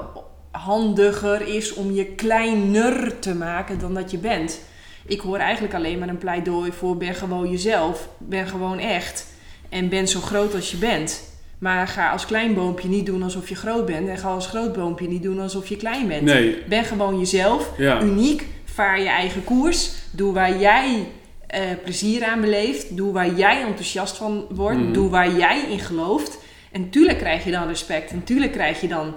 handiger 0.51 1.47
is 1.47 1.73
om 1.73 1.91
je 1.91 2.05
kleiner 2.05 3.19
te 3.19 3.35
maken 3.35 3.79
dan 3.79 3.93
dat 3.93 4.11
je 4.11 4.17
bent. 4.17 4.59
Ik 5.05 5.19
hoor 5.19 5.37
eigenlijk 5.37 5.73
alleen 5.73 5.99
maar 5.99 6.09
een 6.09 6.17
pleidooi 6.17 6.71
voor 6.71 6.97
ben 6.97 7.15
gewoon 7.15 7.51
jezelf, 7.51 8.09
ben 8.17 8.47
gewoon 8.47 8.79
echt 8.79 9.27
en 9.69 9.89
ben 9.89 10.07
zo 10.07 10.19
groot 10.19 10.55
als 10.55 10.71
je 10.71 10.77
bent. 10.77 11.29
Maar 11.57 11.87
ga 11.87 12.09
als 12.09 12.25
klein 12.25 12.53
boompje 12.53 12.87
niet 12.87 13.05
doen 13.05 13.23
alsof 13.23 13.49
je 13.49 13.55
groot 13.55 13.85
bent. 13.85 14.07
En 14.07 14.17
ga 14.17 14.29
als 14.29 14.47
groot 14.47 14.73
boompje 14.73 15.07
niet 15.07 15.23
doen 15.23 15.39
alsof 15.39 15.67
je 15.67 15.77
klein 15.77 16.07
bent. 16.07 16.21
Nee. 16.21 16.57
Ben 16.69 16.83
gewoon 16.83 17.19
jezelf, 17.19 17.71
uniek, 18.01 18.45
vaar 18.65 18.99
je 18.99 19.07
eigen 19.07 19.43
koers. 19.43 19.91
Doe 20.11 20.33
waar 20.33 20.59
jij 20.59 21.07
uh, 21.55 21.59
plezier 21.83 22.23
aan 22.23 22.41
beleeft. 22.41 22.97
Doe 22.97 23.13
waar 23.13 23.33
jij 23.33 23.61
enthousiast 23.61 24.17
van 24.17 24.45
wordt. 24.49 24.79
Mhm. 24.79 24.93
Doe 24.93 25.09
waar 25.09 25.31
jij 25.31 25.61
in 25.69 25.79
gelooft. 25.79 26.37
En 26.71 26.89
tuurlijk 26.89 27.17
krijg 27.17 27.43
je 27.43 27.51
dan 27.51 27.67
respect. 27.67 28.11
En 28.11 28.23
tuurlijk 28.23 28.51
krijg 28.51 28.81
je 28.81 28.87
dan 28.87 29.13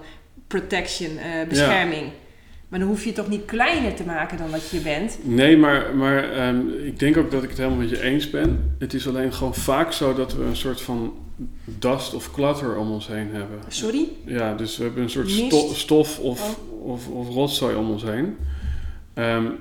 protection, 0.58 1.10
uh, 1.10 1.48
bescherming. 1.48 2.10
Maar 2.68 2.78
dan 2.78 2.88
hoef 2.88 3.00
je 3.00 3.06
het 3.06 3.16
toch 3.16 3.28
niet 3.28 3.44
kleiner 3.44 3.94
te 3.94 4.04
maken 4.04 4.38
dan 4.38 4.50
dat 4.50 4.70
je 4.70 4.80
bent. 4.80 5.18
Nee, 5.22 5.56
maar, 5.56 5.96
maar 5.96 6.48
um, 6.48 6.84
ik 6.84 6.98
denk 6.98 7.16
ook 7.16 7.30
dat 7.30 7.42
ik 7.42 7.48
het 7.48 7.58
helemaal 7.58 7.78
met 7.78 7.90
je 7.90 8.02
eens 8.02 8.30
ben. 8.30 8.76
Het 8.78 8.94
is 8.94 9.08
alleen 9.08 9.32
gewoon 9.32 9.54
vaak 9.54 9.92
zo 9.92 10.14
dat 10.14 10.34
we 10.34 10.44
een 10.44 10.56
soort 10.56 10.80
van 10.80 11.14
dust 11.64 12.14
of 12.14 12.32
clutter 12.32 12.76
om 12.76 12.90
ons 12.90 13.06
heen 13.06 13.28
hebben. 13.32 13.58
Sorry? 13.68 14.08
Ja, 14.24 14.54
dus 14.54 14.76
we 14.76 14.82
hebben 14.82 15.02
een 15.02 15.10
soort 15.10 15.30
sto 15.30 15.72
stof 15.74 16.18
of, 16.18 16.58
oh. 16.70 16.90
of, 16.90 17.08
of, 17.08 17.28
rotzooi 17.28 17.76
om 17.76 17.90
ons 17.90 18.02
heen. 18.02 18.36
Um, 19.14 19.58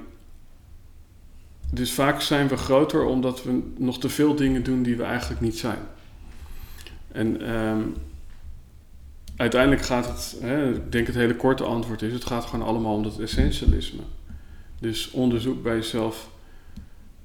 dus 1.72 1.92
vaak 1.92 2.22
zijn 2.22 2.48
we 2.48 2.58
groter 2.58 3.06
omdat 3.06 3.44
we 3.44 3.62
nog 3.78 4.00
te 4.00 4.10
veel 4.10 4.36
dingen 4.36 4.64
doen 4.64 4.84
die 4.84 4.96
we 4.96 5.04
eigenlijk 5.04 5.42
niet 5.42 5.58
zijn. 5.58 5.80
En 7.12 7.56
um, 7.56 7.96
uiteindelijk 9.36 9.82
gaat 9.82 10.08
het, 10.08 10.38
hè, 10.42 10.74
ik 10.74 10.92
denk 10.92 11.08
het 11.08 11.16
hele 11.16 11.36
korte 11.36 11.64
antwoord 11.64 12.02
is, 12.02 12.14
het 12.14 12.26
gaat 12.26 12.46
gewoon 12.46 12.66
allemaal 12.66 12.96
om 12.96 13.04
dat 13.04 13.20
essentialisme. 13.20 14.02
Dus 14.80 15.12
onderzoek 15.12 15.64
bij 15.64 15.76
jezelf, 15.76 16.30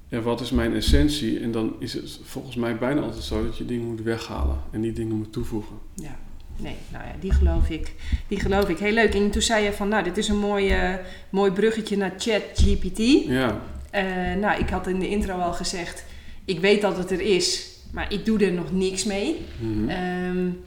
ja, 0.07 0.21
wat 0.21 0.41
is 0.41 0.51
mijn 0.51 0.73
essentie? 0.73 1.39
En 1.39 1.51
dan 1.51 1.75
is 1.79 1.93
het 1.93 2.19
volgens 2.23 2.55
mij 2.55 2.77
bijna 2.77 3.01
altijd 3.01 3.23
zo 3.23 3.45
dat 3.45 3.57
je 3.57 3.65
dingen 3.65 3.85
moet 3.85 4.01
weghalen 4.01 4.57
en 4.71 4.79
niet 4.79 4.95
dingen 4.95 5.15
moet 5.15 5.33
toevoegen. 5.33 5.75
Ja, 5.95 6.17
nee, 6.57 6.75
nou 6.91 7.03
ja, 7.03 7.13
die 7.19 7.31
geloof 7.31 7.69
ik. 7.69 7.93
Die 8.27 8.39
geloof 8.39 8.69
ik. 8.69 8.77
Heel 8.77 8.93
leuk. 8.93 9.13
En 9.13 9.31
toen 9.31 9.41
zei 9.41 9.63
je 9.63 9.73
van, 9.73 9.87
nou, 9.87 10.03
dit 10.03 10.17
is 10.17 10.27
een 10.27 10.39
mooi, 10.39 10.91
uh, 10.91 10.95
mooi 11.29 11.51
bruggetje 11.51 11.97
naar 11.97 12.13
ChatGPT. 12.17 12.97
Ja. 13.27 13.61
Uh, 13.95 14.41
nou, 14.41 14.59
ik 14.59 14.69
had 14.69 14.87
in 14.87 14.99
de 14.99 15.09
intro 15.09 15.33
al 15.37 15.53
gezegd, 15.53 16.05
ik 16.45 16.59
weet 16.59 16.81
dat 16.81 16.97
het 16.97 17.11
er 17.11 17.21
is, 17.21 17.67
maar 17.91 18.13
ik 18.13 18.25
doe 18.25 18.45
er 18.45 18.51
nog 18.51 18.71
niks 18.71 19.03
mee. 19.03 19.41
Mm 19.59 19.73
-hmm. 19.73 19.89
um, 20.37 20.59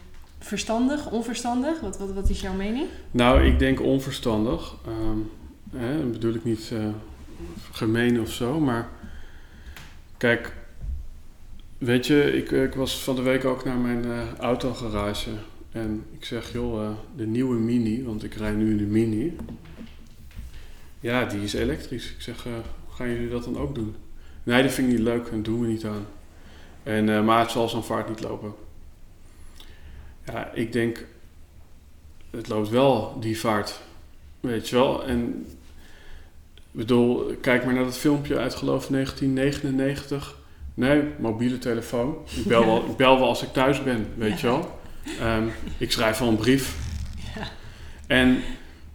verstandig, 0.43 1.11
onverstandig? 1.11 1.81
Wat, 1.81 1.99
wat, 1.99 2.13
wat 2.13 2.29
is 2.29 2.41
jouw 2.41 2.53
mening? 2.55 2.87
Nou, 3.11 3.43
ik 3.43 3.59
denk 3.59 3.81
onverstandig. 3.81 4.75
Um, 4.89 5.31
hè, 5.71 5.97
bedoel 5.97 6.35
ik 6.35 6.45
niet 6.45 6.71
uh, 6.73 6.87
gemeen 7.71 8.21
of 8.21 8.31
zo, 8.31 8.61
maar 8.61 8.89
kijk, 10.17 10.55
weet 11.79 12.07
je, 12.07 12.33
ik, 12.37 12.51
ik 12.51 12.75
was 12.75 13.03
van 13.03 13.17
de 13.17 13.23
week 13.23 13.45
ook 13.45 13.65
naar 13.65 13.77
mijn 13.77 14.05
uh, 14.05 14.35
autogarage 14.39 15.31
en 15.71 16.05
ik 16.13 16.25
zeg, 16.25 16.53
joh, 16.53 16.83
uh, 16.83 16.91
de 17.17 17.27
nieuwe 17.27 17.57
Mini, 17.57 18.05
want 18.05 18.25
ik 18.25 18.35
rij 18.35 18.53
nu 18.53 18.71
in 18.71 18.77
de 18.77 18.85
Mini. 18.85 19.37
Ja, 21.01 21.25
die 21.25 21.43
is 21.43 21.53
elektrisch. 21.53 22.11
Ik 22.11 22.21
zeg, 22.21 22.47
gaan 22.91 23.09
jullie 23.09 23.29
dat 23.29 23.45
dan 23.45 23.59
ook 23.59 23.75
doen? 23.75 23.95
Nee, 24.43 24.63
dat 24.63 24.73
vind 24.73 24.89
ik 24.89 24.95
niet 24.95 25.03
leuk 25.03 25.27
en 25.27 25.43
doen 25.43 25.61
we 25.61 25.67
niet 25.67 25.85
aan. 25.85 26.07
En, 26.83 27.25
maar 27.25 27.41
het 27.41 27.51
zal 27.51 27.69
zo'n 27.69 27.85
vaart 27.85 28.09
niet 28.09 28.23
lopen. 28.23 28.55
Ja, 30.27 30.51
ik 30.55 30.73
denk, 30.73 31.05
het 32.31 32.49
loopt 32.49 32.69
wel 32.69 33.17
die 33.21 33.41
vaart, 33.41 33.81
weet 34.41 34.69
je 34.69 34.77
wel. 34.77 35.05
En 35.05 35.47
ik 36.55 36.63
bedoel, 36.71 37.35
kijk 37.41 37.65
maar 37.65 37.75
naar 37.75 37.85
dat 37.85 37.99
filmpje 37.99 38.39
uit 38.39 38.55
geloof 38.55 38.87
1999. 38.87 40.41
Nee, 40.75 41.03
mobiele 41.19 41.59
telefoon. 41.59 42.17
Ik 42.37 42.45
bel, 42.45 42.67
wel, 42.67 42.85
ik 42.91 42.97
bel 42.97 43.19
wel 43.19 43.29
als 43.29 43.43
ik 43.43 43.53
thuis 43.53 43.83
ben, 43.83 44.07
weet 44.17 44.41
ja. 44.41 44.49
je 44.49 44.59
wel. 44.59 44.81
Um, 45.37 45.53
ik 45.79 45.93
schrijf 45.93 46.19
wel 46.19 46.29
een 46.29 46.37
brief. 46.37 46.77
Ja. 47.35 47.49
En, 48.07 48.43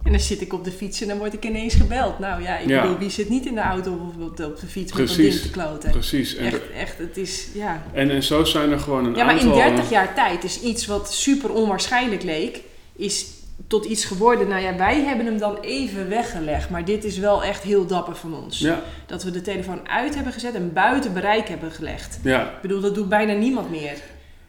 en 0.02 0.10
dan 0.10 0.20
zit 0.20 0.40
ik 0.40 0.52
op 0.52 0.64
de 0.64 0.70
fiets 0.70 1.00
en 1.00 1.08
dan 1.08 1.18
word 1.18 1.32
ik 1.32 1.44
ineens 1.44 1.74
gebeld. 1.74 2.18
Nou 2.18 2.42
ja, 2.42 2.58
ik 2.58 2.68
ja. 2.68 2.82
bedoel, 2.82 2.98
wie 2.98 3.10
zit 3.10 3.28
niet 3.28 3.46
in 3.46 3.54
de 3.54 3.60
auto 3.60 3.92
of 3.92 4.26
op 4.26 4.36
de, 4.36 4.46
op 4.46 4.60
de 4.60 4.66
fiets 4.66 4.92
precies, 4.92 5.16
met 5.16 5.26
dat 5.26 5.32
ding 5.32 5.42
te 5.42 5.50
kloten? 5.50 5.90
Precies. 5.90 6.36
En 6.36 6.46
echt, 6.46 6.70
echt, 6.70 6.98
het 6.98 7.16
is, 7.16 7.48
ja. 7.54 7.82
En, 7.92 8.10
en 8.10 8.22
zo 8.22 8.44
zijn 8.44 8.70
er 8.70 8.80
gewoon 8.80 9.04
een 9.04 9.14
ja, 9.14 9.24
maar 9.24 9.34
aantal... 9.34 9.50
in 9.50 9.74
30 9.74 9.90
jaar 9.90 10.14
tijd 10.14 10.44
is 10.44 10.60
iets 10.60 10.86
wat 10.86 11.12
super 11.12 11.52
onwaarschijnlijk 11.52 12.22
leek, 12.22 12.60
is 12.96 13.26
tot 13.66 13.84
iets 13.84 14.04
geworden. 14.04 14.48
Nou 14.48 14.62
ja, 14.62 14.76
wij 14.76 15.02
hebben 15.02 15.26
hem 15.26 15.38
dan 15.38 15.58
even 15.60 16.08
weggelegd. 16.08 16.70
Maar 16.70 16.84
dit 16.84 17.04
is 17.04 17.18
wel 17.18 17.44
echt 17.44 17.62
heel 17.62 17.86
dapper 17.86 18.16
van 18.16 18.34
ons. 18.34 18.58
Ja. 18.58 18.82
Dat 19.06 19.22
we 19.22 19.30
de 19.30 19.40
telefoon 19.40 19.88
uit 19.88 20.14
hebben 20.14 20.32
gezet 20.32 20.54
en 20.54 20.72
buiten 20.72 21.12
bereik 21.12 21.48
hebben 21.48 21.70
gelegd. 21.70 22.18
Ja. 22.22 22.42
Ik 22.42 22.60
bedoel, 22.62 22.80
dat 22.80 22.94
doet 22.94 23.08
bijna 23.08 23.32
niemand 23.32 23.70
meer. 23.70 23.96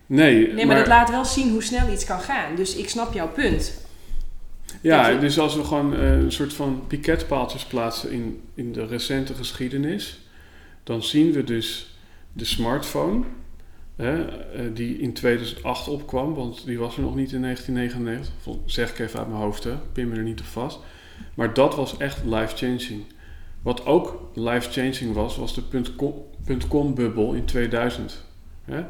Nee, 0.05 0.35
Nee, 0.35 0.55
maar, 0.55 0.65
maar 0.65 0.75
dat 0.75 0.87
laat 0.87 1.09
wel 1.09 1.25
zien 1.25 1.51
hoe 1.51 1.63
snel 1.63 1.91
iets 1.91 2.05
kan 2.05 2.19
gaan. 2.19 2.55
Dus 2.55 2.75
ik 2.75 2.89
snap 2.89 3.13
jouw 3.13 3.27
punt. 3.27 3.73
Ja, 4.81 5.13
dus 5.13 5.39
als 5.39 5.55
we 5.55 5.63
gewoon 5.63 5.93
eh, 5.95 6.11
een 6.11 6.31
soort 6.31 6.53
van 6.53 6.83
piketpaaltjes 6.87 7.65
plaatsen 7.65 8.11
in, 8.11 8.41
in 8.53 8.71
de 8.73 8.85
recente 8.85 9.33
geschiedenis, 9.33 10.19
dan 10.83 11.03
zien 11.03 11.31
we 11.31 11.43
dus 11.43 11.95
de 12.33 12.45
smartphone, 12.45 13.23
hè, 13.95 14.25
eh, 14.25 14.61
die 14.73 14.97
in 14.97 15.13
2008 15.13 15.87
opkwam, 15.87 16.33
want 16.33 16.65
die 16.65 16.79
was 16.79 16.95
er 16.95 17.01
nog 17.01 17.15
niet 17.15 17.31
in 17.31 17.41
1999. 17.41 18.33
Vol- 18.41 18.63
Zeg 18.65 18.89
ik 18.91 18.99
even 18.99 19.19
uit 19.19 19.27
mijn 19.27 19.41
hoofd, 19.41 19.63
hè, 19.63 19.73
pin 19.91 20.09
me 20.09 20.15
er 20.15 20.23
niet 20.23 20.39
op 20.39 20.45
vast. 20.45 20.79
Maar 21.33 21.53
dat 21.53 21.75
was 21.75 21.97
echt 21.97 22.23
life-changing. 22.25 23.03
Wat 23.61 23.85
ook 23.85 24.29
life-changing 24.33 25.13
was, 25.13 25.37
was 25.37 25.53
de 25.55 25.61
.com- 25.95 26.25
.com-bubbel 26.67 27.33
in 27.33 27.45
2000. 27.45 28.23
Hè? 28.65 28.83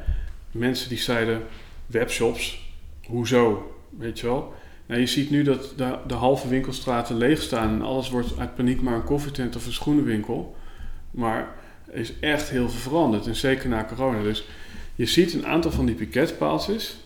Mensen 0.51 0.89
die 0.89 0.97
zeiden, 0.97 1.41
webshops, 1.85 2.71
hoezo, 3.07 3.71
weet 3.97 4.19
je 4.19 4.25
wel. 4.27 4.53
Je 4.97 5.05
ziet 5.05 5.29
nu 5.29 5.43
dat 5.43 5.73
de, 5.75 5.97
de 6.07 6.13
halve 6.13 6.47
winkelstraten 6.47 7.17
leeg 7.17 7.41
staan 7.41 7.69
en 7.69 7.81
alles 7.81 8.09
wordt 8.09 8.39
uit 8.39 8.55
paniek 8.55 8.81
maar 8.81 8.93
een 8.93 9.03
koffietent 9.03 9.55
of 9.55 9.65
een 9.65 9.73
schoenenwinkel. 9.73 10.55
Maar 11.11 11.55
er 11.85 11.99
is 11.99 12.19
echt 12.19 12.49
heel 12.49 12.69
veel 12.69 12.79
veranderd 12.79 13.27
en 13.27 13.35
zeker 13.35 13.69
na 13.69 13.85
corona. 13.85 14.23
Dus 14.23 14.45
je 14.95 15.05
ziet 15.05 15.33
een 15.33 15.45
aantal 15.45 15.71
van 15.71 15.85
die 15.85 15.95
piketpaaltjes, 15.95 16.97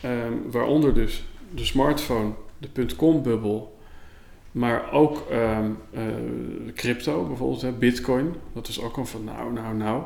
ehm, 0.00 0.32
waaronder 0.50 0.94
dus 0.94 1.22
de 1.54 1.64
smartphone, 1.64 2.30
de 2.58 2.86
.com-bubbel, 2.96 3.78
maar 4.52 4.92
ook 4.92 5.26
ehm, 5.30 5.70
eh, 5.90 6.02
crypto 6.74 7.26
bijvoorbeeld, 7.26 7.62
hè, 7.62 7.72
bitcoin. 7.72 8.34
Dat 8.52 8.68
is 8.68 8.80
ook 8.80 8.96
al 8.96 9.06
van 9.06 9.24
nou, 9.24 9.52
nou, 9.52 9.76
nou. 9.76 10.02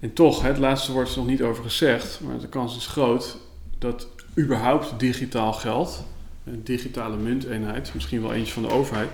En 0.00 0.12
toch, 0.12 0.42
het 0.42 0.58
laatste 0.58 0.92
woord 0.92 1.08
is 1.08 1.16
nog 1.16 1.26
niet 1.26 1.42
over 1.42 1.62
gezegd, 1.62 2.20
maar 2.20 2.38
de 2.38 2.48
kans 2.48 2.76
is 2.76 2.86
groot 2.86 3.38
dat 3.78 4.08
überhaupt 4.38 4.94
digitaal 4.98 5.52
geld, 5.52 6.04
een 6.44 6.64
digitale 6.64 7.16
munteenheid, 7.16 7.94
misschien 7.94 8.22
wel 8.22 8.32
eentje 8.32 8.52
van 8.52 8.62
de 8.62 8.70
overheid. 8.70 9.10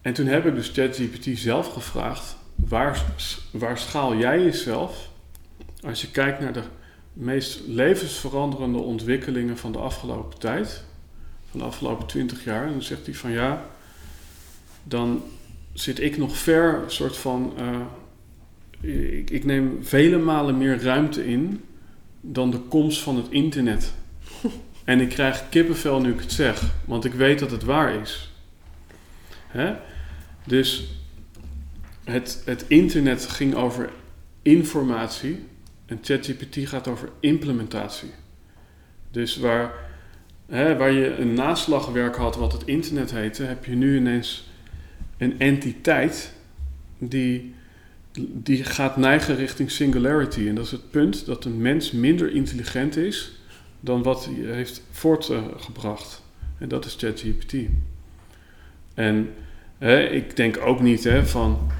En 0.00 0.12
toen 0.12 0.26
heb 0.26 0.46
ik 0.46 0.54
dus 0.54 0.68
ChatGPT 0.68 1.38
zelf 1.38 1.72
gevraagd, 1.72 2.36
waar, 2.54 3.04
waar 3.50 3.78
schaal 3.78 4.16
jij 4.16 4.42
jezelf 4.42 5.10
als 5.84 6.00
je 6.00 6.10
kijkt 6.10 6.40
naar 6.40 6.52
de 6.52 6.62
meest 7.12 7.60
levensveranderende 7.66 8.78
ontwikkelingen 8.78 9.58
van 9.58 9.72
de 9.72 9.78
afgelopen 9.78 10.38
tijd, 10.38 10.84
van 11.50 11.60
de 11.60 11.66
afgelopen 11.66 12.06
twintig 12.06 12.44
jaar? 12.44 12.66
En 12.66 12.72
dan 12.72 12.82
zegt 12.82 13.06
hij 13.06 13.14
van 13.14 13.30
ja, 13.30 13.66
dan 14.82 15.22
zit 15.72 16.00
ik 16.00 16.16
nog 16.16 16.36
ver, 16.36 16.82
soort 16.86 17.16
van, 17.16 17.52
eh, 17.56 19.16
ik, 19.18 19.30
ik 19.30 19.44
neem 19.44 19.78
vele 19.82 20.18
malen 20.18 20.58
meer 20.58 20.82
ruimte 20.82 21.26
in 21.26 21.64
dan 22.20 22.50
de 22.50 22.58
komst 22.58 23.00
van 23.00 23.16
het 23.16 23.26
internet. 23.30 23.92
En 24.84 25.00
ik 25.00 25.08
krijg 25.08 25.48
kippenvel 25.48 26.00
nu 26.00 26.12
ik 26.12 26.20
het 26.20 26.32
zeg, 26.32 26.62
want 26.84 27.04
ik 27.04 27.12
weet 27.12 27.38
dat 27.38 27.50
het 27.50 27.62
waar 27.62 27.94
is. 27.94 28.32
Hè? 29.46 29.74
Dus 30.44 30.86
het, 32.04 32.42
het 32.44 32.64
internet 32.68 33.26
ging 33.26 33.54
over 33.54 33.90
informatie 34.42 35.46
en 35.86 35.98
ChatGPT 36.02 36.68
gaat 36.68 36.88
over 36.88 37.08
implementatie. 37.20 38.10
Dus 39.10 39.36
waar 39.36 39.72
hè, 40.46 40.76
waar 40.76 40.92
je 40.92 41.16
een 41.16 41.34
naslagwerk 41.34 42.16
had 42.16 42.36
wat 42.36 42.52
het 42.52 42.64
internet 42.64 43.10
heette, 43.10 43.42
heb 43.42 43.64
je 43.64 43.74
nu 43.74 43.96
ineens 43.96 44.50
een 45.18 45.40
entiteit 45.40 46.32
die, 46.98 47.54
die 48.18 48.64
gaat 48.64 48.96
neigen 48.96 49.36
richting 49.36 49.70
singularity. 49.70 50.48
En 50.48 50.54
dat 50.54 50.64
is 50.64 50.70
het 50.70 50.90
punt 50.90 51.26
dat 51.26 51.44
een 51.44 51.60
mens 51.60 51.90
minder 51.90 52.34
intelligent 52.34 52.96
is 52.96 53.32
dan 53.84 54.02
wat 54.02 54.24
hij 54.24 54.54
heeft 54.54 54.82
voortgebracht. 54.90 56.22
En 56.58 56.68
dat 56.68 56.84
is 56.84 56.96
ChatGPT. 56.98 57.54
En 58.94 59.34
hè, 59.78 60.02
ik 60.02 60.36
denk 60.36 60.58
ook 60.64 60.80
niet 60.80 61.04
hè, 61.04 61.26
van. 61.26 61.70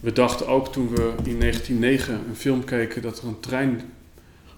We 0.00 0.12
dachten 0.12 0.48
ook 0.48 0.72
toen 0.72 0.88
we 0.88 1.12
in 1.24 1.40
1909 1.40 2.20
een 2.28 2.36
film 2.36 2.64
keken 2.64 3.02
dat 3.02 3.18
er 3.18 3.28
een 3.28 3.40
trein 3.40 3.80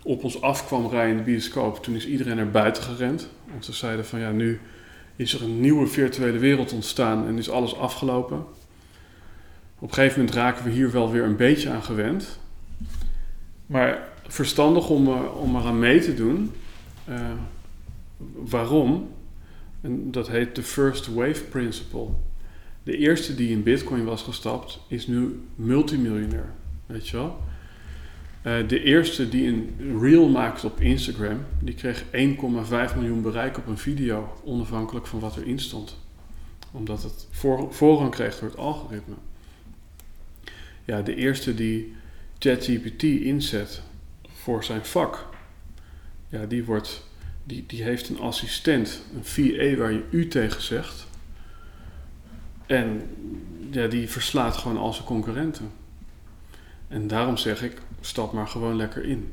op 0.03 0.25
ons 0.25 0.43
af 0.43 0.67
kwam 0.67 0.87
rijden 0.87 1.11
in 1.11 1.17
de 1.17 1.23
bioscoop. 1.23 1.83
Toen 1.83 1.95
is 1.95 2.07
iedereen 2.07 2.37
naar 2.37 2.51
buiten 2.51 2.83
gerend. 2.83 3.29
Want 3.51 3.65
ze 3.65 3.73
zeiden 3.73 4.07
van 4.07 4.21
ja, 4.21 4.31
nu 4.31 4.61
is 5.17 5.35
er 5.35 5.43
een 5.43 5.61
nieuwe 5.61 5.87
virtuele 5.87 6.39
wereld 6.39 6.73
ontstaan 6.73 7.27
en 7.27 7.39
is 7.39 7.51
alles 7.51 7.77
afgelopen. 7.77 8.45
Op 9.79 9.89
een 9.89 9.95
gegeven 9.95 10.19
moment 10.19 10.37
raken 10.37 10.65
we 10.65 10.71
hier 10.71 10.91
wel 10.91 11.11
weer 11.11 11.23
een 11.23 11.37
beetje 11.37 11.71
aan 11.71 11.83
gewend. 11.83 12.39
Maar 13.67 14.09
verstandig 14.27 14.89
om, 14.89 15.09
uh, 15.09 15.37
om 15.41 15.57
eraan 15.57 15.79
mee 15.79 16.01
te 16.01 16.15
doen. 16.15 16.53
Uh, 17.09 17.33
waarom? 18.35 19.09
En 19.81 20.11
dat 20.11 20.29
heet 20.29 20.55
de 20.55 20.63
First 20.63 21.07
Wave 21.07 21.45
Principle. 21.45 22.09
De 22.83 22.97
eerste 22.97 23.35
die 23.35 23.51
in 23.51 23.63
Bitcoin 23.63 24.05
was 24.05 24.23
gestapt, 24.23 24.81
is 24.89 25.07
nu 25.07 25.41
multimiljonair. 25.55 26.53
Weet 26.87 27.09
je 27.09 27.17
wel? 27.17 27.39
Uh, 28.43 28.69
de 28.69 28.83
eerste 28.83 29.29
die 29.29 29.47
een 29.47 29.99
reel 30.01 30.29
maakt 30.29 30.65
op 30.65 30.81
Instagram, 30.81 31.41
die 31.61 31.75
kreeg 31.75 32.05
1,5 32.05 32.09
miljoen 32.97 33.23
bereik 33.23 33.59
op 33.59 33.67
een 33.67 33.79
video, 33.79 34.41
onafhankelijk 34.45 35.07
van 35.07 35.21
wat 35.21 35.37
erin 35.37 35.59
stond. 35.59 35.97
Omdat 36.71 37.03
het 37.03 37.27
voor, 37.31 37.75
voorrang 37.75 38.11
kreeg 38.11 38.39
door 38.39 38.49
het 38.49 38.59
algoritme. 38.59 39.15
Ja, 40.85 41.03
de 41.03 41.15
eerste 41.15 41.55
die 41.55 41.95
ChatGPT 42.39 43.03
inzet 43.03 43.83
voor 44.29 44.65
zijn 44.65 44.85
vak, 44.85 45.28
ja, 46.29 46.47
die, 46.47 46.65
wordt, 46.65 47.05
die, 47.45 47.65
die 47.67 47.83
heeft 47.83 48.09
een 48.09 48.21
assistent, 48.21 49.03
een 49.15 49.25
VA 49.25 49.77
waar 49.77 49.93
je 49.93 50.05
u 50.11 50.29
tegen 50.29 50.63
zegt. 50.63 51.07
En 52.67 53.03
ja, 53.71 53.87
die 53.87 54.09
verslaat 54.09 54.57
gewoon 54.57 54.77
al 54.77 54.93
zijn 54.93 55.07
concurrenten. 55.07 55.71
En 56.89 57.07
daarom 57.07 57.37
zeg 57.37 57.63
ik, 57.63 57.81
stap 58.01 58.33
maar 58.33 58.49
gewoon 58.49 58.77
lekker 58.77 59.05
in. 59.05 59.33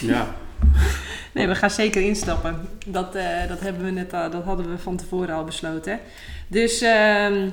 Ja. 0.00 0.34
Nee, 1.34 1.46
we 1.46 1.54
gaan 1.54 1.70
zeker 1.70 2.02
instappen. 2.02 2.68
Dat, 2.86 3.16
uh, 3.16 3.48
dat, 3.48 3.60
hebben 3.60 3.84
we 3.84 3.90
net 3.90 4.12
al, 4.12 4.30
dat 4.30 4.44
hadden 4.44 4.70
we 4.70 4.78
van 4.78 4.96
tevoren 4.96 5.34
al 5.34 5.44
besloten. 5.44 6.00
Dus 6.48 6.82
uh, 6.82 7.50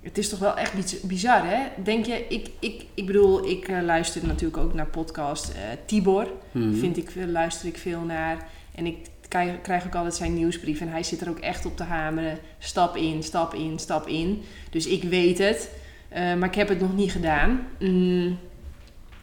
het 0.00 0.18
is 0.18 0.28
toch 0.28 0.38
wel 0.38 0.56
echt 0.56 1.06
bizar, 1.06 1.46
hè? 1.46 1.82
Denk 1.82 2.06
je, 2.06 2.26
ik, 2.28 2.50
ik, 2.58 2.84
ik 2.94 3.06
bedoel, 3.06 3.48
ik 3.48 3.68
uh, 3.68 3.82
luister 3.82 4.26
natuurlijk 4.26 4.62
ook 4.62 4.74
naar 4.74 4.86
podcast. 4.86 5.48
Uh, 5.48 5.56
Tibor 5.84 6.32
mm 6.52 6.62
-hmm. 6.62 6.74
vind 6.74 6.96
ik, 6.96 7.12
luister 7.26 7.68
ik 7.68 7.78
veel 7.78 8.00
naar. 8.00 8.48
En 8.74 8.86
ik 8.86 8.96
krijg, 9.28 9.60
krijg 9.60 9.86
ook 9.86 9.94
altijd 9.94 10.14
zijn 10.14 10.34
nieuwsbrief. 10.34 10.80
En 10.80 10.88
hij 10.88 11.02
zit 11.02 11.20
er 11.20 11.28
ook 11.28 11.38
echt 11.38 11.66
op 11.66 11.76
te 11.76 11.82
hameren. 11.82 12.38
Stap 12.58 12.96
in, 12.96 13.22
stap 13.22 13.54
in, 13.54 13.78
stap 13.78 14.06
in. 14.06 14.42
Dus 14.70 14.86
ik 14.86 15.02
weet 15.02 15.38
het. 15.38 15.70
Uh, 16.12 16.34
maar 16.34 16.48
ik 16.48 16.54
heb 16.54 16.68
het 16.68 16.80
nog 16.80 16.94
niet 16.94 17.12
gedaan. 17.12 17.66
Mm, 17.78 18.38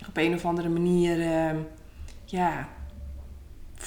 op 0.08 0.18
een 0.18 0.34
of 0.34 0.46
andere 0.46 0.70
manier, 0.70 1.18
uh, 1.18 1.60
ja, 2.26 2.70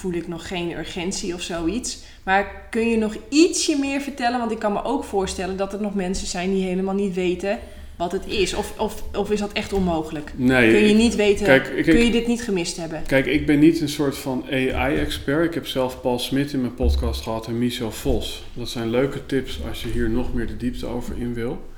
voel 0.01 0.13
ik 0.13 0.27
nog 0.27 0.47
geen 0.47 0.77
urgentie 0.77 1.33
of 1.33 1.41
zoiets. 1.41 1.99
Maar 2.23 2.67
kun 2.69 2.89
je 2.89 2.97
nog 2.97 3.15
ietsje 3.29 3.77
meer 3.79 4.01
vertellen? 4.01 4.39
Want 4.39 4.51
ik 4.51 4.59
kan 4.59 4.73
me 4.73 4.83
ook 4.83 5.03
voorstellen 5.03 5.57
dat 5.57 5.73
er 5.73 5.81
nog 5.81 5.95
mensen 5.95 6.27
zijn 6.27 6.53
die 6.53 6.63
helemaal 6.63 6.93
niet 6.93 7.13
weten 7.13 7.59
wat 8.01 8.11
het 8.11 8.27
is? 8.27 8.53
Of, 8.53 8.79
of, 8.79 9.03
of 9.15 9.31
is 9.31 9.39
dat 9.39 9.51
echt 9.51 9.73
onmogelijk? 9.73 10.31
Nee. 10.35 10.71
Kun 10.71 10.87
je 10.87 10.93
niet 10.93 11.15
weten, 11.15 11.45
kijk, 11.45 11.67
ik, 11.67 11.83
kun 11.83 12.05
je 12.05 12.11
dit 12.11 12.27
niet 12.27 12.41
gemist 12.41 12.77
hebben? 12.77 13.03
Kijk, 13.05 13.25
ik 13.25 13.45
ben 13.45 13.59
niet 13.59 13.81
een 13.81 13.89
soort 13.89 14.17
van 14.17 14.45
AI-expert. 14.51 15.45
Ik 15.45 15.53
heb 15.53 15.67
zelf 15.67 16.01
Paul 16.01 16.19
Smit 16.19 16.53
in 16.53 16.61
mijn 16.61 16.73
podcast 16.73 17.21
gehad 17.21 17.47
en 17.47 17.57
Michel 17.57 17.91
Vos. 17.91 18.43
Dat 18.53 18.69
zijn 18.69 18.89
leuke 18.89 19.25
tips 19.25 19.59
als 19.69 19.83
je 19.83 19.89
hier 19.89 20.09
nog 20.09 20.33
meer 20.33 20.47
de 20.47 20.57
diepte 20.57 20.85
over 20.85 21.17
in 21.17 21.33
wil. 21.33 21.69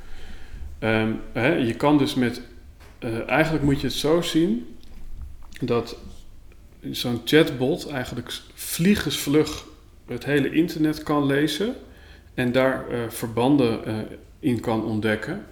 Um, 0.79 1.19
hè, 1.33 1.53
je 1.55 1.73
kan 1.73 1.97
dus 1.97 2.13
met... 2.15 2.41
Uh, 2.99 3.29
eigenlijk 3.29 3.63
moet 3.63 3.81
je 3.81 3.87
het 3.87 3.95
zo 3.95 4.21
zien 4.21 4.65
dat 5.59 5.97
zo'n 6.91 7.21
chatbot 7.25 7.87
eigenlijk 7.87 8.33
vliegensvlug 8.53 9.65
het 10.07 10.25
hele 10.25 10.51
internet 10.51 11.03
kan 11.03 11.25
lezen 11.25 11.75
en 12.33 12.51
daar 12.51 12.85
uh, 12.91 12.99
verbanden 13.09 13.87
uh, 13.87 13.97
in 14.39 14.59
kan 14.59 14.83
ontdekken. 14.83 15.45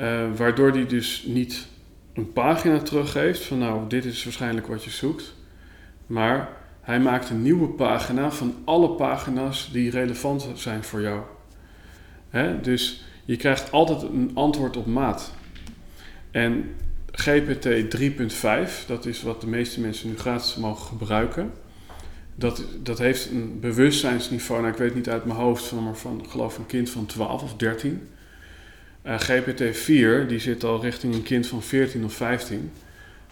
Uh, 0.00 0.22
waardoor 0.36 0.72
die 0.72 0.86
dus 0.86 1.24
niet 1.26 1.66
een 2.12 2.32
pagina 2.32 2.78
teruggeeft 2.78 3.42
van 3.42 3.58
nou, 3.58 3.88
dit 3.88 4.04
is 4.04 4.24
waarschijnlijk 4.24 4.66
wat 4.66 4.84
je 4.84 4.90
zoekt. 4.90 5.34
Maar 6.06 6.48
hij 6.80 7.00
maakt 7.00 7.30
een 7.30 7.42
nieuwe 7.42 7.68
pagina 7.68 8.30
van 8.30 8.54
alle 8.64 8.90
pagina's 8.90 9.70
die 9.72 9.90
relevant 9.90 10.48
zijn 10.54 10.84
voor 10.84 11.00
jou. 11.00 11.20
Hè? 12.28 12.60
Dus 12.60 13.04
je 13.24 13.36
krijgt 13.36 13.72
altijd 13.72 14.02
een 14.02 14.30
antwoord 14.34 14.76
op 14.76 14.86
maat. 14.86 15.32
En 16.30 16.74
GPT 17.12 17.96
3.5, 17.96 18.86
dat 18.86 19.06
is 19.06 19.22
wat 19.22 19.40
de 19.40 19.46
meeste 19.46 19.80
mensen 19.80 20.08
nu 20.08 20.18
gratis 20.18 20.56
mogen 20.56 20.86
gebruiken. 20.86 21.52
Dat, 22.34 22.64
dat 22.82 22.98
heeft 22.98 23.30
een 23.30 23.60
bewustzijnsniveau, 23.60 24.60
nou 24.60 24.72
ik 24.72 24.78
weet 24.78 24.94
niet 24.94 25.08
uit 25.08 25.24
mijn 25.24 25.38
hoofd, 25.38 25.64
van, 25.64 25.84
maar 25.84 25.96
van 25.96 26.24
geloof 26.28 26.58
een 26.58 26.66
kind 26.66 26.90
van 26.90 27.06
12 27.06 27.42
of 27.42 27.56
13. 27.56 28.08
Uh, 29.06 29.20
GPT-4 29.20 30.26
die 30.28 30.38
zit 30.38 30.64
al 30.64 30.80
richting 30.80 31.14
een 31.14 31.22
kind 31.22 31.46
van 31.46 31.62
14 31.62 32.04
of 32.04 32.12
15. 32.12 32.70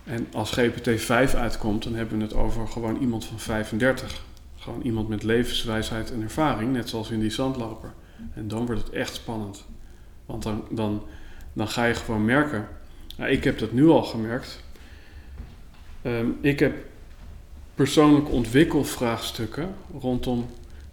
En 0.05 0.27
als 0.33 0.59
GPT-5 0.59 1.37
uitkomt, 1.37 1.83
dan 1.83 1.95
hebben 1.95 2.19
we 2.19 2.25
het 2.25 2.35
over 2.35 2.69
gewoon 2.69 2.97
iemand 3.01 3.25
van 3.25 3.39
35. 3.39 4.25
Gewoon 4.57 4.83
iemand 4.83 5.09
met 5.09 5.23
levenswijsheid 5.23 6.13
en 6.13 6.23
ervaring, 6.23 6.73
net 6.73 6.89
zoals 6.89 7.11
in 7.11 7.21
die 7.21 7.31
zandloper. 7.31 7.93
En 8.35 8.49
dan 8.49 8.67
wordt 8.67 8.83
het 8.83 8.91
echt 8.91 9.15
spannend. 9.15 9.65
Want 10.27 10.43
dan, 10.43 10.65
dan, 10.71 11.03
dan 11.53 11.69
ga 11.69 11.85
je 11.85 11.95
gewoon 11.95 12.25
merken. 12.25 12.69
Nou, 13.21 13.33
ik 13.33 13.45
heb 13.45 13.59
dat 13.59 13.73
nu 13.73 13.89
al 13.89 14.03
gemerkt. 14.03 14.63
Um, 16.07 16.39
ik 16.41 16.59
heb 16.59 16.75
persoonlijk 17.75 18.31
ontwikkelvraagstukken 18.31 19.75
rondom 19.99 20.51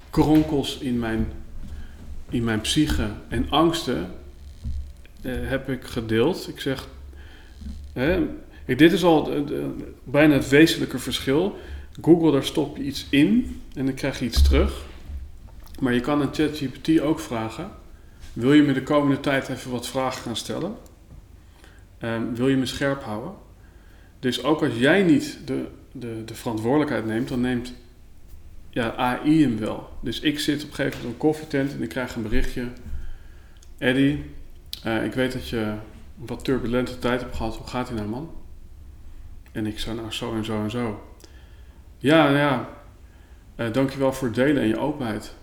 kronkels 0.09 0.77
in 0.77 0.99
mijn, 0.99 1.31
in 2.29 2.43
mijn 2.43 2.61
psyche 2.61 3.09
en 3.27 3.49
angsten 3.49 4.11
uh, 5.21 5.49
heb 5.49 5.69
ik 5.69 5.83
gedeeld. 5.83 6.47
Ik 6.47 6.59
zeg, 6.59 6.87
dit 8.65 8.91
is 8.91 9.03
al 9.03 9.45
bijna 10.03 10.33
het 10.33 10.49
wezenlijke 10.49 10.99
verschil. 10.99 11.57
Google, 12.01 12.31
daar 12.31 12.43
stop 12.43 12.77
je 12.77 12.83
iets 12.83 13.05
in 13.09 13.61
en 13.73 13.85
dan 13.85 13.93
krijg 13.93 14.19
je 14.19 14.25
iets 14.25 14.41
terug. 14.41 14.85
Maar 15.79 15.93
je 15.93 15.99
kan 15.99 16.21
aan 16.21 16.33
ChatGPT 16.33 16.99
ook 16.99 17.19
vragen: 17.19 17.71
Wil 18.33 18.53
je 18.53 18.61
me 18.61 18.73
de 18.73 18.83
komende 18.83 19.19
tijd 19.19 19.49
even 19.49 19.71
wat 19.71 19.87
vragen 19.87 20.21
gaan 20.21 20.35
stellen? 20.35 20.75
Um, 22.01 22.35
wil 22.35 22.47
je 22.47 22.57
me 22.57 22.65
scherp 22.65 23.03
houden? 23.03 23.33
Dus 24.19 24.43
ook 24.43 24.63
als 24.63 24.77
jij 24.77 25.03
niet 25.03 25.39
de, 25.45 25.67
de, 25.91 26.23
de 26.25 26.35
verantwoordelijkheid 26.35 27.05
neemt, 27.05 27.27
dan 27.27 27.41
neemt 27.41 27.73
ja, 28.69 28.95
AI 28.95 29.41
hem 29.41 29.59
wel. 29.59 29.89
Dus 30.01 30.19
ik 30.19 30.39
zit 30.39 30.63
op 30.63 30.69
een 30.69 30.75
gegeven 30.75 30.99
moment 30.99 31.03
in 31.03 31.09
een 31.09 31.17
koffietent 31.17 31.73
en 31.73 31.81
ik 31.81 31.89
krijg 31.89 32.15
een 32.15 32.21
berichtje. 32.21 32.67
Eddie, 33.77 34.25
uh, 34.85 35.05
ik 35.05 35.13
weet 35.13 35.31
dat 35.31 35.49
je 35.49 35.57
een 35.57 35.79
wat 36.15 36.43
turbulente 36.43 36.99
tijd 36.99 37.21
hebt 37.21 37.35
gehad. 37.35 37.55
Hoe 37.55 37.67
gaat 37.67 37.89
ie 37.89 37.95
nou, 37.95 38.07
man? 38.07 38.31
En 39.51 39.65
ik 39.65 39.79
zei, 39.79 39.95
nou, 39.95 40.11
zo 40.11 40.35
en 40.35 40.45
zo 40.45 40.63
en 40.63 40.71
zo. 40.71 41.03
Ja, 41.97 42.29
ja. 42.29 42.69
Uh, 43.55 43.71
dankjewel 43.71 44.13
voor 44.13 44.27
het 44.27 44.35
delen 44.35 44.61
en 44.61 44.67
je 44.67 44.79
openheid. 44.79 45.35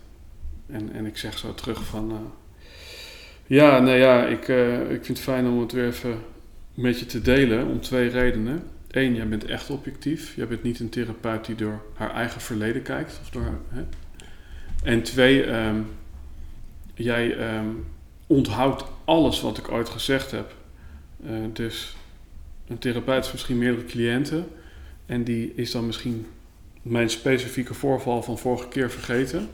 En, 0.66 0.92
en 0.92 1.06
ik 1.06 1.16
zeg 1.16 1.38
zo 1.38 1.54
terug 1.54 1.84
van... 1.84 2.10
Uh, 2.10 2.16
ja, 3.46 3.78
nou 3.78 3.96
ja, 3.96 4.26
ik, 4.26 4.48
ik 4.88 5.04
vind 5.04 5.06
het 5.06 5.20
fijn 5.20 5.46
om 5.46 5.60
het 5.60 5.72
weer 5.72 5.86
even 5.86 6.18
met 6.74 6.98
je 6.98 7.06
te 7.06 7.20
delen. 7.20 7.66
Om 7.66 7.80
twee 7.80 8.08
redenen. 8.08 8.62
Eén, 8.90 9.14
jij 9.14 9.28
bent 9.28 9.44
echt 9.44 9.70
objectief. 9.70 10.36
Jij 10.36 10.46
bent 10.46 10.62
niet 10.62 10.80
een 10.80 10.88
therapeut 10.88 11.44
die 11.46 11.54
door 11.54 11.82
haar 11.94 12.14
eigen 12.14 12.40
verleden 12.40 12.82
kijkt. 12.82 13.18
Of 13.22 13.30
door, 13.30 13.60
hè? 13.68 13.84
En 14.82 15.02
twee, 15.02 15.46
um, 15.46 15.86
jij... 16.94 17.56
Um, 17.56 17.84
onthoudt 18.26 18.84
alles 19.04 19.40
wat 19.40 19.58
ik 19.58 19.70
ooit 19.70 19.88
gezegd 19.88 20.30
heb. 20.30 20.54
Uh, 21.26 21.30
dus 21.52 21.96
een 22.66 22.78
therapeut 22.78 23.20
heeft 23.20 23.32
misschien 23.32 23.58
meerdere 23.58 23.86
cliënten 23.86 24.46
en 25.06 25.24
die 25.24 25.52
is 25.54 25.70
dan 25.70 25.86
misschien 25.86 26.26
mijn 26.82 27.10
specifieke 27.10 27.74
voorval 27.74 28.22
van 28.22 28.38
vorige 28.38 28.68
keer 28.68 28.90
vergeten. 28.90 29.48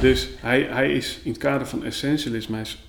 Dus 0.00 0.28
hij, 0.36 0.62
hij 0.62 0.92
is 0.92 1.20
in 1.22 1.30
het 1.30 1.40
kader 1.40 1.66
van 1.66 1.84
essentialisme, 1.84 2.60
is 2.60 2.84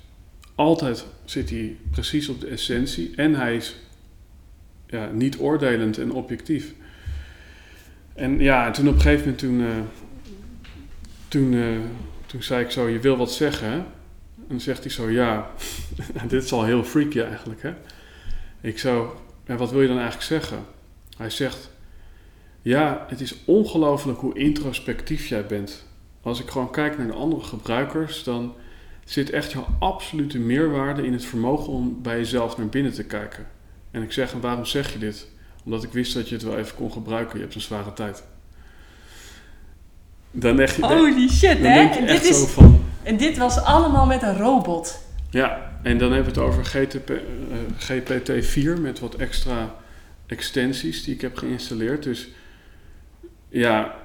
altijd 0.56 1.06
zit 1.26 1.50
hij 1.50 1.78
precies 1.92 2.30
op 2.30 2.40
de 2.40 2.48
essentie 2.48 3.14
en 3.16 3.36
hij 3.36 3.56
is 3.56 3.76
ja, 4.88 5.10
niet 5.12 5.40
oordelend 5.40 5.98
en 5.98 6.12
objectief. 6.12 6.74
En 8.14 8.40
ja, 8.40 8.66
en 8.66 8.72
toen 8.72 8.88
op 8.88 8.94
een 8.94 9.02
gegeven 9.02 9.22
moment 9.22 9.40
toen, 9.40 9.62
eh, 9.62 9.84
toen, 11.28 11.54
eh, 11.54 11.80
toen 12.26 12.44
zei 12.44 12.64
ik 12.64 12.72
zo, 12.72 12.88
je 12.88 13.00
wil 13.00 13.18
wat 13.18 13.32
zeggen. 13.32 13.72
En 13.72 14.48
dan 14.48 14.60
zegt 14.60 14.84
hij 14.84 14.92
zo, 14.92 15.10
ja, 15.10 15.52
dit 16.28 16.44
is 16.44 16.52
al 16.52 16.64
heel 16.64 16.84
freaky 16.84 17.20
eigenlijk. 17.20 17.62
Hè? 17.62 17.74
Ik 18.62 18.80
zo, 18.80 19.22
en 19.46 19.58
wat 19.58 19.72
wil 19.72 19.82
je 19.82 19.88
dan 19.88 20.00
eigenlijk 20.00 20.28
zeggen? 20.28 20.66
Hij 21.18 21.30
zegt, 21.30 21.70
ja, 22.62 23.06
het 23.10 23.22
is 23.22 23.36
ongelooflijk 23.46 24.20
hoe 24.20 24.38
introspectief 24.38 25.28
jij 25.28 25.46
bent. 25.46 25.86
Als 26.22 26.42
ik 26.42 26.50
gewoon 26.50 26.72
kijk 26.72 26.98
naar 26.98 27.08
de 27.08 27.14
andere 27.14 27.44
gebruikers, 27.44 28.24
dan 28.24 28.54
zit 29.06 29.30
echt 29.30 29.52
jouw 29.52 29.68
absolute 29.80 30.40
meerwaarde 30.40 31.06
in 31.06 31.14
het 31.14 31.26
vermogen 31.26 31.74
om 31.74 32.02
bij 32.02 32.18
jezelf 32.18 32.58
naar 32.58 32.68
binnen 32.68 32.94
te 32.94 33.04
kijken. 33.04 33.48
En 33.92 34.02
ik 34.02 34.12
zeg, 34.12 34.34
en 34.34 34.42
waarom 34.42 34.66
zeg 34.66 34.94
je 34.94 35.00
dit? 35.00 35.28
Omdat 35.64 35.84
ik 35.84 35.92
wist 35.92 36.14
dat 36.14 36.30
je 36.30 36.36
het 36.36 36.44
wel 36.44 36.58
even 36.58 36.76
kon 36.76 36.92
gebruiken. 36.92 37.36
Je 37.38 37.44
hebt 37.44 37.56
een 37.56 37.62
zware 37.62 37.94
tijd. 37.94 38.24
Dan 40.32 40.56
denk 40.56 40.70
je, 40.70 40.86
Holy 40.86 41.30
shit, 41.30 41.58
hè? 41.58 41.90
En 41.90 42.06
dit, 42.06 42.26
zo 42.26 42.44
is, 42.44 42.52
van... 42.52 42.84
en 43.04 43.18
dit 43.18 43.38
was 43.38 43.64
allemaal 43.64 44.06
met 44.06 44.22
een 44.22 44.38
robot. 44.38 45.02
Ja, 45.30 45.72
en 45.84 45.98
dan 45.98 46.12
hebben 46.12 46.34
we 46.34 46.40
het 46.40 46.50
over 46.50 46.66
GTP, 46.66 47.10
eh, 47.10 47.20
GPT-4 47.78 48.82
met 48.82 49.00
wat 49.00 49.16
extra 49.16 49.76
extensies 50.26 51.04
die 51.04 51.14
ik 51.14 51.22
heb 51.22 51.38
geïnstalleerd. 51.38 52.04
Dus 52.04 52.28
ja, 53.50 53.96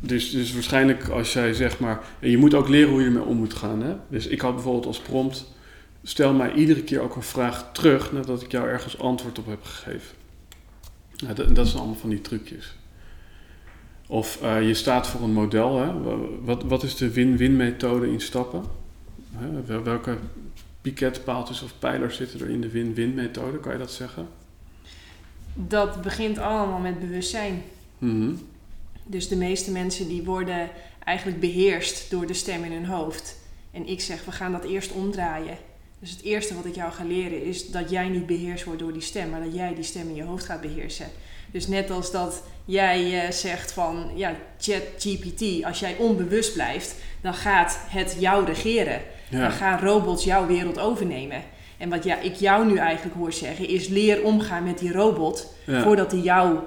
dus, 0.00 0.30
dus 0.30 0.52
waarschijnlijk 0.52 1.08
als 1.08 1.32
jij 1.32 1.52
zeg 1.52 1.78
maar... 1.78 2.00
En 2.20 2.30
je 2.30 2.38
moet 2.38 2.54
ook 2.54 2.68
leren 2.68 2.90
hoe 2.90 3.00
je 3.00 3.06
ermee 3.06 3.22
om 3.22 3.36
moet 3.36 3.54
gaan. 3.54 3.82
Hè? 3.82 3.94
Dus 4.08 4.26
ik 4.26 4.40
had 4.40 4.54
bijvoorbeeld 4.54 4.86
als 4.86 5.00
prompt... 5.00 5.56
Stel 6.02 6.32
mij 6.32 6.52
iedere 6.52 6.82
keer 6.82 7.00
ook 7.00 7.16
een 7.16 7.22
vraag 7.22 7.72
terug 7.72 8.12
nadat 8.12 8.42
ik 8.42 8.50
jou 8.50 8.68
ergens 8.68 8.98
antwoord 8.98 9.38
op 9.38 9.46
heb 9.46 9.64
gegeven. 9.64 10.16
Ja, 11.16 11.32
dat, 11.32 11.54
dat 11.56 11.66
zijn 11.66 11.78
allemaal 11.78 11.98
van 12.00 12.10
die 12.10 12.20
trucjes. 12.20 12.76
Of 14.06 14.42
eh, 14.42 14.66
je 14.66 14.74
staat 14.74 15.06
voor 15.06 15.20
een 15.22 15.32
model. 15.32 15.80
Hè? 15.80 15.92
Wat, 16.42 16.62
wat 16.62 16.82
is 16.82 16.96
de 16.96 17.10
win-win 17.10 17.56
methode 17.56 18.10
in 18.10 18.20
stappen? 18.20 18.62
Hè, 19.36 19.64
wel- 19.66 19.82
welke 19.82 20.16
piketpaaltjes 20.80 21.62
of 21.62 21.72
pijlers 21.78 22.16
zitten 22.16 22.40
er 22.40 22.50
in 22.50 22.60
de 22.60 22.68
win-win 22.70 23.14
methode? 23.14 23.58
Kan 23.58 23.72
je 23.72 23.78
dat 23.78 23.92
zeggen? 23.92 24.28
Dat 25.54 26.02
begint 26.02 26.38
allemaal 26.38 26.78
met 26.80 27.00
bewustzijn. 27.00 27.62
Mhm. 27.98 28.32
Dus 29.10 29.28
de 29.28 29.36
meeste 29.36 29.70
mensen 29.70 30.08
die 30.08 30.22
worden 30.24 30.68
eigenlijk 31.04 31.40
beheerst 31.40 32.10
door 32.10 32.26
de 32.26 32.34
stem 32.34 32.64
in 32.64 32.72
hun 32.72 32.86
hoofd. 32.86 33.36
En 33.72 33.86
ik 33.88 34.00
zeg, 34.00 34.24
we 34.24 34.32
gaan 34.32 34.52
dat 34.52 34.64
eerst 34.64 34.92
omdraaien. 34.92 35.56
Dus 35.98 36.10
het 36.10 36.22
eerste 36.22 36.54
wat 36.54 36.64
ik 36.64 36.74
jou 36.74 36.92
ga 36.92 37.04
leren 37.04 37.44
is 37.44 37.70
dat 37.70 37.90
jij 37.90 38.08
niet 38.08 38.26
beheerst 38.26 38.64
wordt 38.64 38.80
door 38.80 38.92
die 38.92 39.02
stem, 39.02 39.30
maar 39.30 39.44
dat 39.44 39.54
jij 39.54 39.74
die 39.74 39.84
stem 39.84 40.08
in 40.08 40.14
je 40.14 40.22
hoofd 40.22 40.44
gaat 40.44 40.60
beheersen. 40.60 41.06
Dus 41.50 41.66
net 41.66 41.90
als 41.90 42.10
dat 42.10 42.42
jij 42.64 43.24
eh, 43.24 43.30
zegt 43.30 43.72
van, 43.72 44.10
ja, 44.14 44.34
ChatGPT, 44.60 45.64
als 45.64 45.80
jij 45.80 45.96
onbewust 45.98 46.52
blijft, 46.52 46.94
dan 47.20 47.34
gaat 47.34 47.78
het 47.88 48.16
jou 48.18 48.44
regeren. 48.44 49.00
Dan 49.30 49.50
gaan 49.50 49.80
robots 49.80 50.24
jouw 50.24 50.46
wereld 50.46 50.78
overnemen. 50.78 51.42
En 51.78 51.88
wat 51.88 52.04
ja, 52.04 52.20
ik 52.20 52.34
jou 52.34 52.66
nu 52.66 52.76
eigenlijk 52.76 53.16
hoor 53.16 53.32
zeggen, 53.32 53.68
is 53.68 53.88
leer 53.88 54.22
omgaan 54.22 54.64
met 54.64 54.78
die 54.78 54.92
robot 54.92 55.54
Ja. 55.64 55.82
voordat 55.82 56.12
hij 56.12 56.20
jou 56.20 56.58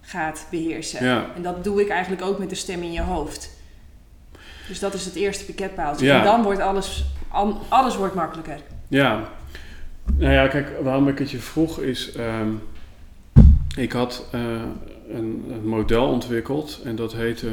gaat 0.00 0.46
beheersen. 0.50 1.04
Ja. 1.04 1.26
En 1.36 1.42
dat 1.42 1.64
doe 1.64 1.80
ik 1.80 1.88
eigenlijk 1.88 2.22
ook 2.22 2.38
met 2.38 2.48
de 2.48 2.54
stem 2.54 2.82
in 2.82 2.92
je 2.92 3.02
hoofd. 3.02 3.50
Dus 4.68 4.78
dat 4.78 4.94
is 4.94 5.04
het 5.04 5.14
eerste 5.14 5.44
piketpaaltje. 5.44 6.06
Ja. 6.06 6.18
En 6.18 6.24
dan 6.24 6.42
wordt 6.42 6.60
alles, 6.60 7.04
al- 7.28 7.60
alles 7.68 7.96
wordt 7.96 8.14
makkelijker. 8.14 8.58
Ja. 8.88 9.28
Nou 10.16 10.32
ja, 10.32 10.48
kijk, 10.48 10.68
waarom 10.82 11.08
ik 11.08 11.18
het 11.18 11.30
je 11.30 11.38
vroeg 11.38 11.80
is... 11.80 12.12
ehm, 12.12 12.48
ik 13.76 13.92
had 13.92 14.26
eh, 14.32 14.40
een, 15.08 15.44
een 15.50 15.68
model 15.68 16.06
ontwikkeld 16.06 16.80
en 16.84 16.96
dat 16.96 17.12
heette 17.12 17.52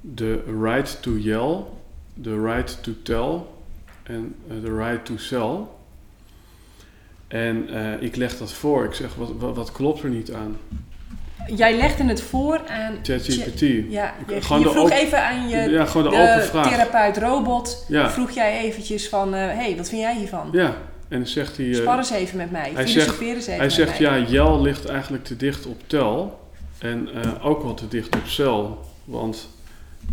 de 0.00 0.42
right 0.62 1.02
to 1.02 1.16
yell, 1.16 1.62
de 2.14 2.42
right 2.42 2.82
to 2.82 2.92
tell 3.02 3.40
en 4.02 4.34
eh, 4.48 4.54
de 4.62 4.76
right 4.76 5.04
to 5.04 5.16
sell. 5.16 5.56
En 7.28 7.68
eh, 7.68 8.02
ik 8.02 8.16
leg 8.16 8.38
dat 8.38 8.52
voor. 8.52 8.84
Ik 8.84 8.94
zeg, 8.94 9.14
wat, 9.14 9.32
wat, 9.38 9.56
wat 9.56 9.72
klopt 9.72 10.02
er 10.02 10.08
niet 10.10 10.32
aan? 10.32 10.56
Jij 11.56 11.76
legde 11.76 12.04
het 12.04 12.20
voor 12.22 12.60
aan... 12.68 12.94
ChatGPT. 13.02 13.60
Ja, 13.60 14.14
je, 14.26 14.42
gewoon 14.42 14.58
je 14.60 14.64
de 14.66 14.72
vroeg 14.72 14.90
even 14.90 15.24
aan 15.24 15.48
je 15.48 15.56
Ja, 15.70 15.84
gewoon 15.84 16.10
de, 16.10 16.16
de 16.16 16.22
open 16.22 16.44
vraag. 16.44 16.68
therapeut 16.70 17.16
robot. 17.18 17.84
Ja. 17.88 18.10
Vroeg 18.10 18.30
jij 18.30 18.58
eventjes 18.60 19.08
van, 19.08 19.32
hé, 19.32 19.38
hey, 19.46 19.74
wat 19.76 19.88
vind 19.88 20.00
jij 20.00 20.16
hiervan? 20.16 20.48
Ja, 20.52 20.66
en 21.08 21.18
dan 21.18 21.26
zegt 21.26 21.56
hij... 21.56 21.68
eh, 21.70 21.74
Spar 21.74 21.98
eens 21.98 22.10
even 22.10 22.36
met 22.36 22.50
mij. 22.50 22.70
hij 22.74 22.86
Filosofeer 22.86 23.34
eens 23.34 23.46
even 23.46 23.58
Hij 23.60 23.70
zegt 23.70 24.00
mij. 24.00 24.18
ja, 24.20 24.26
Jel 24.26 24.62
ligt 24.62 24.86
eigenlijk 24.86 25.24
te 25.24 25.36
dicht 25.36 25.66
op 25.66 25.80
tel 25.86 26.40
en 26.78 27.08
eh, 27.22 27.46
ook 27.46 27.62
wel 27.62 27.74
te 27.74 27.88
dicht 27.88 28.16
op 28.16 28.26
cel. 28.26 28.78
Want 29.04 29.48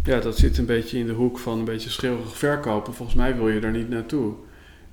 ja, 0.03 0.20
dat 0.20 0.38
zit 0.38 0.57
een 0.57 0.66
beetje 0.66 0.98
in 0.98 1.06
de 1.07 1.14
hoek 1.14 1.40
van 1.40 1.57
een 1.60 1.66
beetje 1.66 1.90
schreeuwig 1.90 2.38
verkopen. 2.38 2.94
Volgens 2.94 3.18
mij 3.18 3.36
wil 3.36 3.49
je 3.49 3.60
daar 3.60 3.72
niet 3.72 3.90
naartoe. 3.90 4.34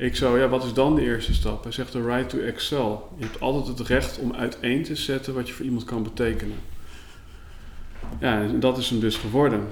Ik 0.02 0.16
zo, 0.16 0.38
ja, 0.38 0.48
wat 0.48 0.64
is 0.64 0.72
dan 0.72 0.94
de 0.94 1.02
eerste 1.02 1.34
stap? 1.34 1.62
Hij 1.62 1.72
zegt 1.72 1.92
de 1.92 2.04
right 2.04 2.28
to 2.28 2.38
excel. 2.38 3.12
Je 3.18 3.24
hebt 3.24 3.40
altijd 3.40 3.78
het 3.78 3.88
recht 3.88 4.18
om 4.18 4.34
uiteen 4.34 4.82
te 4.82 4.96
zetten 4.96 5.34
wat 5.34 5.48
je 5.48 5.54
voor 5.54 5.64
iemand 5.64 5.84
kan 5.84 6.02
betekenen. 6.02 6.56
Ja, 8.20 8.46
dat 8.46 8.78
is 8.78 8.90
hem 8.90 9.00
dus 9.00 9.16
geworden. 9.16 9.66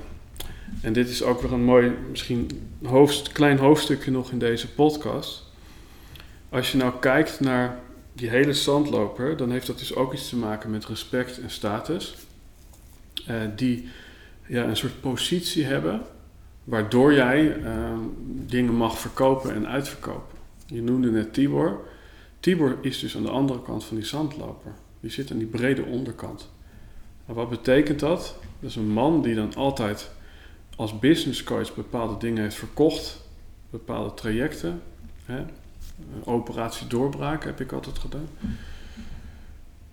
En 0.82 0.93
dit 0.93 1.09
is 1.09 1.23
ook 1.23 1.40
weer 1.43 1.52
een 1.52 1.65
mooi, 1.65 1.93
misschien 2.11 2.51
hoofd, 2.82 3.32
klein 3.32 3.59
hoofdstukje 3.59 4.11
nog 4.11 4.31
in 4.31 4.39
deze 4.39 4.73
podcast. 4.73 5.47
Als 6.48 6.73
je 6.73 6.78
nou 6.78 6.93
kijkt 7.01 7.40
naar 7.40 7.78
die 8.12 8.28
hele 8.28 8.52
zandloper, 8.52 9.36
dan 9.36 9.51
heeft 9.51 9.66
dat 9.66 9.78
dus 9.78 9.94
ook 9.94 10.12
iets 10.12 10.28
te 10.28 10.36
maken 10.36 10.70
met 10.70 10.86
respect 10.86 11.40
en 11.40 11.51
status. 11.51 12.15
Eh, 13.27 13.36
die 13.57 13.89
ja, 14.47 14.65
een 14.65 14.77
soort 14.77 15.01
positie 15.01 15.65
hebben 15.65 16.02
waardoor 16.70 17.12
jij 17.12 17.56
eh, 17.56 17.72
dingen 18.47 18.74
mag 18.74 18.98
verkopen 18.98 19.55
en 19.55 19.68
uitverkopen. 19.68 20.38
Je 20.66 20.82
noemde 20.82 21.10
net 21.10 21.34
Tibor. 21.34 21.80
Tibor 22.40 22.78
is 22.80 22.98
dus 22.98 23.16
aan 23.16 23.22
de 23.22 23.30
andere 23.30 23.62
kant 23.62 23.84
van 23.84 23.97
die 23.97 24.05
zandloper. 24.05 24.72
Die 25.01 25.10
zit 25.10 25.30
aan 25.30 25.38
die 25.38 25.47
brede 25.47 25.84
onderkant. 25.84 26.51
En 27.26 27.34
wat 27.34 27.48
betekent 27.48 28.01
dat? 28.01 28.36
Dat 28.60 28.70
is 28.70 28.76
een 28.76 28.90
man 28.90 29.22
die 29.22 29.34
dan 29.34 29.55
altijd 29.55 30.10
als 30.76 30.98
business 30.98 31.42
coach 31.42 31.74
bepaalde 31.74 32.16
dingen 32.18 32.42
heeft 32.42 32.56
verkocht, 32.56 33.20
bepaalde 33.70 34.14
trajecten. 34.14 34.82
Hè? 35.24 35.42
Operatie 36.24 36.86
Doorbraak 36.86 37.44
heb 37.44 37.60
ik 37.60 37.72
altijd 37.72 37.98
gedaan. 37.98 38.28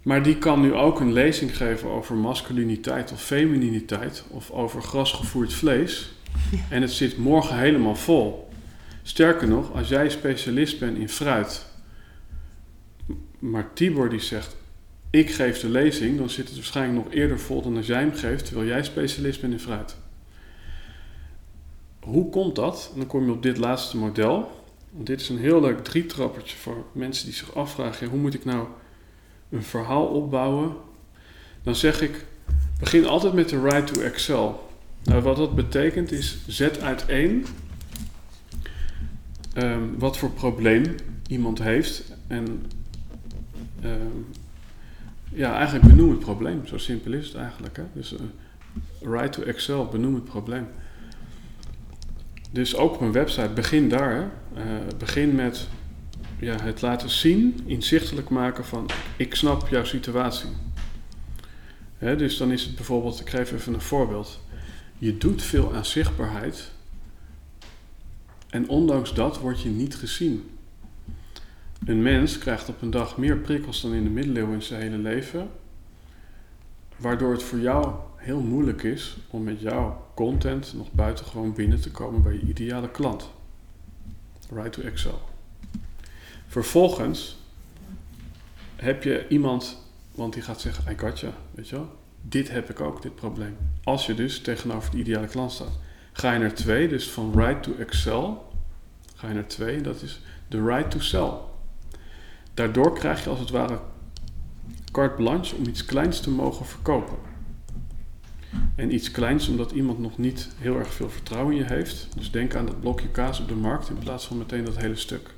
Maar 0.01 0.23
die 0.23 0.37
kan 0.37 0.61
nu 0.61 0.73
ook 0.73 0.99
een 0.99 1.13
lezing 1.13 1.57
geven 1.57 1.89
over 1.89 2.15
masculiniteit 2.15 3.11
of 3.11 3.23
femininiteit 3.23 4.23
of 4.29 4.51
over 4.51 4.81
grasgevoerd 4.81 5.53
vlees. 5.53 6.16
En 6.69 6.81
het 6.81 6.91
zit 6.91 7.17
morgen 7.17 7.57
helemaal 7.57 7.95
vol. 7.95 8.49
Sterker 9.03 9.47
nog, 9.47 9.73
als 9.73 9.87
jij 9.87 10.09
specialist 10.09 10.79
bent 10.79 10.97
in 10.97 11.09
fruit, 11.09 11.65
maar 13.39 13.73
Tibor 13.73 14.09
die 14.09 14.19
zegt: 14.19 14.55
Ik 15.09 15.31
geef 15.31 15.59
de 15.59 15.69
lezing, 15.69 16.17
dan 16.17 16.29
zit 16.29 16.47
het 16.47 16.55
waarschijnlijk 16.55 17.03
nog 17.03 17.13
eerder 17.13 17.39
vol 17.39 17.61
dan 17.61 17.77
als 17.77 17.87
jij 17.87 17.99
hem 17.99 18.13
geeft, 18.13 18.45
terwijl 18.45 18.67
jij 18.67 18.83
specialist 18.83 19.41
bent 19.41 19.53
in 19.53 19.59
fruit. 19.59 19.95
Hoe 21.99 22.29
komt 22.29 22.55
dat? 22.55 22.91
Dan 22.95 23.07
kom 23.07 23.25
je 23.25 23.31
op 23.31 23.43
dit 23.43 23.57
laatste 23.57 23.97
model. 23.97 24.51
Want 24.91 25.07
dit 25.07 25.21
is 25.21 25.29
een 25.29 25.39
heel 25.39 25.61
leuk 25.61 25.83
drietrappertje 25.83 26.57
voor 26.57 26.85
mensen 26.91 27.25
die 27.25 27.35
zich 27.35 27.55
afvragen: 27.55 28.07
hoe 28.07 28.19
moet 28.19 28.33
ik 28.33 28.45
nou 28.45 28.67
een 29.49 29.63
verhaal 29.63 30.05
opbouwen? 30.05 30.75
Dan 31.63 31.75
zeg 31.75 32.01
ik: 32.01 32.25
begin 32.79 33.05
altijd 33.05 33.33
met 33.33 33.49
de 33.49 33.61
right 33.61 33.93
to 33.93 34.01
excel. 34.01 34.66
Nou, 35.07 35.21
wat 35.21 35.37
dat 35.37 35.55
betekent 35.55 36.11
is: 36.11 36.37
zet 36.47 36.81
uiteen 36.81 37.45
ehm, 39.53 39.83
wat 39.97 40.17
voor 40.17 40.31
probleem 40.31 40.83
iemand 41.27 41.61
heeft. 41.61 42.03
En 42.27 42.65
ehm, 43.81 44.17
ja, 45.29 45.55
eigenlijk 45.55 45.87
benoem 45.87 46.09
het 46.09 46.19
probleem. 46.19 46.65
Zo 46.65 46.77
simpel 46.77 47.13
is 47.13 47.27
het 47.27 47.35
eigenlijk. 47.35 47.77
Hè? 47.77 47.83
Dus 47.93 48.15
right 49.01 49.31
to 49.31 49.43
excel, 49.43 49.85
benoem 49.85 50.13
het 50.13 50.23
probleem. 50.23 50.67
Dus 52.51 52.75
ook 52.75 52.93
op 52.93 53.01
een 53.01 53.11
website, 53.11 53.49
begin 53.49 53.89
daar. 53.89 54.15
Hè? 54.15 54.23
Eh, 54.61 54.87
begin 54.97 55.35
met 55.35 55.67
ja, 56.39 56.61
het 56.61 56.81
laten 56.81 57.09
zien, 57.09 57.59
inzichtelijk 57.65 58.29
maken 58.29 58.65
van 58.65 58.89
ik 59.17 59.35
snap 59.35 59.67
jouw 59.67 59.83
situatie. 59.83 60.49
Hè, 61.97 62.15
dus 62.15 62.37
dan 62.37 62.51
is 62.51 62.63
het 62.63 62.75
bijvoorbeeld, 62.75 63.19
ik 63.19 63.29
geef 63.29 63.51
even 63.51 63.73
een 63.73 63.81
voorbeeld. 63.81 64.39
Je 64.97 65.17
doet 65.17 65.43
veel 65.43 65.73
aan 65.73 65.85
zichtbaarheid 65.85 66.71
en 68.49 68.69
ondanks 68.69 69.13
dat 69.13 69.39
word 69.39 69.61
je 69.61 69.69
niet 69.69 69.95
gezien. 69.95 70.49
Een 71.85 72.01
mens 72.01 72.37
krijgt 72.37 72.69
op 72.69 72.81
een 72.81 72.89
dag 72.89 73.17
meer 73.17 73.37
prikkels 73.37 73.81
dan 73.81 73.93
in 73.93 74.03
de 74.03 74.09
middeleeuwen 74.09 74.53
in 74.53 74.61
zijn 74.61 74.81
hele 74.81 74.97
leven, 74.97 75.49
waardoor 76.97 77.31
het 77.31 77.43
voor 77.43 77.59
jou 77.59 77.95
heel 78.15 78.39
moeilijk 78.39 78.83
is 78.83 79.17
om 79.29 79.43
met 79.43 79.61
jouw 79.61 80.07
content 80.13 80.73
nog 80.73 80.91
buitengewoon 80.91 81.53
binnen 81.53 81.81
te 81.81 81.91
komen 81.91 82.23
bij 82.23 82.33
je 82.33 82.41
ideale 82.41 82.91
klant. 82.91 83.29
Right 84.49 84.73
to 84.73 84.81
Excel. 84.81 85.21
Vervolgens 86.47 87.37
heb 88.75 89.03
je 89.03 89.27
iemand, 89.27 89.77
want 90.11 90.33
die 90.33 90.41
gaat 90.41 90.61
zeggen, 90.61 90.91
I 90.91 90.97
got 90.97 91.23
weet 91.51 91.69
je 91.69 91.75
wel. 91.75 91.96
Dit 92.21 92.49
heb 92.49 92.69
ik 92.69 92.79
ook, 92.79 93.01
dit 93.01 93.15
probleem. 93.15 93.57
Als 93.83 94.05
je 94.05 94.13
dus 94.13 94.41
tegenover 94.41 94.91
de 94.91 94.97
ideale 94.97 95.27
klant 95.27 95.51
staat. 95.51 95.79
Ga 96.13 96.33
je 96.33 96.39
naar 96.39 96.53
twee, 96.53 96.87
dus 96.87 97.09
van 97.09 97.33
right 97.35 97.63
to 97.63 97.75
excel, 97.79 98.51
ga 99.15 99.27
je 99.27 99.33
naar 99.33 99.47
twee, 99.47 99.81
dat 99.81 100.01
is 100.01 100.21
de 100.47 100.63
right 100.63 100.91
to 100.91 100.99
sell. 100.99 101.31
Daardoor 102.53 102.93
krijg 102.93 103.23
je 103.23 103.29
als 103.29 103.39
het 103.39 103.49
ware 103.49 103.79
carte 104.91 105.15
blanche 105.15 105.55
om 105.55 105.67
iets 105.67 105.85
kleins 105.85 106.19
te 106.19 106.29
mogen 106.29 106.65
verkopen. 106.65 107.17
En 108.75 108.93
iets 108.93 109.11
kleins 109.11 109.47
omdat 109.47 109.71
iemand 109.71 109.99
nog 109.99 110.17
niet 110.17 110.49
heel 110.57 110.77
erg 110.77 110.93
veel 110.93 111.09
vertrouwen 111.09 111.53
in 111.53 111.59
je 111.59 111.65
heeft. 111.65 112.07
Dus 112.15 112.31
denk 112.31 112.55
aan 112.55 112.65
dat 112.65 112.79
blokje 112.79 113.07
kaas 113.07 113.39
op 113.39 113.47
de 113.47 113.55
markt 113.55 113.89
in 113.89 113.97
plaats 113.97 114.27
van 114.27 114.37
meteen 114.37 114.65
dat 114.65 114.77
hele 114.77 114.95
stuk. 114.95 115.33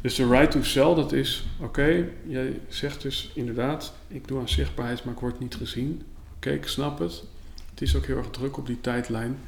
Dus 0.00 0.14
de 0.14 0.28
right 0.28 0.50
to 0.50 0.62
sell, 0.62 0.94
dat 0.94 1.12
is, 1.12 1.46
oké, 1.58 2.08
jij 2.26 2.60
zegt 2.68 3.02
dus 3.02 3.30
inderdaad, 3.34 3.94
ik 4.08 4.28
doe 4.28 4.38
aan 4.38 4.48
zichtbaarheid, 4.48 5.04
maar 5.04 5.14
ik 5.14 5.20
word 5.20 5.40
niet 5.40 5.54
gezien. 5.54 6.02
Oké, 6.36 6.50
ik 6.50 6.66
snap 6.66 6.98
het. 6.98 7.24
Het 7.70 7.82
is 7.82 7.96
ook 7.96 8.06
heel 8.06 8.16
erg 8.16 8.30
druk 8.30 8.56
op 8.56 8.66
die 8.66 8.80
tijdlijn. 8.80 9.38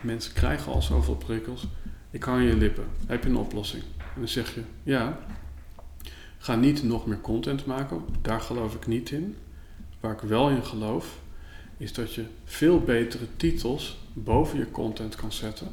Mensen 0.00 0.32
krijgen 0.32 0.72
al 0.72 0.82
zoveel 0.82 1.16
prikkels. 1.16 1.66
Ik 2.10 2.22
hang 2.22 2.48
je 2.48 2.56
lippen. 2.56 2.84
Heb 3.06 3.22
je 3.22 3.28
een 3.28 3.36
oplossing? 3.36 3.82
En 3.98 4.20
dan 4.20 4.28
zeg 4.28 4.54
je, 4.54 4.62
ja, 4.82 5.18
ga 6.38 6.56
niet 6.56 6.82
nog 6.82 7.06
meer 7.06 7.20
content 7.20 7.66
maken. 7.66 8.04
Daar 8.22 8.40
geloof 8.40 8.74
ik 8.74 8.86
niet 8.86 9.10
in. 9.10 9.36
Waar 10.00 10.12
ik 10.12 10.20
wel 10.20 10.50
in 10.50 10.64
geloof, 10.64 11.18
is 11.76 11.92
dat 11.92 12.14
je 12.14 12.24
veel 12.44 12.80
betere 12.80 13.26
titels 13.36 13.98
boven 14.12 14.58
je 14.58 14.70
content 14.70 15.14
kan 15.14 15.32
zetten. 15.32 15.68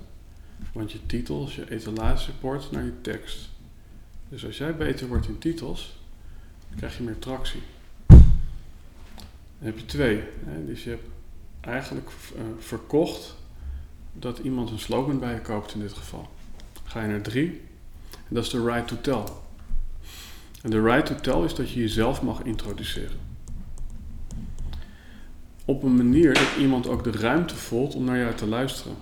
Want 0.74 0.92
je 0.92 1.06
titels, 1.06 1.56
je 1.56 1.72
etalage 1.72 2.32
naar 2.72 2.84
je 2.84 3.02
tekst. 3.02 3.50
Dus 4.30 4.46
als 4.46 4.58
jij 4.58 4.76
beter 4.76 5.08
wordt 5.08 5.28
in 5.28 5.38
titels, 5.38 6.00
dan 6.68 6.78
krijg 6.78 6.98
je 6.98 7.04
meer 7.04 7.20
tractie. 7.20 7.62
Dan 8.08 8.24
heb 9.58 9.78
je 9.78 9.86
twee. 9.86 10.24
Hè? 10.46 10.66
Dus 10.66 10.84
je 10.84 10.90
hebt 10.90 11.08
eigenlijk 11.62 12.10
uh, 12.36 12.42
verkocht 12.60 13.36
dat 14.14 14.38
iemand 14.38 14.70
een 14.70 14.80
slogan 14.80 15.20
bij 15.20 15.34
je 15.34 15.42
koopt 15.42 15.74
in 15.74 15.80
dit 15.80 15.94
geval. 15.94 16.30
Ga 16.84 17.02
je 17.02 17.08
naar 17.08 17.22
drie, 17.22 17.62
dat 18.28 18.44
is 18.44 18.50
de 18.50 18.64
right 18.64 18.88
to 18.88 19.02
tell. 19.02 19.24
En 20.62 20.70
de 20.70 20.82
right 20.82 21.06
to 21.06 21.16
tell 21.16 21.44
is 21.44 21.56
dat 21.56 21.72
je 21.72 21.80
jezelf 21.80 22.22
mag 22.22 22.44
introduceren. 22.44 23.20
Op 25.66 25.84
een 25.84 25.96
manier 25.96 26.34
dat 26.34 26.56
iemand 26.60 26.88
ook 26.88 27.04
de 27.04 27.12
ruimte 27.12 27.56
voelt 27.56 27.96
om 27.96 28.04
naar 28.04 28.18
jou 28.18 28.36
te 28.36 28.48
luisteren. 28.48 28.96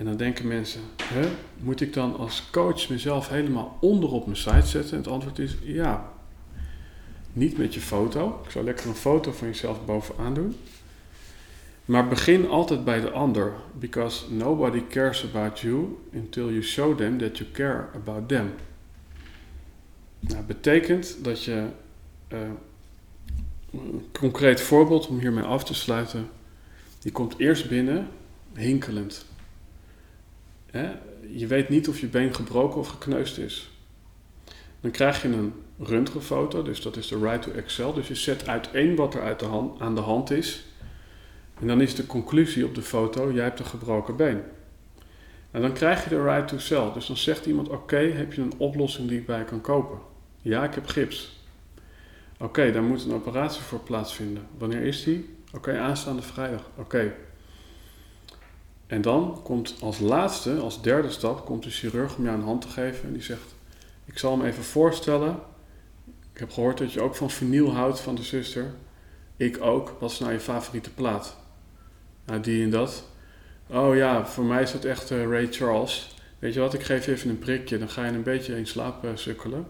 En 0.00 0.06
dan 0.06 0.16
denken 0.16 0.48
mensen, 0.48 0.80
hè, 1.02 1.28
moet 1.58 1.80
ik 1.80 1.92
dan 1.92 2.16
als 2.16 2.48
coach 2.50 2.88
mezelf 2.88 3.28
helemaal 3.28 3.76
onder 3.80 4.10
op 4.10 4.24
mijn 4.26 4.36
site 4.36 4.66
zetten? 4.66 4.90
En 4.90 4.96
het 4.96 5.06
antwoord 5.06 5.38
is 5.38 5.56
ja. 5.62 6.12
Niet 7.32 7.58
met 7.58 7.74
je 7.74 7.80
foto. 7.80 8.40
Ik 8.44 8.50
zou 8.50 8.64
lekker 8.64 8.86
een 8.86 8.94
foto 8.94 9.32
van 9.32 9.46
jezelf 9.46 9.84
bovenaan 9.84 10.34
doen. 10.34 10.56
Maar 11.84 12.08
begin 12.08 12.48
altijd 12.48 12.84
bij 12.84 13.00
de 13.00 13.10
ander. 13.10 13.52
Because 13.78 14.32
nobody 14.32 14.82
cares 14.88 15.24
about 15.24 15.60
you 15.60 15.98
until 16.14 16.50
you 16.50 16.62
show 16.62 16.96
them 16.96 17.18
that 17.18 17.38
you 17.38 17.50
care 17.50 17.86
about 17.94 18.28
them. 18.28 18.52
Nou, 20.20 20.44
betekent 20.44 21.24
dat 21.24 21.44
je. 21.44 21.66
Uh, 22.32 22.38
een 23.72 24.06
concreet 24.12 24.60
voorbeeld 24.60 25.06
om 25.06 25.18
hiermee 25.18 25.44
af 25.44 25.64
te 25.64 25.74
sluiten. 25.74 26.28
Je 26.98 27.12
komt 27.12 27.38
eerst 27.38 27.68
binnen 27.68 28.08
hinkelend. 28.54 29.28
Je 31.28 31.46
weet 31.46 31.68
niet 31.68 31.88
of 31.88 32.00
je 32.00 32.06
been 32.06 32.34
gebroken 32.34 32.80
of 32.80 32.88
gekneusd 32.88 33.38
is. 33.38 33.70
Dan 34.80 34.90
krijg 34.90 35.22
je 35.22 35.28
een 35.28 35.52
röntgenfoto, 35.78 36.62
dus 36.62 36.82
dat 36.82 36.96
is 36.96 37.08
de 37.08 37.18
right 37.18 37.42
to 37.42 37.52
Excel. 37.52 37.92
Dus 37.92 38.08
je 38.08 38.14
zet 38.14 38.48
uiteen 38.48 38.96
wat 38.96 39.14
er 39.14 39.22
uit 39.22 39.40
de 39.40 39.46
hand, 39.46 39.80
aan 39.80 39.94
de 39.94 40.00
hand 40.00 40.30
is. 40.30 40.64
En 41.60 41.66
dan 41.66 41.80
is 41.80 41.94
de 41.94 42.06
conclusie 42.06 42.64
op 42.64 42.74
de 42.74 42.82
foto, 42.82 43.32
jij 43.32 43.44
hebt 43.44 43.58
een 43.58 43.64
gebroken 43.64 44.16
been. 44.16 44.42
En 45.50 45.60
dan 45.60 45.72
krijg 45.72 46.04
je 46.04 46.10
de 46.10 46.22
right 46.22 46.48
to 46.48 46.58
sell. 46.58 46.92
Dus 46.94 47.06
dan 47.06 47.16
zegt 47.16 47.46
iemand, 47.46 47.68
oké, 47.68 47.96
heb 47.96 48.32
je 48.32 48.42
een 48.42 48.54
oplossing 48.56 49.08
die 49.08 49.18
ik 49.18 49.26
bij 49.26 49.44
kan 49.44 49.60
kopen? 49.60 49.98
Ja, 50.42 50.64
ik 50.64 50.74
heb 50.74 50.86
gips. 50.86 51.44
Oké, 52.38 52.72
daar 52.72 52.82
moet 52.82 53.04
een 53.04 53.14
operatie 53.14 53.62
voor 53.62 53.80
plaatsvinden. 53.80 54.46
Wanneer 54.58 54.82
is 54.82 55.04
die? 55.04 55.34
Oké, 55.54 55.78
aanstaande 55.78 56.22
vrijdag. 56.22 56.70
Oké. 56.76 57.14
En 58.90 59.02
dan 59.02 59.40
komt 59.42 59.76
als 59.80 59.98
laatste, 59.98 60.56
als 60.58 60.82
derde 60.82 61.10
stap, 61.10 61.44
komt 61.44 61.62
de 61.62 61.70
chirurg 61.70 62.16
om 62.16 62.24
jou 62.24 62.36
een 62.36 62.44
hand 62.44 62.60
te 62.60 62.68
geven 62.68 63.06
en 63.06 63.12
die 63.12 63.22
zegt: 63.22 63.54
Ik 64.04 64.18
zal 64.18 64.38
hem 64.38 64.46
even 64.46 64.62
voorstellen. 64.62 65.38
Ik 66.32 66.38
heb 66.38 66.50
gehoord 66.50 66.78
dat 66.78 66.92
je 66.92 67.00
ook 67.00 67.14
van 67.14 67.30
vinyl 67.30 67.72
houdt 67.72 68.00
van 68.00 68.14
de 68.14 68.22
zuster. 68.22 68.72
Ik 69.36 69.60
ook. 69.60 69.96
Wat 70.00 70.10
is 70.10 70.18
nou 70.18 70.32
je 70.32 70.40
favoriete 70.40 70.90
plaat? 70.90 71.36
Nou, 72.26 72.40
die 72.40 72.62
en 72.62 72.70
dat. 72.70 73.04
Oh 73.66 73.96
ja, 73.96 74.26
voor 74.26 74.44
mij 74.44 74.62
is 74.62 74.72
het 74.72 74.84
echt 74.84 75.10
uh, 75.10 75.26
Ray 75.26 75.46
Charles. 75.50 76.16
Weet 76.38 76.54
je 76.54 76.60
wat, 76.60 76.74
ik 76.74 76.82
geef 76.82 77.04
je 77.04 77.12
even 77.12 77.30
een 77.30 77.38
prikje, 77.38 77.78
dan 77.78 77.88
ga 77.88 78.04
je 78.04 78.12
een 78.12 78.22
beetje 78.22 78.56
in 78.56 78.66
slaap 78.66 79.04
uh, 79.04 79.10
sukkelen. 79.14 79.66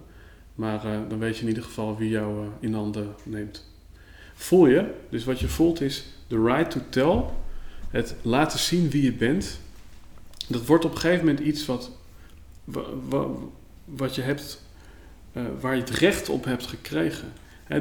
Maar 0.54 0.86
uh, 0.86 0.98
dan 1.08 1.18
weet 1.18 1.36
je 1.36 1.42
in 1.42 1.48
ieder 1.48 1.62
geval 1.62 1.96
wie 1.96 2.10
jou 2.10 2.48
in 2.60 2.74
handen 2.74 3.14
neemt. 3.22 3.68
Voel 4.34 4.66
je, 4.66 4.94
dus 5.08 5.24
wat 5.24 5.40
je 5.40 5.48
voelt 5.48 5.80
is 5.80 6.04
the 6.26 6.42
right 6.42 6.70
to 6.70 6.80
tell 6.90 7.24
het 7.90 8.14
laten 8.22 8.58
zien 8.58 8.90
wie 8.90 9.02
je 9.02 9.12
bent, 9.12 9.60
dat 10.48 10.66
wordt 10.66 10.84
op 10.84 10.92
een 10.92 10.98
gegeven 10.98 11.26
moment 11.26 11.46
iets 11.46 11.66
wat, 11.66 11.90
wat, 13.84 14.14
je 14.14 14.22
hebt, 14.22 14.62
uh, 15.32 15.42
waar 15.60 15.74
je 15.74 15.80
het 15.80 15.90
recht 15.90 16.28
op 16.28 16.44
hebt 16.44 16.66
gekregen. 16.66 17.32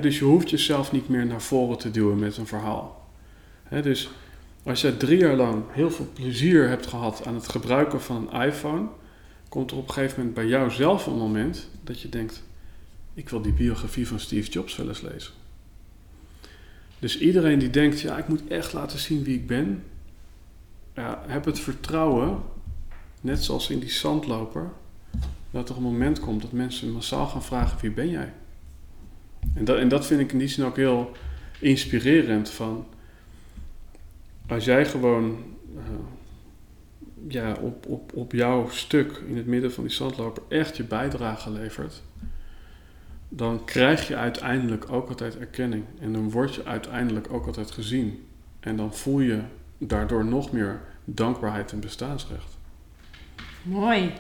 dus 0.02 0.20
je 0.20 0.26
hoeft 0.26 0.50
jezelf 0.50 0.92
niet 0.92 1.10
meer 1.10 1.26
naar 1.26 1.42
voren 1.42 1.78
te 1.78 1.92
duwen 1.92 2.20
met 2.20 2.38
een 2.38 2.48
verhaal. 2.48 3.08
dus 3.70 4.10
als 4.64 4.82
je 4.82 4.98
drie 4.98 5.18
jaar 5.18 5.36
lang 5.36 5.64
heel 5.70 5.92
veel 5.92 6.10
plezier 6.14 6.68
hebt 6.68 6.88
gehad 6.88 7.26
aan 7.26 7.36
het 7.36 7.48
gebruiken 7.48 8.02
van 8.02 8.30
een 8.32 8.42
iPhone, 8.42 8.88
komt 9.50 9.72
er 9.72 9.78
op 9.78 9.88
een 9.88 9.94
gegeven 9.94 10.18
moment 10.18 10.36
bij 10.36 10.48
jou 10.48 10.72
zelf 10.72 11.06
een 11.06 11.18
moment 11.18 11.70
dat 11.84 12.02
je 12.02 12.10
denkt: 12.10 12.44
ik 13.14 13.30
wil 13.30 13.42
die 13.42 13.54
biografie 13.54 14.08
van 14.08 14.20
Steve 14.20 14.50
Jobs 14.50 14.76
wel 14.76 14.88
eens 14.88 15.02
lezen. 15.02 15.34
Dus 17.00 17.20
iedereen 17.20 17.60
die 17.60 17.70
denkt, 17.70 18.02
ja, 18.02 18.18
ik 18.18 18.28
moet 18.28 18.48
echt 18.48 18.74
laten 18.74 19.00
zien 19.00 19.24
wie 19.24 19.36
ik 19.36 19.48
ben, 19.48 19.84
ja, 21.00 21.24
heb 21.28 21.46
het 21.46 21.60
vertrouwen, 21.60 22.42
net 23.22 23.44
zoals 23.44 23.70
in 23.70 23.80
die 23.80 23.90
zandloper, 23.90 24.72
dat 25.52 25.70
er 25.70 25.76
een 25.76 25.82
moment 25.82 26.20
komt 26.20 26.42
dat 26.42 26.52
mensen 26.52 26.92
massaal 26.92 27.28
gaan 27.28 27.44
vragen: 27.44 27.80
wie 27.82 27.92
ben 27.92 28.10
jij? 28.10 28.34
En 29.54 29.66
dat, 29.66 29.78
en 29.78 29.88
dat 29.88 30.06
vind 30.06 30.22
ik 30.22 30.32
in 30.32 30.38
die 30.38 30.48
zin 30.48 30.66
ook 30.66 30.76
heel 30.76 31.12
inspirerend. 31.60 32.50
Van 32.50 32.86
als 34.48 34.66
jij 34.66 34.86
gewoon 34.86 35.44
uh, 35.76 35.82
ja, 37.28 37.54
op, 37.62 37.86
op, 37.86 38.12
op 38.14 38.32
jouw 38.32 38.70
stuk 38.70 39.22
in 39.28 39.38
het 39.38 39.46
midden 39.46 39.74
van 39.74 39.84
die 39.84 39.94
zandloper 39.94 40.44
echt 40.48 40.78
je 40.78 40.84
bijdrage 40.84 41.52
levert, 41.52 42.02
dan 43.30 43.66
krijg 43.66 44.08
je 44.08 44.16
uiteindelijk 44.16 44.92
ook 44.92 45.10
altijd 45.10 45.38
erkenning. 45.38 45.84
En 46.00 46.14
dan 46.14 46.32
word 46.32 46.56
je 46.56 46.66
uiteindelijk 46.66 47.34
ook 47.34 47.46
altijd 47.46 47.72
gezien. 47.72 48.26
En 48.60 48.76
dan 48.76 48.94
voel 48.94 49.20
je 49.20 49.42
daardoor 49.78 50.26
nog 50.26 50.52
meer 50.52 50.80
dankbaarheid 51.14 51.72
en 51.72 51.80
bestaansrecht. 51.80 52.58
Mooi. 53.62 54.14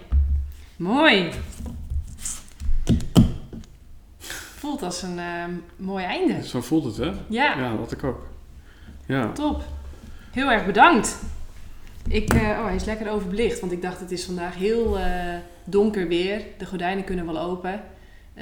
Mooi. 0.77 1.31
Voelt 4.55 4.83
als 4.83 5.01
een 5.01 5.17
uh, 5.17 5.45
mooi 5.75 6.05
einde. 6.05 6.47
Zo 6.47 6.61
voelt 6.61 6.83
het, 6.83 6.97
hè? 6.97 7.11
Ja. 7.27 7.59
Ja, 7.59 7.75
dat 7.75 7.91
ik 7.91 8.03
ook. 8.03 8.27
Ja. 9.05 9.31
Top. 9.31 9.63
Heel 10.31 10.51
erg 10.51 10.65
bedankt. 10.65 11.19
Ik, 12.07 12.33
uh, 12.33 12.41
oh, 12.41 12.65
hij 12.65 12.75
is 12.75 12.83
lekker 12.83 13.11
overbelicht, 13.11 13.59
want 13.59 13.71
ik 13.71 13.81
dacht 13.81 13.99
het 13.99 14.11
is 14.11 14.25
vandaag 14.25 14.55
heel 14.55 14.97
uh, 14.99 15.05
donker 15.63 16.07
weer. 16.07 16.41
De 16.57 16.65
gordijnen 16.65 17.03
kunnen 17.03 17.25
wel 17.25 17.39
open. 17.39 17.83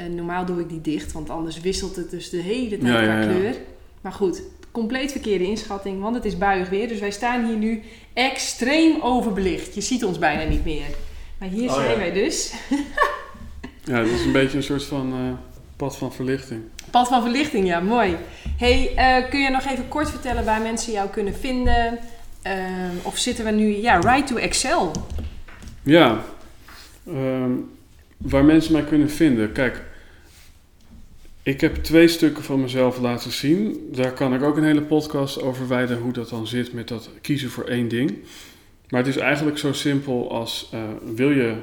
normaal 0.10 0.45
doe 0.45 0.60
ik 0.60 0.69
die 0.69 0.82
dicht, 0.82 1.11
want 1.11 1.30
anders 1.30 1.60
wisselt 1.60 1.95
het 1.95 2.10
dus 2.10 2.30
de 2.30 2.38
hele 2.38 2.78
tijd 2.78 2.82
ja, 2.82 3.02
ja, 3.02 3.22
kleur. 3.22 3.56
Maar 4.02 4.11
goed, 4.11 4.41
compleet 4.78 5.12
verkeerde 5.12 5.44
inschatting, 5.44 6.02
want 6.02 6.16
het 6.16 6.26
is 6.26 6.38
buig 6.38 6.70
weer. 6.70 6.88
Dus 6.88 6.99
wij 6.99 7.12
staan 7.12 7.45
hier 7.45 7.58
nu 7.58 7.82
extreem 8.14 9.02
overbelicht. 9.02 9.76
Je 9.76 9.82
ziet 9.82 10.04
ons 10.04 10.20
bijna 10.20 10.44
niet 10.44 10.66
meer. 10.66 10.86
Maar 11.38 11.49
hier 11.49 11.70
oh, 11.70 11.76
zijn 11.76 11.98
wij 11.98 12.12
dus. 12.12 12.54
ja, 13.84 13.98
het 13.99 14.10
is 14.10 14.26
een 14.26 14.32
beetje 14.32 14.58
een 14.58 14.64
soort 14.64 14.84
van 14.84 15.14
uh, 15.14 15.32
pad 15.76 15.98
van 15.98 16.14
verlichting. 16.14 16.62
Pad 16.91 17.08
van 17.08 17.22
verlichting, 17.22 17.68
ja, 17.68 17.80
mooi. 17.80 18.16
hey, 18.58 18.91
uh, 18.95 19.30
kun 19.30 19.40
je 19.40 19.49
nog 19.49 19.66
even 19.66 19.88
kort 19.88 20.10
vertellen 20.10 20.45
waar 20.45 20.62
mensen 20.62 20.94
jou 20.94 21.10
kunnen 21.10 21.34
vinden? 21.34 21.99
Uh, 22.44 22.54
of 23.02 23.18
zitten 23.18 23.45
we 23.45 23.52
nu, 23.52 23.76
ja, 23.76 23.99
right 23.99 24.28
to 24.28 24.36
Excel? 24.36 24.91
Ja, 25.84 26.24
um, 27.08 27.72
waar 28.18 28.44
mensen 28.44 28.74
mij 28.74 28.84
kunnen 28.84 29.10
vinden. 29.10 29.52
Kijk, 29.52 29.82
ik 31.48 31.61
heb 31.61 31.76
twee 31.76 32.07
stukken 32.07 32.44
van 32.44 32.61
mezelf 32.61 32.99
laten 32.99 33.32
zien. 33.32 33.90
Daar 33.91 34.14
kan 34.14 34.34
ik 34.34 34.44
ook 34.44 34.57
een 34.57 34.64
hele 34.64 34.82
podcast 34.82 35.41
over 35.41 35.68
wijden 35.68 35.98
hoe 35.98 36.14
dat 36.14 36.30
dan 36.30 36.48
zit 36.48 36.74
met 36.74 36.88
dat 36.88 37.10
kiezen 37.22 37.49
voor 37.49 37.64
één 37.64 37.88
ding. 37.88 38.18
Maar 38.90 38.99
het 38.99 39.15
is 39.15 39.22
eigenlijk 39.22 39.57
zo 39.57 39.74
simpel 39.74 40.32
als 40.32 40.72
uh, 40.74 40.82
wil 41.15 41.32
je 41.32 41.56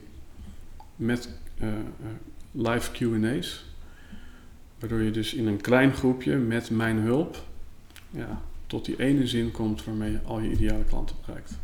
met 0.97 1.29
uh, 1.63 1.69
live 2.51 2.91
QA's. 2.93 3.65
Waardoor 4.79 5.03
je 5.03 5.11
dus 5.11 5.35
in 5.35 5.47
een 5.47 5.61
klein 5.61 5.93
groepje 5.93 6.37
met 6.37 6.71
mijn 6.71 6.97
hulp 6.97 7.45
ja, 8.11 8.41
tot 8.67 8.85
die 8.85 8.99
ene 8.99 9.27
zin 9.27 9.51
komt 9.51 9.85
waarmee 9.85 10.11
je 10.11 10.21
al 10.25 10.41
je 10.41 10.51
ideale 10.51 10.85
klanten 10.85 11.17
bereikt. 11.27 11.59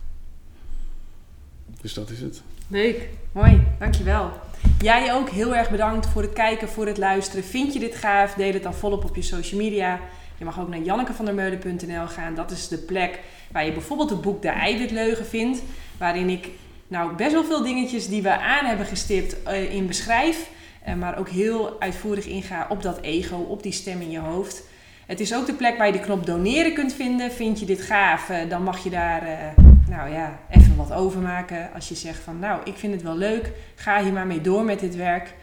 Dus 1.81 1.95
dat 1.95 2.11
is 2.11 2.21
het. 2.21 2.43
Leuk, 2.69 3.09
mooi, 3.33 3.63
dankjewel. 3.79 4.33
Jij 4.83 5.15
ook 5.15 5.29
heel 5.29 5.57
erg 5.57 5.71
bedankt 5.71 6.07
voor 6.07 6.23
het 6.23 6.33
kijken, 6.33 6.69
voor 6.69 6.87
het 6.87 6.99
luisteren. 6.99 7.45
Vind 7.45 7.73
je 7.73 7.79
dit 7.79 7.95
gaaf? 7.95 8.35
Deel 8.35 8.53
het 8.53 8.63
dan 8.63 8.75
volop 8.75 9.05
op 9.05 9.17
je 9.17 9.23
social 9.23 9.61
media. 9.61 10.01
Je 10.39 10.45
mag 10.45 10.61
ook 10.61 10.69
naar 10.69 10.81
jannekevandermeulen.nl 10.81 12.07
gaan. 12.07 12.35
Dat 12.35 12.51
is 12.51 12.69
de 12.69 12.79
plek 12.79 13.21
waar 13.53 13.65
je 13.65 13.73
bijvoorbeeld 13.73 14.11
het 14.11 14.21
boek 14.21 14.43
De 14.43 14.49
Eiwitleugen 14.49 15.27
vindt. 15.27 15.63
Waarin 15.99 16.29
ik 16.29 16.49
nou 16.89 17.15
best 17.15 17.33
wel 17.33 17.45
veel 17.45 17.63
dingetjes 17.63 18.09
die 18.09 18.23
we 18.23 18.39
aan 18.39 18.65
hebben 18.65 18.87
gestipt 18.87 19.37
uh, 19.49 19.75
in 19.75 19.87
beschrijf. 19.87 20.49
Uh, 20.89 20.95
maar 20.95 21.19
ook 21.19 21.29
heel 21.29 21.81
uitvoerig 21.81 22.27
inga 22.27 22.67
op 22.69 22.83
dat 22.83 23.01
ego, 23.01 23.37
op 23.37 23.63
die 23.63 23.73
stem 23.73 24.01
in 24.01 24.11
je 24.11 24.19
hoofd. 24.19 24.63
Het 25.07 25.21
is 25.21 25.35
ook 25.35 25.47
de 25.47 25.55
plek 25.55 25.79
waar 25.79 25.87
je 25.87 25.93
de 25.93 26.01
knop 26.01 26.27
doneren 26.27 26.75
kunt 26.75 26.93
vinden. 26.93 27.33
Vind 27.33 27.61
je 27.61 27.67
dit 27.67 27.83
gaaf, 27.83 28.29
uh, 28.31 28.37
dan 28.49 28.63
mag 28.63 28.85
je 28.85 28.91
daar 28.91 29.55
nou 29.93 30.11
ja, 30.11 30.39
even 30.51 30.77
wat 30.77 30.93
overmaken. 30.93 31.71
Als 31.75 31.89
je 31.89 31.95
zegt 31.95 32.19
van 32.19 32.39
nou, 32.39 32.61
ik 32.65 32.77
vind 32.77 32.93
het 32.93 33.03
wel 33.03 33.17
leuk, 33.17 33.53
ga 33.75 34.03
hier 34.03 34.13
maar 34.13 34.27
mee 34.27 34.41
door 34.41 34.65
met 34.65 34.81
dit 34.81 34.97
werk. 34.97 35.35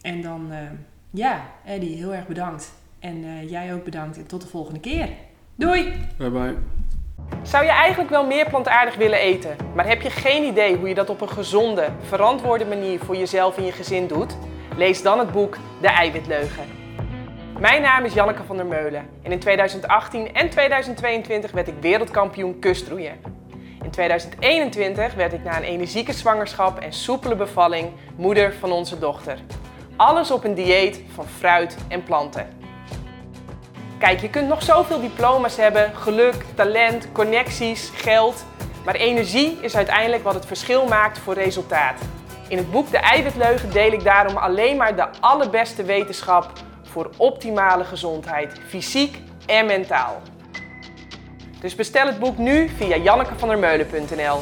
En 0.00 0.22
dan, 0.22 0.46
uh, 0.50 0.56
ja, 1.10 1.40
Eddie, 1.64 1.96
heel 1.96 2.14
erg 2.14 2.26
bedankt. 2.26 2.72
En 2.98 3.24
uh, 3.24 3.50
jij 3.50 3.74
ook 3.74 3.84
bedankt 3.84 4.16
en 4.16 4.26
tot 4.26 4.40
de 4.40 4.48
volgende 4.48 4.80
keer. 4.80 5.08
Doei! 5.54 5.92
Bye 6.18 6.30
bye. 6.30 6.56
Zou 7.42 7.64
je 7.64 7.70
eigenlijk 7.70 8.10
wel 8.10 8.26
meer 8.26 8.48
plantaardig 8.48 8.96
willen 8.96 9.18
eten, 9.18 9.56
maar 9.74 9.86
heb 9.86 10.02
je 10.02 10.10
geen 10.10 10.44
idee 10.44 10.76
hoe 10.76 10.88
je 10.88 10.94
dat 10.94 11.10
op 11.10 11.20
een 11.20 11.28
gezonde, 11.28 11.88
verantwoorde 12.00 12.64
manier 12.64 12.98
voor 12.98 13.16
jezelf 13.16 13.56
en 13.56 13.64
je 13.64 13.72
gezin 13.72 14.06
doet? 14.06 14.36
Lees 14.76 15.02
dan 15.02 15.18
het 15.18 15.32
boek 15.32 15.56
De 15.80 15.88
Eiwitleugen. 15.88 16.64
Mijn 17.58 17.82
naam 17.82 18.04
is 18.04 18.14
Janneke 18.14 18.42
van 18.46 18.56
der 18.56 18.66
Meulen 18.66 19.06
en 19.22 19.32
in 19.32 19.38
2018 19.38 20.34
en 20.34 20.50
2022 20.50 21.50
werd 21.50 21.68
ik 21.68 21.74
wereldkampioen 21.80 22.58
kustroeien. 22.58 23.40
In 23.82 23.90
2021 23.90 25.14
werd 25.14 25.32
ik 25.32 25.44
na 25.44 25.56
een 25.56 25.62
energieke 25.62 26.12
zwangerschap 26.12 26.78
en 26.78 26.92
soepele 26.92 27.36
bevalling 27.36 27.92
moeder 28.16 28.54
van 28.54 28.72
onze 28.72 28.98
dochter. 28.98 29.38
Alles 29.96 30.30
op 30.30 30.44
een 30.44 30.54
dieet 30.54 31.02
van 31.14 31.26
fruit 31.26 31.76
en 31.88 32.02
planten. 32.02 32.48
Kijk, 33.98 34.20
je 34.20 34.30
kunt 34.30 34.48
nog 34.48 34.62
zoveel 34.62 35.00
diploma's 35.00 35.56
hebben, 35.56 35.94
geluk, 35.94 36.34
talent, 36.54 37.12
connecties, 37.12 37.90
geld. 37.94 38.44
Maar 38.84 38.94
energie 38.94 39.58
is 39.60 39.76
uiteindelijk 39.76 40.22
wat 40.22 40.34
het 40.34 40.46
verschil 40.46 40.86
maakt 40.86 41.18
voor 41.18 41.34
resultaat. 41.34 42.00
In 42.48 42.56
het 42.56 42.70
boek 42.70 42.90
De 42.90 42.98
Eiwitleugen 42.98 43.72
deel 43.72 43.92
ik 43.92 44.04
daarom 44.04 44.36
alleen 44.36 44.76
maar 44.76 44.96
de 44.96 45.08
allerbeste 45.20 45.82
wetenschap 45.82 46.52
voor 46.82 47.10
optimale 47.16 47.84
gezondheid, 47.84 48.60
fysiek 48.68 49.18
en 49.46 49.66
mentaal. 49.66 50.22
Dus 51.60 51.74
bestel 51.74 52.06
het 52.06 52.18
boek 52.18 52.38
nu 52.38 52.68
via 52.76 52.96
jannekevandermeulen.nl. 52.96 54.38